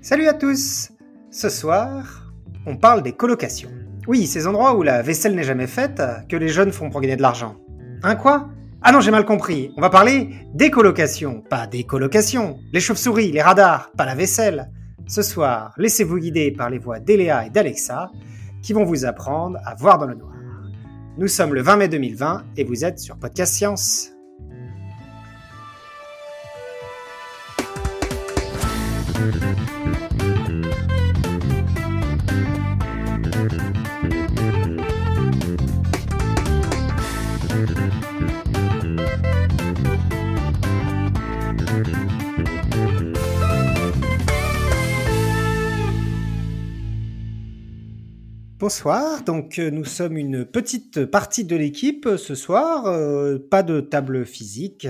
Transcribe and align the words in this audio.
Salut 0.00 0.28
à 0.28 0.34
tous 0.34 0.90
Ce 1.30 1.48
soir, 1.48 2.32
on 2.66 2.76
parle 2.76 3.02
des 3.02 3.12
colocations. 3.12 3.70
Oui, 4.06 4.26
ces 4.26 4.46
endroits 4.46 4.76
où 4.76 4.82
la 4.82 5.02
vaisselle 5.02 5.34
n'est 5.34 5.42
jamais 5.42 5.66
faite, 5.66 6.02
que 6.28 6.36
les 6.36 6.50
jeunes 6.50 6.72
font 6.72 6.90
pour 6.90 7.00
gagner 7.00 7.16
de 7.16 7.22
l'argent. 7.22 7.56
Hein 8.02 8.14
quoi? 8.14 8.50
Ah 8.82 8.92
non, 8.92 9.00
j'ai 9.00 9.10
mal 9.10 9.24
compris. 9.24 9.72
On 9.76 9.80
va 9.80 9.90
parler 9.90 10.28
des 10.52 10.70
colocations, 10.70 11.40
pas 11.40 11.66
des 11.66 11.84
colocations. 11.84 12.58
Les 12.72 12.80
chauves-souris, 12.80 13.32
les 13.32 13.42
radars, 13.42 13.90
pas 13.96 14.04
la 14.04 14.14
vaisselle. 14.14 14.70
Ce 15.06 15.22
soir, 15.22 15.72
laissez-vous 15.78 16.18
guider 16.18 16.52
par 16.52 16.70
les 16.70 16.78
voix 16.78 17.00
d'Eléa 17.00 17.46
et 17.46 17.50
d'Alexa 17.50 18.10
qui 18.62 18.72
vont 18.72 18.84
vous 18.84 19.04
apprendre 19.04 19.58
à 19.64 19.74
voir 19.74 19.98
dans 19.98 20.06
le 20.06 20.14
noir. 20.14 20.36
Nous 21.18 21.28
sommes 21.28 21.54
le 21.54 21.62
20 21.62 21.76
mai 21.76 21.88
2020 21.88 22.44
et 22.56 22.64
vous 22.64 22.84
êtes 22.84 22.98
sur 22.98 23.16
Podcast 23.16 23.54
Science. 23.54 24.13
Bonsoir, 48.58 49.22
donc 49.24 49.58
euh, 49.58 49.70
nous 49.70 49.84
sommes 49.84 50.16
une 50.16 50.44
petite 50.44 51.04
partie 51.04 51.44
de 51.44 51.54
l'équipe 51.54 52.06
euh, 52.06 52.16
ce 52.16 52.34
soir, 52.34 52.86
euh, 52.86 53.38
pas 53.38 53.62
de 53.62 53.80
table 53.80 54.24
physique. 54.24 54.88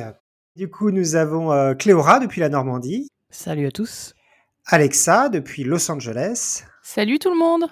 Du 0.56 0.70
coup, 0.70 0.90
nous 0.90 1.16
avons 1.16 1.74
Cléora 1.74 2.20
depuis 2.20 2.40
la 2.40 2.48
Normandie, 2.48 3.08
Salut 3.34 3.66
à 3.66 3.72
tous. 3.72 4.13
Alexa 4.66 5.28
depuis 5.28 5.64
Los 5.64 5.90
Angeles, 5.90 6.64
Salut 6.82 7.18
tout 7.18 7.30
le 7.30 7.38
monde 7.38 7.66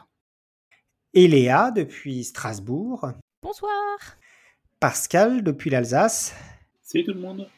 et 1.14 1.28
Léa 1.28 1.70
depuis 1.70 2.24
Strasbourg, 2.24 3.12
Bonsoir 3.42 3.72
Pascal 4.80 5.42
depuis 5.42 5.70
l'Alsace 5.70 6.34
Salut 6.82 7.04
tout 7.04 7.14
le 7.14 7.20
monde. 7.20 7.48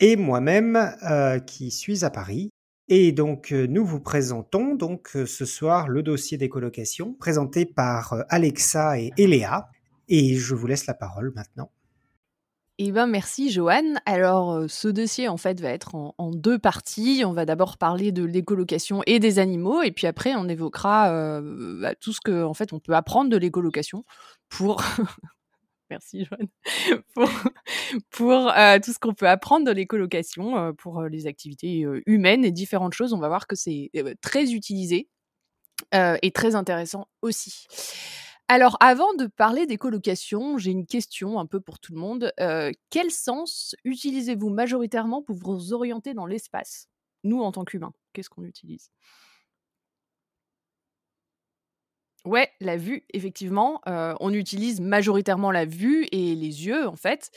et 0.00 0.16
moi-même 0.16 0.76
euh, 1.10 1.38
qui 1.40 1.70
suis 1.70 2.04
à 2.04 2.10
Paris. 2.10 2.50
Et 2.88 3.12
donc 3.12 3.52
euh, 3.52 3.66
nous 3.66 3.84
vous 3.84 4.00
présentons 4.00 4.74
donc 4.74 5.16
euh, 5.16 5.26
ce 5.26 5.44
soir 5.44 5.88
le 5.88 6.02
dossier 6.02 6.36
des 6.38 6.48
colocations 6.48 7.14
présenté 7.14 7.66
par 7.66 8.14
Alexa 8.28 8.98
et 9.00 9.12
Eléa. 9.16 9.70
Et 10.08 10.36
je 10.36 10.54
vous 10.54 10.66
laisse 10.66 10.86
la 10.86 10.94
parole 10.94 11.32
maintenant. 11.34 11.70
Eh 12.78 12.90
ben 12.90 13.06
merci 13.06 13.52
Joanne. 13.52 14.00
Alors 14.04 14.52
euh, 14.52 14.66
ce 14.68 14.88
dossier 14.88 15.28
en 15.28 15.36
fait 15.36 15.60
va 15.60 15.70
être 15.70 15.94
en, 15.94 16.30
deux 16.32 16.58
parties. 16.58 17.22
On 17.24 17.32
va 17.32 17.44
d'abord 17.44 17.78
parler 17.78 18.10
de 18.10 18.24
l'écolocation 18.24 19.02
et 19.06 19.20
des 19.20 19.38
animaux 19.38 19.82
et 19.82 19.92
puis 19.92 20.08
après 20.08 20.34
on 20.34 20.48
évoquera 20.48 21.12
euh, 21.12 21.80
bah, 21.80 21.94
tout 21.94 22.12
ce 22.12 22.20
que 22.20 22.44
fait 22.54 22.72
on 22.72 22.80
peut 22.80 22.94
apprendre 22.94 23.30
de 23.30 23.36
l'écolocation 23.36 24.04
pour 24.48 24.82
Merci 25.90 26.26
pour 27.14 27.30
pour 28.10 28.48
euh, 28.50 28.78
tout 28.82 28.92
ce 28.92 28.98
qu'on 28.98 29.14
peut 29.14 29.28
apprendre 29.28 29.66
de 29.66 29.70
l'écolocation 29.70 30.74
pour 30.74 31.02
les 31.02 31.28
activités 31.28 31.86
humaines 32.06 32.44
et 32.44 32.50
différentes 32.50 32.94
choses. 32.94 33.12
On 33.12 33.20
va 33.20 33.28
voir 33.28 33.46
que 33.46 33.54
c'est 33.54 33.92
très 34.20 34.52
utilisé 34.52 35.08
et 35.92 36.30
très 36.32 36.56
intéressant 36.56 37.06
aussi. 37.22 37.68
Alors, 38.48 38.76
avant 38.80 39.14
de 39.14 39.26
parler 39.26 39.66
des 39.66 39.78
colocations, 39.78 40.58
j'ai 40.58 40.70
une 40.70 40.86
question 40.86 41.38
un 41.38 41.46
peu 41.46 41.60
pour 41.60 41.78
tout 41.78 41.94
le 41.94 42.00
monde. 42.00 42.32
Euh, 42.40 42.72
quel 42.90 43.10
sens 43.10 43.74
utilisez-vous 43.84 44.50
majoritairement 44.50 45.22
pour 45.22 45.36
vous 45.36 45.72
orienter 45.72 46.12
dans 46.14 46.26
l'espace? 46.26 46.88
Nous, 47.24 47.40
en 47.40 47.52
tant 47.52 47.64
qu'humains, 47.64 47.94
qu'est-ce 48.12 48.28
qu'on 48.28 48.44
utilise? 48.44 48.90
Ouais, 52.24 52.48
la 52.60 52.78
vue, 52.78 53.04
effectivement. 53.12 53.82
euh, 53.86 54.14
on 54.18 54.32
utilise 54.32 54.80
majoritairement 54.80 55.50
la 55.50 55.66
vue 55.66 56.06
et 56.10 56.34
les 56.34 56.66
yeux, 56.66 56.88
en 56.88 56.96
fait. 56.96 57.30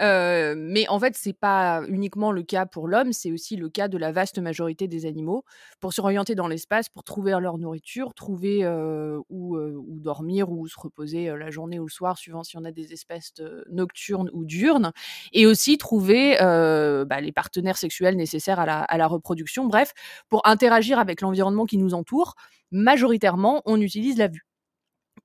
Euh, 0.00 0.54
mais 0.56 0.88
en 0.88 1.00
fait, 1.00 1.14
c'est 1.16 1.32
pas 1.32 1.82
uniquement 1.88 2.30
le 2.30 2.42
cas 2.44 2.64
pour 2.64 2.86
l'homme, 2.86 3.12
c'est 3.12 3.32
aussi 3.32 3.56
le 3.56 3.68
cas 3.68 3.88
de 3.88 3.98
la 3.98 4.12
vaste 4.12 4.38
majorité 4.38 4.86
des 4.86 5.04
animaux. 5.04 5.44
Pour 5.80 5.92
s'orienter 5.92 6.36
dans 6.36 6.46
l'espace, 6.46 6.88
pour 6.88 7.02
trouver 7.02 7.32
leur 7.40 7.58
nourriture, 7.58 8.14
trouver 8.14 8.60
euh, 8.64 9.18
où, 9.30 9.56
euh, 9.56 9.82
dormir 9.88 10.48
ou 10.50 10.66
se 10.68 10.78
reposer 10.78 11.26
la 11.36 11.50
journée 11.50 11.80
ou 11.80 11.86
le 11.86 11.90
soir, 11.90 12.16
suivant 12.16 12.44
si 12.44 12.56
on 12.56 12.64
a 12.64 12.70
des 12.70 12.92
espèces 12.92 13.34
nocturnes 13.68 14.30
ou 14.32 14.44
diurnes. 14.44 14.92
Et 15.32 15.44
aussi 15.44 15.76
trouver 15.76 16.36
bah, 16.38 17.20
les 17.20 17.32
partenaires 17.32 17.76
sexuels 17.76 18.16
nécessaires 18.16 18.60
à 18.60 18.96
la 18.96 19.06
reproduction. 19.08 19.66
Bref, 19.66 19.92
pour 20.28 20.40
interagir 20.46 20.98
avec 21.00 21.20
l'environnement 21.20 21.66
qui 21.66 21.78
nous 21.78 21.94
entoure, 21.94 22.36
majoritairement, 22.70 23.62
on 23.66 23.80
utilise 23.80 24.18
la 24.18 24.28
vue. 24.28 24.46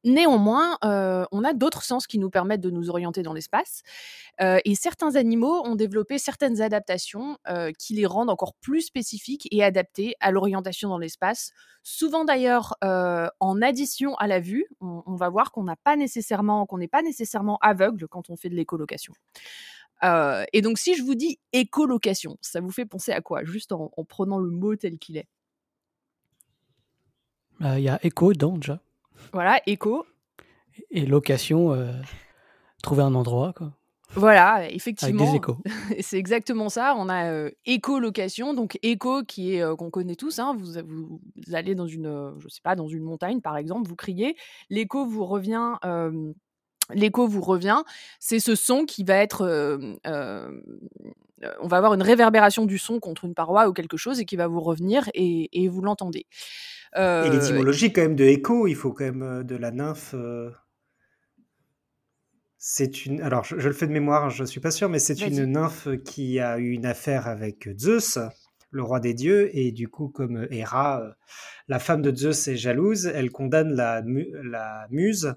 Néanmoins, 0.05 0.77
euh, 0.85 1.25
on 1.31 1.43
a 1.43 1.53
d'autres 1.53 1.81
sens 1.81 2.05
qui 2.05 2.19
nous 2.19 2.29
permettent 2.29 2.61
de 2.61 2.69
nous 2.69 2.91
orienter 2.91 3.23
dans 3.23 3.33
l'espace. 3.33 3.81
Euh, 4.39 4.59
et 4.63 4.75
certains 4.75 5.15
animaux 5.15 5.65
ont 5.65 5.73
développé 5.75 6.19
certaines 6.19 6.61
adaptations 6.61 7.39
euh, 7.47 7.71
qui 7.79 7.95
les 7.95 8.05
rendent 8.05 8.29
encore 8.29 8.53
plus 8.61 8.81
spécifiques 8.81 9.47
et 9.49 9.63
adaptés 9.63 10.13
à 10.19 10.29
l'orientation 10.29 10.89
dans 10.89 10.99
l'espace. 10.99 11.51
Souvent 11.81 12.23
d'ailleurs, 12.23 12.75
en 12.81 13.61
addition 13.61 14.15
à 14.15 14.27
la 14.27 14.39
vue, 14.39 14.65
on, 14.79 15.15
va 15.15 15.29
voir 15.29 15.51
qu'on 15.51 15.63
n'est 15.63 15.75
pas 15.75 15.95
nécessairement 15.95 17.57
aveugle 17.61 18.07
quand 18.07 18.29
on 18.29 18.35
fait 18.35 18.49
de 18.49 18.55
l'écolocation. 18.55 19.13
Et 20.03 20.61
donc, 20.61 20.77
si 20.77 20.95
je 20.95 21.03
vous 21.03 21.15
dis 21.15 21.39
écolocation, 21.53 22.37
ça 22.41 22.59
vous 22.59 22.71
fait 22.71 22.85
penser 22.85 23.11
à 23.11 23.21
quoi? 23.21 23.43
Juste 23.43 23.71
en 23.71 23.89
prenant 24.07 24.39
le 24.39 24.49
mot 24.49 24.75
tel 24.75 24.97
qu'il 24.97 25.17
est. 25.17 25.27
Euh, 27.61 27.77
Il 27.77 27.83
y 27.83 27.89
a 27.89 27.99
écho 28.05 28.33
dedans 28.33 28.57
déjà. 28.57 28.79
Voilà, 29.33 29.59
éco. 29.65 30.05
Et 30.91 31.05
location, 31.05 31.71
euh, 31.73 31.91
trouver 32.83 33.03
un 33.03 33.15
endroit 33.15 33.53
quoi, 33.53 33.71
Voilà, 34.13 34.53
avec 34.55 34.75
effectivement. 34.75 35.23
des 35.29 35.37
échos. 35.37 35.57
C'est 36.01 36.17
exactement 36.17 36.67
ça. 36.69 36.95
On 36.97 37.07
a 37.09 37.31
euh, 37.31 37.49
écolocation, 37.65 38.53
donc 38.53 38.77
éco 38.83 39.23
qui 39.23 39.55
est 39.55 39.61
euh, 39.61 39.75
qu'on 39.75 39.89
connaît 39.89 40.15
tous. 40.15 40.37
Hein. 40.39 40.55
Vous, 40.57 40.73
vous, 40.85 41.21
vous 41.47 41.55
allez 41.55 41.75
dans 41.75 41.87
une, 41.87 42.07
euh, 42.07 42.31
je 42.39 42.49
sais 42.49 42.61
pas, 42.61 42.75
dans 42.75 42.87
une 42.89 43.03
montagne 43.03 43.39
par 43.41 43.55
exemple, 43.57 43.87
vous 43.87 43.95
criez, 43.95 44.35
l'écho 44.69 45.05
vous 45.05 45.25
revient. 45.25 45.75
L'écho 46.93 47.27
vous 47.27 47.41
revient, 47.41 47.81
c'est 48.19 48.39
ce 48.39 48.53
son 48.55 48.85
qui 48.85 49.03
va 49.03 49.15
être, 49.15 49.41
euh, 49.41 49.95
euh, 50.05 50.49
on 51.59 51.67
va 51.67 51.77
avoir 51.77 51.93
une 51.93 52.03
réverbération 52.03 52.65
du 52.65 52.77
son 52.77 52.99
contre 52.99 53.25
une 53.25 53.33
paroi 53.33 53.67
ou 53.67 53.73
quelque 53.73 53.97
chose 53.97 54.19
et 54.19 54.25
qui 54.25 54.35
va 54.35 54.47
vous 54.47 54.61
revenir 54.61 55.09
et, 55.13 55.49
et 55.63 55.67
vous 55.67 55.81
l'entendez. 55.81 56.27
Et 56.95 56.99
Euh, 56.99 57.27
l'étymologie 57.29 57.91
quand 57.91 58.01
même 58.03 58.15
de 58.15 58.23
écho, 58.23 58.67
il 58.67 58.75
faut 58.75 58.93
quand 58.93 59.03
même 59.05 59.43
de 59.43 59.55
la 59.55 59.71
nymphe. 59.71 60.15
C'est 62.57 63.05
une. 63.05 63.21
Alors, 63.21 63.43
je, 63.43 63.59
je 63.59 63.67
le 63.67 63.73
fais 63.73 63.85
de 63.87 63.91
mémoire, 63.91 64.29
je 64.29 64.43
suis 64.43 64.59
pas 64.59 64.71
sûr, 64.71 64.89
mais 64.89 64.99
c'est 64.99 65.21
une 65.27 65.45
nymphe 65.45 65.87
qui 66.03 66.39
a 66.39 66.57
eu 66.57 66.71
une 66.71 66.85
affaire 66.85 67.27
avec 67.27 67.69
Zeus, 67.77 68.17
le 68.71 68.81
roi 68.81 68.99
des 68.99 69.13
dieux, 69.13 69.49
et 69.55 69.71
du 69.71 69.87
coup, 69.87 70.07
comme 70.07 70.47
Héra, 70.49 71.03
la 71.67 71.79
femme 71.79 72.01
de 72.01 72.15
Zeus 72.15 72.47
est 72.47 72.55
jalouse, 72.57 73.05
elle 73.07 73.29
condamne 73.31 73.73
la, 73.73 74.01
mu- 74.01 74.31
la 74.43 74.87
muse 74.89 75.35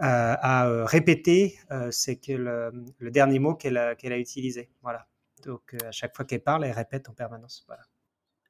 à 0.00 0.66
euh, 0.66 0.84
répéter 0.84 1.58
euh, 1.70 1.90
c'est 1.90 2.16
que 2.16 2.32
le, 2.32 3.10
dernier 3.10 3.38
mot 3.38 3.54
qu'elle 3.54 3.76
a, 3.76 3.94
a 4.02 4.16
utilisé. 4.18 4.70
Voilà. 4.82 5.06
Donc, 5.44 5.74
euh, 5.74 5.88
à 5.88 5.92
chaque 5.92 6.14
fois 6.14 6.24
qu'elle 6.24 6.42
parle, 6.42 6.64
elle 6.64 6.72
répète 6.72 7.08
en 7.08 7.14
permanence. 7.14 7.64
Voilà. 7.66 7.82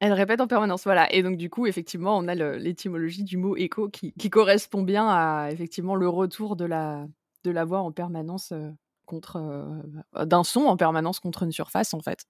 Elle 0.00 0.14
répète 0.14 0.40
en 0.40 0.46
permanence, 0.46 0.84
voilà. 0.84 1.12
Et 1.12 1.22
donc 1.22 1.36
du 1.36 1.50
coup, 1.50 1.66
effectivement, 1.66 2.16
on 2.16 2.26
a 2.26 2.34
l'étymologie 2.34 3.22
du 3.22 3.36
mot 3.36 3.54
écho 3.56 3.88
qui, 3.90 4.12
qui 4.14 4.30
correspond 4.30 4.82
bien 4.82 5.06
à 5.08 5.50
effectivement 5.50 5.94
le 5.94 6.08
retour 6.08 6.56
de 6.56 6.64
la, 6.64 7.06
de 7.44 7.50
la 7.50 7.66
voix 7.66 7.80
en 7.80 7.92
permanence 7.92 8.52
euh, 8.52 8.70
contre 9.04 9.36
euh, 9.36 10.24
d'un 10.24 10.42
son 10.42 10.62
en 10.62 10.76
permanence 10.78 11.20
contre 11.20 11.42
une 11.42 11.52
surface 11.52 11.92
en 11.92 12.00
fait. 12.00 12.24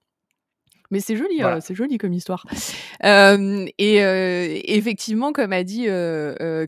Mais 0.90 1.00
c'est 1.00 1.16
joli, 1.16 1.40
Voilà. 1.40 1.56
euh, 1.56 1.60
c'est 1.62 1.74
joli 1.74 1.98
comme 1.98 2.12
histoire. 2.12 2.44
Euh, 3.04 3.66
et 3.78 4.02
euh, 4.02 4.58
effectivement, 4.64 5.32
comme 5.32 5.52
a 5.52 5.62
dit 5.64 5.86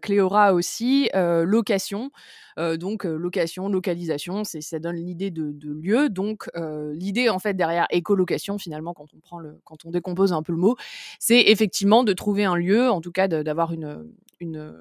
Cléora 0.03 0.55
aussi, 0.55 1.11
location. 1.15 2.11
Donc 2.59 3.05
location, 3.05 3.69
localisation, 3.69 4.45
ça 4.45 4.79
donne 4.79 4.97
l'idée 4.97 5.31
de, 5.31 5.53
de 5.53 5.73
lieu. 5.73 6.09
Donc 6.09 6.49
l'idée 6.93 7.29
en 7.31 7.39
fait 7.39 7.55
derrière 7.55 7.87
écolocation 7.91 8.59
finalement 8.59 8.95
quand 8.95 9.07
on 9.15 9.19
prend 9.21 9.39
le, 9.39 9.59
quand 9.65 9.85
on 9.85 9.91
décompose 9.91 10.33
un 10.33 10.43
peu 10.43 10.53
le 10.53 10.59
mot, 10.59 10.77
c'est 11.19 11.41
effectivement 11.41 12.05
de 12.05 12.13
trouver 12.13 12.45
un 12.45 12.57
lieu, 12.57 12.91
en 12.91 13.01
tout 13.01 13.13
cas 13.13 13.27
d'avoir 13.27 13.73
une, 13.73 14.07
une 14.41 14.73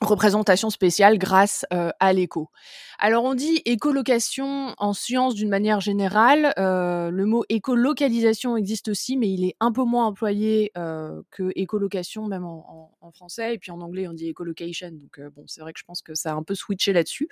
représentation 0.00 0.70
spéciale 0.70 1.18
grâce 1.18 1.66
à 1.70 2.12
l'écho. 2.12 2.50
Alors 2.98 3.24
on 3.24 3.34
dit 3.34 3.62
écolocation 3.64 4.74
en 4.76 4.92
sciences 4.92 5.34
d'une 5.34 5.48
manière 5.48 5.80
générale. 5.80 6.52
le 6.56 7.24
mot 7.24 7.44
écolocalisation 7.48 8.56
existe 8.56 8.88
aussi, 8.88 9.16
mais 9.16 9.30
il 9.30 9.44
est 9.44 9.56
un 9.60 9.72
peu 9.72 9.84
moins 9.84 10.06
employé 10.06 10.72
que 10.74 11.50
écolocation, 11.54 12.26
même 12.26 12.44
en, 12.44 12.90
français. 13.12 13.54
Et 13.54 13.58
puis 13.58 13.70
en 13.70 13.80
anglais, 13.80 14.06
on 14.06 14.12
dit 14.12 14.28
ecolocation. 14.28 14.90
Donc 14.92 15.20
bon, 15.34 15.44
c'est 15.46 15.60
vrai 15.60 15.72
que 15.72 15.80
je 15.80 15.84
pense 15.84 16.02
que 16.02 16.14
ça 16.14 16.32
a 16.32 16.34
un 16.34 16.42
peu 16.42 16.54
switché 16.54 16.92
là-dessus. 16.92 17.28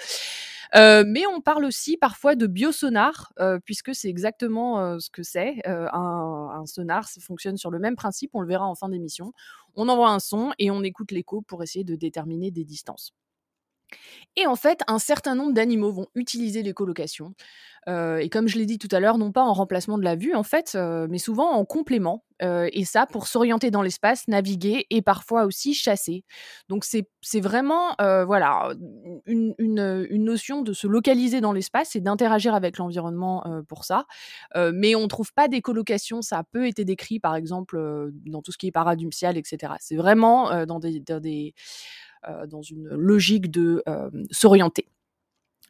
mais 0.75 1.27
on 1.35 1.41
parle 1.41 1.65
aussi 1.65 1.97
parfois 1.97 2.35
de 2.35 2.47
biosonar, 2.47 3.33
puisque 3.65 3.95
c'est 3.95 4.09
exactement 4.09 4.99
ce 4.99 5.11
que 5.11 5.23
c'est. 5.23 5.57
Un, 5.67 5.89
un, 5.93 6.67
sonar, 6.67 7.09
ça 7.09 7.21
fonctionne 7.21 7.57
sur 7.57 7.71
le 7.71 7.79
même 7.79 7.97
principe. 7.97 8.31
On 8.35 8.41
le 8.41 8.49
verra 8.49 8.67
en 8.67 8.75
fin 8.75 8.89
d'émission. 8.89 9.33
On 9.79 9.89
envoie 9.89 10.11
un 10.11 10.19
son 10.19 10.53
et 10.59 10.71
on 10.71 10.83
écoute 10.83 11.11
l'écho 11.11 11.41
pour 11.41 11.63
essayer 11.63 11.83
de 11.85 11.97
déterminer 11.97 12.51
des 12.51 12.65
distances. 12.67 13.15
Et 14.37 14.47
en 14.47 14.57
fait, 14.57 14.83
un 14.87 14.99
certain 14.99 15.35
nombre 15.35 15.53
d'animaux 15.53 15.91
vont 15.91 16.07
utiliser 16.15 16.63
l'écolocation. 16.63 17.35
Euh, 17.89 18.19
et 18.19 18.29
comme 18.29 18.49
je 18.49 18.59
l'ai 18.59 18.67
dit 18.67 18.79
tout 18.79 18.89
à 18.93 19.01
l'heure, 19.01 19.19
non 19.19 19.33
pas 19.33 19.43
en 19.43 19.53
remplacement 19.53 19.99
de 19.99 20.05
la 20.05 20.15
vue, 20.15 20.35
en 20.35 20.43
fait, 20.43 20.73
euh, 20.75 21.07
mais 21.09 21.19
souvent 21.19 21.51
en 21.53 21.65
complément. 21.65 22.25
Euh, 22.41 22.69
et 22.73 22.85
ça, 22.85 23.07
pour 23.07 23.27
s'orienter 23.27 23.71
dans 23.73 23.83
l'espace, 23.83 24.29
naviguer 24.29 24.87
et 24.91 25.03
parfois 25.03 25.45
aussi 25.45 25.75
chasser. 25.75 26.25
Donc 26.69 26.85
c'est 26.85 27.41
vraiment 27.41 27.97
voilà, 27.99 28.71
une, 29.27 29.55
notion 30.13 30.63
de 30.63 30.73
se 30.73 30.87
localiser 30.87 31.41
dans 31.41 31.53
l'espace 31.53 31.97
et 31.97 32.01
d'interagir 32.01 32.55
avec 32.55 32.79
l'environnement 32.79 33.45
pour 33.67 33.85
ça. 33.85 34.05
mais 34.55 34.95
on 34.95 35.03
ne 35.03 35.07
trouve 35.07 35.33
pas 35.33 35.49
d'écolocation. 35.49 36.23
Ça 36.23 36.39
a 36.39 36.45
peu 36.45 36.67
été 36.67 36.85
décrit, 36.85 37.19
par 37.19 37.35
exemple, 37.35 38.11
dans 38.27 38.43
tout 38.43 38.53
ce 38.53 38.59
qui 38.59 38.69
est 38.69 38.73
paradumcial, 38.73 39.37
etc. 39.37 39.73
C'est 39.81 39.97
vraiment 39.97 40.65
dans 40.67 40.79
des, 40.79 41.01
des 41.01 41.55
dans 42.49 42.63
une 42.63 42.89
logique 42.89 43.51
de 43.51 43.83
euh, 43.89 44.11
s'orienter. 44.31 44.89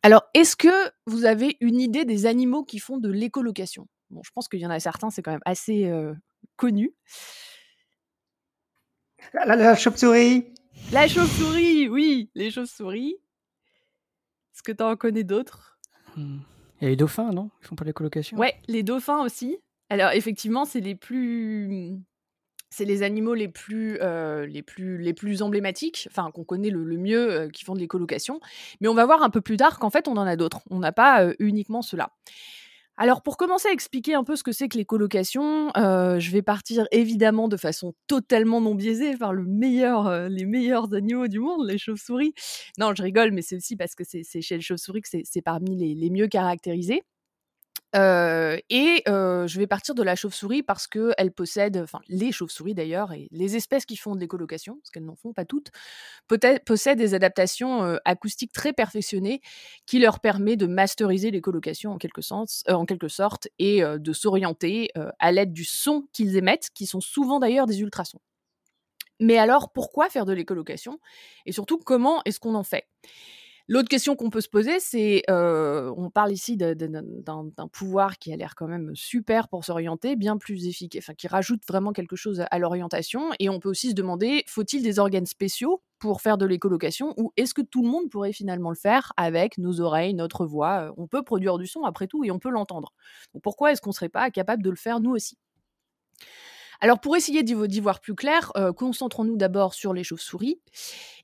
Alors, 0.03 0.25
est-ce 0.35 0.57
que 0.57 0.91
vous 1.07 1.25
avez 1.25 1.57
une 1.61 1.81
idée 1.81 2.05
des 2.05 2.27
animaux 2.27 2.65
qui 2.65 2.79
font 2.79 2.99
de 2.99 3.11
l'écolocation? 3.11 3.89
Bon, 4.11 4.23
je 4.25 4.31
pense 4.31 4.49
qu'il 4.49 4.61
y 4.61 4.67
en 4.67 4.71
a 4.71 4.81
certains, 4.81 5.11
c'est 5.11 5.23
quand 5.23 5.33
même 5.33 5.41
assez 5.45 5.87
euh, 5.87 6.15
connu. 6.57 6.95
La, 9.35 9.75
chauve-souris 9.75 10.47
La 10.93 11.09
chauve-souris, 11.09 11.89
oui, 11.89 12.31
les 12.35 12.51
chauves-souris. 12.51 13.17
Est-ce 14.55 14.63
que 14.63 14.73
tu 14.73 14.83
en 14.83 14.97
connais 14.97 15.25
d'autres? 15.25 15.79
Hmm. 16.17 16.39
Il 16.81 16.85
y 16.85 16.87
a 16.87 16.91
les 16.91 16.97
dauphins, 16.97 17.33
non? 17.33 17.51
Ils 17.61 17.67
font 17.67 17.75
pas 17.75 17.85
l'écolocation? 17.85 18.39
Ouais, 18.39 18.55
les 18.69 18.85
dauphins 18.85 19.23
aussi. 19.23 19.59
Alors, 19.91 20.13
effectivement, 20.13 20.65
c'est 20.65 20.81
les 20.81 20.95
plus 20.95 21.99
c'est 22.71 22.85
les 22.85 23.03
animaux 23.03 23.35
les 23.35 23.49
plus, 23.49 23.99
euh, 24.01 24.47
les 24.47 24.63
plus, 24.63 24.99
les 24.99 25.15
plus 25.15 25.43
emblématiques, 25.43 26.09
enfin 26.11 26.31
qu'on 26.31 26.45
connaît 26.45 26.71
le, 26.71 26.85
mieux, 26.97 27.33
euh, 27.33 27.49
qui 27.49 27.65
font 27.65 27.75
de 27.75 27.81
l'écolocation. 27.81 28.41
Mais 28.81 28.89
on 28.89 28.95
va 28.95 29.07
voir 29.07 29.23
un 29.23 29.31
peu 29.31 29.41
plus 29.41 29.57
tard 29.57 29.79
qu'en 29.79 29.91
fait, 29.91 30.09
on 30.09 30.17
en 30.17 30.27
a 30.27 30.37
d'autres. 30.37 30.61
On 30.71 30.79
n'a 30.79 30.93
pas 30.93 31.25
euh, 31.25 31.35
uniquement 31.39 31.83
cela. 31.83 32.11
Alors 33.01 33.23
pour 33.23 33.37
commencer 33.37 33.69
à 33.69 33.73
expliquer 33.73 34.15
un 34.15 34.25
peu 34.25 34.35
ce 34.35 34.43
que 34.43 34.51
c'est 34.51 34.69
que 34.69 34.77
l'écolocation, 34.77 35.71
je 35.77 36.31
vais 36.33 36.43
partir 36.43 36.89
évidemment 36.91 37.47
de 37.47 37.57
façon 37.57 37.95
totalement 38.09 38.61
non 38.61 38.75
biaisée 38.75 39.17
par 39.17 39.33
le 39.33 39.45
meilleur, 39.45 40.29
les 40.29 40.45
meilleurs 40.45 40.93
animaux 40.93 41.29
du 41.29 41.39
monde, 41.39 41.65
les 41.65 41.79
chauves-souris. 41.79 42.35
Non, 42.77 42.93
je 42.97 43.05
rigole, 43.05 43.31
mais 43.31 43.43
c'est 43.43 43.55
aussi 43.55 43.77
parce 43.77 43.95
que 43.95 44.03
c'est 44.03 44.41
chez 44.43 44.57
les 44.57 44.63
chauves-souris 44.63 45.03
que 45.03 45.09
c'est 45.23 45.43
parmi 45.43 45.77
les, 45.77 45.95
les 45.95 46.11
mieux 46.11 46.27
caractérisés 46.27 47.05
et 47.95 49.03
je 49.07 49.59
vais 49.59 49.67
partir 49.67 49.95
de 49.95 50.03
la 50.03 50.15
chauve-souris 50.15 50.63
parce 50.63 50.87
qu'elle 50.87 51.33
possède, 51.33 51.77
enfin 51.79 52.01
les 52.09 52.33
chauves-souris 52.33 52.75
d'ailleurs, 52.75 53.13
et 53.13 53.29
les 53.31 53.57
espèces 53.57 53.87
qui 53.87 53.97
font 53.97 54.15
de 54.15 54.21
l'écolocation, 54.21 54.77
parce 54.77 54.91
qu'elles 54.91 55.05
n'en 55.05 55.17
font 55.17 55.33
pas 55.33 55.45
toutes, 55.45 55.71
possèdent 56.67 56.99
des 56.99 57.15
adaptations 57.15 57.99
acoustiques 58.05 58.53
très 58.53 58.73
perfectionnées 58.73 59.41
qui 59.87 59.99
leur 59.99 60.21
permet 60.21 60.57
de 60.57 60.67
masteriser 60.67 61.31
l'écolocation 61.31 61.93
en 61.93 61.95
en 61.95 62.87
quelque 62.87 63.09
sorte 63.09 63.49
et 63.59 63.83
de 63.83 64.13
s'orienter 64.13 64.91
à 65.19 65.33
l'aide 65.33 65.53
du 65.53 65.65
son 65.65 66.07
qu'ils 66.13 66.37
émettent, 66.37 66.71
qui 66.75 66.87
sont 66.87 67.01
souvent 67.01 67.39
d'ailleurs 67.39 67.67
des 67.67 67.81
ultrasons. 67.81 68.21
Mais 69.21 69.37
alors, 69.37 69.73
pourquoi 69.73 70.09
faire 70.11 70.27
de 70.27 70.33
l'écolocation 70.33 71.01
Et 71.45 71.53
surtout, 71.53 71.79
comment 71.79 72.23
est-ce 72.25 72.39
qu'on 72.39 72.55
en 72.55 72.63
fait? 72.63 72.87
L'autre 73.71 73.91
question 73.91 74.17
qu'on 74.17 74.31
peut 74.31 74.41
se 74.41 74.49
poser, 74.49 74.81
c'est, 74.81 75.25
euh, 75.29 75.93
on 75.99 76.09
parle 76.09 76.33
ici 76.33 76.57
d'un 76.57 77.69
pouvoir 77.71 78.19
qui 78.19 78.33
a 78.33 78.37
l'air 78.37 78.55
quand 78.55 78.67
même 78.67 78.93
super 78.95 79.49
pour 79.49 79.63
s'orienter, 79.63 80.17
bien 80.17 80.39
plus 80.39 80.67
efficace, 80.67 81.05
enfin 81.05 81.13
qui 81.13 81.29
rajoute 81.29 81.61
vraiment 81.69 81.93
quelque 81.93 82.17
chose 82.17 82.43
à, 82.51 82.59
l'orientation. 82.59 83.31
Et 83.39 83.51
on 83.51 83.61
peut 83.61 83.69
aussi 83.69 83.91
se 83.91 83.95
demander, 83.95 84.43
faut-il 84.47 84.83
des 84.83 84.99
organes 84.99 85.27
spéciaux 85.27 85.83
pour 85.99 86.23
faire 86.23 86.39
de 86.39 86.47
l'écolocation 86.47 87.13
ou 87.19 87.31
est-ce 87.37 87.53
que 87.53 87.61
tout 87.61 87.83
le 87.83 87.91
monde 87.91 88.09
pourrait 88.09 88.33
finalement 88.33 88.71
le 88.71 88.77
faire 88.77 89.13
avec 89.19 89.59
nos 89.59 89.83
oreilles, 89.83 90.15
notre 90.15 90.47
voix? 90.47 90.95
On 90.97 91.07
peut 91.07 91.23
produire 91.23 91.59
du 91.59 91.67
son 91.67 91.83
après 91.85 92.07
tout 92.07 92.25
et 92.25 92.31
on 92.31 92.39
peut 92.39 92.51
l'entendre. 92.51 92.95
Pourquoi 93.43 93.73
est-ce 93.73 93.83
qu'on 93.83 93.91
ne 93.91 93.95
serait 93.95 94.09
pas 94.09 94.31
capable 94.31 94.63
de 94.63 94.71
le 94.71 94.77
faire 94.77 95.01
nous 95.01 95.11
aussi? 95.11 95.37
Alors 96.81 97.01
pour 97.01 97.17
essayer 97.17 97.43
d'y 97.43 97.81
voir 97.81 98.01
plus 98.01 98.15
clair, 98.15 98.53
euh, 98.57 98.73
concentrons-nous 98.73 99.37
d'abord 99.37 99.75
sur 99.75 99.93
les 99.93 100.05
chauves-souris 100.05 100.61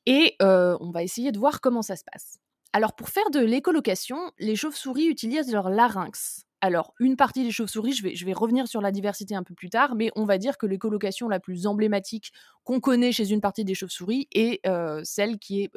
et 0.07 0.37
euh, 0.43 0.77
on 0.81 0.91
va 0.91 1.03
essayer 1.03 1.33
de 1.33 1.39
voir 1.39 1.61
comment 1.61 1.83
ça 1.83 1.97
se 1.97 2.05
passe. 2.05 2.39
Alors 2.73 2.95
pour 2.95 3.09
faire 3.09 3.31
de 3.31 3.39
l'écolocation, 3.39 4.19
les 4.39 4.57
chauves-souris 4.57 5.07
utilisent 5.07 5.53
leur 5.53 5.71
larynx. 5.71 6.45
Alors, 6.61 6.95
une 6.99 7.17
partie 7.17 7.45
des 7.45 7.51
chauves-souris, 7.51 7.93
je 7.93 8.25
vais, 8.25 8.33
revenir 8.33 8.67
sur 8.67 8.81
la 8.81 8.91
diversité 8.91 9.35
un 9.35 9.43
peu 9.43 9.53
plus 9.53 9.69
tard, 9.69 9.95
mais 9.97 10.11
on 10.17 10.25
va 10.25 10.39
dire 10.39 10.57
que 10.57 10.65
l'écolocation 10.65 11.29
la 11.29 11.39
plus 11.39 11.67
emblématique 11.67 12.33
qu'on 12.65 12.81
connaît 12.81 13.13
chez 13.13 13.33
une 13.33 13.43
partie 13.43 13.67
des 13.67 13.75
chauves-souris 13.75 14.29
est 14.33 14.67
euh, 14.67 15.03
celle, 15.05 15.39
qui 15.39 15.65
est, 15.65 15.71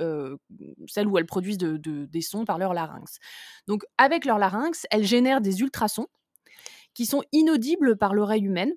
celle 0.87 1.07
où 1.07 1.17
elles 1.17 1.25
produisent 1.25 1.57
des 1.57 2.21
sons 2.21 2.45
par 2.45 2.57
leur 2.57 2.73
larynx. 2.73 3.19
Donc, 3.67 3.83
avec 3.97 4.23
leur 4.23 4.37
larynx, 4.37 4.85
elles 4.89 5.03
génèrent 5.03 5.41
des 5.41 5.59
ultrasons 5.59 6.07
qui 6.93 7.05
sont 7.05 7.21
inaudibles 7.33 7.97
par 7.97 8.13
l'oreille 8.13 8.45
humaine, 8.45 8.71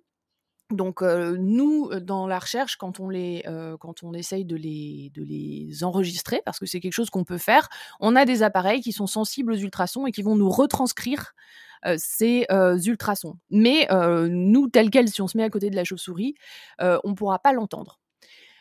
donc 0.71 1.03
nous, 1.03 1.91
dans 2.01 2.27
la 2.27 2.39
recherche, 2.39 2.77
quand 2.77 3.01
on, 3.01 3.09
les, 3.09 3.43
essaye 4.15 4.45
de 4.45 4.57
les, 4.57 5.11
de 5.15 5.23
les 5.23 5.85
enregistrer, 5.85 6.43
parce 6.45 6.59
que 6.59 6.67
c'est 6.67 6.81
quelque 6.81 6.93
chose 6.93 7.11
qu'on 7.11 7.25
peut 7.25 7.39
faire, 7.39 7.69
on 8.01 8.17
a 8.17 8.25
des 8.25 8.43
appareils 8.43 8.81
qui 8.81 8.93
sont 8.93 9.07
sensibles 9.07 9.53
aux 9.53 9.57
ultrasons 9.57 10.07
et 10.07 10.13
qui 10.13 10.23
vont 10.23 10.37
nous 10.37 10.51
retranscrire 10.51 11.35
ces 11.97 12.47
ultrasons. 12.87 13.39
Mais 13.51 13.89
nous, 13.91 14.69
tel 14.69 14.91
quel, 14.91 15.09
si 15.09 15.23
on 15.23 15.29
se 15.29 15.37
met 15.37 15.45
à 15.45 15.51
côté 15.51 15.71
de 15.71 15.77
la 15.77 15.85
chauve-souris, 15.85 16.35
on 16.79 17.11
ne 17.11 17.15
pourra 17.15 17.39
pas 17.39 17.53
l'entendre. 17.53 17.99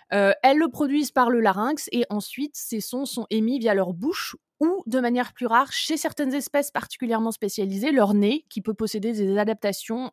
elles 0.09 0.57
le 0.57 0.69
produisent 0.69 1.11
par 1.11 1.29
le 1.29 1.39
larynx 1.39 1.89
et 1.91 2.05
ensuite 2.09 2.55
ces 2.55 2.81
sons 2.81 3.05
sont 3.05 3.27
émis 3.29 3.59
via 3.59 3.73
leur 3.73 3.93
bouche 3.93 4.35
ou 4.59 4.83
de 4.87 4.99
manière 4.99 5.33
plus 5.33 5.45
rare, 5.47 5.71
chez 5.71 5.97
certaines 5.97 6.33
espèces 6.33 6.71
particulièrement 6.71 7.31
spécialisées, 7.31 7.91
leur 7.91 8.13
nez, 8.13 8.45
qui 8.49 8.61
peut 8.61 8.73
posséder 8.73 9.13
des 9.13 9.37
adaptations 9.37 10.11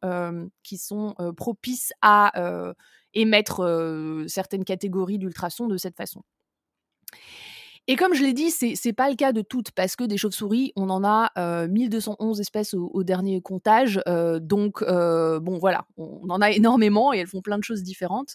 qui 0.62 0.78
sont 0.78 1.14
propices 1.36 1.92
à 2.02 2.32
émettre 3.14 4.24
certaines 4.28 4.64
catégories 4.64 5.18
d'ultrasons 5.18 5.66
de 5.66 5.76
cette 5.76 5.96
façon. 5.96 6.22
Et 7.88 7.94
comme 7.94 8.14
je 8.14 8.22
l'ai 8.22 8.32
dit, 8.32 8.50
c'est 8.50 8.74
n'est 8.84 8.92
pas 8.92 9.08
le 9.08 9.14
cas 9.14 9.32
de 9.32 9.42
toutes, 9.42 9.70
parce 9.70 9.94
que 9.94 10.04
des 10.04 10.16
chauves-souris, 10.16 10.72
on 10.74 10.90
en 10.90 11.04
a 11.04 11.66
1211 11.68 12.40
espèces 12.40 12.74
au, 12.74 13.04
dernier 13.04 13.40
comptage. 13.40 14.00
donc, 14.40 14.82
bon, 14.84 15.58
voilà, 15.58 15.86
on 15.96 16.28
en 16.28 16.40
a 16.40 16.50
énormément 16.50 17.12
et 17.14 17.18
elles 17.18 17.28
font 17.28 17.42
plein 17.42 17.58
de 17.58 17.64
choses 17.64 17.82
différentes. 17.82 18.34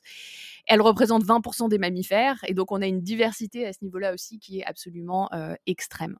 Elles 0.67 0.81
représentent 0.81 1.25
20% 1.25 1.69
des 1.69 1.79
mammifères, 1.79 2.39
et 2.47 2.53
donc 2.53 2.71
on 2.71 2.81
a 2.81 2.87
une 2.87 3.01
diversité 3.01 3.65
à 3.65 3.73
ce 3.73 3.79
niveau-là 3.81 4.13
aussi 4.13 4.39
qui 4.39 4.59
est 4.59 4.65
absolument 4.65 5.29
extrême. 5.65 6.17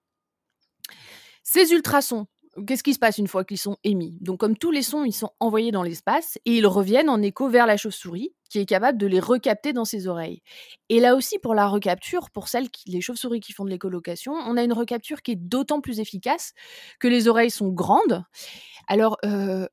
Ces 1.44 1.72
ultrasons, 1.72 2.28
qu'est-ce 2.68 2.84
qui 2.84 2.94
se 2.94 3.00
passe 3.00 3.18
une 3.18 3.28
fois 3.28 3.44
qu'ils 3.46 3.58
sont 3.58 3.78
émis? 3.84 4.18
Donc, 4.22 4.40
comme 4.40 4.58
tous 4.58 4.72
les 4.72 4.82
sons, 4.82 5.04
ils 5.04 5.14
sont 5.14 5.32
envoyés 5.40 5.72
dans 5.72 5.84
l'espace 5.84 6.38
et 6.46 6.58
ils 6.58 6.68
reviennent 6.68 7.10
en 7.10 7.22
écho 7.22 7.50
vers 7.50 7.66
la 7.66 7.78
chauve-souris, 7.78 8.34
qui 8.50 8.60
est 8.60 8.66
capable 8.66 8.98
de 8.98 9.08
les 9.08 9.20
recapter 9.20 9.74
dans 9.74 9.86
ses 9.86 10.08
oreilles. 10.08 10.42
Et 10.90 11.00
là 11.00 11.16
aussi, 11.16 11.40
pour 11.40 11.56
la 11.56 11.68
recapture, 11.68 12.30
pour 12.32 12.50
celles 12.50 12.68
les 12.86 13.02
chauves-souris 13.02 13.40
qui 13.40 13.54
font 13.54 13.64
de 13.64 13.70
l'écolocation, 13.70 14.34
on 14.34 14.58
a 14.58 14.64
une 14.64 14.74
recapture 14.74 15.22
qui 15.22 15.32
est 15.32 15.38
d'autant 15.38 15.82
plus 15.82 16.00
efficace 16.00 16.54
que 17.00 17.08
les 17.08 17.28
oreilles 17.28 17.52
sont 17.52 17.70
grandes. 17.70 18.24
Alors, 18.88 19.18
euh, 19.26 19.68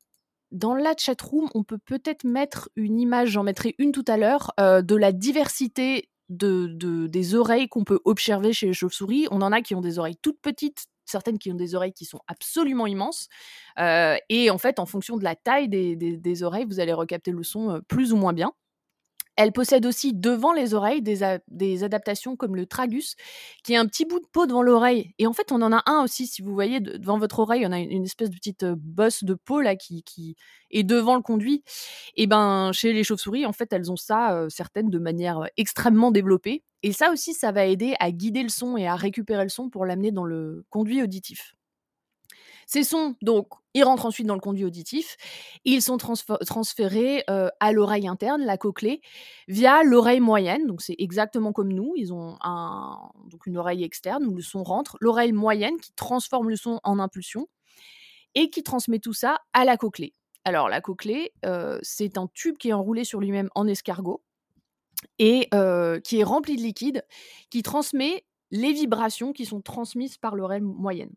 dans 0.52 0.75
la 0.75 0.94
chatroom, 0.97 1.49
on 1.54 1.64
peut 1.64 1.78
peut-être 1.85 2.25
mettre 2.25 2.70
une 2.76 3.00
image, 3.00 3.30
j'en 3.30 3.42
mettrai 3.42 3.75
une 3.78 3.92
tout 3.92 4.04
à 4.06 4.16
l'heure, 4.16 4.52
euh, 4.61 4.80
de 4.82 4.94
la 4.94 5.12
diversité 5.12 6.08
de, 6.28 7.06
des 7.06 7.35
oreilles 7.35 7.68
qu'on 7.68 7.85
peut 7.85 8.00
observer 8.04 8.52
chez 8.52 8.66
les 8.66 8.73
chauves-souris. 8.73 9.26
On 9.30 9.42
en 9.42 9.52
a 9.52 9.62
qui 9.62 9.75
ont 9.75 9.80
des 9.80 9.99
oreilles 9.99 10.18
toutes 10.20 10.40
petites, 10.40 10.87
certaines 11.10 11.38
qui 11.38 11.50
ont 11.50 11.56
des 11.56 11.74
oreilles 11.74 11.92
qui 11.92 12.04
sont 12.04 12.20
absolument 12.26 12.86
immenses. 12.86 13.28
Euh, 13.78 14.16
et 14.28 14.50
en 14.50 14.58
fait, 14.58 14.78
en 14.78 14.86
fonction 14.86 15.16
de 15.16 15.24
la 15.24 15.36
taille 15.36 15.68
des, 15.68 16.42
oreilles, 16.42 16.66
vous 16.66 16.80
allez 16.80 16.92
recapter 16.92 17.30
le 17.30 17.42
son 17.42 17.80
plus 17.88 18.12
ou 18.12 18.16
moins 18.16 18.32
bien. 18.32 18.52
Elle 19.38 19.52
possède 19.52 19.87
aussi 19.87 20.12
devant 20.14 20.52
les 20.52 20.75
oreilles 20.75 21.00
des, 21.00 21.85
adaptations 21.85 22.35
comme 22.35 22.57
le 22.57 22.66
tragus, 22.66 23.14
qui 23.62 23.75
est 23.75 23.76
un 23.76 23.87
petit 23.87 24.04
bout 24.04 24.18
de 24.18 24.26
peau 24.26 24.47
devant 24.47 24.62
l'oreille. 24.62 25.14
Et 25.21 25.28
en 25.28 25.33
fait, 25.33 25.52
on 25.52 25.62
en 25.62 25.73
a 25.73 25.80
un 25.87 26.02
aussi, 26.02 26.26
si 26.26 26.42
vous 26.42 26.52
voyez, 26.52 26.80
devant 26.80 27.21
votre 27.21 27.38
oreille, 27.38 27.64
on 27.64 27.71
a 27.71 27.78
une, 27.78 28.02
espèce 28.02 28.30
de 28.30 28.35
petite 28.35 28.64
euh, 28.64 28.75
bosse 28.76 29.23
de 29.23 29.35
peau 29.35 29.61
là 29.61 29.76
qui, 29.76 30.35
est 30.73 30.83
devant 30.83 31.14
le 31.14 31.23
conduit. 31.23 31.62
Et 32.16 32.26
ben, 32.26 32.73
chez 32.73 32.92
les 32.92 33.04
chauves-souris, 33.04 33.47
en 33.47 33.52
fait, 33.52 33.73
elles 33.73 33.92
ont 33.92 33.97
ça, 33.97 34.35
euh, 34.35 34.49
certaines, 34.49 34.90
de 34.90 34.99
manière 34.99 35.38
euh, 35.38 35.47
extrêmement 35.57 36.11
développée. 36.11 36.64
Et 36.83 36.92
ça 36.92 37.12
aussi, 37.12 37.33
ça 37.33 37.52
va 37.52 37.64
aider 37.64 37.95
à 38.00 38.11
guider 38.11 38.42
le 38.42 38.49
son 38.49 38.76
et 38.76 38.88
à 38.88 38.97
récupérer 38.97 39.45
le 39.45 39.50
son 39.50 39.71
pour 39.71 39.87
l'amener 39.87 40.11
dans 40.11 40.25
le 40.25 40.64
conduit 40.68 41.00
auditif. 41.00 41.54
Ces 42.66 42.83
sons, 42.83 43.14
donc, 43.23 43.47
ils 43.78 43.85
rentrent 43.85 44.06
ensuite 44.06 44.26
dans 44.26 44.35
le 44.35 44.40
conduit 44.40 44.64
auditif. 44.64 45.16
Ils 45.64 45.82
sont 45.82 45.97
transférés 45.97 47.25
euh, 47.30 47.49
à 47.61 47.73
l'oreille 47.73 48.08
interne, 48.08 48.42
la 48.42 48.56
cochlée, 48.56 49.00
via 49.47 49.82
l'oreille 49.82 50.20
moyenne. 50.20 50.66
Donc, 50.66 50.82
c'est 50.82 50.97
exactement 50.99 51.52
comme 51.52 51.73
nous. 51.73 51.92
Ils 51.97 52.12
ont 52.12 52.37
donc 53.30 53.47
une 53.47 53.56
oreille 53.56 53.85
externe 53.85 54.25
où 54.26 54.35
le 54.35 54.42
son 54.42 54.62
rentre. 54.62 54.97
L'oreille 55.00 55.32
moyenne 55.32 55.78
qui 55.80 55.92
transforme 55.92 56.50
le 56.50 56.56
son 56.56 56.80
en 56.82 56.99
impulsion 56.99 57.49
et 58.35 58.50
qui 58.50 58.62
transmet 58.62 58.99
tout 58.99 59.12
ça 59.12 59.38
à 59.52 59.64
la 59.64 59.76
cochlée. 59.76 60.14
Alors, 60.44 60.68
la 60.68 60.80
cochlée, 60.80 61.32
euh, 61.44 61.78
c'est 61.82 62.18
un 62.18 62.28
tube 62.35 62.56
qui 62.58 62.70
est 62.70 62.73
enroulé 62.73 63.04
sur 63.04 63.20
lui-même 63.20 63.50
en 63.54 63.66
escargot 63.66 64.23
et 65.18 65.49
euh, 65.54 66.00
qui 66.00 66.20
est 66.20 66.25
rempli 66.25 66.56
de 66.56 66.62
liquide, 66.62 67.04
qui 67.50 67.62
transmet 67.62 68.25
les 68.50 68.73
vibrations 68.73 69.32
qui 69.32 69.44
sont 69.44 69.61
transmises 69.61 70.16
par 70.16 70.35
l'oreille 70.35 70.62
moyenne. 70.62 71.12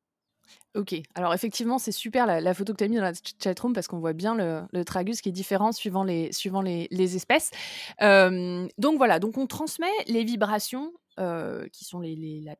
Ok, 0.73 0.95
alors 1.15 1.33
effectivement, 1.33 1.79
c'est 1.79 1.91
super 1.91 2.25
la, 2.25 2.53
photo 2.53 2.71
que 2.71 2.77
tu 2.77 2.85
as 2.85 2.87
mise 2.87 2.99
dans 2.99 3.05
la 3.05 3.11
chatroom 3.43 3.73
parce 3.73 3.87
qu'on 3.87 3.99
voit 3.99 4.13
bien 4.13 4.35
le, 4.35 4.85
tragus 4.85 5.19
qui 5.19 5.27
est 5.27 5.33
différent 5.33 5.73
suivant 5.73 6.05
les, 6.05 6.31
suivant 6.31 6.61
les, 6.61 6.87
espèces. 7.15 7.51
donc 7.99 8.97
voilà, 8.97 9.19
donc 9.19 9.37
on 9.37 9.47
transmet 9.47 9.91
les 10.07 10.23
vibrations 10.23 10.93
qui 11.17 11.83
sont 11.83 12.01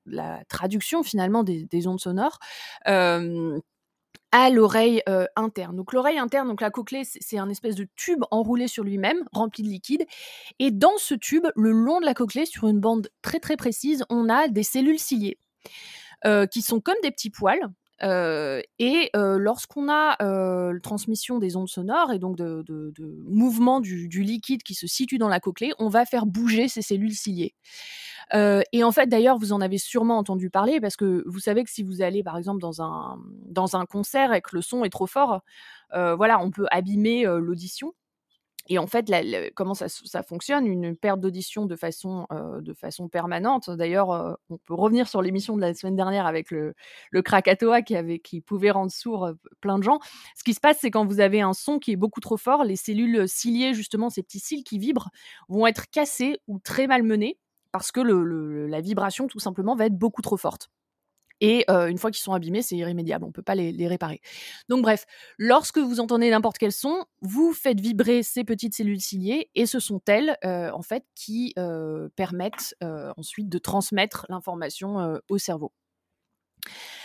la, 0.06 0.44
traduction 0.50 1.04
finalement 1.04 1.44
des, 1.44 1.88
ondes 1.88 2.02
sonores. 2.02 2.40
à 2.86 4.50
l'oreille 4.50 5.02
interne. 5.38 5.78
Donc 5.78 5.94
l'oreille 5.94 6.20
interne, 6.20 6.50
donc 6.50 6.60
la 6.60 6.70
cochlée, 6.70 7.04
c'est 7.06 7.38
un 7.38 7.50
espèce 7.50 7.76
de 7.76 7.88
tube 7.96 8.24
enroulé 8.30 8.68
sur 8.68 8.84
lui-même, 8.84 9.24
rempli 9.32 9.64
de 9.64 9.70
liquide. 9.70 10.06
Et 10.60 10.72
dans 10.72 10.98
ce 10.98 11.14
tube, 11.14 11.48
le 11.56 11.72
long 11.72 12.02
de 12.02 12.06
la 12.06 12.14
cochlée, 12.14 12.46
sur 12.46 12.68
une 12.68 12.82
bande 12.82 13.08
très 13.22 13.40
très 13.40 13.56
précise, 13.56 14.04
on 14.10 14.28
a 14.28 14.50
des 14.50 14.64
cellules 14.64 15.00
ciliées. 15.00 15.38
qui 16.52 16.62
sont 16.62 16.82
comme 16.82 16.96
des 17.04 17.12
petits 17.12 17.30
poils, 17.30 17.72
et 18.02 19.12
lorsqu'on 19.14 19.90
a 19.90 20.16
la 20.20 20.80
transmission 20.80 21.40
des 21.40 21.56
ondes 21.56 21.70
sonores 21.70 22.12
et 22.12 22.20
donc 22.20 22.38
de, 22.38 22.94
mouvement 23.28 23.80
du, 23.80 24.08
liquide 24.24 24.64
qui 24.64 24.74
se 24.74 24.88
situe 24.88 25.18
dans 25.18 25.30
la 25.30 25.40
cochlée, 25.40 25.74
on 25.80 25.90
va 25.90 26.06
faire 26.06 26.26
bouger 26.26 26.68
ces 26.68 26.82
cellules 26.82 27.14
ciliées. 27.14 27.54
et 28.34 28.84
en 28.84 28.92
fait, 28.92 29.08
d'ailleurs, 29.08 29.38
vous 29.38 29.54
en 29.54 29.62
avez 29.62 29.78
sûrement 29.78 30.18
entendu 30.18 30.50
parler 30.50 30.80
parce 30.80 30.96
que 30.96 31.24
vous 31.28 31.40
savez 31.40 31.64
que 31.64 31.70
si 31.70 31.84
vous 31.84 32.02
allez, 32.02 32.24
par 32.24 32.38
exemple, 32.38 32.62
dans 32.62 32.82
un, 32.82 33.20
dans 33.46 33.76
un 33.76 33.86
concert 33.86 34.34
et 34.34 34.42
que 34.42 34.56
le 34.56 34.62
son 34.62 34.84
est 34.84 34.90
trop 34.90 35.08
fort, 35.08 35.42
voilà, 35.92 36.40
on 36.40 36.52
peut 36.52 36.68
abîmer 36.72 37.26
l'audition. 37.26 37.94
Et 38.68 38.78
en 38.78 38.88
fait, 38.88 39.12
comment 39.56 39.74
ça, 39.74 39.88
fonctionne? 40.24 40.68
Une 40.68 40.96
perte 40.96 41.20
d'audition 41.20 41.66
de 41.66 41.76
façon, 41.76 42.28
permanente. 43.12 43.70
D'ailleurs, 43.70 44.38
on 44.50 44.58
peut 44.58 44.74
revenir 44.74 45.08
sur 45.08 45.22
l'émission 45.22 45.56
de 45.56 45.62
la 45.62 45.74
semaine 45.74 45.96
dernière 45.96 46.26
avec 46.26 46.52
le, 46.52 46.74
Krakatoa 47.22 47.82
qui, 47.82 48.42
pouvait 48.42 48.72
rendre 48.72 48.92
sourd 48.92 49.32
plein 49.60 49.78
de 49.78 49.84
gens. 49.84 50.00
Ce 50.36 50.44
qui 50.44 50.54
se 50.54 50.60
passe, 50.60 50.78
c'est 50.82 50.92
quand 50.92 51.06
vous 51.06 51.20
avez 51.20 51.42
un 51.42 51.54
son 51.54 51.80
qui 51.80 51.92
est 51.92 51.98
beaucoup 51.98 52.20
trop 52.20 52.38
fort, 52.38 52.64
les 52.64 52.76
cellules 52.76 53.28
ciliées, 53.28 53.74
justement, 53.74 54.10
ces 54.10 54.24
petits 54.24 54.40
cils 54.40 54.64
qui 54.64 54.80
vibrent, 54.80 55.10
vont 55.50 55.68
être 55.68 55.90
cassés 55.90 56.38
ou 56.48 56.60
très 56.60 56.88
malmenés 56.88 57.38
parce 57.72 57.92
que 57.92 58.02
la 58.02 58.82
vibration, 58.82 59.28
tout 59.28 59.40
simplement, 59.40 59.76
va 59.76 59.86
être 59.86 59.98
beaucoup 59.98 60.22
trop 60.22 60.38
forte. 60.38 60.70
Et 61.42 61.66
une 61.70 61.98
fois 61.98 62.12
qu'ils 62.12 62.22
sont 62.22 62.34
abîmés, 62.34 62.62
c'est 62.62 62.78
irrémédiable, 62.78 63.26
on 63.26 63.30
ne 63.30 63.34
peut 63.34 63.42
pas 63.42 63.56
les, 63.56 63.88
réparer. 63.88 64.22
Donc 64.70 64.84
bref, 64.84 65.06
lorsque 65.38 65.80
vous 65.80 66.00
entendez 66.00 66.30
n'importe 66.30 66.58
quel 66.58 66.72
son, 66.72 67.06
vous 67.22 67.52
faites 67.52 67.80
vibrer 67.80 68.24
ces 68.24 68.44
petites 68.44 68.76
cellules 68.76 69.02
ciliées 69.02 69.50
et 69.56 69.66
ce 69.66 69.80
sont 69.80 70.02
elles, 70.08 70.38
en 70.44 70.82
fait, 70.84 71.04
qui 71.16 71.54
permettent 72.16 72.76
ensuite 73.18 73.50
de 73.50 73.58
transmettre 73.58 74.26
l'information 74.30 75.20
au 75.30 75.38
cerveau. 75.38 75.72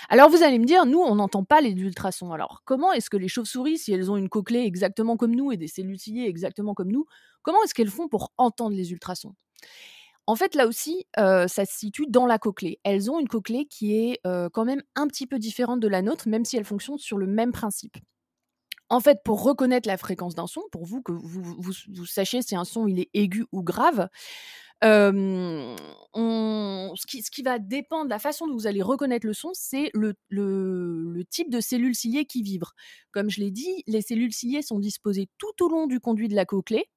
Alors 0.08 0.30
vous 0.30 0.42
allez 0.42 0.58
me 0.58 0.66
dire, 0.66 0.86
nous, 0.86 1.00
on 1.00 1.16
n'entend 1.16 1.44
pas 1.44 1.60
les 1.60 1.70
ultrasons. 1.70 2.32
Alors 2.32 2.62
comment 2.64 2.92
est-ce 2.92 3.10
que 3.10 3.16
les 3.16 3.28
chauves-souris, 3.28 3.78
si 3.78 3.92
elles 3.92 4.10
ont 4.10 4.16
une 4.16 4.28
cochlée 4.28 4.60
exactement 4.60 5.16
comme 5.16 5.34
nous 5.34 5.50
et 5.50 5.56
des 5.56 5.68
cellules 5.68 5.98
ciliées 5.98 6.26
exactement 6.26 6.74
comme 6.74 6.92
nous, 6.92 7.06
comment 7.42 7.62
est-ce 7.64 7.74
qu'elles 7.74 7.90
font 7.90 8.08
pour 8.08 8.32
entendre 8.36 8.76
les 8.76 8.92
ultrasons? 8.92 9.34
En 10.26 10.36
fait, 10.36 10.54
là 10.54 10.66
aussi, 10.66 11.06
ça 11.16 11.46
se 11.48 11.72
situe 11.72 12.06
dans 12.08 12.26
la 12.26 12.38
cochlée. 12.38 12.80
Elles 12.84 13.10
ont 13.10 13.20
une 13.20 13.28
cochlée 13.28 13.66
qui 13.66 13.96
est 13.96 14.20
quand 14.52 14.64
même 14.64 14.82
un 14.94 15.06
petit 15.06 15.26
peu 15.26 15.38
différente 15.38 15.80
de 15.80 15.88
la 15.88 16.02
nôtre, 16.02 16.28
même 16.28 16.44
si 16.44 16.56
elles 16.56 16.64
fonctionnent 16.64 16.98
sur 16.98 17.18
le 17.18 17.26
même 17.26 17.52
principe. 17.52 17.96
En 18.88 19.00
fait, 19.00 19.18
pour 19.24 19.42
reconnaître 19.42 19.88
la 19.88 19.96
fréquence 19.96 20.34
d'un 20.34 20.46
son, 20.46 20.62
pour 20.70 20.84
vous 20.84 21.02
que 21.02 21.12
vous, 21.12 21.72
sachiez 22.06 22.42
si 22.42 22.54
un 22.54 22.64
son 22.64 22.86
il 22.86 23.00
est 23.00 23.10
aigu 23.14 23.44
ou 23.50 23.62
grave, 23.62 24.08
ce, 24.82 25.76
qui, 27.06 27.42
va 27.42 27.58
dépendre 27.58 28.04
de 28.04 28.10
la 28.10 28.18
façon 28.20 28.46
dont 28.46 28.54
vous 28.54 28.68
allez 28.68 28.82
reconnaître 28.82 29.26
le 29.26 29.32
son, 29.32 29.50
c'est 29.54 29.90
le, 29.92 30.14
type 31.30 31.50
de 31.50 31.60
cellules 31.60 31.96
ciliées 31.96 32.26
qui 32.26 32.42
vibrent. 32.42 32.74
Comme 33.10 33.28
je 33.30 33.40
l'ai 33.40 33.50
dit, 33.50 33.82
les 33.86 34.02
cellules 34.02 34.32
ciliées 34.32 34.62
sont 34.62 34.78
disposées 34.78 35.28
tout 35.38 35.64
au 35.64 35.68
long 35.68 35.86
du 35.86 35.98
conduit 35.98 36.28
de 36.28 36.36
la 36.36 36.44
cochlée. 36.44 36.88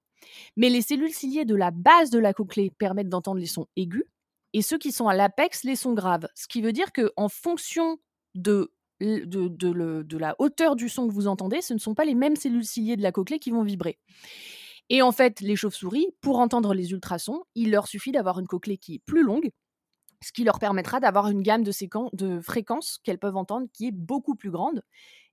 Mais 0.55 0.69
les 0.69 0.81
cellules 0.81 1.13
ciliées 1.13 1.45
de 1.45 1.55
la 1.55 1.71
base 1.71 2.09
de 2.09 2.19
la 2.19 2.33
cochlée 2.33 2.71
permettent 2.77 3.09
d'entendre 3.09 3.39
les 3.39 3.45
sons 3.45 3.67
aigus, 3.75 4.05
et 4.53 4.61
ceux 4.61 4.77
qui 4.77 4.91
sont 4.91 5.07
à 5.07 5.15
l'apex, 5.15 5.63
les 5.63 5.75
sons 5.75 5.93
graves. 5.93 6.27
Ce 6.35 6.47
qui 6.47 6.61
veut 6.61 6.73
dire 6.73 6.91
qu'en 6.91 7.29
fonction 7.29 7.99
de, 8.35 8.71
de, 8.99 10.17
la 10.17 10.35
hauteur 10.39 10.75
du 10.75 10.89
son 10.89 11.07
que 11.07 11.13
vous 11.13 11.27
entendez, 11.27 11.61
ce 11.61 11.73
ne 11.73 11.79
sont 11.79 11.95
pas 11.95 12.05
les 12.05 12.15
mêmes 12.15 12.35
cellules 12.35 12.65
ciliées 12.65 12.97
de 12.97 13.03
la 13.03 13.11
cochlée 13.11 13.39
qui 13.39 13.51
vont 13.51 13.63
vibrer. 13.63 13.99
Et 14.89 15.01
en 15.01 15.11
fait, 15.11 15.39
les 15.41 15.55
chauves-souris, 15.55 16.07
pour 16.19 16.39
entendre 16.39 16.73
les 16.73 16.91
ultrasons, 16.91 17.43
il 17.53 17.71
leur 17.71 17.87
suffit 17.87 18.11
d'avoir 18.11 18.39
une 18.39 18.47
cochlée 18.47 18.77
qui 18.77 18.95
est 18.95 19.03
plus 19.05 19.23
longue, 19.23 19.51
ce 20.23 20.31
qui 20.31 20.43
leur 20.43 20.59
permettra 20.59 20.99
d'avoir 20.99 21.27
une 21.27 21.43
gamme 21.43 21.63
de, 21.63 21.71
de 22.13 22.41
fréquences 22.41 22.99
qu'elles 23.03 23.19
peuvent 23.19 23.37
entendre 23.37 23.67
qui 23.71 23.87
est 23.87 23.91
beaucoup 23.91 24.35
plus 24.35 24.49
grande, 24.49 24.81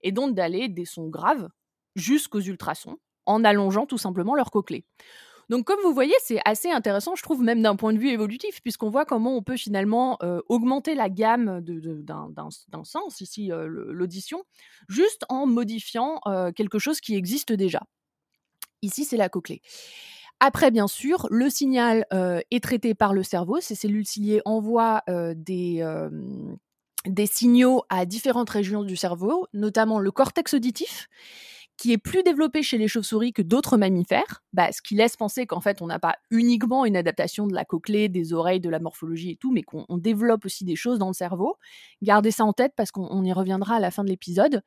et 0.03 0.13
donc 0.13 0.35
d'aller 0.35 0.69
des 0.69 0.85
sons 0.85 1.09
graves 1.09 1.49
jusqu'aux 1.97 2.41
ultrasons, 2.41 2.99
en 3.27 3.45
allongeant 3.45 3.87
tout 3.87 3.99
simplement 3.99 4.35
leur 4.35 4.51
cochlée. 4.51 4.85
Donc 5.49 5.65
comme 5.65 5.79
vous 5.83 5.95
voyez, 5.95 6.15
c'est 6.23 6.41
assez 6.45 6.71
intéressant, 6.71 7.15
je 7.15 7.23
trouve, 7.23 7.43
même 7.43 7.63
d'un 7.63 7.77
point 7.77 7.93
de 7.93 7.99
vue 7.99 8.11
évolutif, 8.11 8.61
puisqu'on 8.63 8.91
voit 8.91 9.05
comment 9.05 9.37
on 9.37 9.43
peut 9.43 9.57
finalement 9.57 10.19
euh, 10.23 10.41
augmenter 10.49 10.95
la 10.95 11.09
gamme 11.09 11.61
d'un 11.61 12.85
sens, 12.85 13.21
ici 13.21 13.53
euh, 13.53 13.67
l'audition, 13.69 14.43
juste 14.89 15.25
en 15.29 15.47
modifiant 15.47 16.21
euh, 16.27 16.51
quelque 16.51 16.79
chose 16.79 17.01
qui 17.01 17.15
existe 17.15 17.53
déjà. 17.53 17.83
Ici, 18.83 19.05
c'est 19.05 19.17
la 19.17 19.29
cochlée. 19.29 19.63
Après, 20.41 20.71
bien 20.71 20.89
sûr, 20.89 21.29
le 21.31 21.49
signal 21.49 22.05
est 22.11 22.63
traité 22.63 22.95
par 22.95 23.15
le 23.15 23.23
cerveau. 23.23 23.59
Ces 23.63 23.75
cellules 23.75 24.07
ciliées 24.07 24.43
envoient 24.45 25.03
des, 25.09 25.83
des 27.07 27.27
signaux 27.27 27.85
à 27.89 28.05
différentes 28.05 28.51
régions 28.51 28.85
du 28.85 28.97
cerveau, 28.97 29.47
notamment 29.55 29.99
le 29.99 30.11
cortex 30.11 30.53
auditif, 30.53 31.09
qui 31.77 31.93
est 31.93 31.99
plus 31.99 32.23
développé 32.23 32.63
chez 32.63 32.79
les 32.79 32.89
chauves-souris 32.89 33.33
que 33.33 33.43
d'autres 33.43 33.77
mammifères, 33.77 34.43
bah, 34.53 34.73
ce 34.73 34.81
qui 34.81 34.95
laisse 34.95 35.17
penser 35.17 35.47
qu'en 35.47 35.61
fait 35.61 35.83
on 35.83 35.87
n'a 35.87 35.99
pas 35.99 36.17
uniquement 36.31 36.85
une 36.85 36.97
adaptation 36.97 37.47
de 37.47 37.55
la 37.55 37.65
cochlée, 37.65 38.09
des 38.09 38.33
oreilles, 38.33 38.61
de 38.61 38.71
la 38.71 38.79
morphologie 38.79 39.31
et 39.31 39.37
tout, 39.37 39.53
mais 39.53 39.63
qu'on 39.63 39.85
développe 39.99 40.45
aussi 40.45 40.65
des 40.65 40.77
choses 40.77 40.99
dans 40.99 41.09
le 41.09 41.15
cerveau. 41.15 41.57
Gardez 42.03 42.31
ça 42.31 42.45
en 42.45 42.53
tête 42.53 42.73
parce 42.77 42.91
qu'on 42.91 43.25
y 43.25 43.33
reviendra 43.33 43.77
à 43.77 43.81
la 43.81 43.91
fin 43.91 44.05
de 44.05 44.09
l'épisode. 44.09 44.63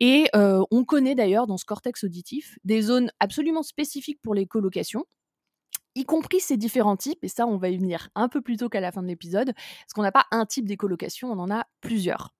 Et 0.00 0.26
euh, 0.34 0.62
on 0.70 0.84
connaît 0.84 1.14
d'ailleurs 1.14 1.46
dans 1.46 1.56
ce 1.56 1.64
cortex 1.64 2.04
auditif 2.04 2.58
des 2.64 2.82
zones 2.82 3.10
absolument 3.20 3.62
spécifiques 3.62 4.20
pour 4.22 4.34
les 4.34 4.46
colocations 4.46 5.04
y 5.94 6.04
compris 6.04 6.40
ces 6.40 6.56
différents 6.56 6.96
types, 6.96 7.22
et 7.22 7.28
ça 7.28 7.46
on 7.46 7.58
va 7.58 7.68
y 7.68 7.76
venir 7.76 8.08
un 8.14 8.28
peu 8.28 8.40
plus 8.40 8.56
tôt 8.56 8.68
qu'à 8.68 8.80
la 8.80 8.92
fin 8.92 9.02
de 9.02 9.08
l'épisode, 9.08 9.52
parce 9.54 9.92
qu'on 9.94 10.02
n'a 10.02 10.12
pas 10.12 10.24
un 10.30 10.46
type 10.46 10.66
d'écolocation, 10.66 11.30
on 11.30 11.38
en 11.38 11.50
a 11.50 11.66
plusieurs. 11.80 12.34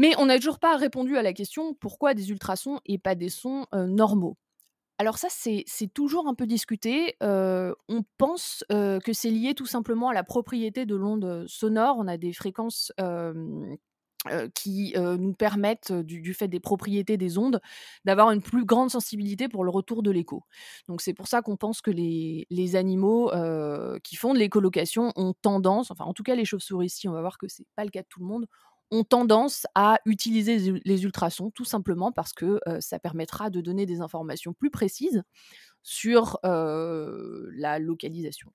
Mais 0.00 0.14
on 0.16 0.24
n'a 0.24 0.36
toujours 0.38 0.58
pas 0.58 0.78
répondu 0.78 1.18
à 1.18 1.22
la 1.22 1.34
question 1.34 1.74
pourquoi 1.74 2.14
des 2.14 2.30
ultrasons 2.30 2.80
et 2.86 2.96
pas 2.96 3.14
des 3.14 3.28
sons 3.28 3.66
normaux. 3.74 4.38
Alors 4.96 5.18
ça, 5.18 5.28
c'est 5.30 5.66
toujours 5.92 6.26
un 6.26 6.34
peu 6.34 6.46
discuté. 6.46 7.16
on 7.20 8.02
pense 8.16 8.64
que 8.70 9.12
c'est 9.12 9.28
lié 9.28 9.52
tout 9.52 9.66
simplement 9.66 10.08
à 10.08 10.14
la 10.14 10.24
propriété 10.24 10.86
de 10.86 10.96
l'onde 10.96 11.44
sonore. 11.46 11.96
On 11.98 12.08
a 12.08 12.16
des 12.16 12.32
fréquences 12.32 12.94
qui 14.54 14.94
nous 14.96 15.34
permettent, 15.34 15.92
du, 15.92 16.32
fait 16.32 16.48
des 16.48 16.60
propriétés 16.60 17.18
des 17.18 17.36
ondes, 17.36 17.60
d'avoir 18.06 18.30
une 18.30 18.40
plus 18.40 18.64
grande 18.64 18.88
sensibilité 18.88 19.48
pour 19.48 19.64
le 19.64 19.70
retour 19.70 20.02
de 20.02 20.10
l'écho. 20.10 20.44
Donc 20.88 21.02
c'est 21.02 21.14
pour 21.14 21.28
ça 21.28 21.42
qu'on 21.42 21.58
pense 21.58 21.82
que 21.82 21.90
les, 21.90 22.74
animaux 22.74 23.30
qui 24.02 24.16
font 24.16 24.32
de 24.32 24.38
l'écolocation 24.38 25.12
ont 25.16 25.34
tendance, 25.34 25.90
enfin 25.90 26.06
en 26.06 26.14
tout 26.14 26.22
cas 26.22 26.36
les 26.36 26.46
chauves-souris, 26.46 26.86
ici 26.86 27.06
on 27.06 27.12
va 27.12 27.20
voir 27.20 27.36
que 27.36 27.48
c'est 27.48 27.66
pas 27.76 27.84
le 27.84 27.90
cas 27.90 28.00
de 28.00 28.08
tout 28.08 28.20
le 28.20 28.26
monde, 28.26 28.46
ont 28.90 29.04
tendance 29.04 29.66
à 29.74 30.00
utiliser 30.04 30.80
les 30.84 31.04
ultrasons 31.04 31.50
tout 31.50 31.64
simplement 31.64 32.12
parce 32.12 32.32
que 32.32 32.60
ça 32.80 32.98
permettra 32.98 33.50
de 33.50 33.60
donner 33.60 33.86
des 33.86 34.00
informations 34.00 34.52
plus 34.52 34.70
précises 34.70 35.22
sur 35.82 36.38
la 36.42 37.78
localisation. 37.78 38.52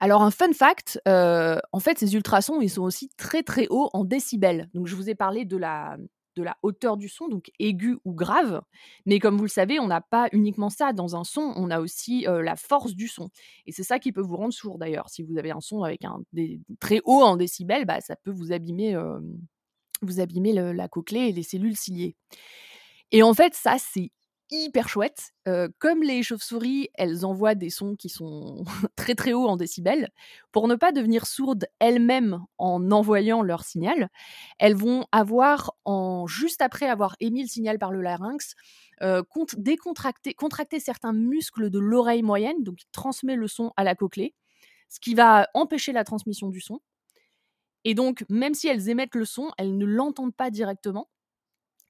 Alors 0.00 0.22
un 0.22 0.30
fun 0.30 0.52
fact, 0.52 1.00
en 1.06 1.80
fait 1.80 1.98
ces 1.98 2.14
ultrasons 2.14 2.60
ils 2.60 2.70
sont 2.70 2.82
aussi 2.82 3.10
très 3.16 3.42
très 3.42 3.66
hauts 3.68 3.90
en 3.92 4.04
décibels. 4.04 4.68
Donc 4.74 4.86
je 4.86 4.96
vous 4.96 5.10
ai 5.10 5.14
parlé 5.14 5.44
de 5.44 5.56
la 5.56 5.96
de 6.40 6.44
la 6.44 6.56
hauteur 6.62 6.96
du 6.96 7.08
son, 7.08 7.28
donc 7.28 7.50
aigu 7.58 7.98
ou 8.04 8.14
grave. 8.14 8.62
Mais 9.04 9.18
comme 9.18 9.36
vous 9.36 9.44
le 9.44 9.48
savez, 9.48 9.78
on 9.78 9.86
n'a 9.86 10.00
pas 10.00 10.28
uniquement 10.32 10.70
ça 10.70 10.92
dans 10.92 11.14
un 11.16 11.24
son, 11.24 11.52
on 11.56 11.70
a 11.70 11.80
aussi 11.80 12.26
la 12.26 12.56
force 12.56 12.94
du 12.94 13.08
son. 13.08 13.28
Et 13.66 13.72
c'est 13.72 13.82
ça 13.82 13.98
qui 13.98 14.10
peut 14.10 14.22
vous 14.22 14.36
rendre 14.36 14.54
sourd 14.54 14.78
d'ailleurs. 14.78 15.10
Si 15.10 15.22
vous 15.22 15.38
avez 15.38 15.50
un 15.50 15.60
son 15.60 15.82
avec 15.82 16.04
un 16.04 16.20
très 16.80 17.00
haut 17.04 17.22
en 17.22 17.36
décibels, 17.36 17.84
bah, 17.84 18.00
ça 18.00 18.16
peut 18.16 18.30
vous 18.30 18.52
abîmer, 18.52 18.96
vous 20.02 20.20
abîmer 20.20 20.52
la 20.52 20.88
cochlée 20.88 21.28
et 21.28 21.32
les 21.32 21.42
cellules 21.42 21.76
ciliées. 21.76 22.16
Et 23.12 23.22
en 23.22 23.34
fait, 23.34 23.54
ça, 23.54 23.76
c'est 23.78 24.10
hyper 24.50 24.88
chouette. 24.88 25.32
comme 25.78 26.02
les 26.02 26.22
chauves-souris, 26.22 26.88
elles 26.94 27.24
envoient 27.26 27.54
des 27.54 27.70
sons 27.70 27.96
qui 27.96 28.08
sont 28.08 28.64
très 28.96 29.14
très 29.14 29.32
hauts 29.32 29.46
en 29.48 29.56
décibels. 29.56 30.10
Pour 30.52 30.68
ne 30.68 30.74
pas 30.74 30.92
devenir 30.92 31.26
sourdes 31.26 31.66
elles-mêmes 31.78 32.40
en 32.58 32.90
envoyant 32.90 33.42
leur 33.42 33.64
signal, 33.64 34.08
elles 34.58 34.76
vont 34.76 35.06
avoir, 35.12 35.72
en, 35.84 36.26
juste 36.26 36.62
après 36.62 36.88
avoir 36.88 37.16
émis 37.20 37.42
le 37.42 37.48
signal 37.48 37.78
par 37.78 37.92
le 37.92 38.00
larynx, 38.00 38.54
décontracter 39.56 40.34
contracter 40.34 40.80
certains 40.80 41.12
muscles 41.12 41.70
de 41.70 41.78
l'oreille 41.78 42.22
moyenne, 42.22 42.62
donc 42.62 42.76
qui 42.76 42.86
transmet 42.92 43.36
le 43.36 43.48
son 43.48 43.72
à 43.76 43.84
la 43.84 43.94
cochlée, 43.94 44.34
ce 44.88 45.00
qui 45.00 45.14
va 45.14 45.48
empêcher 45.54 45.92
la 45.92 46.04
transmission 46.04 46.48
du 46.48 46.60
son. 46.60 46.80
Et 47.84 47.94
donc, 47.94 48.24
même 48.28 48.54
si 48.54 48.68
elles 48.68 48.88
émettent 48.88 49.14
le 49.14 49.24
son, 49.24 49.50
elles 49.58 49.76
ne 49.76 49.84
l'entendent 49.86 50.34
pas 50.34 50.50
directement, 50.50 51.08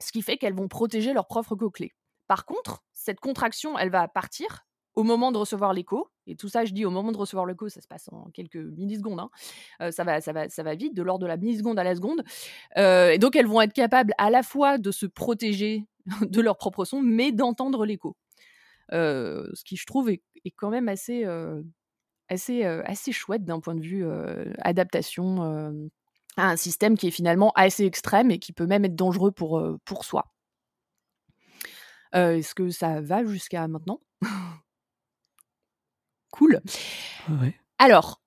ce 0.01 0.13
qui 0.13 0.23
fait 0.23 0.39
qu'elles 0.39 0.55
vont 0.55 0.69
protéger 0.69 1.13
leur 1.13 1.27
propre 1.27 1.57
cochlée. 1.57 1.93
Par 2.31 2.47
contre, 2.47 2.85
cette 2.93 3.19
contraction, 3.19 3.77
elle 3.77 3.91
va 3.91 4.07
partir 4.07 4.65
au 4.95 5.03
moment 5.03 5.33
de 5.33 5.39
recevoir 5.39 5.73
l'écho. 5.73 6.13
Et 6.29 6.37
tout 6.37 6.49
ça, 6.49 6.65
je 6.65 6.73
dis 6.73 6.85
au 6.85 6.91
moment 6.93 7.11
de 7.11 7.17
recevoir 7.17 7.45
l'écho, 7.45 7.69
ça 7.69 7.81
se 7.81 7.89
passe 7.89 8.09
en 8.13 8.31
quelques 8.33 8.55
millisecondes. 8.55 9.19
Hein. 9.19 9.31
Euh, 9.83 9.91
ça, 9.91 10.05
va, 10.05 10.21
ça, 10.21 10.33
va, 10.33 10.49
ça 10.49 10.63
va 10.63 10.77
vite, 10.77 10.95
de 10.95 11.03
l'ordre 11.03 11.23
de 11.23 11.27
la 11.27 11.37
milliseconde 11.37 11.77
à 11.81 11.83
la 11.83 11.97
seconde. 11.97 12.23
Euh, 12.77 13.11
et 13.11 13.19
donc, 13.19 13.35
elles 13.35 13.49
vont 13.49 13.61
être 13.61 13.73
capables 13.73 14.15
à 14.17 14.31
la 14.31 14.45
fois 14.45 14.79
de 14.79 14.93
se 14.93 15.07
protéger 15.07 15.89
de 16.23 16.41
leur 16.41 16.57
propre 16.57 16.85
son, 16.85 17.03
mais 17.03 17.33
d'entendre 17.33 17.85
l'écho. 17.85 18.17
Euh, 18.93 19.51
ce 19.55 19.65
qui, 19.65 19.75
je 19.75 19.85
trouve, 19.85 20.09
est, 20.09 20.23
quand 20.55 20.71
même 20.71 20.89
assez, 20.89 21.25
chouette 23.11 23.45
d'un 23.45 23.59
point 23.59 23.75
de 23.75 23.83
vue 23.83 24.07
adaptation 24.59 25.91
à 26.37 26.49
un 26.49 26.57
système 26.57 26.97
qui 26.97 27.09
est 27.09 27.11
finalement 27.11 27.51
assez 27.57 27.87
extrême 27.87 28.31
et 28.31 28.39
qui 28.39 28.53
peut 28.53 28.67
même 28.67 28.85
être 28.85 28.95
dangereux 28.95 29.33
pour 29.33 30.05
soi. 30.05 30.27
Est-ce 32.13 32.55
que 32.55 32.71
ça 32.71 33.01
va 33.01 33.25
jusqu'à 33.25 33.67
maintenant? 33.69 34.01
Cool. 36.33 36.61
Alors, 37.79 38.21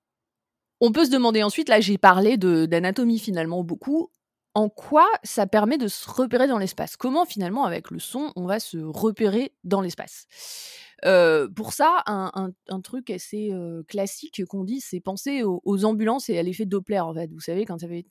on 0.81 0.91
peut 0.91 1.05
se 1.05 1.11
demander 1.11 1.43
ensuite, 1.43 1.69
là 1.69 1.79
j'ai 1.79 1.97
parlé 1.97 2.37
d'anatomie 2.37 3.19
finalement 3.19 3.63
beaucoup, 3.63 4.11
en 4.55 4.69
quoi 4.69 5.07
ça 5.23 5.47
permet 5.47 5.77
de 5.77 5.87
se 5.87 6.09
repérer 6.09 6.47
dans 6.47 6.57
l'espace? 6.57 6.97
Comment 6.97 7.25
finalement 7.25 7.65
avec 7.65 7.91
le 7.91 7.99
son 7.99 8.33
on 8.35 8.45
va 8.45 8.59
se 8.59 8.77
repérer 8.77 9.53
dans 9.63 9.81
l'espace? 9.81 10.27
Pour 11.55 11.74
ça, 11.74 12.03
un, 12.05 12.51
truc 12.81 13.10
assez 13.10 13.51
classique 13.88 14.43
qu'on 14.45 14.63
dit, 14.63 14.79
c'est 14.81 15.00
penser 15.00 15.43
aux, 15.43 15.86
ambulances 15.86 16.29
et 16.29 16.38
à 16.38 16.43
l'effet 16.43 16.65
Doppler, 16.65 17.00
en 17.00 17.13
fait. 17.13 17.31
Vous 17.31 17.39
savez, 17.41 17.65
quand 17.65 17.79
ça 17.79 17.88
fait... 17.88 18.05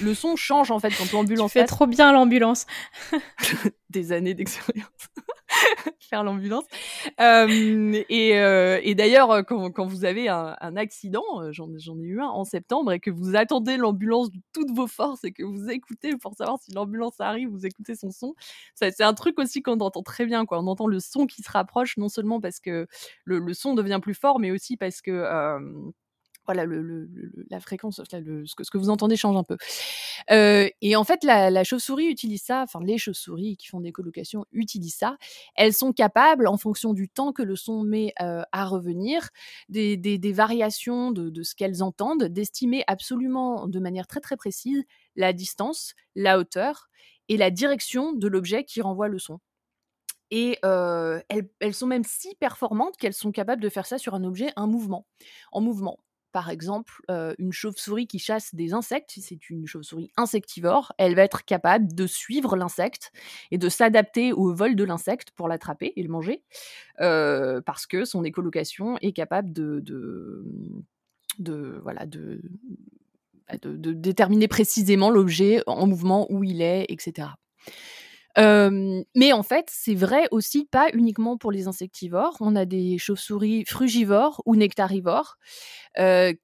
le, 0.00 0.14
son 0.14 0.36
change, 0.36 0.70
en 0.70 0.78
fait, 0.78 0.90
quand 0.96 1.12
l'ambulance... 1.12 1.52
Tu 1.52 1.58
fais 1.58 1.66
trop 1.66 1.86
bien 1.86 2.12
l'ambulance. 2.12 2.66
Des 3.92 4.12
années 4.12 4.34
d'expérience. 4.34 4.88
faire 6.12 6.24
l'ambulance. 6.24 6.64
et, 7.18 8.94
d'ailleurs, 8.94 9.44
quand, 9.46 9.86
vous 9.86 10.04
avez 10.04 10.28
un, 10.28 10.76
accident, 10.76 11.22
j'en 11.50 11.98
ai 12.00 12.04
eu 12.04 12.20
un 12.20 12.28
en 12.28 12.44
septembre, 12.44 12.92
et 12.92 13.00
que 13.00 13.10
vous 13.10 13.36
attendez 13.36 13.76
l'ambulance 13.76 14.30
de 14.30 14.38
toutes 14.52 14.70
vos 14.70 14.86
forces 14.86 15.24
et 15.24 15.32
que 15.32 15.42
vous 15.42 15.70
écoutez 15.70 16.16
pour 16.16 16.34
savoir 16.34 16.58
si 16.60 16.72
l'ambulance 16.72 17.20
arrive, 17.20 17.48
vous 17.48 17.66
écoutez 17.66 17.94
son 17.94 18.10
son, 18.10 18.34
c'est 18.74 19.00
un 19.00 19.14
truc 19.14 19.38
aussi 19.38 19.62
qu'on 19.62 19.78
entend 19.80 20.02
très 20.02 20.26
bien. 20.26 20.44
Quoi. 20.44 20.60
On 20.60 20.66
entend 20.66 20.86
le 20.86 21.00
son 21.00 21.26
qui 21.26 21.42
se 21.42 21.50
rapproche, 21.50 21.96
non 21.96 22.08
seulement 22.08 22.40
parce 22.40 22.60
que 22.60 22.86
le, 23.24 23.54
son 23.54 23.74
devient 23.74 24.00
plus 24.02 24.14
fort, 24.14 24.38
mais 24.38 24.50
aussi 24.50 24.76
parce 24.76 25.00
que 25.00 25.10
voilà, 26.46 26.64
la 27.50 27.60
fréquence, 27.60 28.00
ce, 28.02 28.70
que, 28.70 28.78
vous 28.78 28.90
entendez 28.90 29.16
change 29.16 29.36
un 29.36 29.44
peu. 29.44 29.56
Euh, 30.30 30.68
et 30.80 30.96
en 30.96 31.04
fait, 31.04 31.22
la, 31.22 31.64
chauve-souris 31.64 32.06
utilise 32.06 32.42
ça, 32.42 32.62
enfin 32.62 32.80
les 32.82 32.98
chauves-souris 32.98 33.56
qui 33.56 33.68
font 33.68 33.80
des 33.80 33.92
colocations 33.92 34.44
utilisent 34.52 34.96
ça. 34.96 35.16
Elles 35.54 35.72
sont 35.72 35.92
capables, 35.92 36.48
en 36.48 36.56
fonction 36.56 36.94
du 36.94 37.08
temps 37.08 37.32
que 37.32 37.42
le 37.42 37.54
son 37.54 37.82
met 37.82 38.12
euh, 38.20 38.42
à 38.52 38.66
revenir, 38.66 39.28
des, 39.68 40.32
variations 40.32 41.12
de, 41.12 41.42
ce 41.42 41.54
qu'elles 41.54 41.82
entendent, 41.82 42.24
d'estimer 42.24 42.84
absolument 42.86 43.68
de 43.68 43.78
manière 43.78 44.06
très 44.06 44.20
très 44.20 44.36
précise 44.36 44.82
la 45.14 45.32
distance, 45.32 45.94
la 46.16 46.38
hauteur 46.38 46.88
et 47.28 47.36
la 47.36 47.50
direction 47.50 48.12
de 48.12 48.28
l'objet 48.28 48.64
qui 48.64 48.80
renvoie 48.80 49.08
le 49.08 49.18
son. 49.18 49.38
Et 50.30 50.58
euh, 50.64 51.20
elles, 51.60 51.74
sont 51.74 51.86
même 51.86 52.04
si 52.04 52.34
performantes 52.36 52.96
qu'elles 52.96 53.12
sont 53.12 53.32
capables 53.32 53.62
de 53.62 53.68
faire 53.68 53.84
ça 53.84 53.98
sur 53.98 54.14
un 54.14 54.24
objet, 54.24 54.50
un 54.56 54.62
en 54.62 55.60
mouvement 55.60 55.98
par 56.32 56.50
exemple, 56.50 57.02
une 57.38 57.52
chauve-souris 57.52 58.06
qui 58.06 58.18
chasse 58.18 58.54
des 58.54 58.72
insectes, 58.74 59.12
c'est 59.20 59.50
une 59.50 59.66
chauve-souris 59.66 60.10
insectivore, 60.16 60.92
elle 60.98 61.14
va 61.14 61.22
être 61.22 61.44
capable 61.44 61.94
de 61.94 62.06
suivre 62.06 62.56
l'insecte 62.56 63.12
et 63.50 63.58
de 63.58 63.68
s'adapter 63.68 64.32
au 64.32 64.54
vol 64.54 64.74
de 64.74 64.84
l'insecte 64.84 65.30
pour 65.32 65.48
l'attraper 65.48 65.92
et 65.96 66.02
le 66.02 66.08
manger, 66.08 66.42
parce 66.98 67.86
que 67.86 68.04
son 68.04 68.24
écolocation 68.24 68.98
est 68.98 69.12
capable 69.12 69.52
bah, 69.52 69.62
de, 72.06 72.40
de 73.76 73.92
déterminer 73.92 74.48
précisément 74.48 75.10
l'objet 75.10 75.62
en 75.66 75.86
mouvement, 75.86 76.26
où 76.30 76.44
il 76.44 76.62
est, 76.62 76.86
etc 76.88 77.28
mais 78.36 79.32
en 79.32 79.42
fait, 79.42 79.68
c'est 79.70 79.94
vrai 79.94 80.26
aussi 80.30 80.64
pas 80.64 80.88
uniquement 80.92 81.36
pour 81.36 81.52
les 81.52 81.68
insectivores. 81.68 82.36
On 82.40 82.56
a 82.56 82.64
des 82.64 82.98
chauves-souris 82.98 83.64
frugivores 83.66 84.42
ou 84.46 84.56
nectarivores 84.56 85.38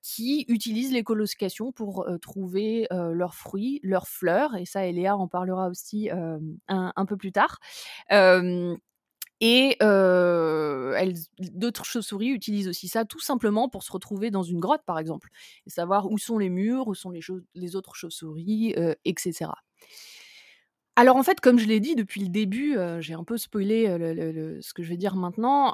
qui 0.02 0.44
utilisent 0.48 0.92
l'écolocation 0.92 1.72
pour 1.72 2.06
trouver 2.20 2.86
leurs 2.90 3.34
fruits, 3.34 3.80
leurs 3.82 4.08
fleurs. 4.08 4.56
Et 4.56 4.66
ça, 4.66 4.86
Eléa 4.86 5.16
en 5.16 5.28
parlera 5.28 5.68
aussi 5.68 6.10
un, 6.68 7.06
peu 7.06 7.16
plus 7.16 7.32
tard. 7.32 7.58
Et 9.40 9.76
d'autres 11.38 11.84
chauves-souris 11.84 12.30
utilisent 12.30 12.68
aussi 12.68 12.88
ça 12.88 13.04
tout 13.04 13.20
simplement 13.20 13.68
pour 13.68 13.82
se 13.82 13.92
retrouver 13.92 14.30
dans 14.30 14.42
une 14.42 14.60
grotte, 14.60 14.82
par 14.84 14.98
exemple, 14.98 15.28
et 15.66 15.70
savoir 15.70 16.10
où 16.10 16.18
sont 16.18 16.38
les 16.38 16.50
murs, 16.50 16.88
où 16.88 16.94
sont 16.94 17.10
les, 17.10 17.20
les 17.54 17.76
autres 17.76 17.94
chauves-souris, 17.94 18.74
etc. 19.04 19.50
Alors 21.00 21.14
en 21.14 21.22
fait, 21.22 21.38
comme 21.38 21.60
je 21.60 21.66
l'ai 21.66 21.78
dit 21.78 21.94
depuis 21.94 22.20
le 22.22 22.28
début, 22.28 22.76
j'ai 22.98 23.14
un 23.14 23.22
peu 23.22 23.38
spoilé 23.38 23.86
ce 23.86 24.74
que 24.74 24.82
je 24.82 24.88
vais 24.88 24.96
dire 24.96 25.14
maintenant, 25.14 25.72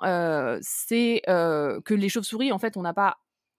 c'est 0.60 1.22
que 1.26 1.94
les 1.94 2.10
chauves-souris, 2.10 2.52
en 2.52 2.58
fait, 2.58 2.76
on 2.76 2.82
n'a 2.82 2.92
pas 2.92 3.16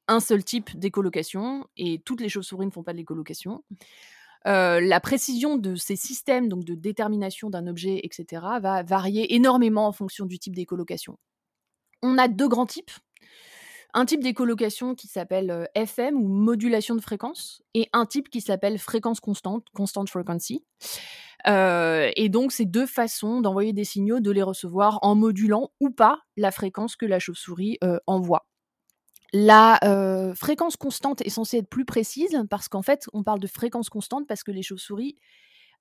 un 0.07 0.19
seul 0.19 0.43
type 0.43 0.77
d'écolocation 0.77 1.65
et 1.75 2.03
toutes 2.05 2.21
les 2.21 2.29
chauves-souris 2.29 2.67
ne 2.67 2.71
font 2.71 2.83
pas 2.83 2.91
de 2.91 2.97
l'écolocation. 2.97 3.63
la 4.45 4.99
précision 4.99 5.57
de 5.57 5.75
ces 5.75 5.95
systèmes, 5.95 6.49
donc 6.49 6.65
de 6.65 6.75
détermination 6.75 7.49
d'un 7.49 7.65
objet, 7.65 7.99
etc., 8.03 8.43
va 8.61 8.83
varier 8.83 9.33
énormément 9.33 9.87
en 9.87 9.91
fonction 9.91 10.27
du 10.27 10.37
type 10.37 10.55
d'écolocation. 10.55 11.17
On 12.03 12.19
a 12.19 12.27
deux 12.27 12.47
grands 12.47 12.67
types. 12.67 12.91
Un 13.97 14.05
type 14.05 14.21
d'écolocation 14.21 14.93
qui 14.93 15.07
s'appelle 15.07 15.69
FM 15.73 16.17
ou 16.17 16.27
modulation 16.27 16.95
de 16.95 17.01
fréquence 17.01 17.63
et 17.73 17.89
un 17.93 18.05
type 18.05 18.29
qui 18.29 18.41
s'appelle 18.41 18.77
fréquence 18.77 19.21
constante, 19.21 19.65
constant 19.73 20.05
frequency. 20.05 20.65
Euh, 21.47 22.11
et 22.15 22.29
donc, 22.29 22.51
c'est 22.51 22.65
deux 22.65 22.85
façons 22.85 23.41
d'envoyer 23.41 23.73
des 23.73 23.83
signaux, 23.83 24.19
de 24.19 24.31
les 24.31 24.43
recevoir 24.43 24.99
en 25.01 25.15
modulant 25.15 25.71
ou 25.79 25.91
pas 25.91 26.19
la 26.37 26.51
fréquence 26.51 26.95
que 26.95 27.05
la 27.05 27.19
chauve-souris 27.19 27.77
euh, 27.83 27.97
envoie. 28.07 28.47
La 29.33 29.79
euh, 29.83 30.33
fréquence 30.33 30.77
constante 30.77 31.21
est 31.21 31.29
censée 31.29 31.57
être 31.57 31.69
plus 31.69 31.85
précise 31.85 32.41
parce 32.49 32.67
qu'en 32.67 32.81
fait, 32.81 33.07
on 33.13 33.23
parle 33.23 33.39
de 33.39 33.47
fréquence 33.47 33.89
constante 33.89 34.27
parce 34.27 34.43
que 34.43 34.51
les 34.51 34.61
chauves-souris 34.61 35.17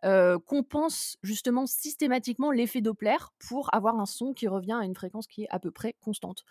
euh, 0.04 0.38
compense 0.38 1.16
justement 1.22 1.66
systématiquement 1.66 2.50
l'effet 2.50 2.80
Doppler 2.80 3.16
pour 3.48 3.74
avoir 3.74 3.98
un 3.98 4.06
son 4.06 4.32
qui 4.34 4.48
revient 4.48 4.76
à 4.80 4.84
une 4.84 4.94
fréquence 4.94 5.26
qui 5.26 5.44
est 5.44 5.48
à 5.50 5.58
peu 5.58 5.70
près 5.70 5.94
constante. 6.00 6.44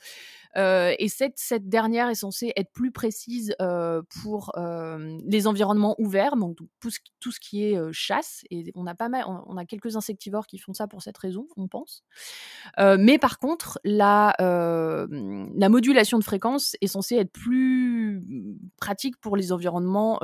Euh, 0.55 0.93
et 0.97 1.07
cette, 1.07 1.37
cette, 1.37 1.69
dernière 1.69 2.09
est 2.09 2.15
censée 2.15 2.51
être 2.55 2.71
plus 2.71 2.91
précise 2.91 3.55
euh, 3.61 4.01
pour 4.21 4.53
les 4.57 5.47
environnements 5.47 5.95
ouverts, 5.99 6.35
donc 6.35 6.57
tout 6.79 7.31
ce 7.31 7.39
qui 7.39 7.63
est 7.63 7.79
chasse. 7.91 8.43
Et 8.49 8.71
on 8.75 8.87
a 8.87 8.95
pas 8.95 9.09
mal, 9.09 9.25
on, 9.27 9.57
a 9.57 9.65
quelques 9.65 9.95
insectivores 9.95 10.47
qui 10.47 10.57
font 10.57 10.73
ça 10.73 10.87
pour 10.87 11.01
cette 11.01 11.17
raison, 11.17 11.47
on 11.57 11.67
pense. 11.67 12.03
mais 12.77 13.17
par 13.17 13.39
contre, 13.39 13.79
la, 13.83 14.35
la 14.39 15.69
modulation 15.69 16.19
de 16.19 16.23
fréquence 16.23 16.75
est 16.81 16.87
censée 16.87 17.15
être 17.15 17.31
plus 17.31 18.21
pratique 18.77 19.17
pour 19.19 19.37
les 19.37 19.51
environnements 19.51 20.19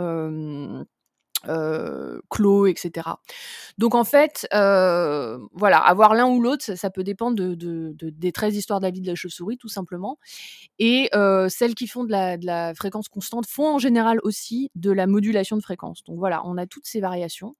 euh, 1.47 2.19
clos, 2.29 2.67
etc. 2.67 3.07
Donc 3.77 3.95
en 3.95 4.03
fait, 4.03 4.45
euh, 4.53 5.39
voilà, 5.53 5.77
avoir 5.77 6.13
l'un 6.13 6.27
ou 6.27 6.41
l'autre, 6.41 6.75
ça, 6.75 6.89
peut 6.89 7.03
dépendre 7.03 7.35
de, 7.37 7.95
des 7.95 8.31
13 8.31 8.57
histoires 8.57 8.81
vie 8.91 9.01
de 9.01 9.07
la 9.07 9.15
chauve-souris, 9.15 9.57
tout 9.57 9.69
simplement. 9.69 10.17
Et 10.79 11.09
euh, 11.15 11.47
celles 11.47 11.75
qui 11.75 11.87
font 11.87 12.03
de 12.03 12.11
la, 12.45 12.73
fréquence 12.75 13.07
constante 13.07 13.45
font 13.45 13.75
en 13.75 13.79
général 13.79 14.19
aussi 14.23 14.69
de 14.75 14.91
la 14.91 15.07
modulation 15.07 15.55
de 15.55 15.61
fréquence. 15.61 16.03
Donc 16.03 16.17
voilà, 16.17 16.45
on 16.45 16.57
a 16.57 16.65
toutes 16.65 16.87
ces 16.87 16.99
variations. 16.99 17.55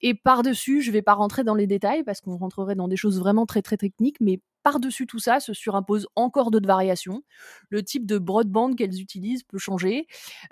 Et 0.00 0.14
par-dessus, 0.14 0.82
je 0.82 0.90
ne 0.90 0.92
vais 0.92 1.02
pas 1.02 1.14
rentrer 1.14 1.44
dans 1.44 1.54
les 1.54 1.66
détails 1.66 2.04
parce 2.04 2.20
qu'on 2.20 2.36
rentrerait 2.36 2.74
dans 2.74 2.88
des 2.88 2.96
choses 2.96 3.18
vraiment 3.18 3.46
très 3.46 3.62
très 3.62 3.76
techniques, 3.76 4.20
mais 4.20 4.40
par-dessus 4.62 5.06
tout 5.06 5.18
ça 5.18 5.40
se 5.40 5.52
surimpose 5.52 6.08
encore 6.16 6.50
d'autres 6.50 6.66
variations. 6.66 7.22
Le 7.68 7.82
type 7.82 8.06
de 8.06 8.18
broadband 8.18 8.74
qu'elles 8.74 9.00
utilisent 9.00 9.44
peut 9.44 9.58
changer. 9.58 10.06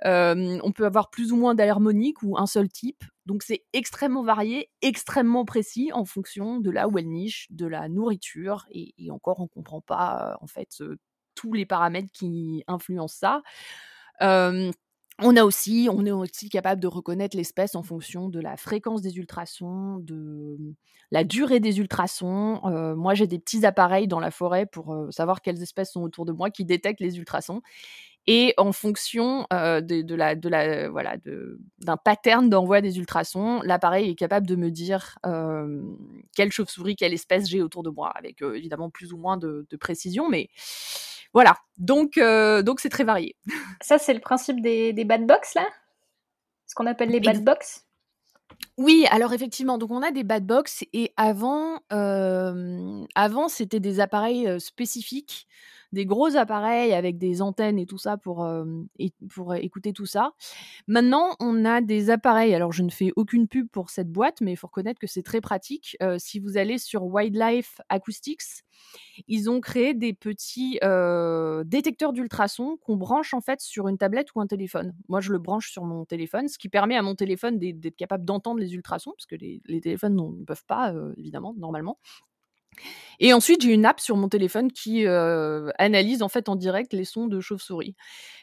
on 0.05 0.72
peut 0.74 0.87
avoir 0.87 1.11
plus 1.11 1.33
ou 1.33 1.37
moins 1.37 1.55
d'harmonique 1.55 2.22
ou 2.22 2.38
un 2.38 2.46
seul 2.46 2.68
type. 2.68 3.05
Donc 3.26 3.42
c'est 3.42 3.64
extrêmement 3.72 4.22
varié, 4.22 4.70
extrêmement 4.83 5.44
précis 5.44 5.90
en 5.92 6.05
fonction 6.05 6.61
de 6.61 6.70
là 6.70 6.88
où 6.88 6.98
elles 6.98 7.09
niche, 7.09 7.46
de 7.50 7.66
la 7.66 7.88
nourriture. 7.88 8.66
Et, 8.70 8.94
encore, 9.11 9.40
on 9.40 9.44
ne 9.44 9.48
comprend 9.48 9.81
pas 9.81 10.37
en 10.40 10.46
fait 10.46 10.83
tous 11.35 11.52
les 11.55 11.66
paramètres 11.66 12.12
qui 12.12 12.62
influencent 12.68 13.18
ça. 13.18 13.42
On 15.18 15.37
a 15.37 15.44
aussi, 15.44 15.88
on 15.90 16.07
est 16.07 16.11
aussi 16.11 16.48
capable 16.48 16.81
de 16.81 16.87
reconnaître 16.87 17.37
l'espèce 17.37 17.75
en 17.75 17.83
fonction 17.83 18.29
de 18.29 18.40
la 18.40 18.57
fréquence 18.57 19.03
des 19.03 19.18
ultrasons, 19.18 19.98
de 19.98 20.57
la 21.11 21.22
durée 21.25 21.61
des 21.61 21.79
ultrasons. 21.79 22.61
Euh, 22.64 22.96
moi, 22.96 23.14
j'ai 23.14 23.27
des 23.27 23.38
petits 23.38 23.66
appareils 23.66 24.09
dans 24.09 24.20
la 24.20 24.31
forêt 24.31 24.64
pour 24.64 24.92
euh, 24.94 25.11
savoir 25.11 25.42
quelles 25.42 25.62
espèces 25.62 25.92
sont 25.92 26.03
autour 26.03 26.25
de 26.25 26.33
moi 26.33 26.51
qui 26.51 26.64
détectent 26.64 27.01
les 27.01 27.18
ultrasons. 27.18 27.61
Et 28.27 28.55
en 28.57 28.72
fonction 28.72 29.46
euh, 29.53 29.81
de, 29.81 30.14
la, 30.14 30.35
de 30.35 30.48
la, 30.48 30.88
voilà, 30.88 31.16
d'un 31.79 31.96
pattern 31.96 32.48
d'envoi 32.48 32.81
des 32.81 32.98
ultrasons, 32.98 33.61
l'appareil 33.62 34.11
est 34.11 34.14
capable 34.14 34.46
de 34.46 34.57
me 34.57 34.70
dire 34.70 35.18
quelle 36.35 36.53
chauve-souris, 36.53 36.96
quelle 36.96 37.12
espèce 37.12 37.48
j'ai 37.48 37.62
autour 37.62 37.83
de 37.83 37.90
moi, 37.90 38.11
avec 38.14 38.40
évidemment 38.42 38.90
plus 38.90 39.12
ou 39.12 39.18
moins 39.18 39.37
de, 39.37 39.66
de 39.68 39.77
précision, 39.77 40.29
mais 40.29 40.48
voilà, 41.34 41.56
donc 41.78 42.18
euh, 42.18 42.62
donc 42.62 42.80
c'est 42.80 42.88
très 42.88 43.04
varié. 43.04 43.36
Ça, 43.80 43.98
c'est 43.98 44.14
le 44.14 44.20
principe 44.20 44.60
des, 44.60 44.92
bad 45.04 45.26
box, 45.26 45.54
là? 45.54 45.66
Ce 46.66 46.74
qu'on 46.74 46.86
appelle 46.86 47.10
les 47.10 47.20
bad 47.20 47.42
box? 47.42 47.86
Oui, 48.78 49.06
alors 49.10 49.32
effectivement, 49.32 49.78
donc 49.78 49.90
on 49.90 50.02
a 50.02 50.10
des 50.10 50.24
bad 50.24 50.46
box 50.46 50.84
et 50.92 51.12
avant, 51.16 51.80
euh, 51.92 53.04
avant 53.14 53.48
c'était 53.48 53.80
des 53.80 54.00
appareils 54.00 54.46
euh, 54.46 54.58
spécifiques 54.58 55.46
des 55.92 56.07
gros 56.07 56.37
appareils 56.37 56.92
avec 56.92 57.18
des 57.18 57.42
antennes 57.42 57.78
et 57.78 57.87
tout 57.87 57.98
ça 57.98 58.16
pour, 58.16 58.48
pour 59.35 59.55
écouter 59.55 59.92
tout 59.92 60.07
ça. 60.07 60.33
Maintenant, 60.87 61.37
on 61.40 61.64
a 61.64 61.81
des 61.81 62.11
appareils. 62.11 62.55
Alors, 62.55 62.72
je 62.72 62.83
ne 62.83 62.90
fais 62.90 63.12
aucune 63.16 63.48
pub 63.48 63.68
pour 63.68 63.90
cette 63.90 64.11
boîte, 64.11 64.40
mais 64.40 64.52
il 64.52 64.57
faut 64.57 64.66
reconnaître 64.66 65.00
que 65.00 65.07
c'est 65.07 65.22
très 65.22 65.40
pratique. 65.40 65.96
si 66.18 66.38
vous 66.40 66.57
allez 66.57 66.78
sur 66.78 67.05
Wildlife 67.05 67.81
Acoustics, 67.88 68.64
ils 69.28 69.50
ont 69.50 69.61
créé 69.61 69.94
des 69.94 70.12
petits 70.12 70.78
détecteurs 71.64 72.12
d'ultrasons 72.12 72.78
qu'on 72.78 72.96
branche 72.96 73.35
en 73.35 73.40
fait 73.40 73.61
sur 73.61 73.88
une 73.88 73.98
tablette 73.98 74.35
ou 74.35 74.40
un 74.40 74.46
téléphone. 74.46 74.94
Moi, 75.09 75.20
je 75.20 75.33
le 75.33 75.38
branche 75.38 75.70
sur 75.70 75.85
mon 75.85 76.05
téléphone, 76.05 76.48
ce 76.48 76.59
qui 76.59 76.68
permet 76.68 76.96
à 76.96 77.02
mon 77.02 77.14
téléphone 77.14 77.59
d'être 77.59 77.96
capable 77.96 78.24
d'entendre 78.24 78.61
les 78.61 78.74
ultrasons, 78.74 79.12
parce 79.16 79.26
que 79.26 79.37
les, 79.37 79.81
téléphones 79.81 80.14
ne 80.14 80.44
peuvent 80.44 80.64
pas, 80.66 80.94
évidemment, 81.16 81.55
normalement. 81.57 81.98
Et 83.20 83.32
ensuite, 83.32 83.62
j'ai 83.62 83.72
une 83.72 83.87
app 83.87 84.00
sur 84.00 84.16
mon 84.16 84.28
téléphone 84.28 84.72
qui 84.72 85.06
euh, 85.06 85.70
analyse 85.78 86.22
en 86.22 86.28
fait 86.28 86.48
en 86.48 86.56
direct 86.56 86.92
les 86.92 87.04
sons 87.04 87.28
de 87.28 87.40
chauve-souris. 87.40 87.94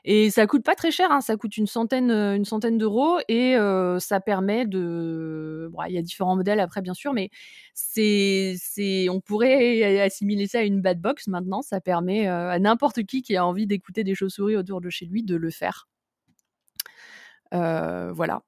Et 0.06 0.30
ça 0.32 0.48
coûte 0.48 0.64
pas 0.64 0.74
très 0.74 0.90
cher, 0.90 1.12
hein, 1.12 1.20
ça 1.20 1.36
coûte 1.36 1.58
une 1.58 1.68
centaine, 1.68 2.12
euh, 2.12 2.36
une 2.36 2.46
centaine 2.46 2.78
d'euros 2.78 3.20
et 3.28 3.58
euh, 3.58 4.00
ça 4.00 4.22
permet 4.22 4.66
de. 4.66 5.70
Bon, 5.74 5.84
il 5.84 5.94
y 5.94 5.98
a 5.98 6.02
différents 6.02 6.38
modèles 6.38 6.62
après 6.62 6.82
bien 6.82 6.94
sûr, 6.94 7.12
mais 7.12 7.30
c'est, 7.74 8.56
c'est, 8.58 9.10
on 9.10 9.20
pourrait 9.20 10.00
assimiler 10.00 10.48
ça 10.48 10.60
à 10.60 10.64
une 10.64 10.82
bad 10.82 11.02
box 11.02 11.28
maintenant. 11.28 11.62
Ça 11.62 11.82
permet 11.82 12.28
à 12.28 12.58
n'importe 12.60 13.04
qui 13.04 13.22
qui 13.22 13.36
a 13.36 13.46
envie 13.46 13.68
d'écouter 13.68 14.06
des 14.06 14.16
chauves-souris 14.16 14.56
autour 14.56 14.80
de 14.80 14.90
chez 14.90 15.06
lui 15.06 15.24
de 15.24 15.36
le 15.36 15.52
faire. 15.52 15.90
voilà. 17.52 18.44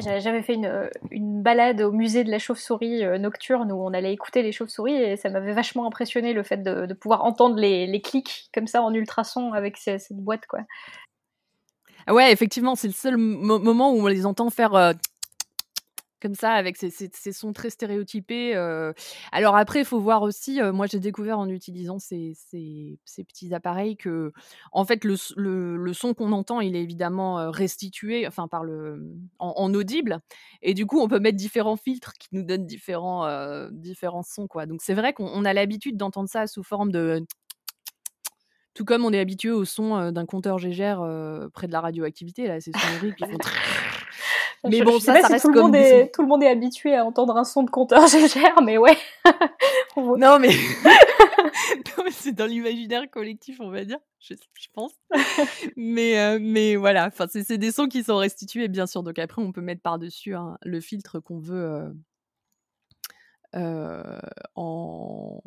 J'avais 0.00 0.42
fait 0.42 0.54
une, 0.54 0.90
une, 1.10 1.42
balade 1.42 1.80
au 1.80 1.92
musée 1.92 2.24
de 2.24 2.30
la 2.30 2.38
chauve-souris 2.38 3.04
euh, 3.04 3.18
nocturne 3.18 3.72
où 3.72 3.76
on 3.76 3.92
allait 3.92 4.12
écouter 4.12 4.42
les 4.42 4.52
chauves-souris 4.52 4.94
et 4.94 5.16
ça 5.16 5.30
m'avait 5.30 5.52
vachement 5.52 5.86
impressionné 5.86 6.32
le 6.32 6.42
fait 6.42 6.62
de, 6.62 6.92
pouvoir 6.94 7.24
entendre 7.24 7.56
les, 7.56 7.86
les, 7.86 8.00
clics 8.00 8.48
comme 8.54 8.66
ça 8.66 8.82
en 8.82 8.92
ultrason 8.92 9.52
avec 9.52 9.76
cette, 9.76 10.02
boîte 10.12 10.46
quoi. 10.46 10.60
Ouais, 12.08 12.32
effectivement, 12.32 12.74
c'est 12.74 12.88
le 12.88 12.94
seul 12.94 13.16
moment 13.16 13.92
où 13.92 14.00
on 14.00 14.06
les 14.06 14.24
entend 14.24 14.48
faire 14.48 14.74
euh, 14.74 14.92
comme 16.20 16.34
ça, 16.34 16.52
avec 16.52 16.76
ces, 16.76 17.32
sons 17.32 17.52
très 17.52 17.70
stéréotypés. 17.70 18.54
Alors 19.32 19.56
après, 19.56 19.80
il 19.80 19.84
faut 19.84 20.00
voir 20.00 20.22
aussi, 20.22 20.60
moi 20.72 20.86
j'ai 20.86 21.00
découvert 21.00 21.38
en 21.38 21.48
utilisant 21.48 21.98
ces, 21.98 22.34
petits 23.16 23.54
appareils 23.54 23.96
que, 23.96 24.32
en 24.72 24.84
fait, 24.84 25.04
le, 25.04 25.16
son 25.92 26.14
qu'on 26.14 26.32
entend, 26.32 26.60
il 26.60 26.76
est 26.76 26.82
évidemment 26.82 27.50
restitué, 27.50 28.26
enfin, 28.26 28.48
par 28.48 28.64
le, 28.64 29.02
en, 29.38 29.72
audible. 29.74 30.20
Et 30.62 30.74
du 30.74 30.86
coup, 30.86 31.00
on 31.00 31.08
peut 31.08 31.20
mettre 31.20 31.36
différents 31.36 31.76
filtres 31.76 32.14
qui 32.14 32.28
nous 32.32 32.42
donnent 32.42 32.66
différents, 32.66 33.68
différents 33.70 34.22
sons. 34.22 34.48
Donc 34.66 34.80
c'est 34.82 34.94
vrai 34.94 35.12
qu'on 35.12 35.44
a 35.44 35.52
l'habitude 35.52 35.96
d'entendre 35.96 36.28
ça 36.28 36.46
sous 36.46 36.62
forme 36.62 36.90
de 36.92 37.24
tout 38.74 38.84
comme 38.84 39.04
on 39.04 39.12
est 39.12 39.20
habitué 39.20 39.50
au 39.50 39.64
son 39.64 40.12
d'un 40.12 40.26
compteur 40.26 40.58
Gégère 40.58 40.98
près 41.52 41.66
de 41.66 41.72
la 41.72 41.80
radioactivité, 41.80 42.46
là, 42.46 42.60
ces 42.60 42.72
sonneries 42.72 43.14
qui 43.14 43.24
font 43.24 43.38
mais 44.64 44.82
bon, 44.82 44.98
ça, 44.98 45.20
ça 45.20 45.28
reste 45.28 45.44
tout 45.44 45.52
le, 45.52 45.60
monde 45.60 45.74
est, 45.74 46.12
tout 46.14 46.22
le 46.22 46.28
monde 46.28 46.42
est 46.42 46.48
habitué 46.48 46.94
à 46.94 47.04
entendre 47.04 47.36
un 47.36 47.44
son 47.44 47.62
de 47.62 47.70
compteur 47.70 48.06
GGR, 48.08 48.62
mais 48.62 48.78
ouais. 48.78 48.96
non, 49.96 50.38
mais, 50.38 50.50
c'est 52.10 52.32
dans 52.32 52.46
l'imaginaire 52.46 53.10
collectif, 53.10 53.60
on 53.60 53.70
va 53.70 53.84
dire, 53.84 53.98
je, 54.20 54.34
pense. 54.72 54.92
mais, 55.76 56.18
euh, 56.18 56.38
mais 56.40 56.76
voilà, 56.76 57.06
enfin, 57.06 57.26
c'est 57.28 57.58
des 57.58 57.72
sons 57.72 57.86
qui 57.86 58.04
sont 58.04 58.16
restitués, 58.16 58.68
bien 58.68 58.86
sûr. 58.86 59.02
Donc 59.02 59.18
après, 59.18 59.42
on 59.42 59.52
peut 59.52 59.60
mettre 59.60 59.82
par-dessus 59.82 60.34
hein, 60.34 60.58
le 60.62 60.80
filtre 60.80 61.20
qu'on 61.20 61.38
veut 61.38 61.64
euh, 61.64 61.90
euh, 63.56 64.20
en, 64.54 65.40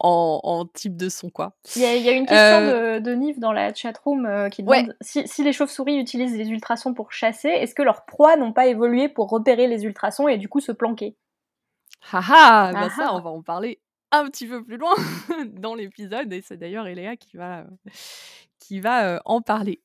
en, 0.00 0.66
type 0.66 0.96
de 0.96 1.08
son, 1.08 1.30
quoi. 1.30 1.52
Il 1.76 1.82
y, 1.82 1.84
a 1.84 2.12
une 2.12 2.26
question 2.26 2.44
euh, 2.44 3.00
de, 3.00 3.12
Nive 3.12 3.38
dans 3.38 3.52
la 3.52 3.74
chatroom 3.74 4.26
euh, 4.26 4.48
qui 4.48 4.62
demande 4.62 4.96
si, 5.00 5.24
les 5.42 5.52
chauves-souris 5.52 5.98
utilisent 5.98 6.36
les 6.36 6.48
ultrasons 6.48 6.94
pour 6.94 7.12
chasser, 7.12 7.48
est-ce 7.48 7.74
que 7.74 7.82
leurs 7.82 8.06
proies 8.06 8.36
n'ont 8.36 8.52
pas 8.52 8.66
évolué 8.66 9.08
pour 9.08 9.28
repérer 9.28 9.66
les 9.66 9.84
ultrasons 9.84 10.28
et 10.28 10.38
du 10.38 10.48
coup 10.48 10.60
se 10.60 10.72
planquer? 10.72 11.16
Haha, 12.12 12.72
bah 12.72 12.88
ça, 12.90 13.14
on 13.14 13.20
va 13.20 13.30
en 13.30 13.42
parler 13.42 13.80
un 14.10 14.24
petit 14.26 14.46
peu 14.46 14.64
plus 14.64 14.78
loin 14.78 14.94
dans 15.46 15.74
l'épisode 15.74 16.32
et 16.32 16.42
c'est 16.42 16.56
d'ailleurs 16.56 16.86
Eléa 16.86 17.16
qui 17.16 17.36
va, 17.36 17.66
qui 18.58 18.80
va 18.80 19.06
euh, 19.06 19.20
en 19.26 19.42
parler. 19.42 19.82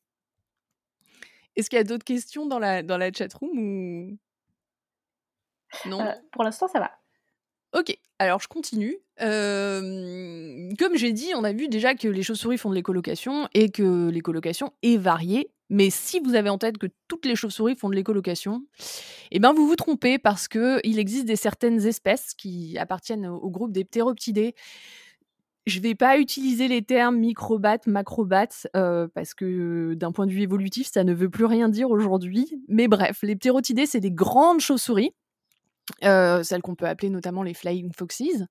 Est-ce 1.56 1.70
qu'il 1.70 1.78
y 1.78 1.82
a 1.82 1.86
d'autres 1.86 2.06
questions 2.06 2.46
dans 2.46 2.60
la, 2.60 2.84
dans 2.84 2.98
la 2.98 3.12
chatroom 3.12 3.58
ou... 3.58 4.18
Non? 5.86 6.06
Pour 6.32 6.44
l'instant, 6.44 6.68
ça 6.68 6.80
va. 6.80 6.92
Ok, 7.74 7.98
alors 8.20 8.40
je 8.40 8.48
continue. 8.48 8.98
comme 9.20 10.96
j'ai 10.96 11.12
dit, 11.12 11.32
on 11.36 11.44
a 11.44 11.54
vu 11.54 11.68
déjà 11.68 11.96
que 11.96 12.08
les 12.08 12.24
chauves-souris 12.24 12.58
font 12.58 12.70
de 12.70 12.76
l'écolocation 12.76 13.48
et 13.54 13.70
que 13.70 14.10
l'écolocation 14.10 14.72
est 14.84 14.98
variée. 14.98 15.52
Mais 15.70 15.90
si 15.90 16.20
vous 16.20 16.36
avez 16.36 16.50
en 16.50 16.58
tête 16.58 16.78
que 16.78 16.88
toutes 17.08 17.26
les 17.26 17.36
chauves-souris 17.36 17.76
font 17.76 17.90
de 17.90 17.96
l'écolocation, 17.96 18.64
eh 19.32 19.40
ben 19.40 19.52
vous 19.54 19.68
vous 19.68 19.76
trompez 19.76 20.20
parce 20.20 20.48
que 20.48 20.80
il 20.84 21.00
existe 21.00 21.26
des 21.26 21.36
certaines 21.36 21.86
espèces 21.86 22.34
qui 22.36 22.78
appartiennent 22.78 23.26
au, 23.26 23.50
groupe 23.50 23.72
des 23.72 23.84
ptéroptidés. 23.84 24.54
Je 25.66 25.80
vais 25.80 25.96
pas 25.96 26.20
utiliser 26.20 26.68
les 26.68 26.84
termes 26.84 27.18
microbates, 27.18 27.88
macrobates, 27.88 28.68
parce 28.74 29.34
que 29.34 29.96
d'un 29.96 30.12
point 30.12 30.28
de 30.28 30.32
vue 30.32 30.44
évolutif, 30.44 30.88
ça 30.92 31.04
ne 31.04 31.14
veut 31.14 31.30
plus 31.30 31.46
rien 31.46 31.70
dire 31.70 31.90
aujourd'hui. 31.90 32.62
Mais 32.68 32.88
bref, 32.88 33.20
les 33.24 33.36
ptéroptidés, 33.36 33.88
c'est 33.88 34.00
des 34.00 34.12
grandes 34.12 34.60
chauves-souris 34.60 35.10
euh, 35.10 35.25
celles 36.02 36.62
qu'on 36.62 36.76
peut 36.76 36.88
appeler 36.88 37.10
notamment 37.10 37.44
les 37.44 37.54
flying 37.54 37.92
foxes. 37.94 38.44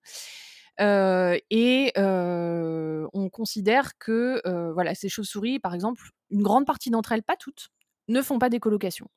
Euh, 0.81 1.39
et 1.51 1.93
euh, 1.97 3.07
on 3.13 3.29
considère 3.29 3.97
que 3.99 4.43
voilà, 4.73 4.95
ces 4.95 5.09
chauves-souris, 5.09 5.59
par 5.59 5.75
exemple, 5.75 6.03
une 6.31 6.43
grande 6.43 6.67
partie 6.67 6.91
d'entre 6.91 7.13
elles, 7.13 7.23
pas 7.23 7.37
toutes, 7.37 7.69
ne 8.09 8.23
font 8.23 8.39
pas 8.39 8.51
d'écolocation. 8.51 9.09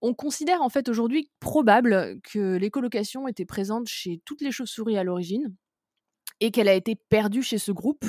On 0.00 0.14
considère 0.14 0.62
en 0.62 0.68
fait 0.68 0.88
aujourd'hui 0.88 1.30
probable 1.38 2.20
que 2.24 2.56
l'écolocation 2.56 3.28
était 3.28 3.44
présente 3.44 3.86
chez 3.86 4.20
toutes 4.24 4.40
les 4.40 4.50
chauves-souris 4.50 4.98
à 4.98 5.04
l'origine 5.04 5.54
et 6.40 6.50
qu'elle 6.50 6.68
a 6.68 6.74
été 6.74 6.96
perdue 6.96 7.44
chez 7.44 7.58
ce 7.58 7.70
groupe 7.70 8.04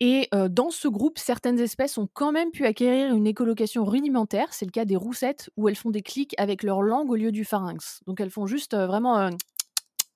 et 0.00 0.28
dans 0.50 0.70
ce 0.70 0.88
groupe, 0.88 1.18
certaines 1.18 1.60
espèces 1.60 1.98
ont 1.98 2.08
quand 2.12 2.32
même 2.32 2.50
pu 2.50 2.66
acquérir 2.66 3.14
une 3.14 3.26
écolocation 3.26 3.84
rudimentaire. 3.84 4.52
C'est 4.52 4.64
le 4.64 4.70
cas 4.70 4.84
des 4.84 4.96
roussettes, 4.96 5.50
où 5.56 5.68
elles 5.68 5.76
font 5.76 5.90
des 5.90 6.02
clics 6.02 6.34
avec 6.38 6.62
leur 6.62 6.82
langue 6.82 7.10
au 7.10 7.16
lieu 7.16 7.32
du 7.32 7.44
pharynx. 7.44 8.00
Donc 8.06 8.20
elles 8.20 8.30
font 8.30 8.46
juste 8.46 8.76
vraiment 8.76 9.30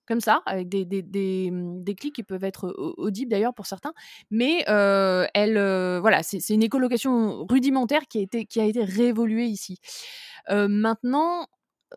comme 0.09 0.21
ça, 0.21 0.43
avec 0.47 0.71
des, 0.71 0.87
des, 0.87 1.03
des, 1.03 1.51
mmh, 1.51 1.85
clics 1.95 2.15
qui 2.15 2.23
peuvent 2.23 2.45
être 2.45 2.75
audibles 2.97 3.31
d'ailleurs 3.31 3.53
pour 3.55 3.67
certains. 3.67 3.93
Mais 4.31 4.65
elle, 4.67 5.59
voilà, 6.01 6.23
c'est 6.23 6.49
une 6.49 6.63
écolocation 6.63 7.47
rudimentaire 7.49 8.09
qui 8.09 8.19
a 8.19 8.23
été, 8.23 8.47
qui 8.47 8.61
a 8.61 8.65
été 8.65 8.83
réévoluée 8.83 9.47
ici. 9.47 9.79
maintenant, 10.51 11.47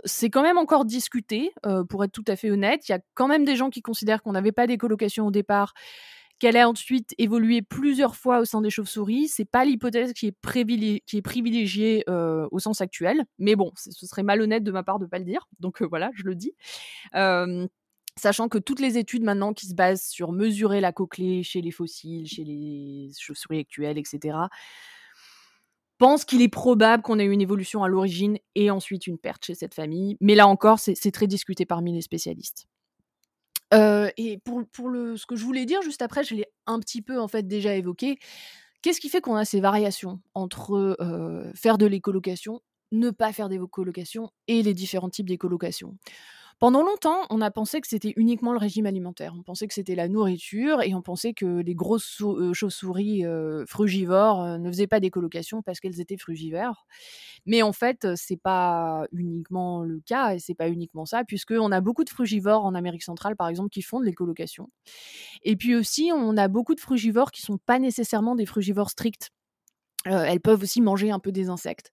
c'est 0.06 0.30
quand 0.30 0.44
même 0.44 0.58
encore 0.58 0.86
discuté, 0.86 1.52
pour 1.90 2.04
être 2.04 2.12
tout 2.12 2.26
à 2.28 2.36
fait 2.36 2.52
honnête. 2.52 2.88
Il 2.88 2.92
y 2.92 2.96
a 2.96 3.00
quand 3.14 3.28
même 3.28 3.46
des 3.46 3.56
gens 3.56 3.70
qui 3.70 3.82
considèrent 3.82 4.22
qu'on 4.22 4.34
n'avait 4.34 4.52
pas 4.52 4.68
d'écolocation 4.68 5.28
au 5.28 5.32
départ, 5.32 5.74
qu'elle 6.42 6.58
a 6.58 6.68
ensuite 6.68 7.14
évolué 7.20 7.62
plusieurs 7.62 8.16
fois 8.16 8.40
au 8.40 8.46
sein 8.46 8.62
des 8.62 8.72
chauves-souris. 8.72 9.28
C'est 9.28 9.46
pas 9.46 9.64
l'hypothèse 9.64 10.12
qui 10.12 10.26
est, 10.26 11.22
privilégiée 11.22 12.04
au 12.08 12.58
sens 12.58 12.82
actuel, 12.82 13.24
mais 13.38 13.56
bon, 13.56 13.72
ce 13.76 14.08
serait 14.08 14.24
malhonnête 14.24 14.64
de 14.64 14.72
ma 14.72 14.82
part 14.82 14.98
de 14.98 15.06
pas 15.06 15.20
le 15.20 15.26
dire. 15.26 15.48
Donc 15.60 15.84
voilà, 15.84 16.10
je 16.16 16.24
le 16.24 16.34
dis. 16.34 16.56
Sachant 18.18 18.50
que 18.50 18.58
toutes 18.58 18.80
les 18.80 18.98
études 18.98 19.24
maintenant 19.24 19.54
qui 19.54 19.68
se 19.68 19.76
basent 19.76 20.08
sur 20.08 20.32
mesurer 20.32 20.82
la 20.82 20.92
cochlée 20.92 21.44
chez 21.44 21.62
les 21.62 21.70
fossiles, 21.70 22.26
chez 22.26 22.44
les 22.44 23.12
chauves-souris 23.20 23.60
actuelles, 23.60 24.00
etc., 24.00 24.36
pensent 26.00 26.26
qu'il 26.26 26.42
est 26.42 26.50
probable 26.50 27.04
qu'on 27.04 27.20
ait 27.20 27.26
eu 27.26 27.32
une 27.32 27.42
évolution 27.42 27.84
à 27.84 27.88
l'origine 27.88 28.40
et 28.56 28.72
ensuite 28.72 29.06
une 29.06 29.20
perte 29.20 29.46
chez 29.46 29.54
cette 29.54 29.76
famille. 29.76 30.18
Mais 30.22 30.34
là 30.34 30.48
encore, 30.48 30.80
c'est 30.80 31.12
très 31.12 31.28
discuté 31.28 31.68
parmi 31.68 31.94
les 31.94 32.02
spécialistes. 32.02 32.66
Et 33.74 34.40
pour, 34.44 34.90
le, 34.90 35.18
ce 35.18 35.26
que 35.26 35.36
je 35.36 35.44
voulais 35.46 35.66
dire 35.66 35.82
juste 35.82 36.02
après, 36.02 36.24
je 36.24 36.36
l'ai 36.36 36.46
un 36.68 36.80
petit 36.80 37.02
peu 37.02 37.20
en 37.20 37.28
fait 37.28 37.48
déjà 37.48 37.76
évoqué. 37.76 38.18
Qu'est-ce 38.82 39.00
qui 39.02 39.10
fait 39.10 39.22
qu'on 39.22 39.36
a 39.36 39.46
ces 39.46 39.62
variations 39.62 40.22
entre 40.34 40.98
faire 41.56 41.78
de 41.78 41.86
l'écolocation, 41.86 42.62
ne 42.92 43.10
pas 43.12 43.34
faire 43.34 43.50
d'écolocation 43.50 44.32
et 44.48 44.64
les 44.64 44.74
différents 44.74 45.10
types 45.10 45.30
d'écolocation? 45.30 45.98
Pendant 46.62 46.84
longtemps, 46.84 47.26
on 47.32 47.42
a 47.42 47.50
pensé 47.50 47.82
que 47.82 47.88
c'était 47.88 48.14
uniquement 48.18 48.52
le 48.52 48.60
régime 48.60 48.86
alimentaire. 48.86 49.34
On 49.36 49.42
pensait 49.42 49.68
que 49.68 49.74
c'était 49.74 49.96
la 49.96 50.08
nourriture 50.08 50.84
et 50.84 50.94
on 50.94 51.02
pensait 51.02 51.34
que 51.34 51.48
les 51.48 51.74
grosses 51.74 52.22
euh, 52.22 52.54
chauves-souris 52.54 53.26
euh, 53.26 53.66
frugivores 53.66 54.44
euh, 54.44 54.58
ne 54.60 54.70
faisaient 54.70 54.86
pas 54.86 55.00
d'écolocation 55.00 55.64
parce 55.64 55.80
qu'elles 55.80 56.00
étaient 56.00 56.18
frugivores. 56.18 56.86
Mais 57.48 57.64
en 57.64 57.74
fait, 57.74 58.08
c'est 58.16 58.40
pas 58.40 59.08
uniquement 59.12 59.82
le 59.82 60.02
cas 60.06 60.36
et 60.36 60.40
c'est 60.40 60.54
pas 60.54 60.70
uniquement 60.70 61.08
ça, 61.08 61.24
puisqu'on 61.24 61.72
a 61.72 61.82
beaucoup 61.82 62.04
de 62.04 62.12
frugivores 62.12 62.64
en 62.64 62.76
Amérique 62.76 63.02
centrale, 63.02 63.36
par 63.36 63.48
exemple, 63.48 63.72
qui 63.72 63.82
font 63.82 64.00
de 64.00 64.06
l'écolocation. 64.06 64.70
Et 65.42 65.56
puis 65.56 65.74
aussi, 65.74 66.12
on 66.14 66.38
a 66.38 66.48
beaucoup 66.48 66.76
de 66.76 66.80
frugivores 66.80 67.32
qui 67.32 67.42
sont 67.42 67.58
pas 67.58 67.80
nécessairement 67.80 68.36
des 68.36 68.46
frugivores 68.46 68.92
stricts 68.92 69.32
elles 70.06 70.40
peuvent 70.40 70.64
aussi 70.64 70.82
manger 70.82 71.12
un 71.12 71.20
peu 71.20 71.32
des 71.32 71.50
insectes. 71.50 71.92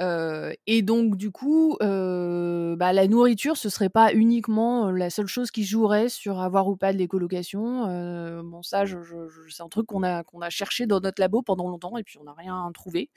et 0.00 0.82
donc 0.82 1.16
du 1.16 1.30
coup, 1.30 1.76
bah, 1.80 2.92
la 2.92 3.06
nourriture, 3.08 3.56
ce 3.56 3.68
serait 3.68 3.88
pas 3.88 4.12
uniquement 4.12 4.90
la 4.90 5.10
seule 5.10 5.26
chose 5.26 5.50
qui 5.50 5.64
jouerait 5.64 6.08
sur 6.08 6.40
avoir 6.40 6.68
ou 6.68 6.76
pas 6.76 6.92
de 6.92 6.98
l'écolocation. 6.98 8.42
bon 8.42 8.62
ça, 8.62 8.84
c'est 8.86 9.62
un 9.62 9.68
truc 9.68 9.86
qu'on 9.86 10.02
a 10.02 10.22
qu'on 10.24 10.40
a 10.40 10.50
cherché 10.50 10.86
dans 10.86 11.00
notre 11.00 11.20
labo 11.20 11.42
pendant 11.42 11.68
longtemps 11.68 11.96
et 11.98 12.02
puis 12.02 12.18
on 12.18 12.24
n'a 12.24 12.34
rien 12.34 12.70
trouvé. 12.74 13.10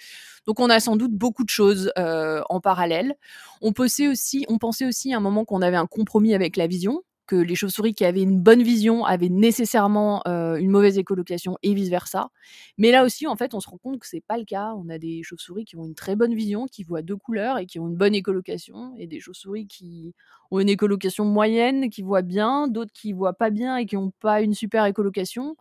Donc 0.45 0.59
on 0.59 0.69
a 0.69 0.79
sans 0.79 0.95
doute 0.97 1.13
beaucoup 1.13 1.43
de 1.43 1.49
choses 1.49 1.91
en 1.95 2.59
parallèle. 2.61 3.15
On 3.61 3.73
pensait 3.73 4.07
aussi, 4.07 4.45
on 4.49 4.57
pensait 4.57 4.85
aussi 4.85 5.13
à 5.13 5.17
un 5.17 5.21
moment 5.21 5.45
qu'on 5.45 5.61
avait 5.61 5.77
un 5.77 5.87
compromis 5.87 6.33
avec 6.35 6.57
la 6.57 6.67
vision 6.67 7.01
que 7.27 7.35
les 7.35 7.55
chauves-souris 7.55 7.93
qui 7.93 8.05
avaient 8.05 8.23
une 8.23 8.39
bonne 8.39 8.63
vision 8.63 9.05
avaient 9.05 9.29
nécessairement 9.29 10.21
euh, 10.27 10.55
une 10.55 10.71
mauvaise 10.71 10.97
écolocation 10.97 11.57
et 11.61 11.73
vice 11.73 11.89
versa. 11.89 12.29
Mais 12.77 12.91
là 12.91 13.03
aussi, 13.03 13.27
en 13.27 13.35
fait, 13.35 13.53
on 13.53 13.59
se 13.59 13.69
rend 13.69 13.77
compte 13.77 13.99
que 13.99 14.07
c'est 14.07 14.23
pas 14.25 14.37
le 14.37 14.45
cas. 14.45 14.73
On 14.75 14.89
a 14.89 14.97
des 14.97 15.21
chauves-souris 15.23 15.65
qui 15.65 15.75
ont 15.75 15.85
une 15.85 15.95
très 15.95 16.15
bonne 16.15 16.33
vision, 16.33 16.65
qui 16.65 16.83
voient 16.83 17.01
deux 17.01 17.17
couleurs 17.17 17.59
et 17.59 17.65
qui 17.65 17.79
ont 17.79 17.87
une 17.87 17.95
bonne 17.95 18.15
écolocation, 18.15 18.95
et 18.97 19.05
des 19.05 19.19
chauves-souris 19.19 19.67
qui 19.67 20.15
ont 20.49 20.59
une 20.59 20.69
écolocation 20.69 21.25
moyenne, 21.25 21.89
qui 21.89 22.01
voient 22.01 22.21
bien, 22.21 22.67
d'autres 22.67 22.93
qui 22.93 23.13
voient 23.13 23.33
pas 23.33 23.49
bien 23.49 23.77
et 23.77 23.85
qui 23.85 23.95
n'ont 23.95 24.11
pas 24.19 24.41
une 24.41 24.53
super 24.53 24.85
écolocation. 24.85 25.55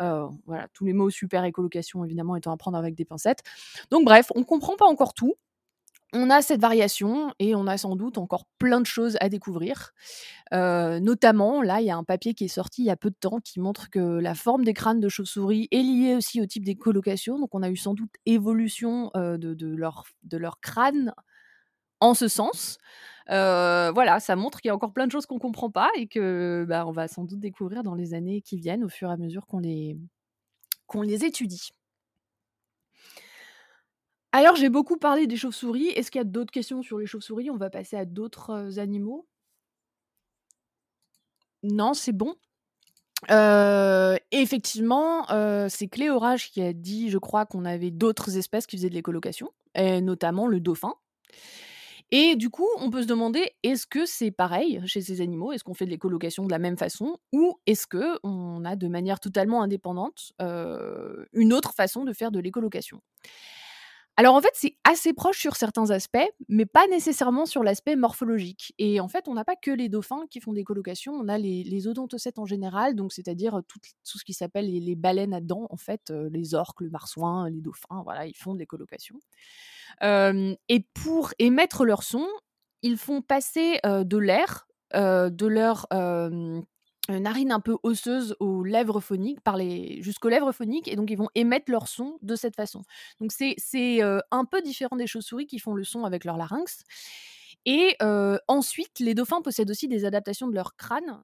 Euh, 0.00 0.26
voilà, 0.46 0.66
tous 0.72 0.84
les 0.84 0.92
mots 0.92 1.08
super 1.08 1.44
écolocation 1.44 2.04
évidemment 2.04 2.34
étant 2.34 2.52
à 2.52 2.56
prendre 2.56 2.76
avec 2.76 2.96
des 2.96 3.04
pincettes. 3.04 3.44
Donc 3.90 4.04
bref, 4.04 4.26
on 4.34 4.42
comprend 4.42 4.76
pas 4.76 4.86
encore 4.86 5.14
tout 5.14 5.34
on 6.14 6.30
a 6.30 6.40
cette 6.42 6.60
variation 6.60 7.34
et 7.40 7.54
on 7.54 7.66
a 7.66 7.76
sans 7.76 7.96
doute 7.96 8.18
encore 8.18 8.46
plein 8.58 8.80
de 8.80 8.86
choses 8.86 9.16
à 9.20 9.28
découvrir. 9.28 9.92
Euh, 10.52 11.00
notamment, 11.00 11.60
là, 11.60 11.80
il 11.80 11.86
y 11.86 11.90
a 11.90 11.96
un 11.96 12.04
papier 12.04 12.34
qui 12.34 12.44
est 12.44 12.48
sorti 12.48 12.82
il 12.82 12.86
y 12.86 12.90
a 12.90 12.96
peu 12.96 13.10
de 13.10 13.16
temps 13.16 13.40
qui 13.40 13.60
montre 13.60 13.90
que 13.90 13.98
la 13.98 14.34
forme 14.34 14.64
des 14.64 14.74
crânes 14.74 15.00
de 15.00 15.08
chauves-souris 15.08 15.68
est 15.72 15.82
liée 15.82 16.14
aussi 16.14 16.40
au 16.40 16.46
type 16.46 16.64
des 16.64 16.76
colocations. 16.76 17.38
Donc, 17.38 17.54
on 17.54 17.62
a 17.62 17.68
eu 17.68 17.76
sans 17.76 17.94
doute 17.94 18.12
évolution 18.26 19.10
euh, 19.16 19.36
de, 19.36 19.66
leur, 19.74 20.60
crâne 20.60 21.12
en 22.00 22.14
ce 22.14 22.28
sens. 22.28 22.78
Euh, 23.30 23.90
voilà, 23.92 24.20
ça 24.20 24.36
montre 24.36 24.60
qu'il 24.60 24.68
y 24.68 24.72
a 24.72 24.74
encore 24.74 24.92
plein 24.92 25.06
de 25.06 25.12
choses 25.12 25.26
qu'on 25.26 25.36
ne 25.36 25.40
comprend 25.40 25.70
pas 25.70 25.90
et 25.96 26.06
que 26.06 26.64
bah, 26.68 26.86
on 26.86 26.92
va 26.92 27.08
sans 27.08 27.24
doute 27.24 27.40
découvrir 27.40 27.82
dans 27.82 27.94
les 27.94 28.14
années 28.14 28.40
qui 28.40 28.56
viennent 28.56 28.84
au 28.84 28.88
fur 28.88 29.10
et 29.10 29.12
à 29.12 29.16
mesure 29.16 29.46
qu'on 29.46 29.58
les, 29.58 29.98
qu'on 30.86 31.02
les 31.02 31.24
étudie. 31.24 31.70
Alors, 34.36 34.56
j'ai 34.56 34.68
beaucoup 34.68 34.96
parlé 34.96 35.28
des 35.28 35.36
chauves-souris. 35.36 35.90
Est-ce 35.90 36.10
qu'il 36.10 36.18
y 36.18 36.20
a 36.20 36.24
d'autres 36.24 36.50
questions 36.50 36.82
sur 36.82 36.98
les 36.98 37.06
chauves-souris? 37.06 37.50
On 37.50 37.56
va 37.56 37.70
passer 37.70 37.96
à 37.96 38.04
d'autres 38.04 38.80
animaux? 38.80 39.28
Non, 41.62 41.94
c'est 41.94 42.10
bon. 42.10 42.34
effectivement, 44.32 45.24
c'est 45.68 45.86
Cléorage 45.86 46.50
qui 46.50 46.62
a 46.62 46.72
dit, 46.72 47.10
je 47.10 47.18
crois, 47.18 47.46
qu'on 47.46 47.64
avait 47.64 47.92
d'autres 47.92 48.36
espèces 48.36 48.66
qui 48.66 48.76
faisaient 48.76 48.90
de 48.90 48.94
l'écolocation, 48.94 49.50
et 49.76 50.00
notamment 50.00 50.48
le 50.48 50.58
dauphin. 50.58 50.94
Et 52.10 52.34
du 52.34 52.50
coup, 52.50 52.66
on 52.78 52.90
peut 52.90 53.02
se 53.02 53.06
demander, 53.06 53.52
est-ce 53.62 53.86
que 53.86 54.04
c'est 54.04 54.32
pareil 54.32 54.80
chez 54.84 55.00
ces 55.00 55.20
animaux? 55.20 55.52
Est-ce 55.52 55.62
qu'on 55.62 55.74
fait 55.74 55.84
de 55.86 55.90
l'écolocation 55.90 56.44
de 56.44 56.50
la 56.50 56.58
même 56.58 56.76
façon? 56.76 57.18
Ou 57.32 57.54
est-ce 57.66 57.86
qu'on 57.86 58.64
a 58.64 58.74
de 58.74 58.88
manière 58.88 59.20
totalement 59.20 59.62
indépendante 59.62 60.32
une 60.40 61.52
autre 61.52 61.72
façon 61.72 62.04
de 62.04 62.12
faire 62.12 62.32
de 62.32 62.40
l'écolocation? 62.40 63.00
Alors 64.16 64.36
en 64.36 64.40
fait, 64.40 64.52
c'est 64.54 64.76
assez 64.84 65.12
proche 65.12 65.38
sur 65.38 65.56
certains 65.56 65.90
aspects, 65.90 66.18
mais 66.48 66.66
pas 66.66 66.86
nécessairement 66.86 67.46
sur 67.46 67.64
l'aspect 67.64 67.96
morphologique. 67.96 68.72
Et 68.78 69.00
en 69.00 69.08
fait, 69.08 69.26
on 69.26 69.34
n'a 69.34 69.44
pas 69.44 69.56
que 69.56 69.72
les 69.72 69.88
dauphins 69.88 70.26
qui 70.30 70.40
font 70.40 70.52
des 70.52 70.62
colocations, 70.62 71.14
on 71.14 71.28
a 71.28 71.36
les, 71.36 71.88
odontocètes 71.88 72.38
en 72.38 72.46
général, 72.46 72.94
donc 72.94 73.12
c'est-à-dire 73.12 73.60
tout, 73.66 73.80
tout, 73.80 74.18
ce 74.18 74.24
qui 74.24 74.32
s'appelle 74.32 74.70
les, 74.70 74.94
baleines 74.94 75.34
à 75.34 75.40
dents, 75.40 75.66
en 75.70 75.76
fait, 75.76 76.10
les 76.30 76.54
orques, 76.54 76.80
le 76.80 76.90
marsouin, 76.90 77.50
les 77.50 77.60
dauphins, 77.60 78.02
voilà, 78.04 78.26
ils 78.26 78.36
font 78.36 78.54
des 78.54 78.66
colocations. 78.66 79.18
et 80.02 80.86
pour 80.94 81.32
émettre 81.38 81.84
leur 81.84 82.04
son, 82.04 82.26
ils 82.82 82.96
font 82.96 83.20
passer 83.20 83.80
de 83.84 84.16
l'air 84.16 84.68
de 84.92 85.46
leur 85.46 85.86
narine 87.08 87.52
un 87.52 87.60
peu 87.60 87.76
osseuse 87.82 88.36
aux 88.40 88.62
lèvres 88.62 89.00
phoniques, 89.00 89.38
jusqu'aux 90.00 90.28
lèvres 90.28 90.52
phoniques, 90.52 90.88
et 90.88 90.96
donc 90.96 91.10
ils 91.10 91.18
vont 91.18 91.28
émettre 91.34 91.70
leur 91.70 91.88
son 91.88 92.18
de 92.22 92.36
cette 92.36 92.56
façon. 92.56 92.82
Donc 93.20 93.32
c'est, 93.32 93.54
c'est 93.58 94.00
un 94.02 94.44
peu 94.44 94.62
différent 94.62 94.96
des 94.96 95.06
chauves-souris 95.06 95.46
qui 95.46 95.58
font 95.58 95.74
le 95.74 95.84
son 95.84 96.04
avec 96.04 96.24
leur 96.24 96.36
larynx. 96.36 96.84
Et 97.66 97.96
ensuite, 98.48 99.00
les 99.00 99.14
dauphins 99.14 99.42
possèdent 99.42 99.70
aussi 99.70 99.88
des 99.88 100.04
adaptations 100.04 100.48
de 100.48 100.54
leur 100.54 100.76
crâne. 100.76 101.22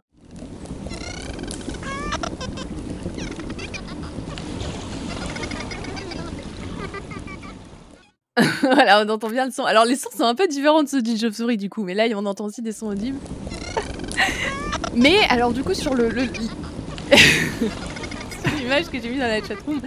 voilà, 8.63 9.05
on 9.05 9.09
entend 9.09 9.29
bien 9.29 9.47
le 9.47 9.53
son. 9.53 9.65
Alors 9.65 9.85
les 9.85 9.97
sons 9.97 10.11
sont 10.17 10.25
un 10.25 10.35
peu 10.35 10.47
différents 10.49 10.83
de 10.83 10.89
ceux 10.89 11.03
d'une 11.03 11.19
chauve-souris 11.19 11.57
du 11.57 11.69
coup, 11.69 11.85
mais 11.85 11.95
là 11.95 12.05
on 12.15 12.27
entend 12.27 12.47
aussi 12.47 12.63
des 12.63 12.73
sons 12.73 12.89
audibles. 12.89 13.19
Mais 14.95 15.19
alors 15.29 15.53
du 15.53 15.63
coup 15.63 15.75
sur 15.75 15.95
le, 15.95 16.09
l'image 18.59 18.91
que 18.91 19.01
j'ai 19.01 19.09
mise 19.09 19.19
dans 19.19 19.29
la 19.29 19.43
chatroom, 19.43 19.81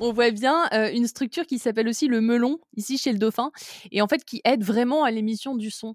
on 0.00 0.12
voit 0.12 0.30
bien 0.30 0.66
euh, 0.72 0.90
une 0.92 1.06
structure 1.06 1.46
qui 1.46 1.58
s'appelle 1.58 1.88
aussi 1.88 2.08
le 2.08 2.20
melon 2.20 2.58
ici 2.76 2.98
chez 2.98 3.12
le 3.12 3.18
dauphin 3.18 3.50
et 3.90 4.00
en 4.00 4.08
fait 4.08 4.24
qui 4.24 4.40
aide 4.44 4.62
vraiment 4.62 5.04
à 5.04 5.10
l'émission 5.10 5.56
du 5.56 5.70
son, 5.70 5.94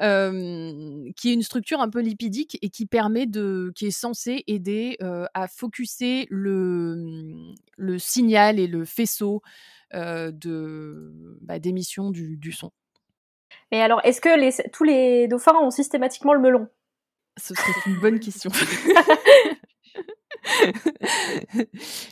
euh, 0.00 1.10
qui 1.16 1.30
est 1.30 1.34
une 1.34 1.42
structure 1.42 1.80
un 1.80 1.88
peu 1.88 2.00
lipidique 2.00 2.58
et 2.62 2.70
qui 2.70 2.86
permet 2.86 3.26
de, 3.26 3.72
qui 3.74 3.86
est 3.86 3.90
censée 3.90 4.44
aider 4.46 4.96
euh, 5.02 5.26
à 5.34 5.48
focuser 5.48 6.26
le 6.30 7.32
le 7.76 7.98
signal 7.98 8.58
et 8.58 8.66
le 8.66 8.84
faisceau 8.84 9.42
de 9.94 11.38
bah, 11.40 11.58
d'émission 11.58 12.10
du, 12.10 12.36
du 12.36 12.52
son. 12.52 12.72
Mais 13.72 13.80
alors, 13.80 14.02
est-ce 14.04 14.20
que 14.20 14.38
les, 14.38 14.52
tous 14.70 14.84
les 14.84 15.28
dauphins 15.28 15.56
ont 15.62 15.70
systématiquement 15.70 16.34
le 16.34 16.40
melon? 16.40 16.68
Ce 17.38 17.54
serait 17.54 17.72
une 17.86 18.00
bonne 18.00 18.20
question. 18.20 18.50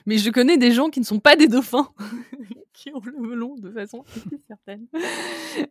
mais 0.07 0.19
je 0.19 0.31
connais 0.31 0.57
des 0.59 0.73
gens 0.73 0.91
qui 0.91 1.01
ne 1.01 1.05
sont 1.05 1.21
pas 1.21 1.37
des 1.37 1.49
dauphins, 1.49 1.91
qui 2.73 2.91
ont 2.93 3.01
le 3.05 3.19
melon 3.19 3.55
de 3.57 3.71
façon 3.71 4.05
certaine. 4.47 4.87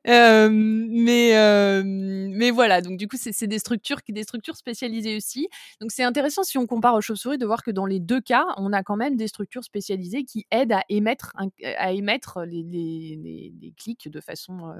Euh, 0.08 0.50
mais, 0.52 1.38
euh, 1.38 1.84
mais 1.86 2.52
voilà, 2.52 2.82
donc 2.82 2.98
du 2.98 3.08
coup, 3.08 3.18
c'est 3.20 3.48
des 3.48 3.60
structures, 3.60 4.00
des 4.10 4.24
structures 4.24 4.56
spécialisées 4.56 5.16
aussi. 5.16 5.48
Donc 5.82 5.92
c'est 5.92 6.04
intéressant 6.04 6.44
si 6.44 6.58
on 6.58 6.66
compare 6.66 6.96
aux 6.96 7.02
chauves-souris 7.02 7.38
de 7.38 7.46
voir 7.46 7.64
que 7.64 7.72
dans 7.72 7.86
les 7.86 8.00
deux 8.00 8.22
cas, 8.22 8.46
on 8.58 8.74
a 8.74 8.84
quand 8.84 8.98
même 8.98 9.16
des 9.16 9.28
structures 9.28 9.64
spécialisées 9.64 10.24
qui 10.24 10.46
aident 10.52 10.74
à 10.74 10.84
émettre, 10.90 11.34
à 11.78 11.92
émettre 11.92 12.42
les, 12.46 12.64
les, 12.64 13.54
les, 13.62 13.74
clics 13.78 14.10
de 14.10 14.20
façon, 14.22 14.74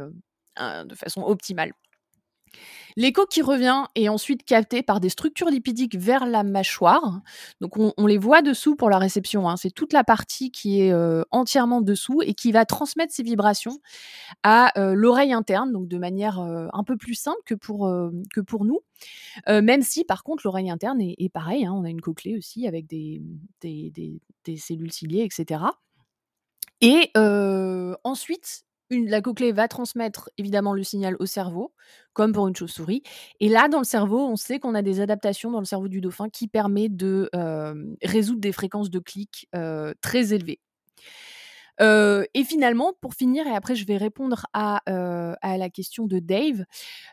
euh, 0.60 0.84
de 0.84 0.96
façon 0.96 1.22
optimale. 1.22 1.74
L'écho 2.98 3.26
qui 3.26 3.42
revient 3.42 3.84
est 3.96 4.08
ensuite 4.08 4.46
capté 4.46 4.82
par 4.82 5.02
des 5.02 5.10
structures 5.10 5.50
lipidiques 5.50 5.98
vers 5.98 6.26
la 6.26 6.44
mâchoire. 6.44 7.22
Donc 7.60 7.74
on, 7.78 8.08
les 8.08 8.18
voit 8.18 8.42
dessous 8.42 8.76
pour 8.78 8.90
la 8.90 8.98
réception. 8.98 9.50
Hein. 9.50 9.58
C'est 9.58 9.72
toute 9.72 9.92
la 9.92 10.06
partie 10.06 10.50
qui 10.50 10.82
est 10.82 10.94
euh, 10.94 11.24
entièrement 11.32 11.82
dessous 11.82 12.22
et 12.22 12.34
qui 12.34 12.54
va 12.54 12.66
transmettre 12.66 13.14
ces 13.14 13.24
vibrations 13.24 13.80
à 14.44 14.80
euh, 14.80 14.94
l'oreille 14.94 15.34
interne, 15.34 15.74
donc 15.74 15.90
de 15.90 15.98
manière 15.98 16.40
euh, 16.40 16.68
un 16.72 16.86
peu 16.86 16.96
plus 16.96 17.16
simple 17.16 17.42
que 17.46 17.56
pour, 17.56 17.92
que 18.34 18.42
pour 18.42 18.64
nous. 18.64 18.80
même 19.48 19.82
si 19.82 20.06
par 20.06 20.24
contre 20.24 20.44
l'oreille 20.46 20.70
interne 20.70 21.02
est, 21.02 21.16
est 21.18 21.30
pareil, 21.30 21.66
hein. 21.66 21.74
on 21.76 21.84
a 21.84 21.90
une 21.90 22.02
cochlée 22.02 22.38
aussi 22.38 22.66
avec 22.66 22.88
des, 22.88 23.22
des, 23.62 23.92
des 24.46 24.58
cellules 24.58 24.94
ciliées, 24.94 25.24
etc. 25.24 25.64
Et 26.80 27.12
ensuite, 28.04 28.66
la 28.90 29.22
cochlée 29.22 29.52
va 29.52 29.68
transmettre 29.68 30.30
évidemment 30.38 30.74
le 30.74 30.84
signal 30.84 31.16
au 31.20 31.26
cerveau, 31.26 31.74
comme 32.14 32.34
pour 32.34 32.48
une 32.48 32.56
chauve-souris. 32.56 33.04
Et 33.40 33.50
là, 33.50 33.68
dans 33.68 33.80
le 33.80 33.86
cerveau, 33.86 34.20
on 34.20 34.36
sait 34.36 34.60
qu'on 34.60 34.76
a 34.76 34.82
des 34.82 35.02
adaptations 35.02 35.52
dans 35.52 35.60
le 35.60 35.66
cerveau 35.66 35.88
du 35.88 36.02
dauphin 36.02 36.30
qui 36.30 36.48
permet 36.48 36.90
de 36.90 37.30
résoudre 38.04 38.42
des 38.42 38.52
fréquences 38.52 38.90
de 38.90 39.00
clics 39.00 39.50
très 40.02 40.34
élevées. 40.34 40.60
et 41.82 42.44
finalement, 42.44 42.94
pour 43.02 43.16
finir, 43.16 43.48
et 43.48 43.56
après 43.56 43.76
je 43.76 43.86
vais 43.86 43.98
répondre 43.98 44.46
à, 44.54 44.82
la 44.88 45.70
question 45.70 46.06
de 46.06 46.20
Dave, 46.20 46.64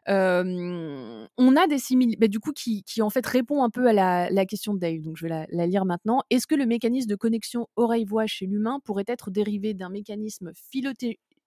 on 0.06 1.56
a 1.56 1.66
des 1.66 1.78
similitudes, 1.78 2.20
bah, 2.20 2.28
du 2.28 2.38
coup, 2.38 2.52
qui, 2.52 2.84
en 3.00 3.10
fait 3.10 3.26
répond 3.26 3.64
un 3.64 3.70
peu 3.70 3.86
à 3.88 3.92
la, 4.30 4.46
question 4.46 4.74
de 4.74 4.78
Dave, 4.78 5.00
donc 5.00 5.16
je 5.16 5.24
vais 5.24 5.30
la, 5.30 5.46
la 5.50 5.66
lire 5.66 5.84
maintenant. 5.84 6.22
Est-ce 6.30 6.46
que 6.46 6.54
le 6.54 6.66
mécanisme 6.66 7.08
de 7.08 7.16
connexion 7.16 7.66
oreille-voix 7.76 8.26
chez 8.26 8.46
l'humain 8.46 8.78
pourrait 8.84 9.04
être 9.06 9.30
dérivé 9.30 9.74
d'un 9.74 9.88
mécanisme 9.88 10.52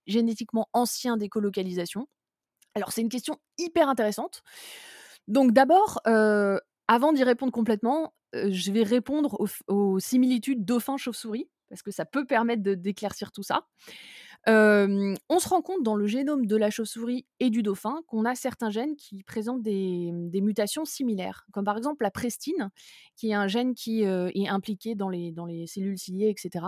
génétiquement 0.07 0.67
ancien 0.73 1.17
d'écolocalisation 1.17 2.07
Alors, 2.75 2.91
c'est 2.91 3.01
une 3.01 3.09
question 3.09 3.37
hyper 3.57 3.89
intéressante. 3.89 4.43
Donc, 5.27 5.51
d'abord, 5.51 6.01
euh, 6.07 6.59
avant 6.87 7.13
d'y 7.13 7.23
répondre 7.23 7.51
complètement, 7.51 8.13
euh, 8.35 8.49
je 8.51 8.71
vais 8.71 8.83
répondre 8.83 9.37
aux, 9.67 9.99
similitudes 9.99 10.65
dauphin-chauve-souris, 10.65 11.49
parce 11.69 11.81
que 11.81 11.91
ça 11.91 12.05
peut 12.05 12.25
permettre 12.25 12.61
d'éclaircir 12.61 13.31
tout 13.31 13.43
ça. 13.43 13.65
Euh, 14.47 15.15
on 15.27 15.39
se 15.39 15.49
rend 15.49 15.63
compte 15.63 15.81
dans 15.81 15.95
le 15.95 16.05
génome 16.05 16.45
de 16.45 16.55
la 16.55 16.69
chauve-souris 16.69 17.25
et 17.39 17.49
du 17.49 17.63
dauphin 17.63 18.01
qu'on 18.05 18.25
a 18.25 18.35
certains 18.35 18.69
gènes 18.69 18.95
qui 18.95 19.23
présentent 19.23 19.63
des, 19.63 20.11
mutations 20.35 20.85
similaires, 20.85 21.47
comme 21.51 21.65
par 21.65 21.77
exemple 21.77 22.03
la 22.03 22.11
prestine, 22.11 22.69
qui 23.15 23.31
est 23.31 23.33
un 23.33 23.47
gène 23.47 23.73
qui 23.73 24.03
est 24.03 24.47
impliqué 24.47 24.93
dans 24.93 25.09
dans 25.09 25.45
les 25.47 25.65
cellules 25.65 25.97
ciliées, 25.97 26.29
etc 26.29 26.65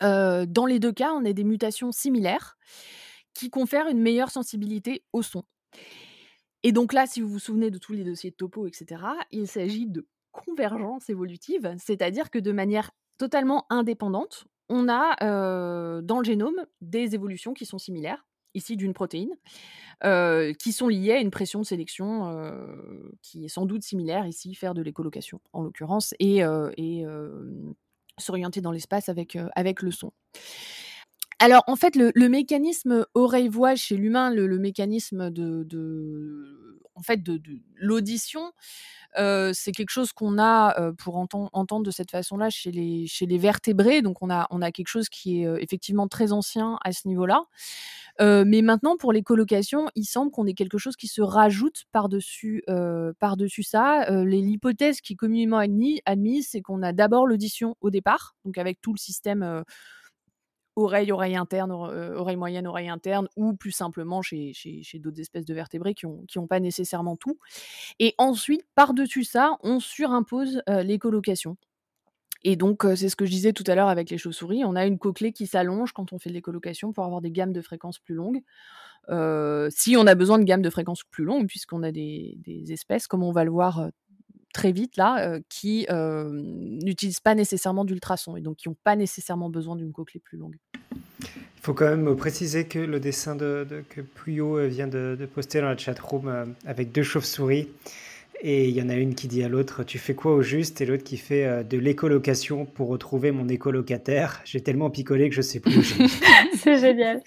dans 0.00 0.66
les 0.66 0.78
deux 0.78 0.92
cas, 0.92 1.12
on 1.12 1.24
a 1.24 1.32
des 1.32 1.44
mutations 1.44 1.92
similaires 1.92 2.56
qui 3.34 3.50
confèrent 3.50 3.88
une 3.88 4.00
meilleure 4.00 4.30
sensibilité 4.30 5.04
au 5.12 5.22
son. 5.22 5.44
Et 6.62 6.72
donc 6.72 6.92
là, 6.92 7.06
si 7.06 7.20
vous 7.20 7.28
vous 7.28 7.38
souvenez 7.38 7.70
de 7.70 7.78
tous 7.78 7.92
les 7.92 8.04
dossiers 8.04 8.30
de 8.30 8.36
topo, 8.36 8.66
etc., 8.66 9.02
il 9.30 9.46
s'agit 9.46 9.86
de 9.86 10.06
convergence 10.32 11.08
évolutive, 11.08 11.74
c'est-à-dire 11.78 12.30
que 12.30 12.38
de 12.38 12.52
manière 12.52 12.90
totalement 13.16 13.66
indépendante, 13.70 14.46
on 14.68 14.88
a 14.88 15.16
dans 16.02 16.18
le 16.18 16.24
génome 16.24 16.66
des 16.80 17.14
évolutions 17.14 17.54
qui 17.54 17.64
sont 17.64 17.78
similaires, 17.78 18.26
ici 18.54 18.76
d'une 18.76 18.92
protéine, 18.92 19.30
qui 20.58 20.72
sont 20.72 20.88
liées 20.88 21.12
à 21.12 21.20
une 21.20 21.30
pression 21.30 21.60
de 21.60 21.64
sélection 21.64 22.52
qui 23.22 23.44
est 23.44 23.48
sans 23.48 23.66
doute 23.66 23.82
similaire, 23.82 24.26
ici 24.26 24.54
faire 24.54 24.74
de 24.74 24.82
l'écolocation 24.82 25.40
en 25.52 25.62
l'occurrence, 25.62 26.14
et, 26.18 26.42
s'orienter 28.18 28.60
dans 28.60 28.72
l'espace 28.72 29.08
avec, 29.08 29.36
euh, 29.36 29.48
avec 29.54 29.82
le 29.82 29.90
son. 29.90 30.12
Alors, 31.40 31.62
en 31.68 31.76
fait, 31.76 31.94
le, 31.94 32.28
mécanisme 32.28 33.06
oreille-voix 33.14 33.76
chez 33.76 33.96
l'humain, 33.96 34.30
le, 34.30 34.58
mécanisme 34.58 35.30
de, 35.30 35.64
en 36.98 37.02
fait, 37.02 37.22
de, 37.22 37.40
l'audition, 37.76 38.52
c'est 39.16 39.72
quelque 39.72 39.90
chose 39.90 40.12
qu'on 40.12 40.38
a 40.38 40.92
pour 40.98 41.16
entendre, 41.16 41.82
de 41.82 41.90
cette 41.90 42.10
façon-là 42.10 42.50
chez 42.50 42.70
les, 42.70 43.38
vertébrés. 43.38 44.02
Donc, 44.02 44.22
on 44.22 44.30
a, 44.30 44.72
quelque 44.72 44.88
chose 44.88 45.08
qui 45.08 45.42
est 45.42 45.62
effectivement 45.62 46.08
très 46.08 46.32
ancien 46.32 46.78
à 46.84 46.92
ce 46.92 47.08
niveau-là. 47.08 47.44
mais 48.20 48.62
maintenant, 48.62 48.96
pour 48.96 49.12
les 49.12 49.22
colocations, 49.22 49.88
il 49.94 50.04
semble 50.04 50.30
qu'on 50.30 50.46
ait 50.46 50.54
quelque 50.54 50.78
chose 50.78 50.96
qui 50.96 51.08
se 51.08 51.22
rajoute 51.22 51.84
par-dessus 51.92 52.64
par 53.18 53.36
-dessus 53.36 53.62
ça. 53.62 54.10
L'hypothèse 54.24 55.00
qui 55.00 55.14
est 55.14 55.16
communément 55.16 55.58
admise, 55.58 56.48
c'est 56.50 56.60
qu'on 56.60 56.82
a 56.82 56.92
d'abord 56.92 57.26
l'audition 57.26 57.76
au 57.80 57.90
départ, 57.90 58.36
donc 58.44 58.58
avec 58.58 58.80
tout 58.80 58.92
le 58.92 58.98
système 58.98 59.64
oreille, 60.78 61.12
oreille 61.12 61.36
interne, 61.36 61.72
euh, 61.72 62.14
oreille 62.14 62.36
moyenne, 62.36 62.66
oreille 62.66 62.88
interne, 62.88 63.28
ou 63.36 63.54
plus 63.54 63.72
simplement 63.72 64.22
chez, 64.22 64.52
d'autres 64.94 65.20
espèces 65.20 65.44
de 65.44 65.54
vertébrés 65.54 65.94
qui 65.94 66.06
n'ont 66.06 66.46
pas 66.46 66.60
nécessairement 66.60 67.16
tout. 67.16 67.38
Et 67.98 68.14
ensuite, 68.18 68.64
par-dessus 68.74 69.24
ça, 69.24 69.56
on 69.62 69.80
surimpose 69.80 70.62
euh, 70.68 70.82
les 70.82 70.98
colocations. 70.98 71.56
Et 72.44 72.54
donc, 72.54 72.84
euh, 72.84 72.94
c'est 72.94 73.08
ce 73.08 73.16
que 73.16 73.26
je 73.26 73.30
disais 73.30 73.52
tout 73.52 73.64
à 73.66 73.74
l'heure 73.74 73.88
avec 73.88 74.10
les 74.10 74.18
chauves-souris, 74.18 74.64
on 74.64 74.76
a 74.76 74.86
une 74.86 74.98
cochlée 74.98 75.32
qui 75.32 75.48
s'allonge 75.48 75.92
quand 75.92 76.12
on 76.12 76.18
fait 76.18 76.30
des 76.30 76.42
colocations 76.42 76.92
pour 76.92 77.04
avoir 77.04 77.20
des 77.20 77.32
gammes 77.32 77.52
de 77.52 77.60
fréquences 77.60 77.98
plus 77.98 78.14
longues. 78.14 78.42
si 79.70 79.96
on 79.96 80.06
a 80.06 80.14
besoin 80.14 80.38
de 80.38 80.44
gammes 80.44 80.62
de 80.62 80.70
fréquences 80.70 81.02
plus 81.02 81.24
longues, 81.24 81.48
puisqu'on 81.48 81.82
a 81.82 81.90
des, 81.90 82.38
des, 82.44 82.72
espèces, 82.72 83.08
comme 83.08 83.24
on 83.24 83.32
va 83.32 83.42
le 83.42 83.50
voir 83.50 83.90
très 84.58 84.72
vite 84.72 84.96
là, 84.96 85.38
qui 85.48 85.86
n'utilisent 85.88 87.20
pas 87.20 87.36
nécessairement 87.36 87.84
d'ultrasons 87.84 88.36
et 88.36 88.40
donc 88.40 88.56
qui 88.56 88.68
n'ont 88.68 88.76
pas 88.82 88.96
nécessairement 88.96 89.50
besoin 89.50 89.76
d'une 89.76 89.92
cochlée 89.92 90.18
plus 90.18 90.36
longue. 90.36 90.56
Il 91.22 91.62
faut 91.62 91.74
quand 91.74 91.88
même 91.88 92.16
préciser 92.16 92.64
que 92.66 92.80
le 92.80 92.98
dessin 92.98 93.36
de, 93.36 93.84
que 93.88 94.00
Puyo 94.00 94.66
vient 94.66 94.88
de, 94.88 95.28
poster 95.32 95.60
dans 95.60 95.68
la 95.68 95.76
chatroom 95.76 96.54
avec 96.66 96.90
deux 96.90 97.04
chauves-souris. 97.04 97.68
Et 98.40 98.68
il 98.68 98.74
y 98.74 98.82
en 98.82 98.88
a 98.88 98.94
une 98.94 99.14
qui 99.14 99.28
dit 99.28 99.44
à 99.44 99.48
l'autre 99.48 99.84
Tu 99.84 99.98
fais 99.98 100.14
quoi 100.14 100.32
au 100.32 100.42
juste? 100.42 100.80
Et 100.80 100.86
l'autre 100.86 101.04
qui 101.04 101.18
fait 101.18 101.62
de 101.62 101.78
l'écolocation 101.78 102.66
pour 102.66 102.88
retrouver 102.88 103.30
mon 103.30 103.48
écolocataire. 103.48 104.40
J'ai 104.44 104.60
tellement 104.60 104.90
picolé 104.90 105.28
que 105.28 105.36
je 105.36 105.42
sais 105.42 105.60
plus 105.60 105.76
où 105.76 105.82
C'est 106.56 106.78
génial. 106.78 107.22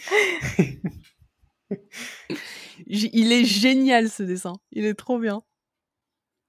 il 2.88 3.32
est 3.32 3.46
génial 3.46 4.10
ce 4.10 4.24
dessin. 4.24 4.54
Il 4.74 4.86
est 4.86 4.96
trop 4.96 5.18
bien. 5.18 5.44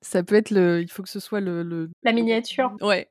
Ça 0.03 0.23
peut 0.23 0.35
être 0.35 0.51
le. 0.51 0.83
Il 0.83 0.91
faut 0.91 1.03
que 1.03 1.09
ce 1.09 1.21
soit 1.21 1.41
le. 1.41 1.91
La 2.03 2.13
miniature. 2.13 2.77
Ouais. 2.81 3.09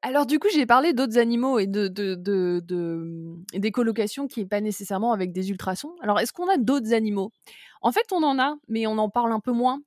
Alors 0.00 0.26
du 0.26 0.38
coup, 0.38 0.46
j'ai 0.54 0.64
parlé 0.64 0.92
d'autres 0.92 1.18
animaux 1.18 1.58
et 1.58 1.66
de, 1.66 1.88
de, 1.88 2.14
de, 2.14 2.62
de 2.64 3.34
des 3.52 3.72
colocations 3.72 4.28
qui 4.28 4.40
n'est 4.40 4.46
pas 4.46 4.60
nécessairement 4.60 5.12
avec 5.12 5.32
des 5.32 5.50
ultrasons. 5.50 5.96
Alors 6.00 6.20
est-ce 6.20 6.32
qu'on 6.32 6.48
a 6.48 6.56
d'autres 6.56 6.94
animaux? 6.94 7.32
En 7.82 7.90
fait, 7.90 8.06
on 8.12 8.22
en 8.22 8.38
a, 8.38 8.56
mais 8.68 8.86
on 8.86 8.96
en 8.98 9.10
parle 9.10 9.32
un 9.32 9.40
peu 9.40 9.50
moins. 9.50 9.80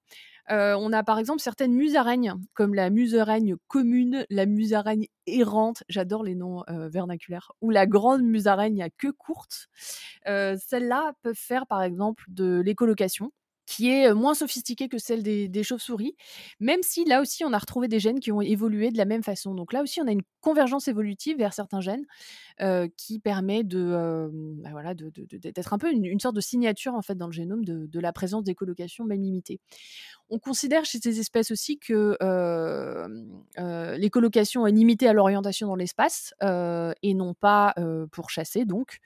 Euh, 0.49 0.75
on 0.77 0.91
a 0.91 1.01
par 1.03 1.17
exemple 1.17 1.39
certaines 1.39 1.73
musaraignes, 1.73 2.33
comme 2.53 2.73
la 2.73 2.89
musaraigne 2.89 3.55
commune, 3.67 4.25
la 4.29 4.45
musaraigne 4.45 5.07
errante, 5.27 5.83
j'adore 5.87 6.23
les 6.23 6.35
noms 6.35 6.63
euh, 6.69 6.89
vernaculaires, 6.89 7.53
ou 7.61 7.69
la 7.69 7.85
grande 7.85 8.23
musaraigne 8.23 8.83
à 8.83 8.89
queue 8.89 9.13
courte. 9.13 9.67
Euh, 10.27 10.57
celles-là 10.59 11.13
peuvent 11.21 11.35
faire 11.35 11.67
par 11.67 11.83
exemple 11.83 12.25
de 12.27 12.61
l'écolocation 12.65 13.31
qui 13.71 13.89
est 13.89 14.13
moins 14.13 14.33
sophistiquée 14.33 14.89
que 14.89 14.97
celle 14.97 15.23
des, 15.23 15.63
chauves-souris, 15.63 16.17
même 16.59 16.81
si 16.83 17.05
là 17.05 17.21
aussi 17.21 17.45
on 17.45 17.53
a 17.53 17.57
retrouvé 17.57 17.87
des 17.87 18.01
gènes 18.01 18.19
qui 18.19 18.29
ont 18.33 18.41
évolué 18.41 18.91
de 18.91 18.97
la 18.97 19.05
même 19.05 19.23
façon. 19.23 19.55
Donc 19.55 19.71
là 19.71 19.81
aussi 19.81 20.01
on 20.01 20.07
a 20.07 20.11
une 20.11 20.23
convergence 20.41 20.89
évolutive 20.89 21.37
vers 21.37 21.53
certains 21.53 21.79
gènes 21.79 22.05
qui 22.97 23.19
permet 23.19 23.63
de, 23.63 24.29
bah 24.61 24.71
voilà, 24.71 24.93
d'être 24.93 25.73
un 25.73 25.77
peu 25.77 25.89
une, 25.91 26.19
sorte 26.19 26.35
de 26.35 26.41
signature 26.41 26.93
en 26.95 27.01
fait 27.01 27.15
dans 27.15 27.27
le 27.27 27.31
génome 27.31 27.63
de, 27.63 27.99
la 27.99 28.11
présence 28.11 28.43
des 28.43 28.55
colocations 28.55 29.05
même 29.05 29.21
limitées. 29.21 29.61
On 30.33 30.39
considère 30.39 30.85
chez 30.85 30.97
ces 30.99 31.19
espèces 31.19 31.51
aussi 31.51 31.77
que 31.77 32.17
colocations 34.09 34.61
sont 34.61 34.73
limitées 34.73 35.09
à 35.09 35.13
l'orientation 35.13 35.67
dans 35.67 35.75
l'espace 35.75 36.33
et 36.41 37.13
non 37.13 37.33
pas 37.33 37.75
pour 38.11 38.29
chasser 38.29 38.63
donc, 38.63 38.99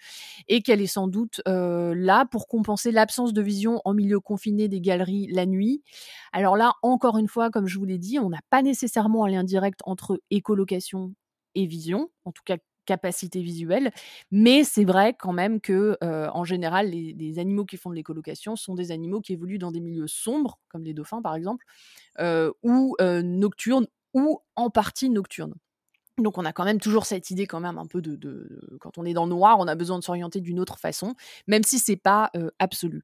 et 0.48 0.62
qu'elle 0.62 0.82
est 0.82 0.88
sans 0.88 1.08
doute 1.08 1.42
là 1.48 2.26
pour 2.26 2.48
compenser 2.48 2.92
l'absence 2.92 3.34
de 3.34 3.42
vision 3.42 3.82
en 3.86 3.94
milieu 3.94 4.20
confiné 4.20 4.68
des 4.68 4.82
galeries 4.82 5.28
la 5.32 5.48
nuit. 5.48 5.84
Alors 6.32 6.58
là, 6.58 6.74
encore 6.84 7.18
une 7.18 7.28
fois, 7.28 7.50
comme 7.50 7.68
je 7.68 7.80
vous 7.80 7.86
l'ai 7.86 7.98
dit, 7.98 8.20
on 8.20 8.30
n'a 8.30 8.42
pas 8.52 8.62
nécessairement 8.62 9.26
un 9.26 9.30
lien 9.30 9.44
direct 9.44 9.80
entre 9.86 10.22
écolocation 10.30 11.16
et 11.56 11.66
vision, 11.66 12.10
en 12.26 12.32
tout 12.32 12.44
cas 12.46 12.58
capacité 12.86 13.42
visuelle. 13.42 13.92
Mais 14.32 14.64
c'est 14.64 14.86
vrai 14.86 15.16
quand 15.18 15.34
même 15.34 15.62
que, 15.62 15.98
en 16.02 16.44
général, 16.44 16.90
les, 16.90 17.40
animaux 17.40 17.66
qui 17.66 17.78
font 17.78 17.90
de 17.90 17.96
l'écolocation 17.96 18.56
sont 18.56 18.76
des 18.76 18.92
animaux 18.92 19.20
qui 19.22 19.34
évoluent 19.34 19.58
dans 19.58 19.72
des 19.72 19.82
milieux 19.82 20.08
sombres, 20.08 20.60
comme 20.70 20.84
les 20.84 20.94
dauphins 20.94 21.22
par 21.22 21.36
exemple, 21.36 21.66
ou 22.64 22.96
nocturnes, 23.02 23.88
ou 24.14 24.40
en 24.56 24.70
partie 24.70 25.10
nocturnes. 25.10 25.56
Donc 26.18 26.38
on 26.38 26.46
a 26.46 26.54
quand 26.54 26.64
même 26.64 26.80
toujours 26.80 27.06
cette 27.06 27.30
idée 27.30 27.46
quand 27.46 27.60
même 27.60 27.78
un 27.78 27.88
peu 27.88 28.02
de, 28.02 28.78
quand 28.80 28.98
on 28.98 29.04
est 29.04 29.14
dans 29.14 29.26
le 29.26 29.32
noir, 29.32 29.58
on 29.60 29.68
a 29.68 29.76
besoin 29.76 30.00
de 30.00 30.04
s'orienter 30.04 30.40
d'une 30.40 30.60
autre 30.60 30.80
façon, 30.80 31.16
même 31.48 31.64
si 31.64 31.78
c'est 31.80 31.98
pas 31.98 32.32
absolu. 32.60 33.04